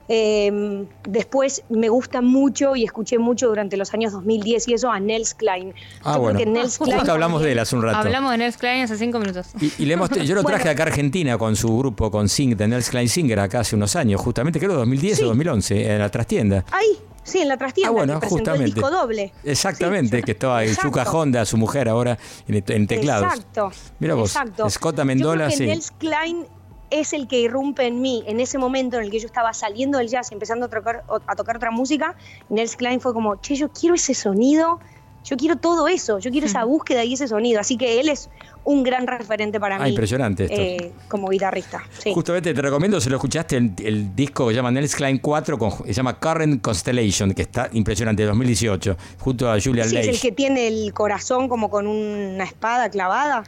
Eh, 0.08 0.86
después 1.08 1.62
me 1.68 1.88
gusta 1.88 2.20
mucho 2.20 2.76
y 2.76 2.84
escuché 2.84 3.18
mucho 3.18 3.48
durante 3.48 3.76
los 3.76 3.92
años 3.94 4.12
2010 4.12 4.68
y 4.68 4.74
eso 4.74 4.90
a 4.90 5.00
Nels 5.00 5.34
Klein. 5.34 5.74
Ah, 6.02 6.04
Yo 6.04 6.10
creo 6.12 6.20
bueno. 6.22 6.38
que 6.38 6.46
Nels 6.46 6.78
Justo 6.78 6.84
Klein 6.94 7.10
hablamos 7.10 7.42
de 7.42 7.52
él 7.52 7.58
hace 7.58 7.74
un 7.76 7.82
rato. 7.82 7.98
Hablamos 7.98 8.30
de 8.30 8.38
Nels 8.38 8.56
Klein 8.56 8.82
hace 8.84 8.96
cinco 8.96 9.18
minutos. 9.18 9.48
Y, 9.60 9.72
y 9.78 9.86
le 9.86 9.94
hemos- 9.94 10.10
yo 10.10 10.34
lo 10.34 10.42
traje 10.44 10.64
Bueno. 10.64 10.70
acá 10.70 10.82
a 10.84 10.86
Argentina 10.86 11.38
con 11.38 11.56
su 11.56 11.76
grupo, 11.78 12.10
con 12.10 12.28
Sing, 12.28 12.56
de 12.56 12.68
Nels 12.68 12.90
Klein 12.90 13.08
Singer, 13.08 13.40
acá 13.40 13.60
hace 13.60 13.74
unos 13.76 13.96
años, 13.96 14.20
justamente 14.20 14.58
creo 14.60 14.74
2010 14.74 15.22
o 15.22 15.26
2011, 15.26 15.92
en 15.92 15.98
la 15.98 16.08
trastienda. 16.10 16.64
Ahí, 16.70 16.98
sí, 17.24 17.38
en 17.40 17.48
la 17.48 17.56
trastienda, 17.56 17.88
Ah, 17.90 17.92
bueno, 17.92 18.20
que 18.20 18.28
justamente. 18.28 18.64
el 18.66 18.74
disco 18.74 18.90
doble. 18.90 19.32
Exactamente, 19.44 20.22
que 20.22 20.32
estaba 20.32 20.58
ahí 20.58 20.68
Exacto. 20.68 20.88
Yuka 21.00 21.10
Honda, 21.10 21.44
su 21.44 21.56
mujer 21.56 21.88
ahora, 21.88 22.16
en, 22.46 22.62
en 22.66 22.86
teclados. 22.86 23.24
Exacto. 23.32 23.70
Mira 23.98 24.14
vos, 24.14 24.30
Exacto. 24.36 24.70
Scott 24.70 24.98
Amendola, 25.00 25.48
yo 25.48 25.56
creo 25.56 25.58
que 25.58 25.64
sí. 25.64 25.66
Nels 25.66 25.90
Klein 25.98 26.46
es 26.90 27.12
el 27.12 27.26
que 27.28 27.40
irrumpe 27.40 27.86
en 27.86 28.00
mí 28.00 28.22
en 28.26 28.40
ese 28.40 28.58
momento 28.58 28.96
en 28.98 29.04
el 29.04 29.10
que 29.10 29.18
yo 29.18 29.26
estaba 29.26 29.52
saliendo 29.54 29.98
del 29.98 30.08
jazz 30.08 30.30
y 30.30 30.34
empezando 30.34 30.66
a 30.66 30.68
tocar, 30.68 31.04
a 31.26 31.34
tocar 31.36 31.56
otra 31.56 31.70
música. 31.70 32.14
Nels 32.48 32.76
Klein 32.76 33.00
fue 33.00 33.12
como, 33.12 33.36
che, 33.40 33.56
yo 33.56 33.68
quiero 33.70 33.94
ese 33.94 34.14
sonido, 34.14 34.78
yo 35.24 35.36
quiero 35.36 35.56
todo 35.56 35.88
eso, 35.88 36.20
yo 36.20 36.30
quiero 36.30 36.46
esa 36.46 36.62
búsqueda 36.62 37.02
y 37.02 37.14
ese 37.14 37.26
sonido. 37.26 37.58
Así 37.58 37.76
que 37.76 37.98
él 37.98 38.08
es 38.08 38.30
un 38.62 38.84
gran 38.84 39.08
referente 39.08 39.58
para 39.58 39.76
Ah, 39.76 39.80
mí. 39.80 39.88
impresionante 39.90 40.44
esto. 40.44 40.54
eh, 40.56 40.92
como 41.08 41.28
guitarrista. 41.28 41.82
Sí. 41.98 42.12
Justamente 42.14 42.54
te 42.54 42.62
recomiendo, 42.62 43.00
si 43.00 43.10
lo 43.10 43.16
escuchaste, 43.16 43.56
el, 43.56 43.72
el 43.82 44.14
disco 44.14 44.46
que 44.46 44.52
se 44.52 44.56
llama 44.56 44.70
Nels 44.70 44.94
Klein 44.94 45.18
4, 45.18 45.58
con, 45.58 45.72
se 45.84 45.92
llama 45.92 46.18
Current 46.20 46.62
Constellation, 46.62 47.32
que 47.34 47.42
está 47.42 47.68
impresionante, 47.72 48.22
de 48.22 48.28
2018, 48.28 48.96
junto 49.18 49.50
a 49.50 49.60
Julian 49.60 49.88
Sí, 49.88 49.96
es 49.96 50.06
el 50.08 50.20
que 50.20 50.30
tiene 50.30 50.68
el 50.68 50.92
corazón 50.94 51.48
como 51.48 51.70
con 51.70 51.88
una 51.88 52.44
espada 52.44 52.88
clavada. 52.90 53.42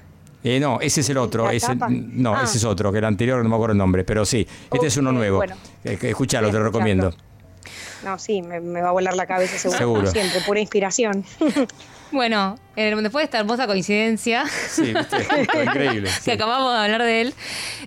Eh, 0.56 0.60
no, 0.60 0.80
ese 0.80 1.00
es 1.02 1.10
el 1.10 1.18
otro. 1.18 1.46
¿La 1.46 1.52
ese- 1.52 1.66
tapa? 1.68 1.88
no, 1.90 2.34
Ah. 2.34 2.42
ese 2.44 2.58
es 2.58 2.64
otro, 2.64 2.90
que 2.92 2.98
el 2.98 3.04
anterior 3.04 3.42
no 3.42 3.48
me 3.48 3.54
acuerdo 3.54 3.72
el 3.72 3.78
nombre, 3.78 4.04
pero 4.04 4.24
sí, 4.24 4.46
este 4.72 4.86
es 4.86 4.96
uno 4.96 5.12
nuevo. 5.12 5.36
bueno. 5.38 5.56
Eh, 5.84 5.98
escuchalo, 6.02 6.50
te 6.50 6.58
lo 6.58 6.64
recomiendo. 6.64 7.12
No, 8.04 8.18
sí, 8.18 8.42
me, 8.42 8.60
me 8.60 8.80
va 8.80 8.88
a 8.90 8.92
volar 8.92 9.14
la 9.16 9.26
cabeza 9.26 9.58
seguro. 9.58 9.78
Seguro. 9.78 10.06
Siempre, 10.10 10.40
pura 10.46 10.60
inspiración. 10.60 11.24
Bueno, 12.10 12.58
eh, 12.74 12.94
después 13.02 13.20
de 13.20 13.24
esta 13.24 13.38
hermosa 13.40 13.66
coincidencia 13.66 14.46
Sí, 14.46 14.94
viste, 14.94 15.16
increíble. 15.62 16.08
que 16.24 16.32
acabamos 16.32 16.72
de 16.72 16.78
hablar 16.78 17.02
de 17.02 17.20
él, 17.20 17.34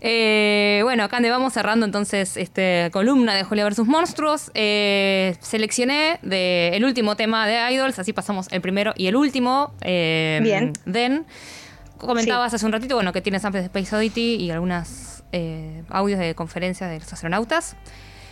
eh, 0.02 0.82
bueno, 0.84 1.04
acá 1.06 1.16
donde 1.16 1.32
vamos 1.32 1.54
cerrando 1.54 1.88
entonces 1.88 2.38
esta 2.38 2.92
columna 2.92 3.34
de 3.34 3.44
Julia 3.44 3.64
versus 3.64 3.88
Monstruos. 3.88 4.52
Eh, 4.54 5.36
seleccioné 5.40 6.20
de 6.22 6.70
el 6.76 6.86
último 6.86 7.16
tema 7.16 7.48
de 7.48 7.74
Idols, 7.74 7.98
así 7.98 8.14
pasamos 8.14 8.46
el 8.52 8.62
primero 8.62 8.94
y 8.96 9.08
el 9.08 9.16
último. 9.16 9.74
eh, 9.82 10.40
Bien. 10.44 10.74
Den. 10.86 11.26
Comentabas 12.08 12.54
hace 12.54 12.66
un 12.66 12.72
ratito, 12.72 12.96
bueno, 12.96 13.14
que 13.14 13.22
tienes 13.22 13.42
samples 13.42 13.64
de 13.64 13.68
Space 13.68 13.96
Oddity 13.96 14.36
y 14.36 14.52
algunas 14.52 15.24
eh, 15.32 15.84
audios 15.90 16.20
de 16.20 16.36
conferencias 16.36 16.90
de 16.90 17.00
los 17.00 17.12
astronautas. 17.14 17.76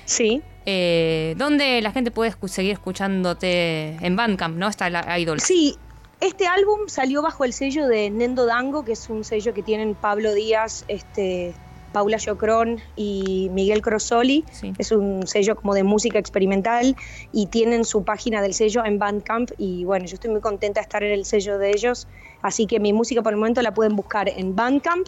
Sí. 0.05 0.41
Eh, 0.65 1.35
¿Dónde 1.37 1.81
la 1.81 1.91
gente 1.91 2.11
puede 2.11 2.31
escu- 2.31 2.47
seguir 2.47 2.73
escuchándote 2.73 3.97
en 4.01 4.15
Bandcamp, 4.15 4.57
no? 4.57 4.67
Está 4.67 4.89
la 4.89 5.17
Idols. 5.19 5.43
Sí, 5.43 5.75
este 6.19 6.47
álbum 6.47 6.87
salió 6.87 7.21
bajo 7.21 7.45
el 7.45 7.53
sello 7.53 7.87
de 7.87 8.09
Nendo 8.09 8.45
Dango, 8.45 8.83
que 8.83 8.93
es 8.93 9.09
un 9.09 9.23
sello 9.23 9.53
que 9.53 9.63
tienen 9.63 9.95
Pablo 9.95 10.33
Díaz, 10.33 10.83
este, 10.87 11.53
Paula 11.93 12.17
Yocrón 12.17 12.79
y 12.95 13.49
Miguel 13.51 13.81
Crosoli. 13.81 14.43
Es 14.77 14.91
un 14.91 15.25
sello 15.27 15.55
como 15.55 15.73
de 15.73 15.83
música 15.83 16.19
experimental 16.19 16.95
y 17.31 17.47
tienen 17.47 17.85
su 17.85 18.03
página 18.03 18.41
del 18.41 18.53
sello 18.53 18.83
en 18.85 18.99
Bandcamp 18.99 19.51
y 19.57 19.85
bueno, 19.85 20.05
yo 20.05 20.15
estoy 20.15 20.29
muy 20.31 20.41
contenta 20.41 20.81
de 20.81 20.83
estar 20.83 21.03
en 21.03 21.11
el 21.13 21.25
sello 21.25 21.57
de 21.57 21.69
ellos, 21.71 22.07
así 22.41 22.65
que 22.65 22.79
mi 22.79 22.93
música 22.93 23.21
por 23.21 23.33
el 23.33 23.37
momento 23.37 23.61
la 23.61 23.73
pueden 23.73 23.95
buscar 23.95 24.29
en 24.29 24.55
Bandcamp 24.55 25.07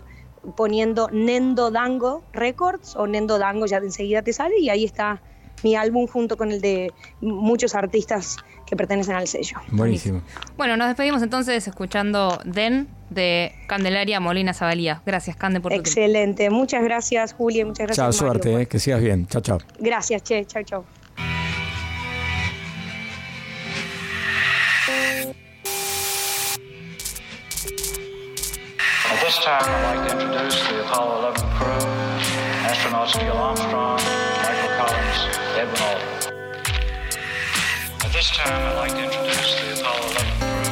poniendo 0.55 1.09
Nendo 1.11 1.71
Dango 1.71 2.23
Records 2.33 2.95
o 2.95 3.07
Nendo 3.07 3.37
Dango 3.37 3.65
ya 3.65 3.79
de 3.79 3.87
enseguida 3.87 4.21
te 4.21 4.33
sale 4.33 4.59
y 4.59 4.69
ahí 4.69 4.85
está 4.85 5.21
mi 5.63 5.75
álbum 5.75 6.07
junto 6.07 6.37
con 6.37 6.51
el 6.51 6.61
de 6.61 6.91
muchos 7.19 7.75
artistas 7.75 8.37
que 8.65 8.75
pertenecen 8.75 9.15
al 9.15 9.27
sello. 9.27 9.57
Buenísimo. 9.71 10.21
Bueno, 10.57 10.77
nos 10.77 10.87
despedimos 10.87 11.21
entonces 11.21 11.67
escuchando 11.67 12.39
Den 12.45 12.87
de 13.09 13.53
Candelaria 13.67 14.19
Molina 14.19 14.53
Zabalía. 14.53 15.01
Gracias, 15.05 15.35
Cande, 15.35 15.59
por 15.59 15.71
tu 15.71 15.75
tiempo. 15.75 15.89
Excelente. 15.89 16.49
Muchas 16.49 16.83
gracias, 16.83 17.33
Julia. 17.33 17.65
Muchas 17.65 17.87
gracias. 17.87 17.97
Chao, 17.97 18.13
suerte, 18.13 18.61
eh, 18.61 18.65
que 18.65 18.79
sigas 18.79 19.01
bien. 19.01 19.27
Chao, 19.27 19.41
chao. 19.41 19.59
Gracias, 19.79 20.23
Che. 20.23 20.45
Chao, 20.45 20.63
chao. 20.63 21.00
This 29.31 29.45
time, 29.45 29.63
I'd 29.63 29.95
like 29.95 30.09
to 30.09 30.13
introduce 30.19 30.59
the 30.67 30.81
Apollo 30.81 31.19
11 31.19 31.41
crew, 31.55 31.87
astronauts 32.67 33.15
Neil 33.15 33.37
Armstrong, 33.37 33.99
Michael 34.43 34.71
Collins, 34.75 35.19
Edwin 35.55 35.79
Aldrin. 35.87 36.19
At 38.03 38.11
this 38.11 38.29
time, 38.31 38.61
I'd 38.67 38.75
like 38.75 38.91
to 38.91 39.03
introduce 39.03 39.55
the 39.55 39.79
Apollo 39.79 40.03
11 40.11 40.35
crew, 40.35 40.67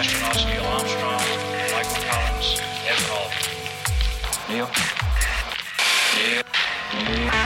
astronauts 0.00 0.46
Neil 0.48 0.64
Armstrong, 0.64 1.20
Michael 1.76 2.02
Collins, 2.08 2.48
Edwin 2.88 3.12
Aldrin. 3.20 3.52
Neil? 4.48 4.68
Neil? 6.16 6.42
Neil? 7.04 7.37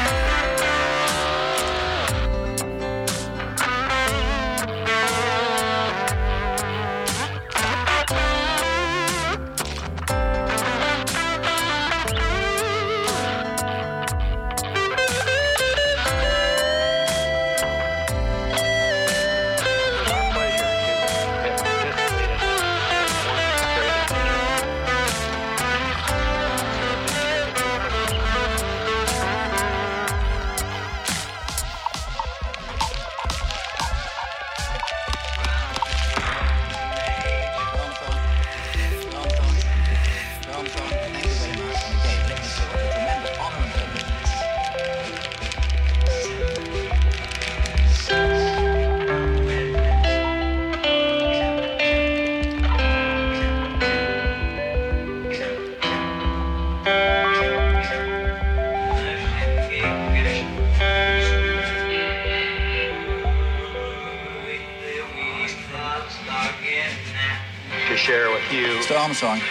Armstrong. 69.22 69.48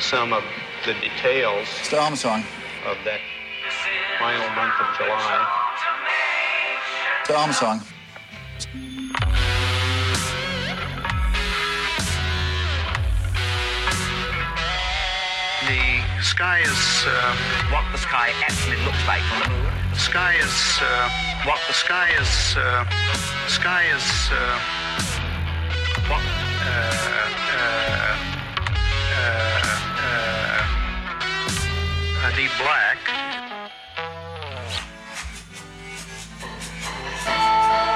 some 0.00 0.32
of 0.32 0.42
the 0.84 0.94
details 0.94 1.68
the 1.90 1.96
Mr. 1.96 2.16
song. 2.16 2.40
of 2.86 2.96
that 3.04 3.20
final 4.18 4.48
month 4.56 4.74
of 4.80 4.86
July. 4.98 5.46
Mr. 7.24 7.54
song. 7.54 7.80
The 15.68 16.22
sky 16.22 16.58
is 16.62 17.06
uh, 17.06 17.36
what 17.70 17.84
the 17.92 17.98
sky 17.98 18.30
actually 18.42 18.84
looks 18.84 19.06
like 19.06 19.22
on 19.34 19.42
the 19.42 19.48
moon. 19.50 19.72
The 19.92 20.00
sky 20.00 20.34
is 20.34 20.80
uh, 20.82 21.08
what 21.46 21.60
the 21.68 21.74
sky 21.74 22.10
is. 22.20 22.56
Uh, 22.56 22.84
sky 23.46 23.84
is 23.94 24.30
uh, 24.32 24.58
what. 26.10 26.44
The 32.36 32.50
black. 32.58 32.98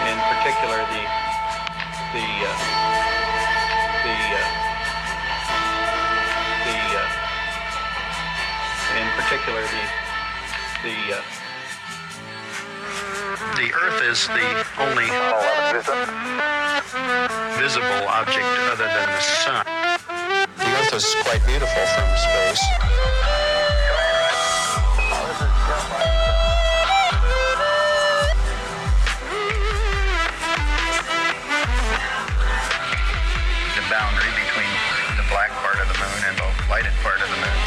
In 0.06 0.18
particular, 0.30 0.78
the 0.94 1.02
the 2.14 2.26
uh, 2.46 2.54
the 4.06 4.14
uh, 4.38 4.46
the 6.64 6.78
uh, 6.94 7.10
in 8.94 9.08
particular 9.18 9.62
the 9.74 9.84
the 10.86 10.96
uh, 11.14 11.22
the 13.56 13.68
Earth 13.74 14.00
is 14.06 14.22
the 14.28 14.48
only 14.78 15.10
visible 17.58 18.06
object 18.06 18.46
other 18.70 18.86
than 18.86 19.08
the 19.10 19.20
sun. 19.20 19.66
The 20.58 20.70
Earth 20.78 20.94
is 20.94 21.16
quite 21.24 21.44
beautiful 21.44 21.86
from 21.86 22.06
space. 22.16 23.27
Lighted 36.78 36.92
part 37.02 37.20
of 37.20 37.28
the 37.28 37.34
moon. 37.34 37.58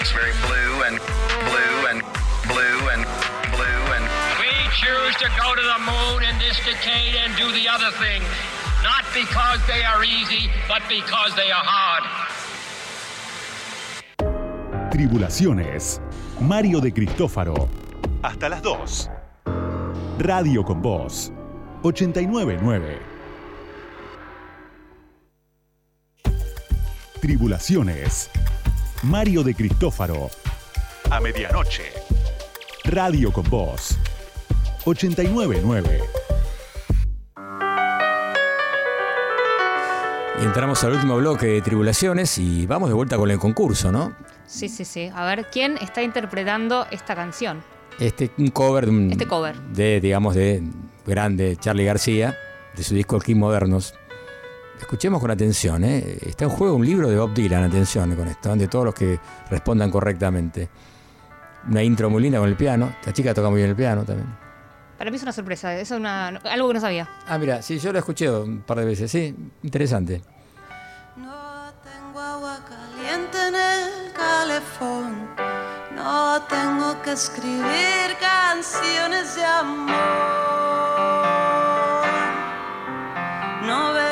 It's 0.00 0.12
very 0.12 0.30
blue 0.46 0.82
and 0.86 0.98
blue 1.50 1.86
and 1.90 2.02
blue 2.46 2.88
and 2.94 3.02
blue 3.50 3.82
and 3.90 4.04
We 4.38 4.54
choose 4.70 5.16
to 5.16 5.28
go 5.36 5.56
to 5.56 5.62
the 5.62 5.78
moon 5.82 6.22
in 6.22 6.38
this 6.38 6.58
decade 6.64 7.16
and 7.16 7.34
do 7.36 7.50
the 7.50 7.68
other 7.68 7.90
things, 7.98 8.24
not 8.84 9.04
because 9.12 9.66
they 9.66 9.82
are 9.82 10.04
easy, 10.04 10.48
but 10.68 10.82
because 10.88 11.34
they 11.34 11.50
are 11.50 11.64
hard. 11.64 12.11
Tribulaciones. 14.92 16.02
Mario 16.38 16.78
de 16.78 16.92
Cristófaro. 16.92 17.66
Hasta 18.22 18.50
las 18.50 18.60
2. 18.60 19.10
Radio 20.18 20.62
con 20.66 20.82
Voz. 20.82 21.32
899. 21.82 22.98
Tribulaciones. 27.22 28.28
Mario 29.04 29.42
de 29.42 29.54
Cristófaro. 29.54 30.28
A 31.10 31.20
medianoche. 31.20 31.84
Radio 32.84 33.32
con 33.32 33.48
Voz. 33.48 33.96
899. 34.84 36.00
Y 40.38 40.44
entramos 40.44 40.84
al 40.84 40.92
último 40.92 41.16
bloque 41.16 41.46
de 41.46 41.62
Tribulaciones 41.62 42.36
y 42.36 42.66
vamos 42.66 42.90
de 42.90 42.94
vuelta 42.94 43.16
con 43.16 43.30
el 43.30 43.38
concurso, 43.38 43.90
¿no? 43.90 44.14
Sí, 44.52 44.68
sí, 44.68 44.84
sí. 44.84 45.10
A 45.14 45.24
ver, 45.24 45.46
¿quién 45.50 45.78
está 45.78 46.02
interpretando 46.02 46.86
esta 46.90 47.14
canción? 47.14 47.62
Este 47.98 48.30
un 48.36 48.48
cover 48.48 48.84
de 48.84 48.90
un- 48.90 49.10
Este 49.10 49.26
cover. 49.26 49.58
de, 49.60 50.00
digamos, 50.00 50.34
de 50.34 50.62
grande 51.06 51.56
Charlie 51.58 51.84
García, 51.86 52.36
de 52.76 52.82
su 52.82 52.94
disco 52.94 53.18
King 53.18 53.36
Modernos. 53.36 53.94
Escuchemos 54.78 55.20
con 55.20 55.30
atención, 55.30 55.84
¿eh? 55.84 56.18
Está 56.26 56.44
en 56.44 56.50
juego 56.50 56.74
un 56.76 56.84
libro 56.84 57.08
de 57.08 57.16
Bob 57.16 57.32
Dylan, 57.32 57.64
atención 57.64 58.14
con 58.14 58.28
esto, 58.28 58.54
de 58.54 58.68
todos 58.68 58.84
los 58.84 58.94
que 58.94 59.18
respondan 59.48 59.90
correctamente. 59.90 60.68
Una 61.70 61.82
intro 61.82 62.10
muy 62.10 62.20
linda 62.22 62.38
con 62.38 62.48
el 62.48 62.56
piano. 62.56 62.94
La 63.06 63.12
chica 63.12 63.32
toca 63.32 63.48
muy 63.48 63.58
bien 63.58 63.70
el 63.70 63.76
piano 63.76 64.04
también. 64.04 64.28
Para 64.98 65.10
mí 65.10 65.16
es 65.16 65.22
una 65.22 65.32
sorpresa, 65.32 65.74
es 65.76 65.90
una, 65.92 66.28
algo 66.28 66.68
que 66.68 66.74
no 66.74 66.80
sabía. 66.80 67.08
Ah, 67.26 67.38
mira, 67.38 67.62
sí, 67.62 67.78
yo 67.78 67.92
lo 67.92 67.98
escuché 68.00 68.28
un 68.30 68.62
par 68.62 68.78
de 68.80 68.84
veces, 68.84 69.10
sí, 69.10 69.34
interesante. 69.62 70.20
Tengo 71.16 72.20
agua 72.20 72.58
caliente 72.68 73.41
No 75.94 76.42
tengo 76.48 77.00
que 77.02 77.12
escribir 77.12 78.16
canciones 78.18 79.36
de 79.36 79.44
amor. 79.44 79.94
No 83.62 83.92
ves 83.92 84.02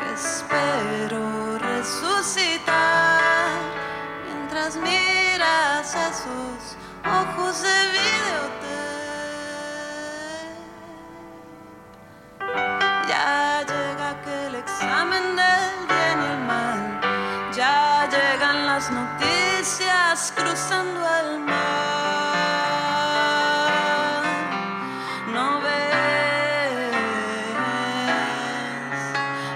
que 0.00 0.12
espero 0.12 1.58
resucitar 1.58 3.52
mientras 4.26 4.74
miras 4.74 5.94
esos 5.94 6.76
ojos 7.06 7.62
de 7.62 7.78
videotape. 7.94 8.80
Ya 13.08 13.64
llega 13.68 14.10
aquel 14.10 14.56
examen 14.56 15.36
del 15.36 15.49
cruzando 20.60 21.00
el 21.00 21.40
mar. 21.40 21.56
No 25.32 25.60
ves 25.62 26.92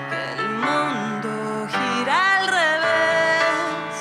que 0.09 0.23
el 0.41 0.49
mundo 0.51 1.69
gira 1.69 2.39
al 2.41 2.47
revés 2.49 3.95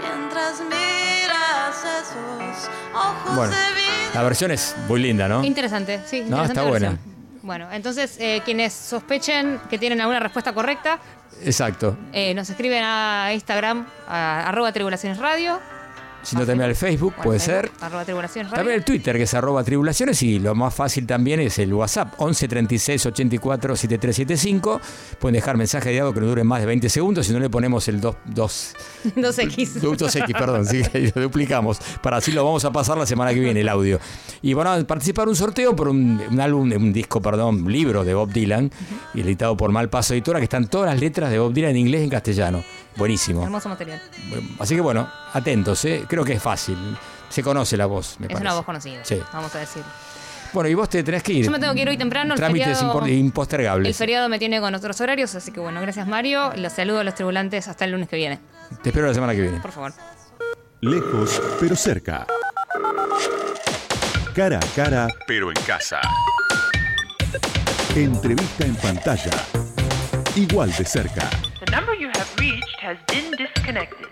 mientras 0.00 0.60
miras 0.62 1.84
esos 2.02 2.70
ojos 2.92 3.36
Bueno, 3.36 3.52
de 3.52 3.74
vida. 3.74 4.10
la 4.14 4.22
versión 4.24 4.50
es 4.50 4.74
muy 4.88 5.00
linda, 5.00 5.28
¿no? 5.28 5.44
Interesante, 5.44 6.00
sí. 6.06 6.24
No, 6.26 6.44
está 6.44 6.62
buena. 6.64 6.98
Bueno, 7.42 7.68
entonces 7.72 8.16
eh, 8.18 8.42
quienes 8.44 8.72
sospechen 8.72 9.60
que 9.70 9.78
tienen 9.78 10.00
alguna 10.00 10.18
respuesta 10.20 10.52
correcta, 10.52 10.98
Exacto. 11.44 11.96
eh, 12.12 12.34
nos 12.34 12.48
escriben 12.50 12.82
a 12.84 13.30
Instagram, 13.32 13.86
a 14.08 14.48
arroba 14.48 14.72
tribulaciones 14.72 15.18
radio, 15.18 15.58
Si 16.22 16.36
no 16.36 16.46
también 16.46 16.70
al 16.70 16.76
Facebook, 16.76 17.14
puede 17.22 17.38
ser. 17.40 17.70
arroba 17.80 18.04
tribulaciones 18.04 18.50
radio. 18.50 18.60
También 18.60 18.78
el 18.78 18.84
Twitter, 18.84 19.16
que 19.16 19.24
es 19.24 19.34
arroba 19.34 19.64
tribulaciones, 19.64 20.22
y 20.22 20.38
lo 20.38 20.54
más 20.54 20.74
fácil 20.74 21.06
también 21.06 21.40
es 21.40 21.58
el 21.58 21.72
WhatsApp, 21.74 22.14
11 22.18 22.48
36 22.48 23.06
84 23.06 23.76
7375. 23.76 24.80
Pueden 25.18 25.34
dejar 25.34 25.56
mensaje 25.56 25.90
de 25.90 26.00
audio 26.00 26.14
que 26.14 26.20
no 26.20 26.26
dure 26.26 26.44
más 26.44 26.60
de 26.60 26.66
20 26.66 26.88
segundos, 26.88 27.26
si 27.26 27.32
no 27.32 27.40
le 27.40 27.50
ponemos 27.50 27.88
el 27.88 28.00
2, 28.00 28.16
2, 28.26 28.74
2X. 29.16 29.80
2X, 29.80 30.38
perdón, 30.38 30.66
sí, 30.66 30.82
lo 31.14 31.22
duplicamos. 31.22 31.78
Para 32.02 32.18
así 32.18 32.32
lo 32.32 32.44
vamos 32.44 32.64
a 32.64 32.70
pasar 32.72 32.96
la 32.96 33.06
semana 33.06 33.34
que 33.34 33.40
viene, 33.40 33.60
el 33.60 33.68
audio. 33.68 33.98
Y 34.42 34.54
van 34.54 34.66
a 34.66 34.86
participar 34.86 35.28
un 35.28 35.36
sorteo 35.36 35.74
por 35.74 35.88
un, 35.88 36.20
un 36.30 36.40
álbum, 36.40 36.70
un 36.72 36.92
disco, 36.92 37.20
perdón, 37.20 37.64
un 37.64 37.72
libro 37.72 38.04
de 38.04 38.14
Bob 38.14 38.30
Dylan, 38.32 38.70
editado 39.14 39.56
por 39.56 39.72
Malpaso 39.72 40.14
Editora, 40.14 40.38
que 40.38 40.44
están 40.44 40.68
todas 40.68 40.90
las 40.90 41.00
letras 41.00 41.30
de 41.30 41.38
Bob 41.38 41.52
Dylan 41.52 41.70
en 41.72 41.76
inglés 41.78 42.00
y 42.02 42.04
en 42.04 42.10
castellano. 42.10 42.64
Buenísimo. 42.96 43.42
Hermoso 43.42 43.68
material. 43.68 44.00
Así 44.58 44.74
que 44.74 44.80
bueno, 44.80 45.08
atentos, 45.32 45.84
¿eh? 45.84 46.04
creo 46.08 46.24
que 46.24 46.34
es 46.34 46.42
fácil. 46.42 46.76
Se 47.28 47.42
conoce 47.42 47.76
la 47.76 47.86
voz, 47.86 48.16
me 48.18 48.26
Es 48.26 48.32
parece. 48.32 48.42
una 48.42 48.54
voz 48.54 48.64
conocida, 48.64 49.04
Sí. 49.04 49.20
vamos 49.32 49.54
a 49.54 49.58
decir. 49.60 49.82
Bueno, 50.52 50.68
y 50.68 50.74
vos 50.74 50.86
te 50.90 51.02
tenés 51.02 51.22
que 51.22 51.32
ir. 51.32 51.46
Yo 51.46 51.50
me 51.50 51.58
tengo 51.58 51.72
que 51.72 51.80
ir 51.80 51.88
hoy 51.88 51.96
temprano. 51.96 52.34
El 52.34 52.38
Trámites 52.40 52.76
feriado, 52.78 53.08
impostergables. 53.08 53.88
el 53.88 53.94
feriado 53.94 54.28
me 54.28 54.38
tiene 54.38 54.60
con 54.60 54.74
otros 54.74 55.00
horarios, 55.00 55.34
así 55.34 55.50
que 55.50 55.60
bueno, 55.60 55.80
gracias 55.80 56.06
Mario. 56.06 56.52
Los 56.56 56.74
saludo 56.74 57.00
a 57.00 57.04
los 57.04 57.14
tribulantes 57.14 57.68
hasta 57.68 57.86
el 57.86 57.92
lunes 57.92 58.08
que 58.10 58.16
viene. 58.16 58.38
Te 58.82 58.90
espero 58.90 59.06
la 59.06 59.14
semana 59.14 59.32
que 59.34 59.40
viene. 59.40 59.60
Por 59.60 59.72
favor. 59.72 59.94
Lejos, 60.82 61.40
pero 61.58 61.74
cerca. 61.74 62.26
Cara 64.34 64.58
a 64.58 64.74
cara, 64.76 65.08
pero 65.26 65.48
en 65.50 65.56
casa. 65.66 66.00
Entrevista 67.94 68.64
en 68.66 68.74
pantalla. 68.76 69.30
Igual 70.36 70.72
de 70.76 70.84
cerca. 70.84 71.30
The 71.64 71.70
number 71.74 71.94
you 71.98 72.08
have 72.08 72.26
has 72.82 72.98
been 73.06 73.30
disconnected. 73.36 74.08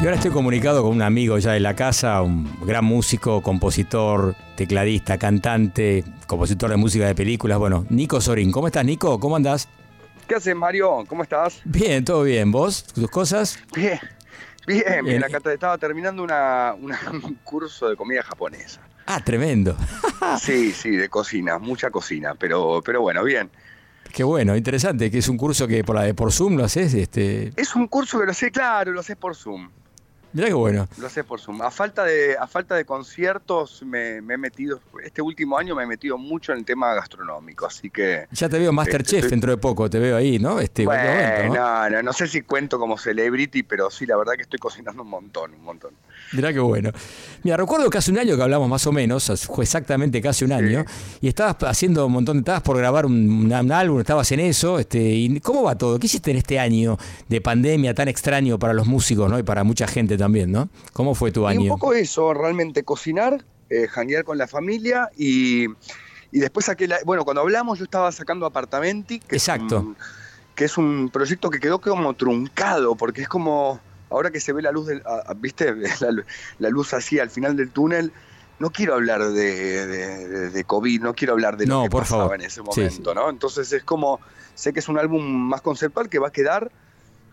Y 0.00 0.06
ahora 0.06 0.16
estoy 0.16 0.32
comunicado 0.32 0.82
con 0.82 0.92
un 0.92 1.00
amigo 1.02 1.38
ya 1.38 1.52
de 1.52 1.60
la 1.60 1.74
casa, 1.74 2.20
un 2.20 2.58
gran 2.66 2.84
músico, 2.84 3.40
compositor, 3.40 4.34
tecladista, 4.54 5.16
cantante, 5.16 6.04
compositor 6.26 6.68
de 6.70 6.76
música 6.76 7.06
de 7.06 7.14
películas. 7.14 7.58
Bueno, 7.58 7.86
Nico 7.88 8.20
Sorín. 8.20 8.52
¿Cómo 8.52 8.66
estás, 8.66 8.84
Nico? 8.84 9.18
¿Cómo 9.18 9.36
andás? 9.36 9.66
¿Qué 10.28 10.34
haces, 10.34 10.54
Mario? 10.54 11.04
¿Cómo 11.08 11.22
estás? 11.22 11.62
Bien, 11.64 12.04
todo 12.04 12.22
bien. 12.24 12.52
¿Vos? 12.52 12.84
¿Tus 12.84 13.08
cosas? 13.10 13.58
Bien. 13.74 13.98
Bien, 14.66 14.82
Bien. 14.86 15.04
bien. 15.04 15.24
Acá 15.24 15.40
te- 15.40 15.54
estaba 15.54 15.78
terminando 15.78 16.22
una, 16.22 16.74
una- 16.78 17.00
un 17.10 17.34
curso 17.42 17.88
de 17.88 17.96
comida 17.96 18.22
japonesa. 18.22 18.82
Ah, 19.06 19.20
tremendo. 19.22 19.76
Sí, 20.40 20.72
sí, 20.72 20.90
de 20.90 21.08
cocina, 21.08 21.58
mucha 21.58 21.90
cocina, 21.90 22.34
pero, 22.34 22.82
pero 22.84 23.02
bueno, 23.02 23.22
bien. 23.22 23.50
Qué 24.12 24.24
bueno, 24.24 24.56
interesante, 24.56 25.10
que 25.10 25.18
es 25.18 25.28
un 25.28 25.36
curso 25.36 25.66
que 25.66 25.84
por 25.84 25.96
la 25.96 26.02
de 26.02 26.14
por 26.14 26.32
Zoom 26.32 26.56
lo 26.56 26.64
haces, 26.64 26.94
este. 26.94 27.52
Es 27.56 27.74
un 27.74 27.88
curso 27.88 28.20
que 28.20 28.26
lo 28.26 28.34
sé, 28.34 28.50
claro, 28.50 28.92
lo 28.92 29.00
haces 29.00 29.16
por 29.16 29.34
Zoom. 29.34 29.68
Mirá 30.34 30.48
qué 30.48 30.54
bueno. 30.54 30.88
Lo 30.98 31.06
haces 31.06 31.24
por 31.24 31.40
Zoom. 31.40 31.62
A 31.62 31.70
falta 31.70 32.04
de, 32.04 32.36
a 32.36 32.48
falta 32.48 32.74
de 32.74 32.84
conciertos 32.84 33.82
me, 33.84 34.20
me 34.20 34.34
he 34.34 34.36
metido, 34.36 34.80
este 35.02 35.22
último 35.22 35.56
año 35.56 35.76
me 35.76 35.84
he 35.84 35.86
metido 35.86 36.18
mucho 36.18 36.50
en 36.52 36.58
el 36.58 36.64
tema 36.64 36.92
gastronómico, 36.92 37.66
así 37.66 37.88
que... 37.88 38.26
Ya 38.32 38.48
te 38.48 38.58
veo 38.58 38.72
Masterchef 38.72 39.20
Estoy- 39.20 39.30
dentro 39.30 39.52
de 39.52 39.58
poco, 39.58 39.88
te 39.88 40.00
veo 40.00 40.16
ahí, 40.16 40.40
¿no? 40.40 40.58
Este, 40.58 40.84
momento, 40.84 41.06
Bueno, 41.06 41.54
¿no? 41.54 41.90
no, 41.90 42.02
no, 42.02 42.12
sé 42.12 42.26
si 42.26 42.42
cuento 42.42 42.80
como 42.80 42.98
celebrity, 42.98 43.62
pero 43.62 43.90
sí, 43.92 44.06
la 44.06 44.16
verdad 44.16 44.32
que 44.34 44.42
estoy 44.42 44.58
cocinando 44.58 45.02
un 45.02 45.08
montón, 45.08 45.54
un 45.54 45.62
montón. 45.62 45.92
Mirá 46.32 46.52
qué 46.52 46.58
bueno. 46.58 46.90
Mira, 47.44 47.56
recuerdo 47.56 47.88
que 47.88 47.98
hace 47.98 48.10
un 48.10 48.18
año 48.18 48.36
que 48.36 48.42
hablamos 48.42 48.68
más 48.68 48.84
o 48.88 48.92
menos, 48.92 49.30
fue 49.46 49.62
exactamente 49.62 50.20
casi 50.20 50.44
un 50.44 50.52
año, 50.52 50.84
y 51.20 51.28
estabas 51.28 51.56
haciendo 51.62 52.06
un 52.06 52.12
montón 52.12 52.38
de, 52.38 52.40
estabas 52.40 52.62
por 52.62 52.76
grabar 52.76 53.06
un 53.06 53.52
álbum, 53.52 54.00
estabas 54.00 54.32
en 54.32 54.40
eso, 54.40 54.80
este, 54.80 55.00
y 55.00 55.38
¿cómo 55.38 55.62
va 55.62 55.76
todo? 55.76 55.96
¿Qué 56.00 56.06
hiciste 56.06 56.32
en 56.32 56.38
este 56.38 56.58
año 56.58 56.98
de 57.28 57.40
pandemia 57.40 57.94
tan 57.94 58.08
extraño 58.08 58.58
para 58.58 58.72
los 58.72 58.88
músicos, 58.88 59.30
¿no? 59.30 59.38
Y 59.38 59.44
para 59.44 59.62
mucha 59.62 59.86
gente 59.86 60.16
también, 60.16 60.23
¿no? 60.48 60.68
¿Cómo 60.92 61.14
fue 61.14 61.30
tu 61.32 61.40
Y 61.40 61.44
un 61.56 61.62
año? 61.62 61.68
poco 61.70 61.92
eso, 61.94 62.32
realmente 62.34 62.82
cocinar, 62.84 63.44
eh, 63.70 63.86
janguear 63.88 64.24
con 64.24 64.38
la 64.38 64.46
familia 64.46 65.08
y, 65.16 65.66
y 66.32 66.38
después 66.40 66.66
saqué 66.66 66.86
la, 66.88 66.98
bueno, 67.04 67.24
cuando 67.24 67.40
hablamos 67.42 67.78
yo 67.78 67.84
estaba 67.84 68.10
sacando 68.12 68.46
Apartamenti, 68.46 69.20
que 69.20 69.36
Exacto. 69.36 69.76
Es 69.78 69.82
un, 69.82 69.96
que 70.54 70.64
es 70.66 70.78
un 70.78 71.10
proyecto 71.12 71.50
que 71.50 71.58
quedó 71.60 71.80
como 71.80 72.14
truncado, 72.14 72.94
porque 72.94 73.22
es 73.22 73.28
como, 73.28 73.80
ahora 74.10 74.30
que 74.30 74.38
se 74.40 74.52
ve 74.52 74.62
la 74.62 74.70
luz, 74.72 74.86
del, 74.86 75.02
viste, 75.36 75.74
la, 76.00 76.10
lu- 76.10 76.24
la 76.58 76.68
luz 76.70 76.94
así 76.94 77.18
al 77.18 77.30
final 77.30 77.56
del 77.56 77.70
túnel, 77.70 78.12
no 78.60 78.70
quiero 78.70 78.94
hablar 78.94 79.20
de, 79.30 79.86
de- 80.50 80.64
COVID, 80.64 81.02
no 81.02 81.14
quiero 81.14 81.32
hablar 81.32 81.56
de 81.56 81.66
lo 81.66 81.74
No, 81.74 81.82
que 81.84 81.90
por 81.90 82.02
pasaba 82.02 82.22
favor. 82.22 82.34
en 82.36 82.42
ese 82.42 82.60
Sí, 82.72 82.80
momento, 82.80 83.12
¿no? 83.14 83.28
Entonces 83.28 83.72
es 83.72 83.82
como, 83.82 84.20
sé 84.54 84.72
que 84.72 84.78
es 84.78 84.88
un 84.88 84.96
álbum 84.98 85.24
más 85.26 85.60
conceptual 85.60 86.08
que 86.08 86.20
va 86.20 86.28
a 86.28 86.32
quedar 86.32 86.70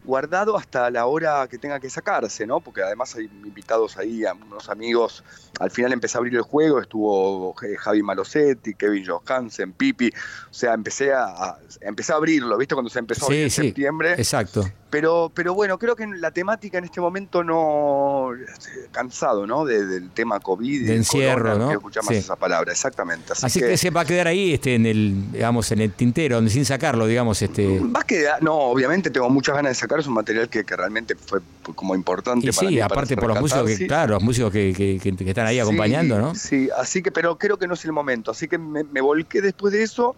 guardado 0.03 0.57
hasta 0.57 0.89
la 0.89 1.05
hora 1.05 1.47
que 1.47 1.57
tenga 1.57 1.79
que 1.79 1.89
sacarse, 1.89 2.47
¿no? 2.47 2.59
Porque 2.59 2.81
además 2.81 3.15
hay 3.15 3.25
invitados 3.25 3.97
ahí, 3.97 4.25
a 4.25 4.33
unos 4.33 4.69
amigos. 4.69 5.23
Al 5.59 5.69
final 5.71 5.93
empecé 5.93 6.17
a 6.17 6.19
abrir 6.19 6.35
el 6.35 6.41
juego, 6.41 6.79
estuvo 6.81 7.55
eh, 7.61 7.75
Javi 7.77 8.01
Malosetti, 8.01 8.73
Kevin 8.73 9.05
Johansen, 9.05 9.73
Pipi. 9.73 10.09
O 10.09 10.53
sea, 10.53 10.73
empecé 10.73 11.13
a, 11.13 11.25
a- 11.25 11.59
empecé 11.81 12.13
a 12.13 12.15
abrirlo, 12.15 12.57
¿viste? 12.57 12.73
Cuando 12.75 12.89
se 12.89 12.99
empezó 12.99 13.23
a 13.23 13.25
abrir 13.27 13.39
Sí, 13.39 13.43
en 13.43 13.49
sí. 13.51 13.61
septiembre. 13.69 14.13
Exacto. 14.13 14.63
Pero, 14.91 15.31
pero 15.33 15.53
bueno, 15.53 15.79
creo 15.79 15.95
que 15.95 16.05
la 16.05 16.31
temática 16.31 16.77
en 16.77 16.83
este 16.83 16.99
momento 16.99 17.43
no. 17.45 18.33
eh, 18.35 18.45
cansado, 18.91 19.47
¿no? 19.47 19.63
De- 19.63 19.85
del 19.85 20.09
tema 20.11 20.39
COVID. 20.41 20.85
De 20.85 20.95
encierro, 20.97 21.43
corona, 21.43 21.55
¿no? 21.59 21.65
quiero 21.67 21.79
escuchar 21.79 22.03
más 22.03 22.13
Sí. 22.13 22.19
esa 22.19 22.35
palabra, 22.35 22.73
exactamente. 22.73 23.31
Así, 23.31 23.45
Así 23.45 23.59
que, 23.61 23.77
se 23.77 23.89
va 23.89 24.01
a 24.01 24.05
quedar 24.05 24.27
ahí, 24.27 24.53
este, 24.53 24.75
en 24.75 24.85
el, 24.85 25.31
digamos, 25.31 25.71
en 25.71 25.79
el 25.79 25.93
tintero, 25.93 26.45
sin 26.49 26.65
sacarlo, 26.65 27.07
digamos, 27.07 27.41
este. 27.41 27.79
Va 27.79 28.01
a 28.01 28.03
quedar, 28.03 28.43
no, 28.43 28.53
obviamente 28.53 29.09
tengo 29.09 29.29
muchas 29.29 29.55
ganas 29.55 29.71
de 29.71 29.75
sacar, 29.75 29.99
es 30.01 30.07
un 30.07 30.13
material 30.13 30.49
que, 30.49 30.65
que 30.65 30.75
realmente 30.75 31.15
fue 31.15 31.39
como 31.73 31.95
importante 31.95 32.45
Y 32.45 32.51
para 32.51 32.67
sí, 32.67 32.75
mí, 32.75 32.81
aparte 32.81 33.15
por 33.15 33.29
los 33.29 33.39
músicos 33.39 33.71
que, 33.71 33.87
claro, 33.87 34.15
los 34.15 34.23
músicos 34.23 34.51
que, 34.51 34.73
que- 34.73 34.99
que- 35.01 35.15
que 35.15 35.29
están 35.29 35.47
ahí 35.47 35.55
Sí, 35.55 35.61
acompañando, 35.61 36.19
¿no? 36.19 36.35
Sí, 36.35 36.67
así 36.77 37.01
que, 37.01 37.11
pero 37.13 37.37
creo 37.37 37.57
que 37.57 37.65
no 37.65 37.75
es 37.75 37.85
el 37.85 37.93
momento. 37.93 38.31
Así 38.31 38.49
que 38.49 38.57
me, 38.57 38.83
me 38.83 38.99
volqué 38.99 39.41
después 39.41 39.71
de 39.71 39.83
eso, 39.83 40.17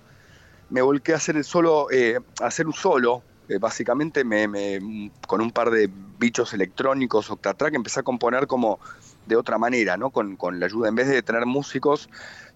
me 0.71 0.81
volqué 0.81 1.13
a 1.13 1.17
hacer 1.17 1.37
el 1.37 1.43
solo, 1.43 1.91
eh, 1.91 2.17
a 2.41 2.47
hacer 2.47 2.65
un 2.65 2.73
solo. 2.73 3.21
Eh, 3.49 3.57
básicamente 3.59 4.23
me, 4.23 4.47
me- 4.47 5.11
con 5.27 5.41
un 5.41 5.51
par 5.51 5.69
de 5.69 5.89
bichos 6.17 6.53
electrónicos, 6.53 7.29
Octatrack, 7.29 7.73
empecé 7.73 7.99
a 7.99 8.03
componer 8.03 8.47
como 8.47 8.79
de 9.25 9.35
otra 9.35 9.57
manera, 9.57 9.97
¿no? 9.97 10.11
Con, 10.11 10.37
con 10.37 10.59
la 10.59 10.65
ayuda, 10.67 10.87
en 10.89 10.95
vez 10.95 11.07
de 11.09 11.21
tener 11.21 11.45
músicos, 11.45 12.09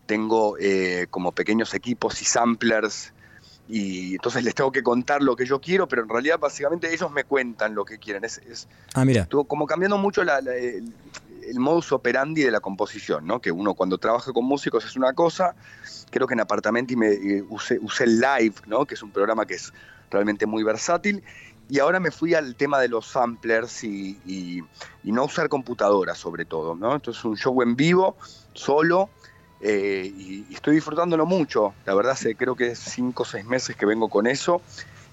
tengo 0.05 0.55
eh, 0.59 1.07
como 1.09 1.31
pequeños 1.34 1.73
equipos 1.73 2.22
y 2.22 2.26
samplers. 2.26 3.14
Y 3.69 4.14
entonces 4.14 4.45
les 4.45 4.55
tengo 4.55 4.72
que 4.72 4.81
contar 4.81 5.22
lo 5.22 5.35
que 5.35 5.45
yo 5.45 5.59
quiero, 5.59 5.89
pero 5.89 6.03
en 6.03 6.07
realidad 6.09 6.39
básicamente 6.39 6.93
ellos 6.93 7.11
me 7.11 7.26
cuentan 7.26 7.76
lo 7.76 7.84
que 7.84 7.97
quieren. 7.99 8.23
Es, 8.23 8.38
es, 8.38 8.69
Ah, 8.93 9.03
mira. 9.03 9.23
Estuvo 9.23 9.43
como 9.43 9.68
cambiando 9.68 9.97
mucho 9.97 10.23
la- 10.23 10.39
la- 10.39 10.55
el, 10.55 10.93
el 11.49 11.59
modus 11.59 11.91
operandi 11.91 12.43
de 12.43 12.51
la 12.51 12.61
composición, 12.61 13.27
¿no? 13.27 13.41
Que 13.41 13.51
uno 13.51 13.73
cuando 13.73 13.97
trabaja 13.97 14.31
con 14.31 14.45
músicos 14.45 14.85
es 14.85 14.95
una 14.95 15.11
cosa, 15.11 15.53
creo 16.09 16.27
que 16.27 16.34
en 16.34 16.39
Apartamenti 16.39 16.95
me 16.95 17.09
eh, 17.09 17.43
usé, 17.49 17.77
usé 17.81 18.05
el 18.05 18.22
live, 18.22 18.55
¿no? 18.68 18.85
Que 18.85 18.93
es 18.93 19.03
un 19.03 19.11
programa 19.11 19.45
que 19.45 19.55
es 19.55 19.73
realmente 20.10 20.46
muy 20.46 20.64
versátil. 20.64 21.24
Y 21.70 21.80
ahora 21.80 22.00
me 22.00 22.12
fui 22.12 22.34
al 22.34 22.56
tema 22.56 22.80
de 22.80 22.88
los 22.88 23.08
samplers 23.08 23.84
y, 23.84 24.22
y- 24.26 24.62
y 25.04 25.12
no 25.12 25.26
usar 25.26 25.50
computadora 25.50 26.16
sobre 26.16 26.46
todo, 26.46 26.76
¿no? 26.76 26.96
Entonces 26.96 27.24
un 27.26 27.36
show 27.36 27.62
en 27.62 27.76
vivo, 27.76 28.18
solo, 28.54 29.12
eh, 29.60 30.10
y, 30.14 30.54
estoy 30.54 30.76
disfrutándolo 30.76 31.26
mucho. 31.26 31.76
La 31.86 31.94
verdad, 31.96 32.14
hace 32.14 32.36
creo 32.36 32.56
que 32.56 32.76
cinco 32.76 33.24
o 33.24 33.26
seis 33.26 33.46
meses 33.46 33.76
que 33.76 33.86
vengo 33.86 34.10
con 34.10 34.28
eso 34.28 34.62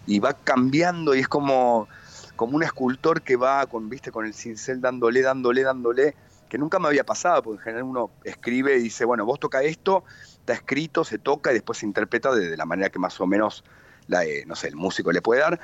y 0.06 0.20
va 0.20 0.34
cambiando 0.34 1.14
y 1.14 1.20
es 1.20 1.28
como, 1.28 1.88
como 2.36 2.56
un 2.56 2.62
escultor 2.62 3.22
que 3.22 3.36
va 3.36 3.66
con, 3.66 3.88
viste, 3.88 4.10
con 4.10 4.26
el 4.26 4.34
cincel 4.34 4.80
dándole, 4.80 5.22
dándole, 5.22 5.62
dándole, 5.62 6.16
que 6.48 6.58
nunca 6.58 6.78
me 6.78 6.88
había 6.88 7.04
pasado, 7.04 7.42
porque 7.42 7.60
en 7.60 7.64
general 7.64 7.84
uno 7.84 8.12
escribe 8.22 8.76
y 8.76 8.82
dice, 8.82 9.04
bueno, 9.04 9.24
vos 9.24 9.40
toca 9.40 9.62
esto, 9.62 10.04
está 10.38 10.52
escrito, 10.52 11.04
se 11.04 11.18
toca 11.18 11.50
y 11.50 11.54
después 11.54 11.78
se 11.78 11.86
interpreta 11.86 12.34
de 12.34 12.56
la 12.56 12.66
manera 12.66 12.90
que 12.90 12.98
más 12.98 13.18
o 13.20 13.26
menos, 13.26 13.64
la, 14.08 14.24
eh, 14.24 14.44
no 14.46 14.54
sé, 14.54 14.68
el 14.68 14.76
músico 14.76 15.12
le 15.12 15.22
puede 15.22 15.40
dar, 15.40 15.60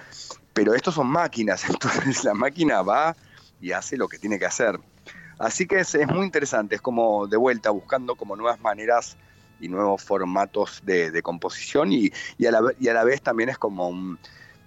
pero 0.52 0.74
estos 0.74 0.94
son 0.94 1.08
máquinas, 1.08 1.64
entonces 1.68 2.24
la 2.24 2.34
máquina 2.34 2.82
va 2.82 3.16
y 3.60 3.72
hace 3.72 3.96
lo 3.96 4.08
que 4.08 4.18
tiene 4.18 4.38
que 4.38 4.46
hacer. 4.46 4.78
Así 5.38 5.66
que 5.66 5.80
es, 5.80 5.94
es 5.94 6.06
muy 6.06 6.24
interesante, 6.26 6.74
es 6.74 6.80
como 6.82 7.26
de 7.26 7.36
vuelta 7.36 7.70
buscando 7.70 8.14
como 8.14 8.36
nuevas 8.36 8.60
maneras 8.60 9.16
y 9.58 9.68
nuevos 9.68 10.02
formatos 10.02 10.80
de, 10.82 11.10
de 11.10 11.22
composición 11.22 11.92
y, 11.92 12.10
y, 12.38 12.46
a 12.46 12.50
la, 12.50 12.62
y 12.78 12.88
a 12.88 12.94
la 12.94 13.04
vez 13.04 13.22
también 13.22 13.48
es 13.48 13.58
como 13.58 13.88
un, 13.88 14.18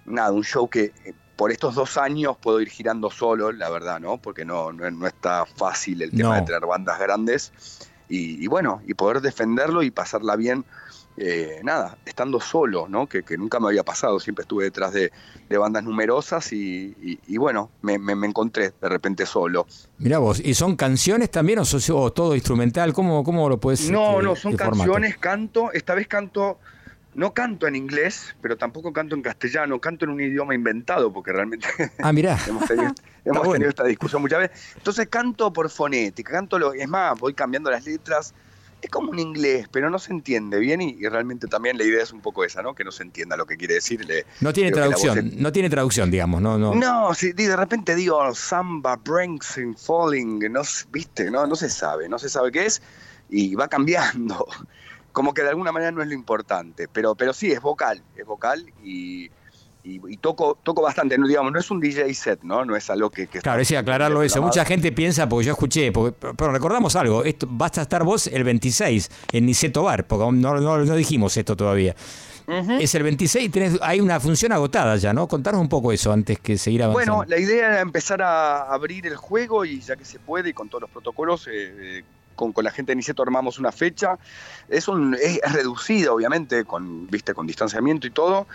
nada, 0.05 0.31
un 0.31 0.43
show 0.43 0.67
que 0.69 0.93
eh, 1.05 1.13
por 1.35 1.51
estos 1.51 1.75
dos 1.75 1.97
años 1.97 2.37
puedo 2.37 2.61
ir 2.61 2.69
girando 2.69 3.09
solo, 3.09 3.51
la 3.51 3.69
verdad, 3.69 3.99
¿no? 3.99 4.17
Porque 4.17 4.45
no, 4.45 4.71
no, 4.71 4.89
no 4.91 5.07
está 5.07 5.45
fácil 5.45 6.01
el 6.01 6.11
tema 6.11 6.29
No. 6.29 6.35
de 6.35 6.41
tener 6.43 6.65
bandas 6.65 6.99
grandes 6.99 7.51
y, 8.07 8.43
y 8.43 8.47
bueno, 8.47 8.81
y 8.85 8.93
poder 8.93 9.21
defenderlo 9.21 9.81
y 9.81 9.89
pasarla 9.91 10.35
bien, 10.35 10.63
eh, 11.18 11.60
nada, 11.64 11.98
estando 12.06 12.40
solo, 12.40 12.88
¿no? 12.90 13.07
Que, 13.07 13.23
que 13.23 13.38
nunca 13.38 13.60
me 13.60 13.68
había 13.68 13.84
pasado, 13.84 14.19
siempre 14.19 14.44
estuve 14.44 14.64
detrás 14.64 14.94
de, 14.94 15.11
de 15.48 15.57
bandas 15.57 15.84
numerosas 15.84 16.52
y, 16.53 16.95
y- 17.02 17.19
y 17.27 17.38
bueno, 17.38 17.69
me, 17.81 17.99
me- 17.99 18.15
me 18.15 18.26
encontré 18.27 18.73
de 18.81 18.90
repente 18.90 19.26
solo. 19.26 19.68
Mirá 19.99 20.18
vos, 20.18 20.40
¿y 20.40 20.53
son 20.56 20.76
canciones 20.76 21.30
también 21.30 21.60
o, 21.60 21.65
sos- 21.65 21.90
o 21.91 22.11
todo 22.11 22.34
instrumental? 22.35 22.94
¿Cómo, 22.94 23.23
cómo 23.23 23.48
lo 23.49 23.60
puedes 23.60 23.90
No, 23.90 24.14
este, 24.14 24.23
no, 24.23 24.35
son 24.35 24.57
formato? 24.57 24.77
canciones, 24.77 25.18
canto, 25.18 25.72
esta 25.72 25.94
vez 25.94 26.07
canto, 26.07 26.57
no 27.14 27.31
canto 27.31 27.68
en 27.68 27.76
inglés, 27.76 28.35
pero 28.41 28.57
tampoco 28.57 28.91
canto 28.91 29.14
en 29.15 29.22
castellano, 29.22 29.80
canto 29.80 30.06
en 30.06 30.11
un 30.11 30.19
idioma 30.22 30.56
inventado, 30.56 31.14
porque 31.14 31.31
realmente 31.31 31.68
Ah, 31.99 32.11
mirá. 32.11 32.40
hemos 32.48 32.65
tenido, 32.65 32.91
hemos 33.26 33.38
bueno. 33.38 33.52
tenido 33.53 33.69
esta 33.69 33.84
discusión 33.84 34.19
muchas 34.23 34.40
veces. 34.40 34.73
Entonces 34.77 35.07
canto 35.10 35.53
por 35.53 35.69
fonética, 35.69 36.31
canto 36.31 36.57
lo, 36.57 36.73
es 36.73 36.88
más, 36.88 37.19
voy 37.19 37.35
cambiando 37.35 37.69
las 37.69 37.85
letras, 37.85 38.34
es 38.84 38.89
como 38.89 39.11
un 39.11 39.19
inglés, 39.19 39.68
pero 39.72 39.89
no 39.89 39.97
se 39.97 40.11
entiende 40.11 40.60
bien 40.60 40.81
y, 40.81 40.89
y 40.99 41.07
realmente 41.07 41.47
también 41.47 41.77
la 41.77 41.85
idea 41.85 42.03
es 42.03 42.11
un 42.11 42.22
poco 42.22 42.43
esa, 42.43 42.61
¿no? 42.61 42.76
Que 42.76 42.84
no 42.84 42.91
se 42.91 43.03
entienda 43.03 43.38
lo 43.38 43.45
que 43.45 43.55
quiere 43.57 43.76
decir. 43.76 44.03
le- 44.05 44.26
No 44.41 44.51
tiene 44.51 44.72
traducción, 44.72 45.31
no 45.38 45.51
tiene 45.51 45.69
traducción, 45.69 46.11
digamos, 46.11 46.41
no, 46.41 46.57
no. 46.57 46.76
no, 46.76 47.14
si 47.14 47.31
de 47.31 47.55
repente 47.55 47.95
digo 47.95 48.35
samba, 48.35 48.97
breaks 48.97 49.57
and 49.57 49.77
falling, 49.77 50.39
no, 50.51 50.61
viste, 50.91 51.31
no, 51.31 51.47
no 51.47 51.55
se 51.55 51.69
sabe, 51.69 52.10
no 52.10 52.19
se 52.19 52.27
sabe 52.30 52.51
qué 52.51 52.65
es 52.65 52.81
y 53.30 53.55
va 53.55 53.68
cambiando. 53.68 54.45
Como 55.14 55.34
que 55.34 55.43
de 55.43 55.49
alguna 55.49 55.72
manera 55.72 55.91
no 55.91 56.01
es 56.01 56.07
lo 56.07 56.14
importante, 56.15 56.88
pero, 56.91 57.14
pero 57.15 57.34
sí, 57.34 57.51
es 57.51 57.61
vocal, 57.61 58.03
es 58.15 58.26
vocal 58.26 58.65
y, 58.84 59.30
y- 59.84 59.99
y 60.07 60.18
toco, 60.18 60.57
toco 60.64 60.81
bastante, 60.81 61.18
no, 61.18 61.27
digamos, 61.27 61.51
no 61.51 61.60
es 61.60 61.69
un 61.69 61.80
DJ 61.80 62.14
set, 62.14 62.39
¿no? 62.43 62.64
No 62.64 62.76
es 62.76 62.89
algo 62.89 63.10
que... 63.10 63.27
que 63.27 63.39
Claro, 63.39 63.61
es 63.61 63.68
está 63.69 63.80
aclararlo 63.80 64.23
eso. 64.23 64.41
Mucha 64.41 64.64
gente 64.65 64.91
piensa, 64.91 65.27
porque 65.27 65.45
yo 65.47 65.51
escuché, 65.53 65.91
porque- 65.91 66.34
pero 66.38 66.51
recordamos 66.51 66.95
algo, 66.95 67.23
esto, 67.23 67.47
vas 67.49 67.77
a 67.77 67.81
estar 67.84 68.03
vos 68.03 68.27
el 68.27 68.43
26 68.43 69.10
en 69.31 69.45
Niceto 69.45 69.84
Bar, 69.84 70.05
porque 70.07 70.26
no, 70.38 70.60
no, 70.60 70.77
no 70.77 70.95
dijimos 70.95 71.35
esto 71.38 71.55
todavía. 71.55 71.95
Es 72.80 72.93
el 72.95 73.03
26 73.03 73.45
y 73.45 73.49
tenés, 73.49 73.80
hay 73.81 74.01
una 74.01 74.19
función 74.19 74.51
agotada 74.51 74.97
ya, 74.97 75.14
¿no? 75.14 75.30
Contanos 75.30 75.61
un 75.61 75.69
poco 75.69 75.93
eso 75.93 76.11
antes 76.11 76.39
que 76.39 76.57
seguir 76.57 76.84
avanzando. 76.84 77.15
Bueno, 77.15 77.30
la 77.30 77.39
idea 77.39 77.68
era 77.69 77.80
empezar 77.80 78.22
a 78.22 78.64
abrir 78.73 79.07
el 79.07 79.15
juego 79.15 79.64
y 79.64 79.80
ya 79.80 79.95
que 79.95 80.03
se 80.03 80.19
puede 80.19 80.49
y 80.49 80.53
con 80.53 80.68
todos 80.68 80.81
los 80.81 80.89
protocolos, 80.89 81.47
eh, 81.47 81.51
eh, 81.99 82.03
con, 82.35 82.51
con 82.51 82.65
la 82.65 82.72
gente 82.72 82.91
de 82.91 82.97
Niceto 82.97 83.23
armamos 83.23 83.60
una 83.60 83.72
fecha. 83.72 84.18
Es, 84.68 84.89
un, 84.89 85.14
es, 85.15 85.39
es 85.41 85.53
reducido, 85.53 86.15
obviamente, 86.15 86.65
con, 86.65 87.07
viste, 87.07 87.34
con 87.34 87.47
distanciamiento 87.47 88.07
y 88.07 88.11
todo. 88.11 88.45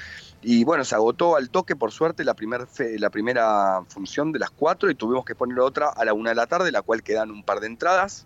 Y 0.43 0.65
bueno, 0.65 0.85
se 0.85 0.94
agotó 0.94 1.36
al 1.36 1.51
toque, 1.51 1.74
por 1.77 1.90
suerte, 1.90 2.24
la, 2.24 2.35
primer 2.35 2.66
fe- 2.66 2.98
la 2.98 3.10
primera 3.10 3.81
función 3.89 4.31
de 4.32 4.39
las 4.39 4.51
cuatro 4.51 4.89
y 4.90 4.94
tuvimos 4.94 5.24
que 5.24 5.35
poner 5.35 5.59
otra 5.59 5.89
a 5.89 6.05
la 6.05 6.15
una 6.15 6.31
de 6.31 6.36
la 6.36 6.47
tarde, 6.47 6.70
la 6.70 6.82
cual 6.82 7.02
quedan 7.02 7.31
un 7.31 7.43
par 7.43 7.59
de 7.60 7.66
entradas. 7.66 8.24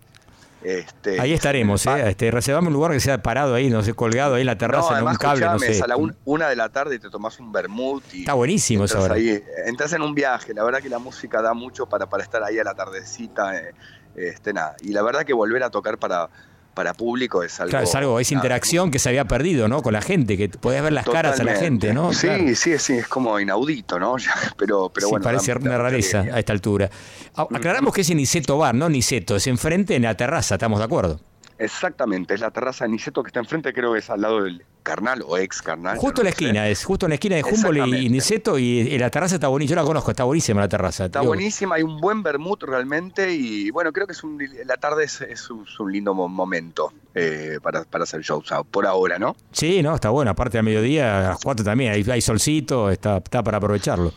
Este, 0.61 1.19
Ahí 1.19 1.33
estaremos, 1.33 1.85
¿eh? 1.87 2.09
Este, 2.09 2.31
reservame 2.31 2.67
un 2.67 2.73
lugar 2.73 2.91
que 2.93 2.99
sea 3.01 3.21
parado 3.21 3.53
ahí, 3.53 3.69
no 3.69 3.83
sé, 3.83 3.93
colgado 3.93 4.35
ahí 4.35 4.41
en 4.41 4.47
la 4.47 4.57
terraza, 4.57 4.89
en 4.91 4.95
además, 4.95 5.13
un 5.15 5.17
cable, 5.17 5.45
no 5.45 5.59
sé. 5.59 5.81
a 5.83 5.87
la 5.87 5.97
un- 5.97 6.15
una 6.23 6.47
de 6.47 6.55
la 6.55 6.69
tarde 6.69 6.95
y 6.95 6.99
te 6.99 7.09
tomás 7.09 7.37
un 7.39 7.51
vermut 7.51 8.01
y 8.13 8.19
Está 8.21 8.33
buenísimo 8.33 8.85
eso 8.85 8.99
ahora. 8.99 9.15
ahí, 9.15 9.43
entras 9.65 9.91
en 9.91 10.01
un 10.03 10.13
viaje. 10.15 10.53
La 10.53 10.63
verdad 10.63 10.79
que 10.81 10.87
la 10.89 10.99
música 10.99 11.41
da 11.41 11.53
mucho 11.53 11.85
para, 11.87 12.05
para 12.05 12.23
estar 12.23 12.41
ahí 12.43 12.59
a 12.59 12.63
la 12.63 12.73
tardecita. 12.75 13.57
eh, 13.59 13.73
este, 14.15 14.53
nada. 14.53 14.75
Y 14.81 14.93
la 14.93 15.01
verdad 15.01 15.23
que 15.25 15.33
volver 15.33 15.63
a 15.63 15.69
tocar 15.71 15.97
para, 15.97 16.29
para 16.73 16.93
público 16.93 17.43
es 17.43 17.59
algo. 17.59 17.69
Claro, 17.69 17.83
es 17.85 17.95
algo, 17.95 18.19
es 18.19 18.31
interacción 18.31 18.89
que 18.91 18.99
se 18.99 19.09
había 19.09 19.25
perdido, 19.25 19.67
¿no? 19.67 19.81
Con 19.81 19.93
la 19.93 20.01
gente, 20.01 20.37
que 20.37 20.49
podés 20.49 20.81
ver 20.81 20.93
las 20.93 21.05
caras 21.05 21.39
a 21.39 21.43
la 21.43 21.55
gente, 21.55 21.93
¿no? 21.93 22.13
Sí, 22.13 22.27
Claro. 22.27 22.43
sí, 22.55 22.77
sí, 22.79 22.93
es 22.93 23.07
como 23.07 23.39
inaudito, 23.39 23.99
¿no? 23.99 24.15
Pero, 24.57 24.89
pero 24.93 25.07
Sí, 25.07 25.11
bueno. 25.11 25.23
parece 25.23 25.53
la- 25.53 25.59
una 25.61 25.77
rareza 25.77 26.19
a 26.21 26.39
esta 26.39 26.53
altura. 26.53 26.89
A- 27.35 27.47
Aclaramos 27.53 27.93
que 27.93 28.01
es 28.01 28.09
en 28.09 28.17
Niceto 28.17 28.57
Bar, 28.57 28.75
no 28.75 28.89
Niceto, 28.89 29.35
es 29.35 29.47
enfrente 29.47 29.95
en 29.95 30.03
la 30.03 30.15
terraza, 30.15 30.55
¿estamos 30.55 30.79
de 30.79 30.85
acuerdo? 30.85 31.19
Exactamente, 31.59 32.33
es 32.33 32.39
la 32.41 32.51
terraza 32.51 32.85
de 32.85 32.91
Niceto 32.91 33.23
que 33.23 33.27
está 33.27 33.39
enfrente, 33.39 33.71
creo 33.73 33.93
que 33.93 33.99
es 33.99 34.09
al 34.09 34.21
lado 34.21 34.43
del 34.43 34.63
Carnal 34.83 35.23
o 35.25 35.37
ex 35.37 35.61
Carnal. 35.61 35.97
Justo 35.97 36.21
en 36.21 36.25
la 36.25 36.29
esquina, 36.31 36.67
es 36.67 36.83
justo 36.83 37.05
en 37.05 37.11
la 37.11 37.15
esquina 37.15 37.35
de 37.37 37.43
Humboldt 37.43 37.87
y-. 37.95 38.09
Niceto 38.09 38.59
y, 38.59 38.97
la 38.97 39.09
terraza 39.09 39.35
está 39.35 39.47
bonita, 39.47 39.71
yo 39.71 39.75
la 39.77 39.83
conozco, 39.83 40.11
está 40.11 40.23
buenísima 40.25 40.61
la 40.61 40.67
terraza. 40.67 41.05
Está 41.05 41.21
buenísima, 41.21 41.75
hay 41.75 41.83
un 41.83 41.99
buen 41.99 42.21
vermut 42.21 42.61
realmente 42.63 43.33
y 43.33 43.71
bueno, 43.71 43.91
creo 43.91 44.05
que 44.05 44.13
es 44.13 44.23
un, 44.23 44.37
la 44.65 44.77
tarde 44.77 45.05
es, 45.05 45.21
es 45.21 45.49
un, 45.49 45.63
es 45.63 45.79
un 45.79 45.91
lindo 45.91 46.13
mo- 46.13 46.27
momento 46.27 46.91
eh, 47.15 47.57
para, 47.63 47.83
para 47.85 48.03
hacer 48.03 48.21
shows 48.21 48.51
ah, 48.51 48.63
por 48.63 48.85
ahora, 48.85 49.17
¿no? 49.17 49.35
Sí, 49.51 49.81
no, 49.81 49.95
está 49.95 50.09
bueno, 50.09 50.31
aparte 50.31 50.57
a 50.57 50.63
mediodía, 50.63 51.19
a 51.19 51.29
las 51.29 51.39
4 51.43 51.63
también, 51.65 51.93
hay, 51.93 52.05
hay 52.09 52.21
solcito, 52.21 52.89
está, 52.91 53.17
está 53.17 53.41
para 53.43 53.57
aprovecharlo. 53.57 54.13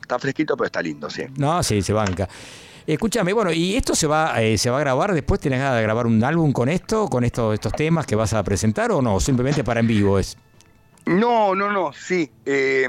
Está 0.00 0.18
fresquito, 0.18 0.56
pero 0.56 0.66
está 0.66 0.80
lindo, 0.80 1.10
sí. 1.10 1.24
No, 1.36 1.62
sí, 1.62 1.82
se 1.82 1.92
banca. 1.92 2.26
Escúchame, 2.88 3.34
bueno, 3.34 3.52
¿y 3.52 3.76
esto 3.76 3.94
se 3.94 4.06
va, 4.06 4.40
eh, 4.40 4.56
se 4.56 4.70
va 4.70 4.78
a 4.78 4.80
grabar? 4.80 5.12
¿Después 5.12 5.38
tenés 5.38 5.58
ganas 5.58 5.76
de 5.76 5.82
grabar 5.82 6.06
un 6.06 6.24
álbum 6.24 6.52
con 6.52 6.70
esto, 6.70 7.06
con 7.08 7.22
estos, 7.22 7.52
estos 7.52 7.70
temas 7.74 8.06
que 8.06 8.16
vas 8.16 8.32
a 8.32 8.42
presentar 8.42 8.90
o 8.92 9.02
no? 9.02 9.20
Simplemente 9.20 9.62
para 9.62 9.80
en 9.80 9.86
vivo 9.86 10.18
es. 10.18 10.38
No, 11.04 11.54
no, 11.54 11.70
no, 11.70 11.92
sí. 11.92 12.30
eh, 12.46 12.86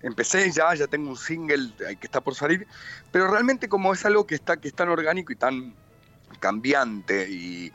empecé 0.00 0.50
ya, 0.50 0.74
ya 0.74 0.86
tengo 0.86 1.10
un 1.10 1.18
single 1.18 1.68
eh, 1.80 1.96
que 2.00 2.06
está 2.06 2.22
por 2.22 2.34
salir, 2.34 2.66
pero 3.12 3.30
realmente 3.30 3.68
como 3.68 3.92
es 3.92 4.06
algo 4.06 4.26
que 4.26 4.36
está 4.36 4.56
que 4.56 4.68
es 4.68 4.74
tan 4.74 4.88
orgánico 4.88 5.30
y 5.34 5.36
tan 5.36 5.74
cambiante 6.38 7.26
y, 7.30 7.72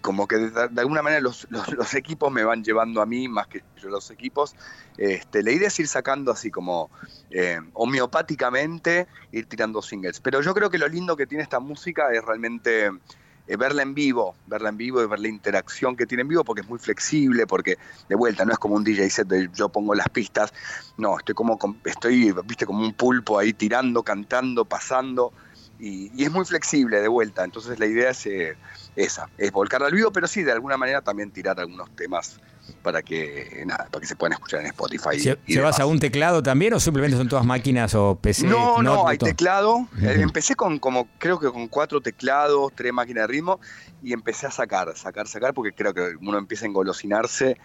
como 0.00 0.26
que 0.26 0.36
de, 0.36 0.80
alguna 0.80 1.02
manera 1.02 1.20
los, 1.20 1.46
los- 1.50 1.94
equipos 1.94 2.32
me 2.32 2.44
van 2.44 2.64
llevando 2.64 3.00
a 3.02 3.06
mí 3.06 3.28
más 3.28 3.46
que 3.48 3.64
yo 3.76 3.88
los 3.88 4.10
equipos, 4.10 4.54
este, 4.96 5.42
la 5.42 5.52
idea 5.52 5.68
es 5.68 5.78
ir 5.78 5.88
sacando 5.88 6.32
así 6.32 6.50
como 6.50 6.90
eh, 7.30 7.58
homeopáticamente, 7.74 9.08
ir 9.30 9.46
tirando 9.48 9.82
singles. 9.82 10.20
Pero 10.20 10.40
yo 10.40 10.54
creo 10.54 10.70
que 10.70 10.78
lo 10.78 10.88
lindo 10.88 11.16
que 11.16 11.26
tiene 11.26 11.42
esta 11.42 11.60
música 11.60 12.12
es 12.12 12.24
realmente 12.24 12.90
eh, 13.46 13.56
verla 13.56 13.82
en 13.82 13.94
vivo, 13.94 14.38
verla 14.46 14.68
en 14.68 14.76
vivo 14.76 15.02
y 15.02 15.06
ver 15.06 15.18
la 15.18 15.28
interacción 15.28 15.96
que 15.96 16.06
tiene 16.06 16.22
en 16.22 16.28
vivo, 16.28 16.44
porque 16.44 16.62
es 16.62 16.68
muy 16.68 16.78
flexible, 16.78 17.46
porque 17.46 17.76
de 18.08 18.14
vuelta 18.14 18.44
no 18.44 18.52
es 18.52 18.58
como 18.58 18.76
un 18.76 18.84
DJ 18.84 19.10
set 19.10 19.26
de 19.28 19.48
yo 19.52 19.68
pongo 19.68 19.94
las 19.94 20.08
pistas, 20.10 20.52
no, 20.96 21.18
estoy 21.18 21.34
como, 21.34 21.58
com- 21.58 21.80
estoy, 21.84 22.32
viste, 22.44 22.66
como 22.66 22.84
un 22.84 22.94
pulpo 22.94 23.38
ahí 23.38 23.52
tirando, 23.52 24.02
cantando, 24.04 24.64
pasando, 24.64 25.32
y, 25.82 26.12
y 26.14 26.24
es 26.24 26.30
muy 26.30 26.44
flexible 26.44 27.00
de 27.00 27.08
vuelta, 27.08 27.42
entonces 27.42 27.80
la 27.80 27.86
idea 27.86 28.10
es 28.10 28.24
eh, 28.26 28.56
esa, 28.94 29.28
es 29.36 29.50
volcar 29.50 29.82
al 29.82 29.92
vivo, 29.92 30.12
pero 30.12 30.28
sí, 30.28 30.44
de 30.44 30.52
alguna 30.52 30.76
manera 30.76 31.00
también 31.00 31.32
tirar 31.32 31.58
algunos 31.58 31.90
temas 31.96 32.38
para 32.82 33.02
que, 33.02 33.64
nada, 33.66 33.88
para 33.90 34.00
que 34.00 34.06
se 34.06 34.14
puedan 34.14 34.34
escuchar 34.34 34.60
en 34.60 34.66
Spotify. 34.66 35.18
¿Se, 35.18 35.30
y 35.46 35.54
¿Llevas 35.54 35.76
demás. 35.76 35.80
a 35.80 35.86
un 35.86 35.98
teclado 35.98 36.40
también 36.40 36.72
o 36.74 36.78
simplemente 36.78 37.16
son 37.16 37.28
todas 37.28 37.44
máquinas 37.44 37.92
o 37.96 38.14
PC? 38.14 38.46
No, 38.46 38.80
no, 38.80 39.08
hay 39.08 39.18
teclado. 39.18 39.88
Eh. 40.00 40.18
Empecé 40.20 40.54
con 40.54 40.78
como, 40.78 41.08
creo 41.18 41.40
que 41.40 41.50
con 41.50 41.66
cuatro 41.66 42.00
teclados, 42.00 42.70
tres 42.76 42.92
máquinas 42.92 43.22
de 43.26 43.26
ritmo, 43.34 43.58
y 44.04 44.12
empecé 44.12 44.46
a 44.46 44.52
sacar, 44.52 44.96
sacar, 44.96 45.26
sacar, 45.26 45.52
porque 45.52 45.72
creo 45.72 45.92
que 45.92 46.14
uno 46.20 46.38
empieza 46.38 46.64
a 46.64 46.68
engolosinarse 46.68 47.56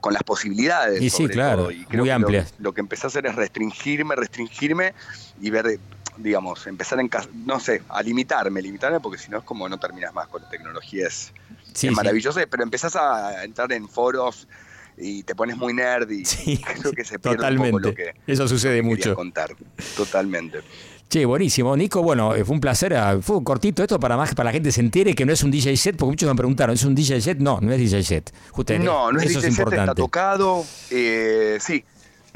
con 0.00 0.12
las 0.12 0.22
posibilidades. 0.22 1.02
Y 1.02 1.10
sí, 1.10 1.22
sobre 1.24 1.32
claro, 1.32 1.62
todo, 1.62 1.70
y 1.72 1.84
creo 1.86 2.04
muy 2.04 2.08
que 2.08 2.10
lo- 2.10 2.14
amplias. 2.14 2.54
Lo, 2.58 2.72
que 2.72 2.80
empecé 2.80 3.06
a 3.06 3.08
hacer 3.08 3.26
es 3.26 3.34
restringirme, 3.34 4.14
restringirme 4.14 4.94
y 5.40 5.50
ver, 5.50 5.80
digamos, 6.18 6.66
empezar 6.66 6.98
en, 7.00 7.08
cas- 7.08 7.28
no 7.44 7.60
sé, 7.60 7.82
a 7.88 8.02
limitarme, 8.02 8.62
limitarme, 8.62 9.00
porque 9.00 9.18
si 9.18 9.30
no 9.30 9.38
es 9.38 9.44
como 9.44 9.68
no 9.68 9.78
terminas 9.78 10.12
más 10.14 10.28
con 10.28 10.42
la 10.42 10.48
tecnología, 10.48 11.06
es, 11.08 11.32
Sí, 11.72 11.88
es 11.88 11.90
sí. 11.90 11.96
maravilloso, 11.96 12.40
pero 12.50 12.62
empezás 12.62 12.96
a 12.96 13.44
entrar 13.44 13.70
en 13.72 13.86
foros 13.88 14.48
y 14.96 15.22
te 15.24 15.34
pones 15.34 15.56
muy 15.58 15.74
nerd 15.74 16.10
y 16.10 16.22
creo 16.80 16.92
que 16.92 17.04
se 17.04 17.18
pierde 17.18 17.46
un 17.50 17.56
poco 17.58 17.78
lo 17.78 17.90
Totalmente. 17.90 17.94
que, 18.26 18.32
Eso 18.32 18.48
sucede 18.48 18.80
mucho. 18.82 19.14
contar. 19.14 19.54
Totalmente. 19.96 20.60
Che, 21.08 21.24
buenísimo. 21.24 21.76
Nico, 21.76 22.02
bueno, 22.02 22.34
eh, 22.34 22.44
fue 22.44 22.54
un 22.54 22.60
placer. 22.60 22.94
ah, 22.94 23.18
Fue 23.20 23.42
cortito 23.44 23.82
esto 23.82 24.00
para 24.00 24.16
más 24.16 24.30
que 24.30 24.34
para 24.34 24.48
la 24.48 24.52
gente 24.52 24.72
se 24.72 24.80
entere 24.80 25.14
que 25.14 25.24
no 25.24 25.32
es 25.32 25.42
un 25.44 25.50
DJ 25.52 25.76
set, 25.76 25.96
porque 25.96 26.10
muchos 26.12 26.28
me 26.28 26.34
preguntaron, 26.34 26.74
¿es 26.74 26.82
un 26.84 26.94
DJ 26.96 27.20
set? 27.20 27.38
No, 27.38 27.60
no 27.60 27.72
es 27.72 27.78
DJ 27.78 28.02
set. 28.02 28.32
Justamente, 28.50 28.86
No, 28.88 29.12
no 29.12 29.20
es 29.20 29.26
eso 29.30 29.38
DJ 29.40 29.48
es 29.50 29.54
set, 29.54 29.60
está 29.60 29.62
importante. 29.76 30.02
tocado. 30.02 30.64
eh, 30.90 31.58
sí, 31.60 31.84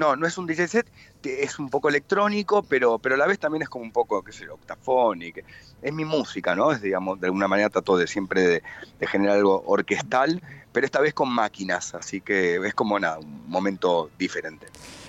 no, 0.01 0.17
no 0.17 0.27
es 0.27 0.39
un 0.39 0.47
DJ 0.47 0.67
set, 0.67 0.91
es 1.23 1.59
un 1.59 1.69
poco 1.69 1.91
electrónico, 1.91 2.63
pero, 2.63 2.99
pero 2.99 3.15
a 3.15 3.19
la 3.19 3.27
vez 3.27 3.39
también 3.39 3.63
es 3.63 3.69
como 3.69 3.85
un 3.85 3.93
poco, 3.93 4.23
qué 4.23 4.33
sé 4.33 4.47
yo, 4.47 4.55
octafónico. 4.55 5.41
Es 5.83 5.93
mi 5.93 6.07
música, 6.07 6.57
¿no? 6.57 6.73
Es, 6.73 6.81
digamos, 6.81 7.21
de 7.21 7.27
alguna 7.27 7.47
manera 7.47 7.69
trato 7.69 7.97
de 7.99 8.07
siempre 8.07 8.41
de, 8.41 8.63
de 8.99 9.07
generar 9.07 9.37
algo 9.37 9.63
orquestal, 9.67 10.43
pero 10.73 10.87
esta 10.87 11.01
vez 11.01 11.13
con 11.13 11.29
máquinas, 11.29 11.95
así 11.95 12.23
que 12.23 12.57
es 12.57 12.75
como 12.75 12.99
nada, 12.99 13.19
un 13.19 13.49
momento 13.49 14.11
diferente. 14.19 14.67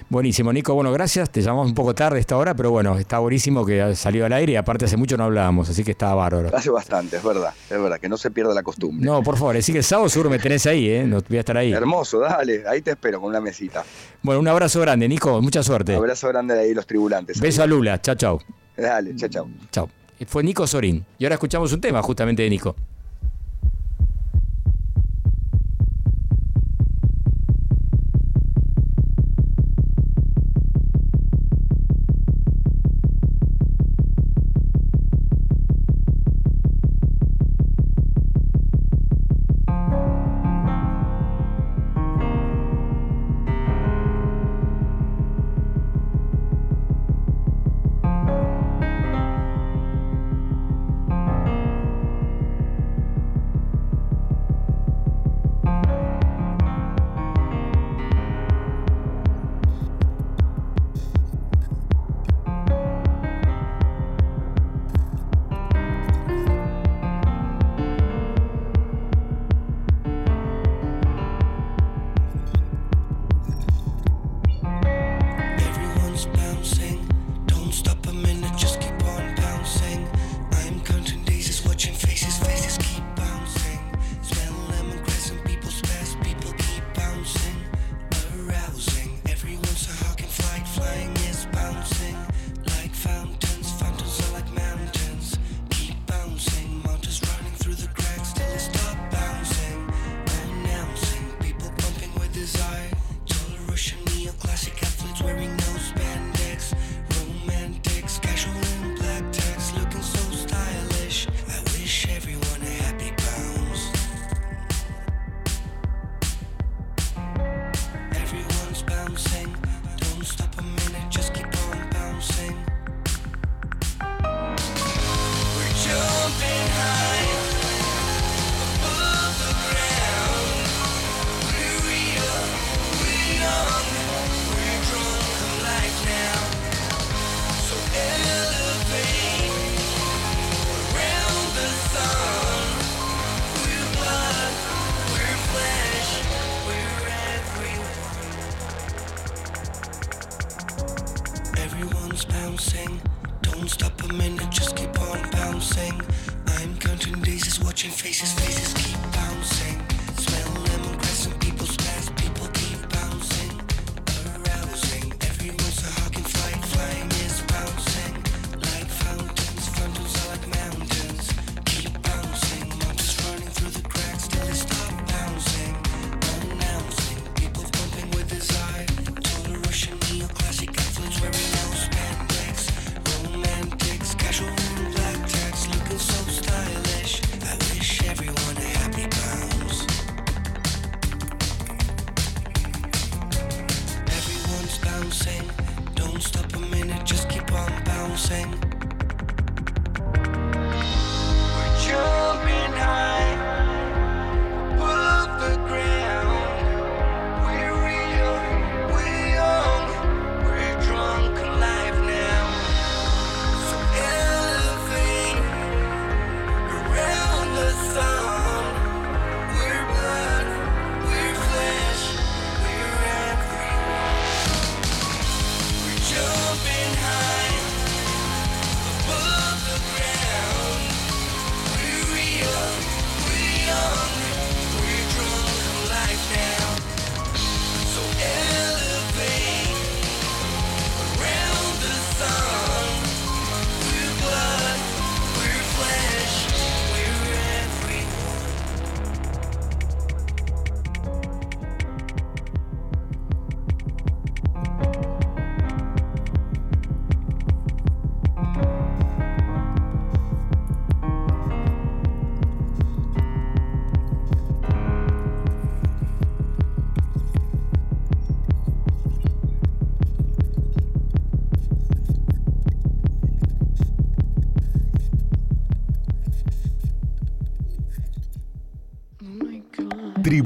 Buenísimo, 0.09 0.51
Nico. 0.51 0.73
Bueno, 0.73 0.91
gracias. 0.91 1.29
Te 1.29 1.41
llamamos 1.41 1.67
un 1.67 1.73
poco 1.73 1.95
tarde 1.95 2.17
a 2.17 2.19
esta 2.19 2.37
hora, 2.37 2.53
pero 2.53 2.71
bueno, 2.71 2.97
está 2.97 3.19
buenísimo 3.19 3.65
que 3.65 3.95
salió 3.95 4.25
al 4.25 4.33
aire 4.33 4.53
y 4.53 4.55
aparte 4.55 4.85
hace 4.85 4.97
mucho 4.97 5.17
no 5.17 5.23
hablábamos, 5.23 5.69
así 5.69 5.83
que 5.83 5.91
está 5.91 6.13
bárbaro. 6.13 6.55
Hace 6.55 6.69
bastante, 6.69 7.17
es 7.17 7.23
verdad, 7.23 7.53
es 7.69 7.81
verdad, 7.81 7.99
que 7.99 8.09
no 8.09 8.17
se 8.17 8.31
pierda 8.31 8.53
la 8.53 8.63
costumbre. 8.63 9.05
No, 9.05 9.23
por 9.23 9.37
favor, 9.37 9.55
así 9.55 9.71
que 9.71 9.79
el 9.79 9.83
sábado 9.83 10.09
seguro 10.09 10.29
me 10.29 10.39
tenés 10.39 10.65
ahí, 10.65 10.89
¿eh? 10.89 11.03
No 11.05 11.21
voy 11.27 11.37
a 11.37 11.39
estar 11.41 11.57
ahí. 11.57 11.71
Hermoso, 11.71 12.19
dale, 12.19 12.63
ahí 12.67 12.81
te 12.81 12.91
espero 12.91 13.21
con 13.21 13.29
una 13.29 13.39
mesita. 13.39 13.83
Bueno, 14.21 14.41
un 14.41 14.47
abrazo 14.47 14.81
grande, 14.81 15.07
Nico. 15.07 15.41
Mucha 15.41 15.63
suerte. 15.63 15.95
Abrazo 15.95 16.27
grande 16.27 16.55
de 16.55 16.61
ahí 16.61 16.73
los 16.73 16.85
tribulantes. 16.85 17.39
Beso 17.39 17.63
a 17.63 17.67
Lula. 17.67 18.01
Chao, 18.01 18.15
chao. 18.15 18.41
Dale, 18.75 19.15
chao, 19.15 19.29
chao. 19.29 19.47
Chao. 19.71 19.89
Fue 20.27 20.43
Nico 20.43 20.67
Sorín. 20.67 21.05
Y 21.17 21.25
ahora 21.25 21.35
escuchamos 21.35 21.73
un 21.73 21.81
tema 21.81 22.01
justamente 22.01 22.43
de 22.43 22.49
Nico. 22.49 22.75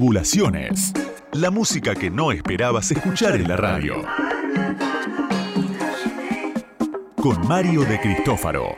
Tribulaciones. 0.05 0.93
La 1.33 1.49
música 1.49 1.95
que 1.95 2.11
no 2.11 2.31
esperabas 2.31 2.91
escuchar 2.91 3.35
en 3.37 3.47
la 3.47 3.57
radio. 3.57 4.03
Con 7.15 7.47
Mario 7.47 7.81
de 7.85 7.99
Cristófaro. 7.99 8.75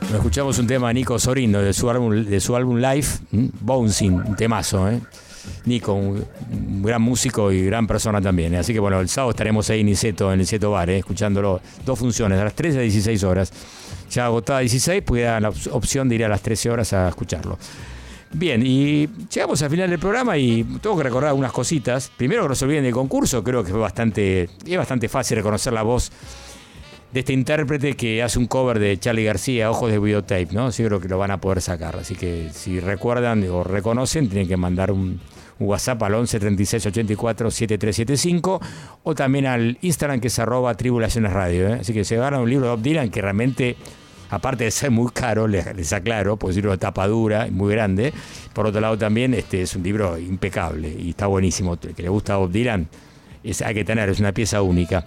Nos 0.00 0.12
escuchamos 0.12 0.58
un 0.58 0.66
tema 0.66 0.88
de 0.88 0.94
Nico 0.94 1.18
Sorino 1.18 1.60
de 1.60 1.74
su 1.74 1.90
álbum, 1.90 2.24
de 2.24 2.40
su 2.40 2.56
álbum 2.56 2.78
Live. 2.78 3.08
Bouncing, 3.60 4.14
un 4.14 4.34
temazo, 4.34 4.88
¿eh? 4.88 5.02
Nico, 5.66 5.92
un 5.92 6.24
gran 6.84 7.02
músico 7.02 7.50
y 7.52 7.64
gran 7.64 7.86
persona 7.86 8.20
también. 8.20 8.54
¿eh? 8.54 8.58
Así 8.58 8.72
que 8.72 8.80
bueno, 8.80 9.00
el 9.00 9.08
sábado 9.08 9.30
estaremos 9.30 9.68
ahí 9.70 9.80
en 9.80 9.86
Niceto, 9.86 10.32
en 10.32 10.38
Niceto 10.38 10.70
Bar, 10.70 10.90
¿eh? 10.90 10.98
escuchándolo. 10.98 11.60
Dos 11.84 11.98
funciones, 11.98 12.38
a 12.40 12.44
las 12.44 12.54
13 12.54 12.78
a 12.78 12.82
16 12.82 13.24
horas. 13.24 13.52
Ya 14.10 14.26
agotada 14.26 14.58
a 14.58 14.62
16, 14.62 15.02
pudiera 15.02 15.40
la 15.40 15.48
op- 15.50 15.56
opción 15.72 16.08
de 16.08 16.14
ir 16.16 16.24
a 16.24 16.28
las 16.28 16.42
13 16.42 16.70
horas 16.70 16.92
a 16.92 17.08
escucharlo. 17.08 17.58
Bien, 18.32 18.62
y 18.66 19.08
llegamos 19.32 19.62
al 19.62 19.70
final 19.70 19.88
del 19.90 19.98
programa 20.00 20.36
y 20.36 20.64
tengo 20.82 20.96
que 20.96 21.04
recordar 21.04 21.28
algunas 21.30 21.52
cositas. 21.52 22.10
Primero 22.16 22.42
que 22.42 22.48
no 22.48 22.54
se 22.56 22.64
olviden 22.64 22.82
del 22.84 22.92
concurso, 22.92 23.44
creo 23.44 23.62
que 23.62 23.70
fue 23.70 23.78
bastante, 23.80 24.48
es 24.66 24.76
bastante 24.76 25.08
fácil 25.08 25.36
reconocer 25.36 25.72
la 25.72 25.82
voz 25.82 26.10
de 27.12 27.20
este 27.20 27.32
intérprete 27.32 27.94
que 27.94 28.24
hace 28.24 28.40
un 28.40 28.46
cover 28.46 28.80
de 28.80 28.98
Charlie 28.98 29.22
García, 29.22 29.70
Ojos 29.70 29.88
de 29.92 30.00
Videotape, 30.00 30.48
¿no? 30.50 30.72
Sí 30.72 30.82
creo 30.82 30.98
que 31.00 31.06
lo 31.06 31.16
van 31.16 31.30
a 31.30 31.40
poder 31.40 31.60
sacar. 31.62 31.94
Así 31.94 32.16
que 32.16 32.50
si 32.52 32.80
recuerdan 32.80 33.48
o 33.48 33.62
reconocen, 33.62 34.28
tienen 34.28 34.48
que 34.48 34.56
mandar 34.56 34.90
un 34.90 35.20
WhatsApp 35.58 36.02
al 36.02 36.14
11 36.14 36.40
36 36.40 36.86
84 36.86 37.50
7375 37.50 38.60
o 39.02 39.14
también 39.14 39.46
al 39.46 39.78
Instagram 39.80 40.20
que 40.20 40.28
es 40.28 40.38
arroba 40.38 40.74
tribulaciones 40.74 41.32
radio. 41.32 41.68
¿eh? 41.68 41.78
Así 41.80 41.92
que 41.92 42.04
se 42.04 42.16
ganan 42.16 42.40
un 42.40 42.50
libro 42.50 42.66
de 42.66 42.70
Bob 42.72 42.82
Dylan 42.82 43.10
que 43.10 43.22
realmente, 43.22 43.76
aparte 44.30 44.64
de 44.64 44.70
ser 44.70 44.90
muy 44.90 45.10
caro, 45.12 45.46
les, 45.46 45.92
aclaro, 45.92 46.36
porque 46.36 46.52
es 46.52 46.56
un 46.56 46.62
libro 46.62 46.72
de 46.72 46.78
tapa 46.78 47.06
dura 47.06 47.48
muy 47.50 47.72
grande. 47.72 48.12
Por 48.52 48.66
otro 48.66 48.80
lado 48.80 48.98
también 48.98 49.34
este 49.34 49.62
es 49.62 49.74
un 49.76 49.82
libro 49.82 50.18
impecable 50.18 50.94
y 50.98 51.10
está 51.10 51.26
buenísimo. 51.26 51.78
El 51.80 51.94
que 51.94 52.02
le 52.02 52.08
gusta 52.08 52.34
a 52.34 52.36
Bob 52.38 52.50
Dylan 52.50 52.88
es, 53.42 53.62
hay 53.62 53.74
que 53.74 53.84
tener, 53.84 54.08
es 54.08 54.20
una 54.20 54.32
pieza 54.32 54.62
única. 54.62 55.04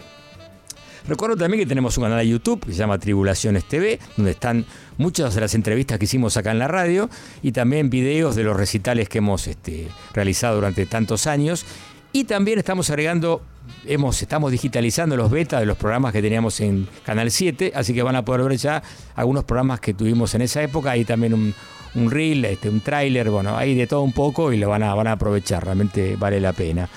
Recuerdo 1.08 1.38
también 1.38 1.64
que 1.64 1.68
tenemos 1.68 1.98
un 1.98 2.04
canal 2.04 2.20
de 2.20 2.28
YouTube 2.28 2.66
que 2.66 2.74
se 2.74 2.80
llama 2.80 3.00
Tribulaciones 3.00 3.64
TV, 3.64 3.98
donde 4.18 4.32
están 4.32 4.66
muchas 4.98 5.36
de 5.36 5.42
las 5.42 5.56
entrevistas 5.56 5.98
que 5.98 6.06
hicimos 6.06 6.36
acá 6.36 6.52
en 6.52 6.60
la 6.60 6.68
radio 6.68 7.10
y 7.42 7.54
también 7.54 7.90
videos 7.90 8.36
de 8.36 8.44
los 8.44 8.58
recitales 8.58 9.08
que 9.08 9.20
hemos 9.20 9.48
este, 9.48 9.88
realizado 10.14 10.56
durante 10.56 10.86
tantos 10.86 11.26
años. 11.26 11.66
Y 12.12 12.26
también 12.26 12.60
estamos 12.60 12.90
agregando, 12.90 13.42
hemos, 13.86 14.22
estamos 14.22 14.52
digitalizando 14.52 15.16
los 15.16 15.32
betas 15.32 15.62
de 15.62 15.66
los 15.66 15.78
programas 15.78 16.12
que 16.12 16.22
teníamos 16.22 16.60
en 16.60 16.88
Canal 17.06 17.32
7, 17.32 17.72
así 17.74 17.94
que 17.94 18.04
van 18.04 18.16
a 18.18 18.26
poder 18.26 18.44
ver 18.44 18.58
ya 18.58 18.84
algunos 19.16 19.46
programas 19.46 19.80
que 19.80 19.94
tuvimos 19.94 20.36
en 20.36 20.42
esa 20.42 20.62
época. 20.62 20.92
Hay 20.92 21.06
también 21.06 21.34
un, 21.34 21.54
un 21.96 22.12
reel, 22.12 22.44
este, 22.46 22.70
un 22.70 22.82
tráiler, 22.82 23.30
bueno, 23.30 23.58
hay 23.58 23.76
de 23.76 23.88
todo 23.88 24.02
un 24.02 24.14
poco 24.14 24.52
y 24.52 24.58
lo 24.58 24.70
van 24.70 24.84
a, 24.84 24.94
van 24.94 25.08
a 25.08 25.14
aprovechar, 25.14 25.64
realmente 25.64 26.18
vale 26.18 26.42
la 26.42 26.52
pena. 26.52 26.90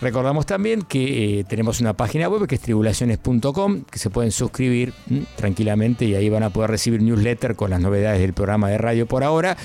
Recordamos 0.00 0.46
también 0.46 0.82
que 0.82 1.40
eh, 1.40 1.44
tenemos 1.44 1.80
una 1.80 1.92
página 1.92 2.28
web 2.28 2.46
que 2.46 2.54
es 2.54 2.60
tribulaciones.com, 2.60 3.82
que 3.82 3.98
se 3.98 4.10
pueden 4.10 4.30
suscribir 4.30 4.94
¿m? 5.10 5.24
tranquilamente 5.34 6.04
y 6.04 6.14
ahí 6.14 6.28
van 6.28 6.44
a 6.44 6.50
poder 6.50 6.70
recibir 6.70 7.02
newsletter 7.02 7.56
con 7.56 7.70
las 7.70 7.80
novedades 7.80 8.20
del 8.20 8.32
programa 8.32 8.68
de 8.68 8.78
radio 8.78 9.06
por 9.06 9.24
ahora. 9.24 9.56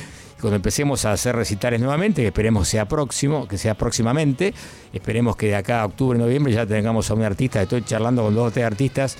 Cuando 0.42 0.56
empecemos 0.56 1.06
a 1.06 1.12
hacer 1.12 1.36
recitales 1.36 1.80
nuevamente, 1.80 2.22
que 2.22 2.28
esperemos 2.28 2.68
sea 2.68 2.88
próximo, 2.88 3.48
que 3.48 3.60
sea 3.60 3.76
próximamente, 3.76 4.54
esperemos 4.92 5.38
que 5.38 5.48
de 5.48 5.56
acá 5.56 5.82
a 5.82 5.86
octubre, 5.86 6.18
noviembre 6.18 6.52
ya 6.52 6.66
tengamos 6.66 7.10
a 7.12 7.14
un 7.14 7.22
artista, 7.22 7.62
estoy 7.62 7.84
charlando 7.84 8.24
con 8.24 8.36
dos 8.36 8.48
o 8.48 8.52
tres 8.52 8.66
artistas, 8.66 9.18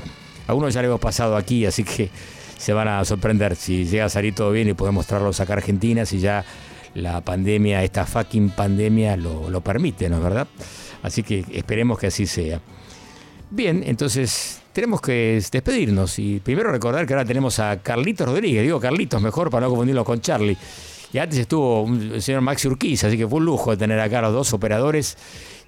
a 0.48 0.54
uno 0.54 0.68
ya 0.68 0.82
le 0.82 0.88
hemos 0.88 1.00
pasado 1.00 1.38
aquí, 1.38 1.66
así 1.66 1.84
que 1.84 2.10
se 2.58 2.74
van 2.74 2.88
a 2.90 3.06
sorprender 3.06 3.56
si 3.56 3.86
llega 3.86 4.06
a 4.06 4.10
salir 4.10 4.36
todo 4.36 4.52
bien 4.52 4.68
y 4.68 4.74
podemos 4.74 5.08
traerlos 5.08 5.40
acá 5.40 5.54
a 5.54 5.58
Argentina, 5.58 6.06
si 6.06 6.20
ya 6.20 6.44
la 6.94 7.22
pandemia, 7.22 7.84
esta 7.84 8.06
fucking 8.06 8.50
pandemia 8.50 9.16
lo, 9.16 9.50
lo 9.50 9.62
permite, 9.62 10.10
¿no 10.10 10.18
es 10.18 10.24
verdad? 10.24 10.48
Así 11.04 11.22
que 11.22 11.46
esperemos 11.52 12.00
que 12.00 12.08
así 12.08 12.26
sea. 12.26 12.60
Bien, 13.52 13.84
entonces 13.86 14.60
tenemos 14.74 15.00
que 15.02 15.40
despedirnos 15.52 16.18
y 16.18 16.40
primero 16.40 16.72
recordar 16.72 17.06
que 17.06 17.14
ahora 17.14 17.26
tenemos 17.26 17.60
a 17.60 17.80
Carlitos 17.84 18.28
Rodríguez, 18.28 18.64
digo 18.64 18.80
Carlitos 18.80 19.22
mejor 19.22 19.52
para 19.52 19.66
no 19.66 19.70
confundirlo 19.70 20.04
con 20.04 20.20
Charlie. 20.22 20.58
Y 21.12 21.20
antes 21.20 21.38
estuvo 21.38 21.88
el 21.88 22.20
señor 22.24 22.42
Maxi 22.42 22.68
Urquiza, 22.68 23.06
así 23.08 23.18
que 23.20 23.28
fue 23.28 23.38
un 23.38 23.46
lujo 23.46 23.78
tener 23.78 24.00
acá 24.00 24.18
a 24.18 24.22
los 24.24 24.34
dos 24.34 24.54
operadores 24.54 25.16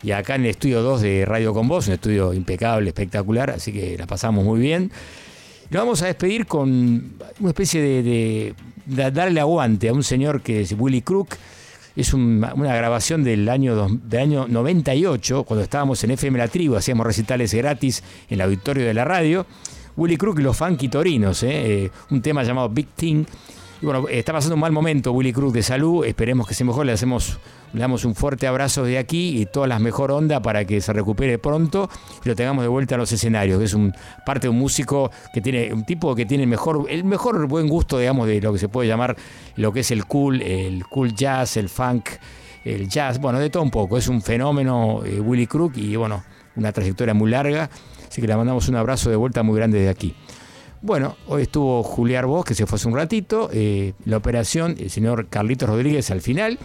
y 0.02 0.10
acá 0.12 0.34
en 0.36 0.46
el 0.46 0.50
estudio 0.52 0.82
2 0.82 1.02
de 1.02 1.26
Radio 1.26 1.54
Con 1.54 1.68
Voz, 1.68 1.88
un 1.88 1.94
estudio 1.94 2.34
impecable, 2.34 2.88
espectacular, 2.90 3.52
así 3.52 3.72
que 3.72 3.96
la 3.96 4.08
pasamos 4.08 4.44
muy 4.44 4.60
bien. 4.60 4.92
Nos 5.70 5.82
vamos 5.84 6.02
a 6.02 6.08
despedir 6.08 6.48
con 6.48 7.14
una 7.40 7.50
especie 7.50 7.82
de, 7.82 8.02
de- 8.04 8.54
de 8.88 9.12
darle 9.12 9.40
aguante 9.40 9.90
a 9.90 9.94
un 9.94 10.04
señor 10.04 10.42
que 10.42 10.62
es 10.62 10.74
Willy 10.78 11.02
Crook. 11.02 11.36
Es 11.96 12.14
un- 12.14 12.46
una 12.56 12.76
grabación 12.76 13.24
del 13.24 13.48
año, 13.48 13.88
del 14.04 14.20
año 14.22 14.48
98, 14.48 15.44
cuando 15.44 15.64
estábamos 15.64 16.04
en 16.04 16.12
FM 16.12 16.38
La 16.38 16.48
Tribu, 16.48 16.76
hacíamos 16.76 17.06
recitales 17.06 17.54
gratis 17.54 18.04
en 18.30 18.36
el 18.36 18.42
auditorio 18.42 18.86
de 18.86 18.94
la 18.94 19.06
radio. 19.06 19.46
Willy 19.98 20.18
Crook 20.18 20.40
y 20.40 20.44
los 20.44 20.58
Funky 20.58 20.90
Torinos, 20.90 21.42
¿eh? 21.44 21.84
Eh, 21.86 21.92
un 22.12 22.22
tema 22.22 22.44
llamado 22.44 22.68
Big 22.70 22.88
Thing. 22.96 23.24
Bueno, 23.86 24.08
está 24.10 24.34
pasando 24.34 24.56
un 24.56 24.62
mal 24.62 24.72
momento 24.72 25.12
Willy 25.12 25.32
Cruz 25.32 25.54
de 25.54 25.62
salud, 25.62 26.04
esperemos 26.06 26.48
que 26.48 26.56
se 26.56 26.64
mejore, 26.64 26.88
le 26.88 26.94
hacemos 26.94 27.38
le 27.72 27.80
damos 27.80 28.04
un 28.04 28.16
fuerte 28.16 28.48
abrazo 28.48 28.84
de 28.84 28.98
aquí 28.98 29.40
y 29.40 29.46
todas 29.46 29.70
las 29.70 29.80
mejor 29.80 30.10
onda 30.10 30.42
para 30.42 30.66
que 30.66 30.82
se 30.82 30.92
recupere 30.92 31.38
pronto 31.38 31.88
y 32.24 32.28
lo 32.28 32.36
tengamos 32.36 32.64
de 32.64 32.68
vuelta 32.68 32.96
a 32.96 32.98
los 32.98 33.12
escenarios, 33.12 33.62
es 33.62 33.76
un 33.76 33.94
parte 34.26 34.48
de 34.48 34.50
un 34.50 34.58
músico 34.58 35.12
que 35.32 35.40
tiene 35.40 35.72
un 35.72 35.86
tipo 35.86 36.16
que 36.16 36.26
tiene 36.26 36.46
el 36.46 36.50
mejor 36.50 36.88
el 36.90 37.04
mejor 37.04 37.46
buen 37.46 37.68
gusto, 37.68 38.00
digamos, 38.00 38.26
de 38.26 38.42
lo 38.42 38.54
que 38.54 38.58
se 38.58 38.70
puede 38.70 38.88
llamar 38.88 39.16
lo 39.56 39.72
que 39.72 39.82
es 39.82 39.92
el 39.92 40.06
cool, 40.06 40.42
el 40.42 40.84
cool 40.88 41.14
jazz, 41.14 41.56
el 41.56 41.70
funk, 41.70 42.10
el 42.64 42.90
jazz, 42.90 43.20
bueno, 43.20 43.40
de 43.40 43.52
todo 43.52 43.62
un 43.62 43.70
poco, 43.72 44.00
es 44.00 44.08
un 44.08 44.24
fenómeno 44.24 45.02
eh, 45.06 45.20
Willy 45.20 45.46
Crook 45.46 45.78
y 45.78 45.96
bueno, 45.96 46.24
una 46.56 46.72
trayectoria 46.72 47.14
muy 47.14 47.30
larga, 47.30 47.70
así 48.08 48.20
que 48.20 48.28
le 48.28 48.36
mandamos 48.36 48.68
un 48.68 48.78
abrazo 48.78 49.12
de 49.12 49.16
vuelta 49.16 49.44
muy 49.44 49.56
grande 49.56 49.80
de 49.80 49.90
aquí. 49.90 50.16
Bueno, 50.86 51.18
hoy 51.26 51.42
estuvo 51.42 51.82
Julián 51.82 52.28
Vos, 52.28 52.46
que 52.46 52.54
se 52.54 52.68
fue 52.68 52.76
hace 52.76 52.88
un 52.88 52.94
ratito, 52.94 53.50
eh, 53.52 53.94
la 54.06 54.18
operación, 54.18 54.76
el 54.78 54.92
señor 54.92 55.26
Carlitos 55.30 55.68
Rodríguez 55.68 56.12
al 56.12 56.22
final. 56.22 56.60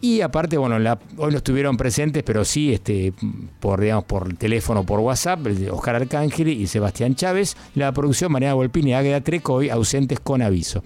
Y 0.00 0.20
aparte, 0.20 0.58
bueno, 0.58 0.74
hoy 1.16 1.30
no 1.30 1.36
estuvieron 1.36 1.76
presentes, 1.76 2.24
pero 2.24 2.44
sí 2.44 2.72
este, 2.72 3.12
por, 3.60 3.80
digamos, 3.80 4.02
por 4.02 4.34
teléfono, 4.34 4.84
por 4.84 4.98
WhatsApp, 4.98 5.46
Oscar 5.70 5.94
Arcángel 5.94 6.48
y 6.48 6.66
Sebastián 6.66 7.14
Chávez. 7.14 7.56
La 7.76 7.92
producción, 7.92 8.32
Mariana 8.32 8.54
Volpini 8.54 8.90
y 8.90 8.94
Águeda 8.94 9.20
Treco, 9.20 9.54
hoy 9.54 9.70
ausentes 9.70 10.18
con 10.18 10.42
aviso. 10.42 10.82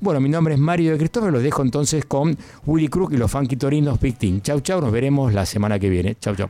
Bueno, 0.00 0.18
mi 0.18 0.30
nombre 0.30 0.54
es 0.54 0.60
Mario 0.60 0.92
de 0.92 0.96
Cristóbal, 0.96 1.30
los 1.30 1.42
dejo 1.42 1.60
entonces 1.60 2.06
con 2.06 2.38
Willy 2.64 2.88
Crook 2.88 3.12
y 3.12 3.18
los 3.18 3.30
Funky 3.30 3.56
Torinos 3.56 4.00
Big. 4.00 4.16
Chau, 4.40 4.60
chau, 4.60 4.80
nos 4.80 4.92
veremos 4.92 5.34
la 5.34 5.44
semana 5.44 5.78
que 5.78 5.90
viene. 5.90 6.16
Chau, 6.18 6.34
chau. 6.34 6.48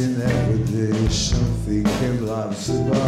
in 0.00 0.20
every 0.20 0.64
day. 0.64 1.08
Something 1.08 1.84
came 1.84 2.26
loves 2.26 2.70
about 2.70 2.99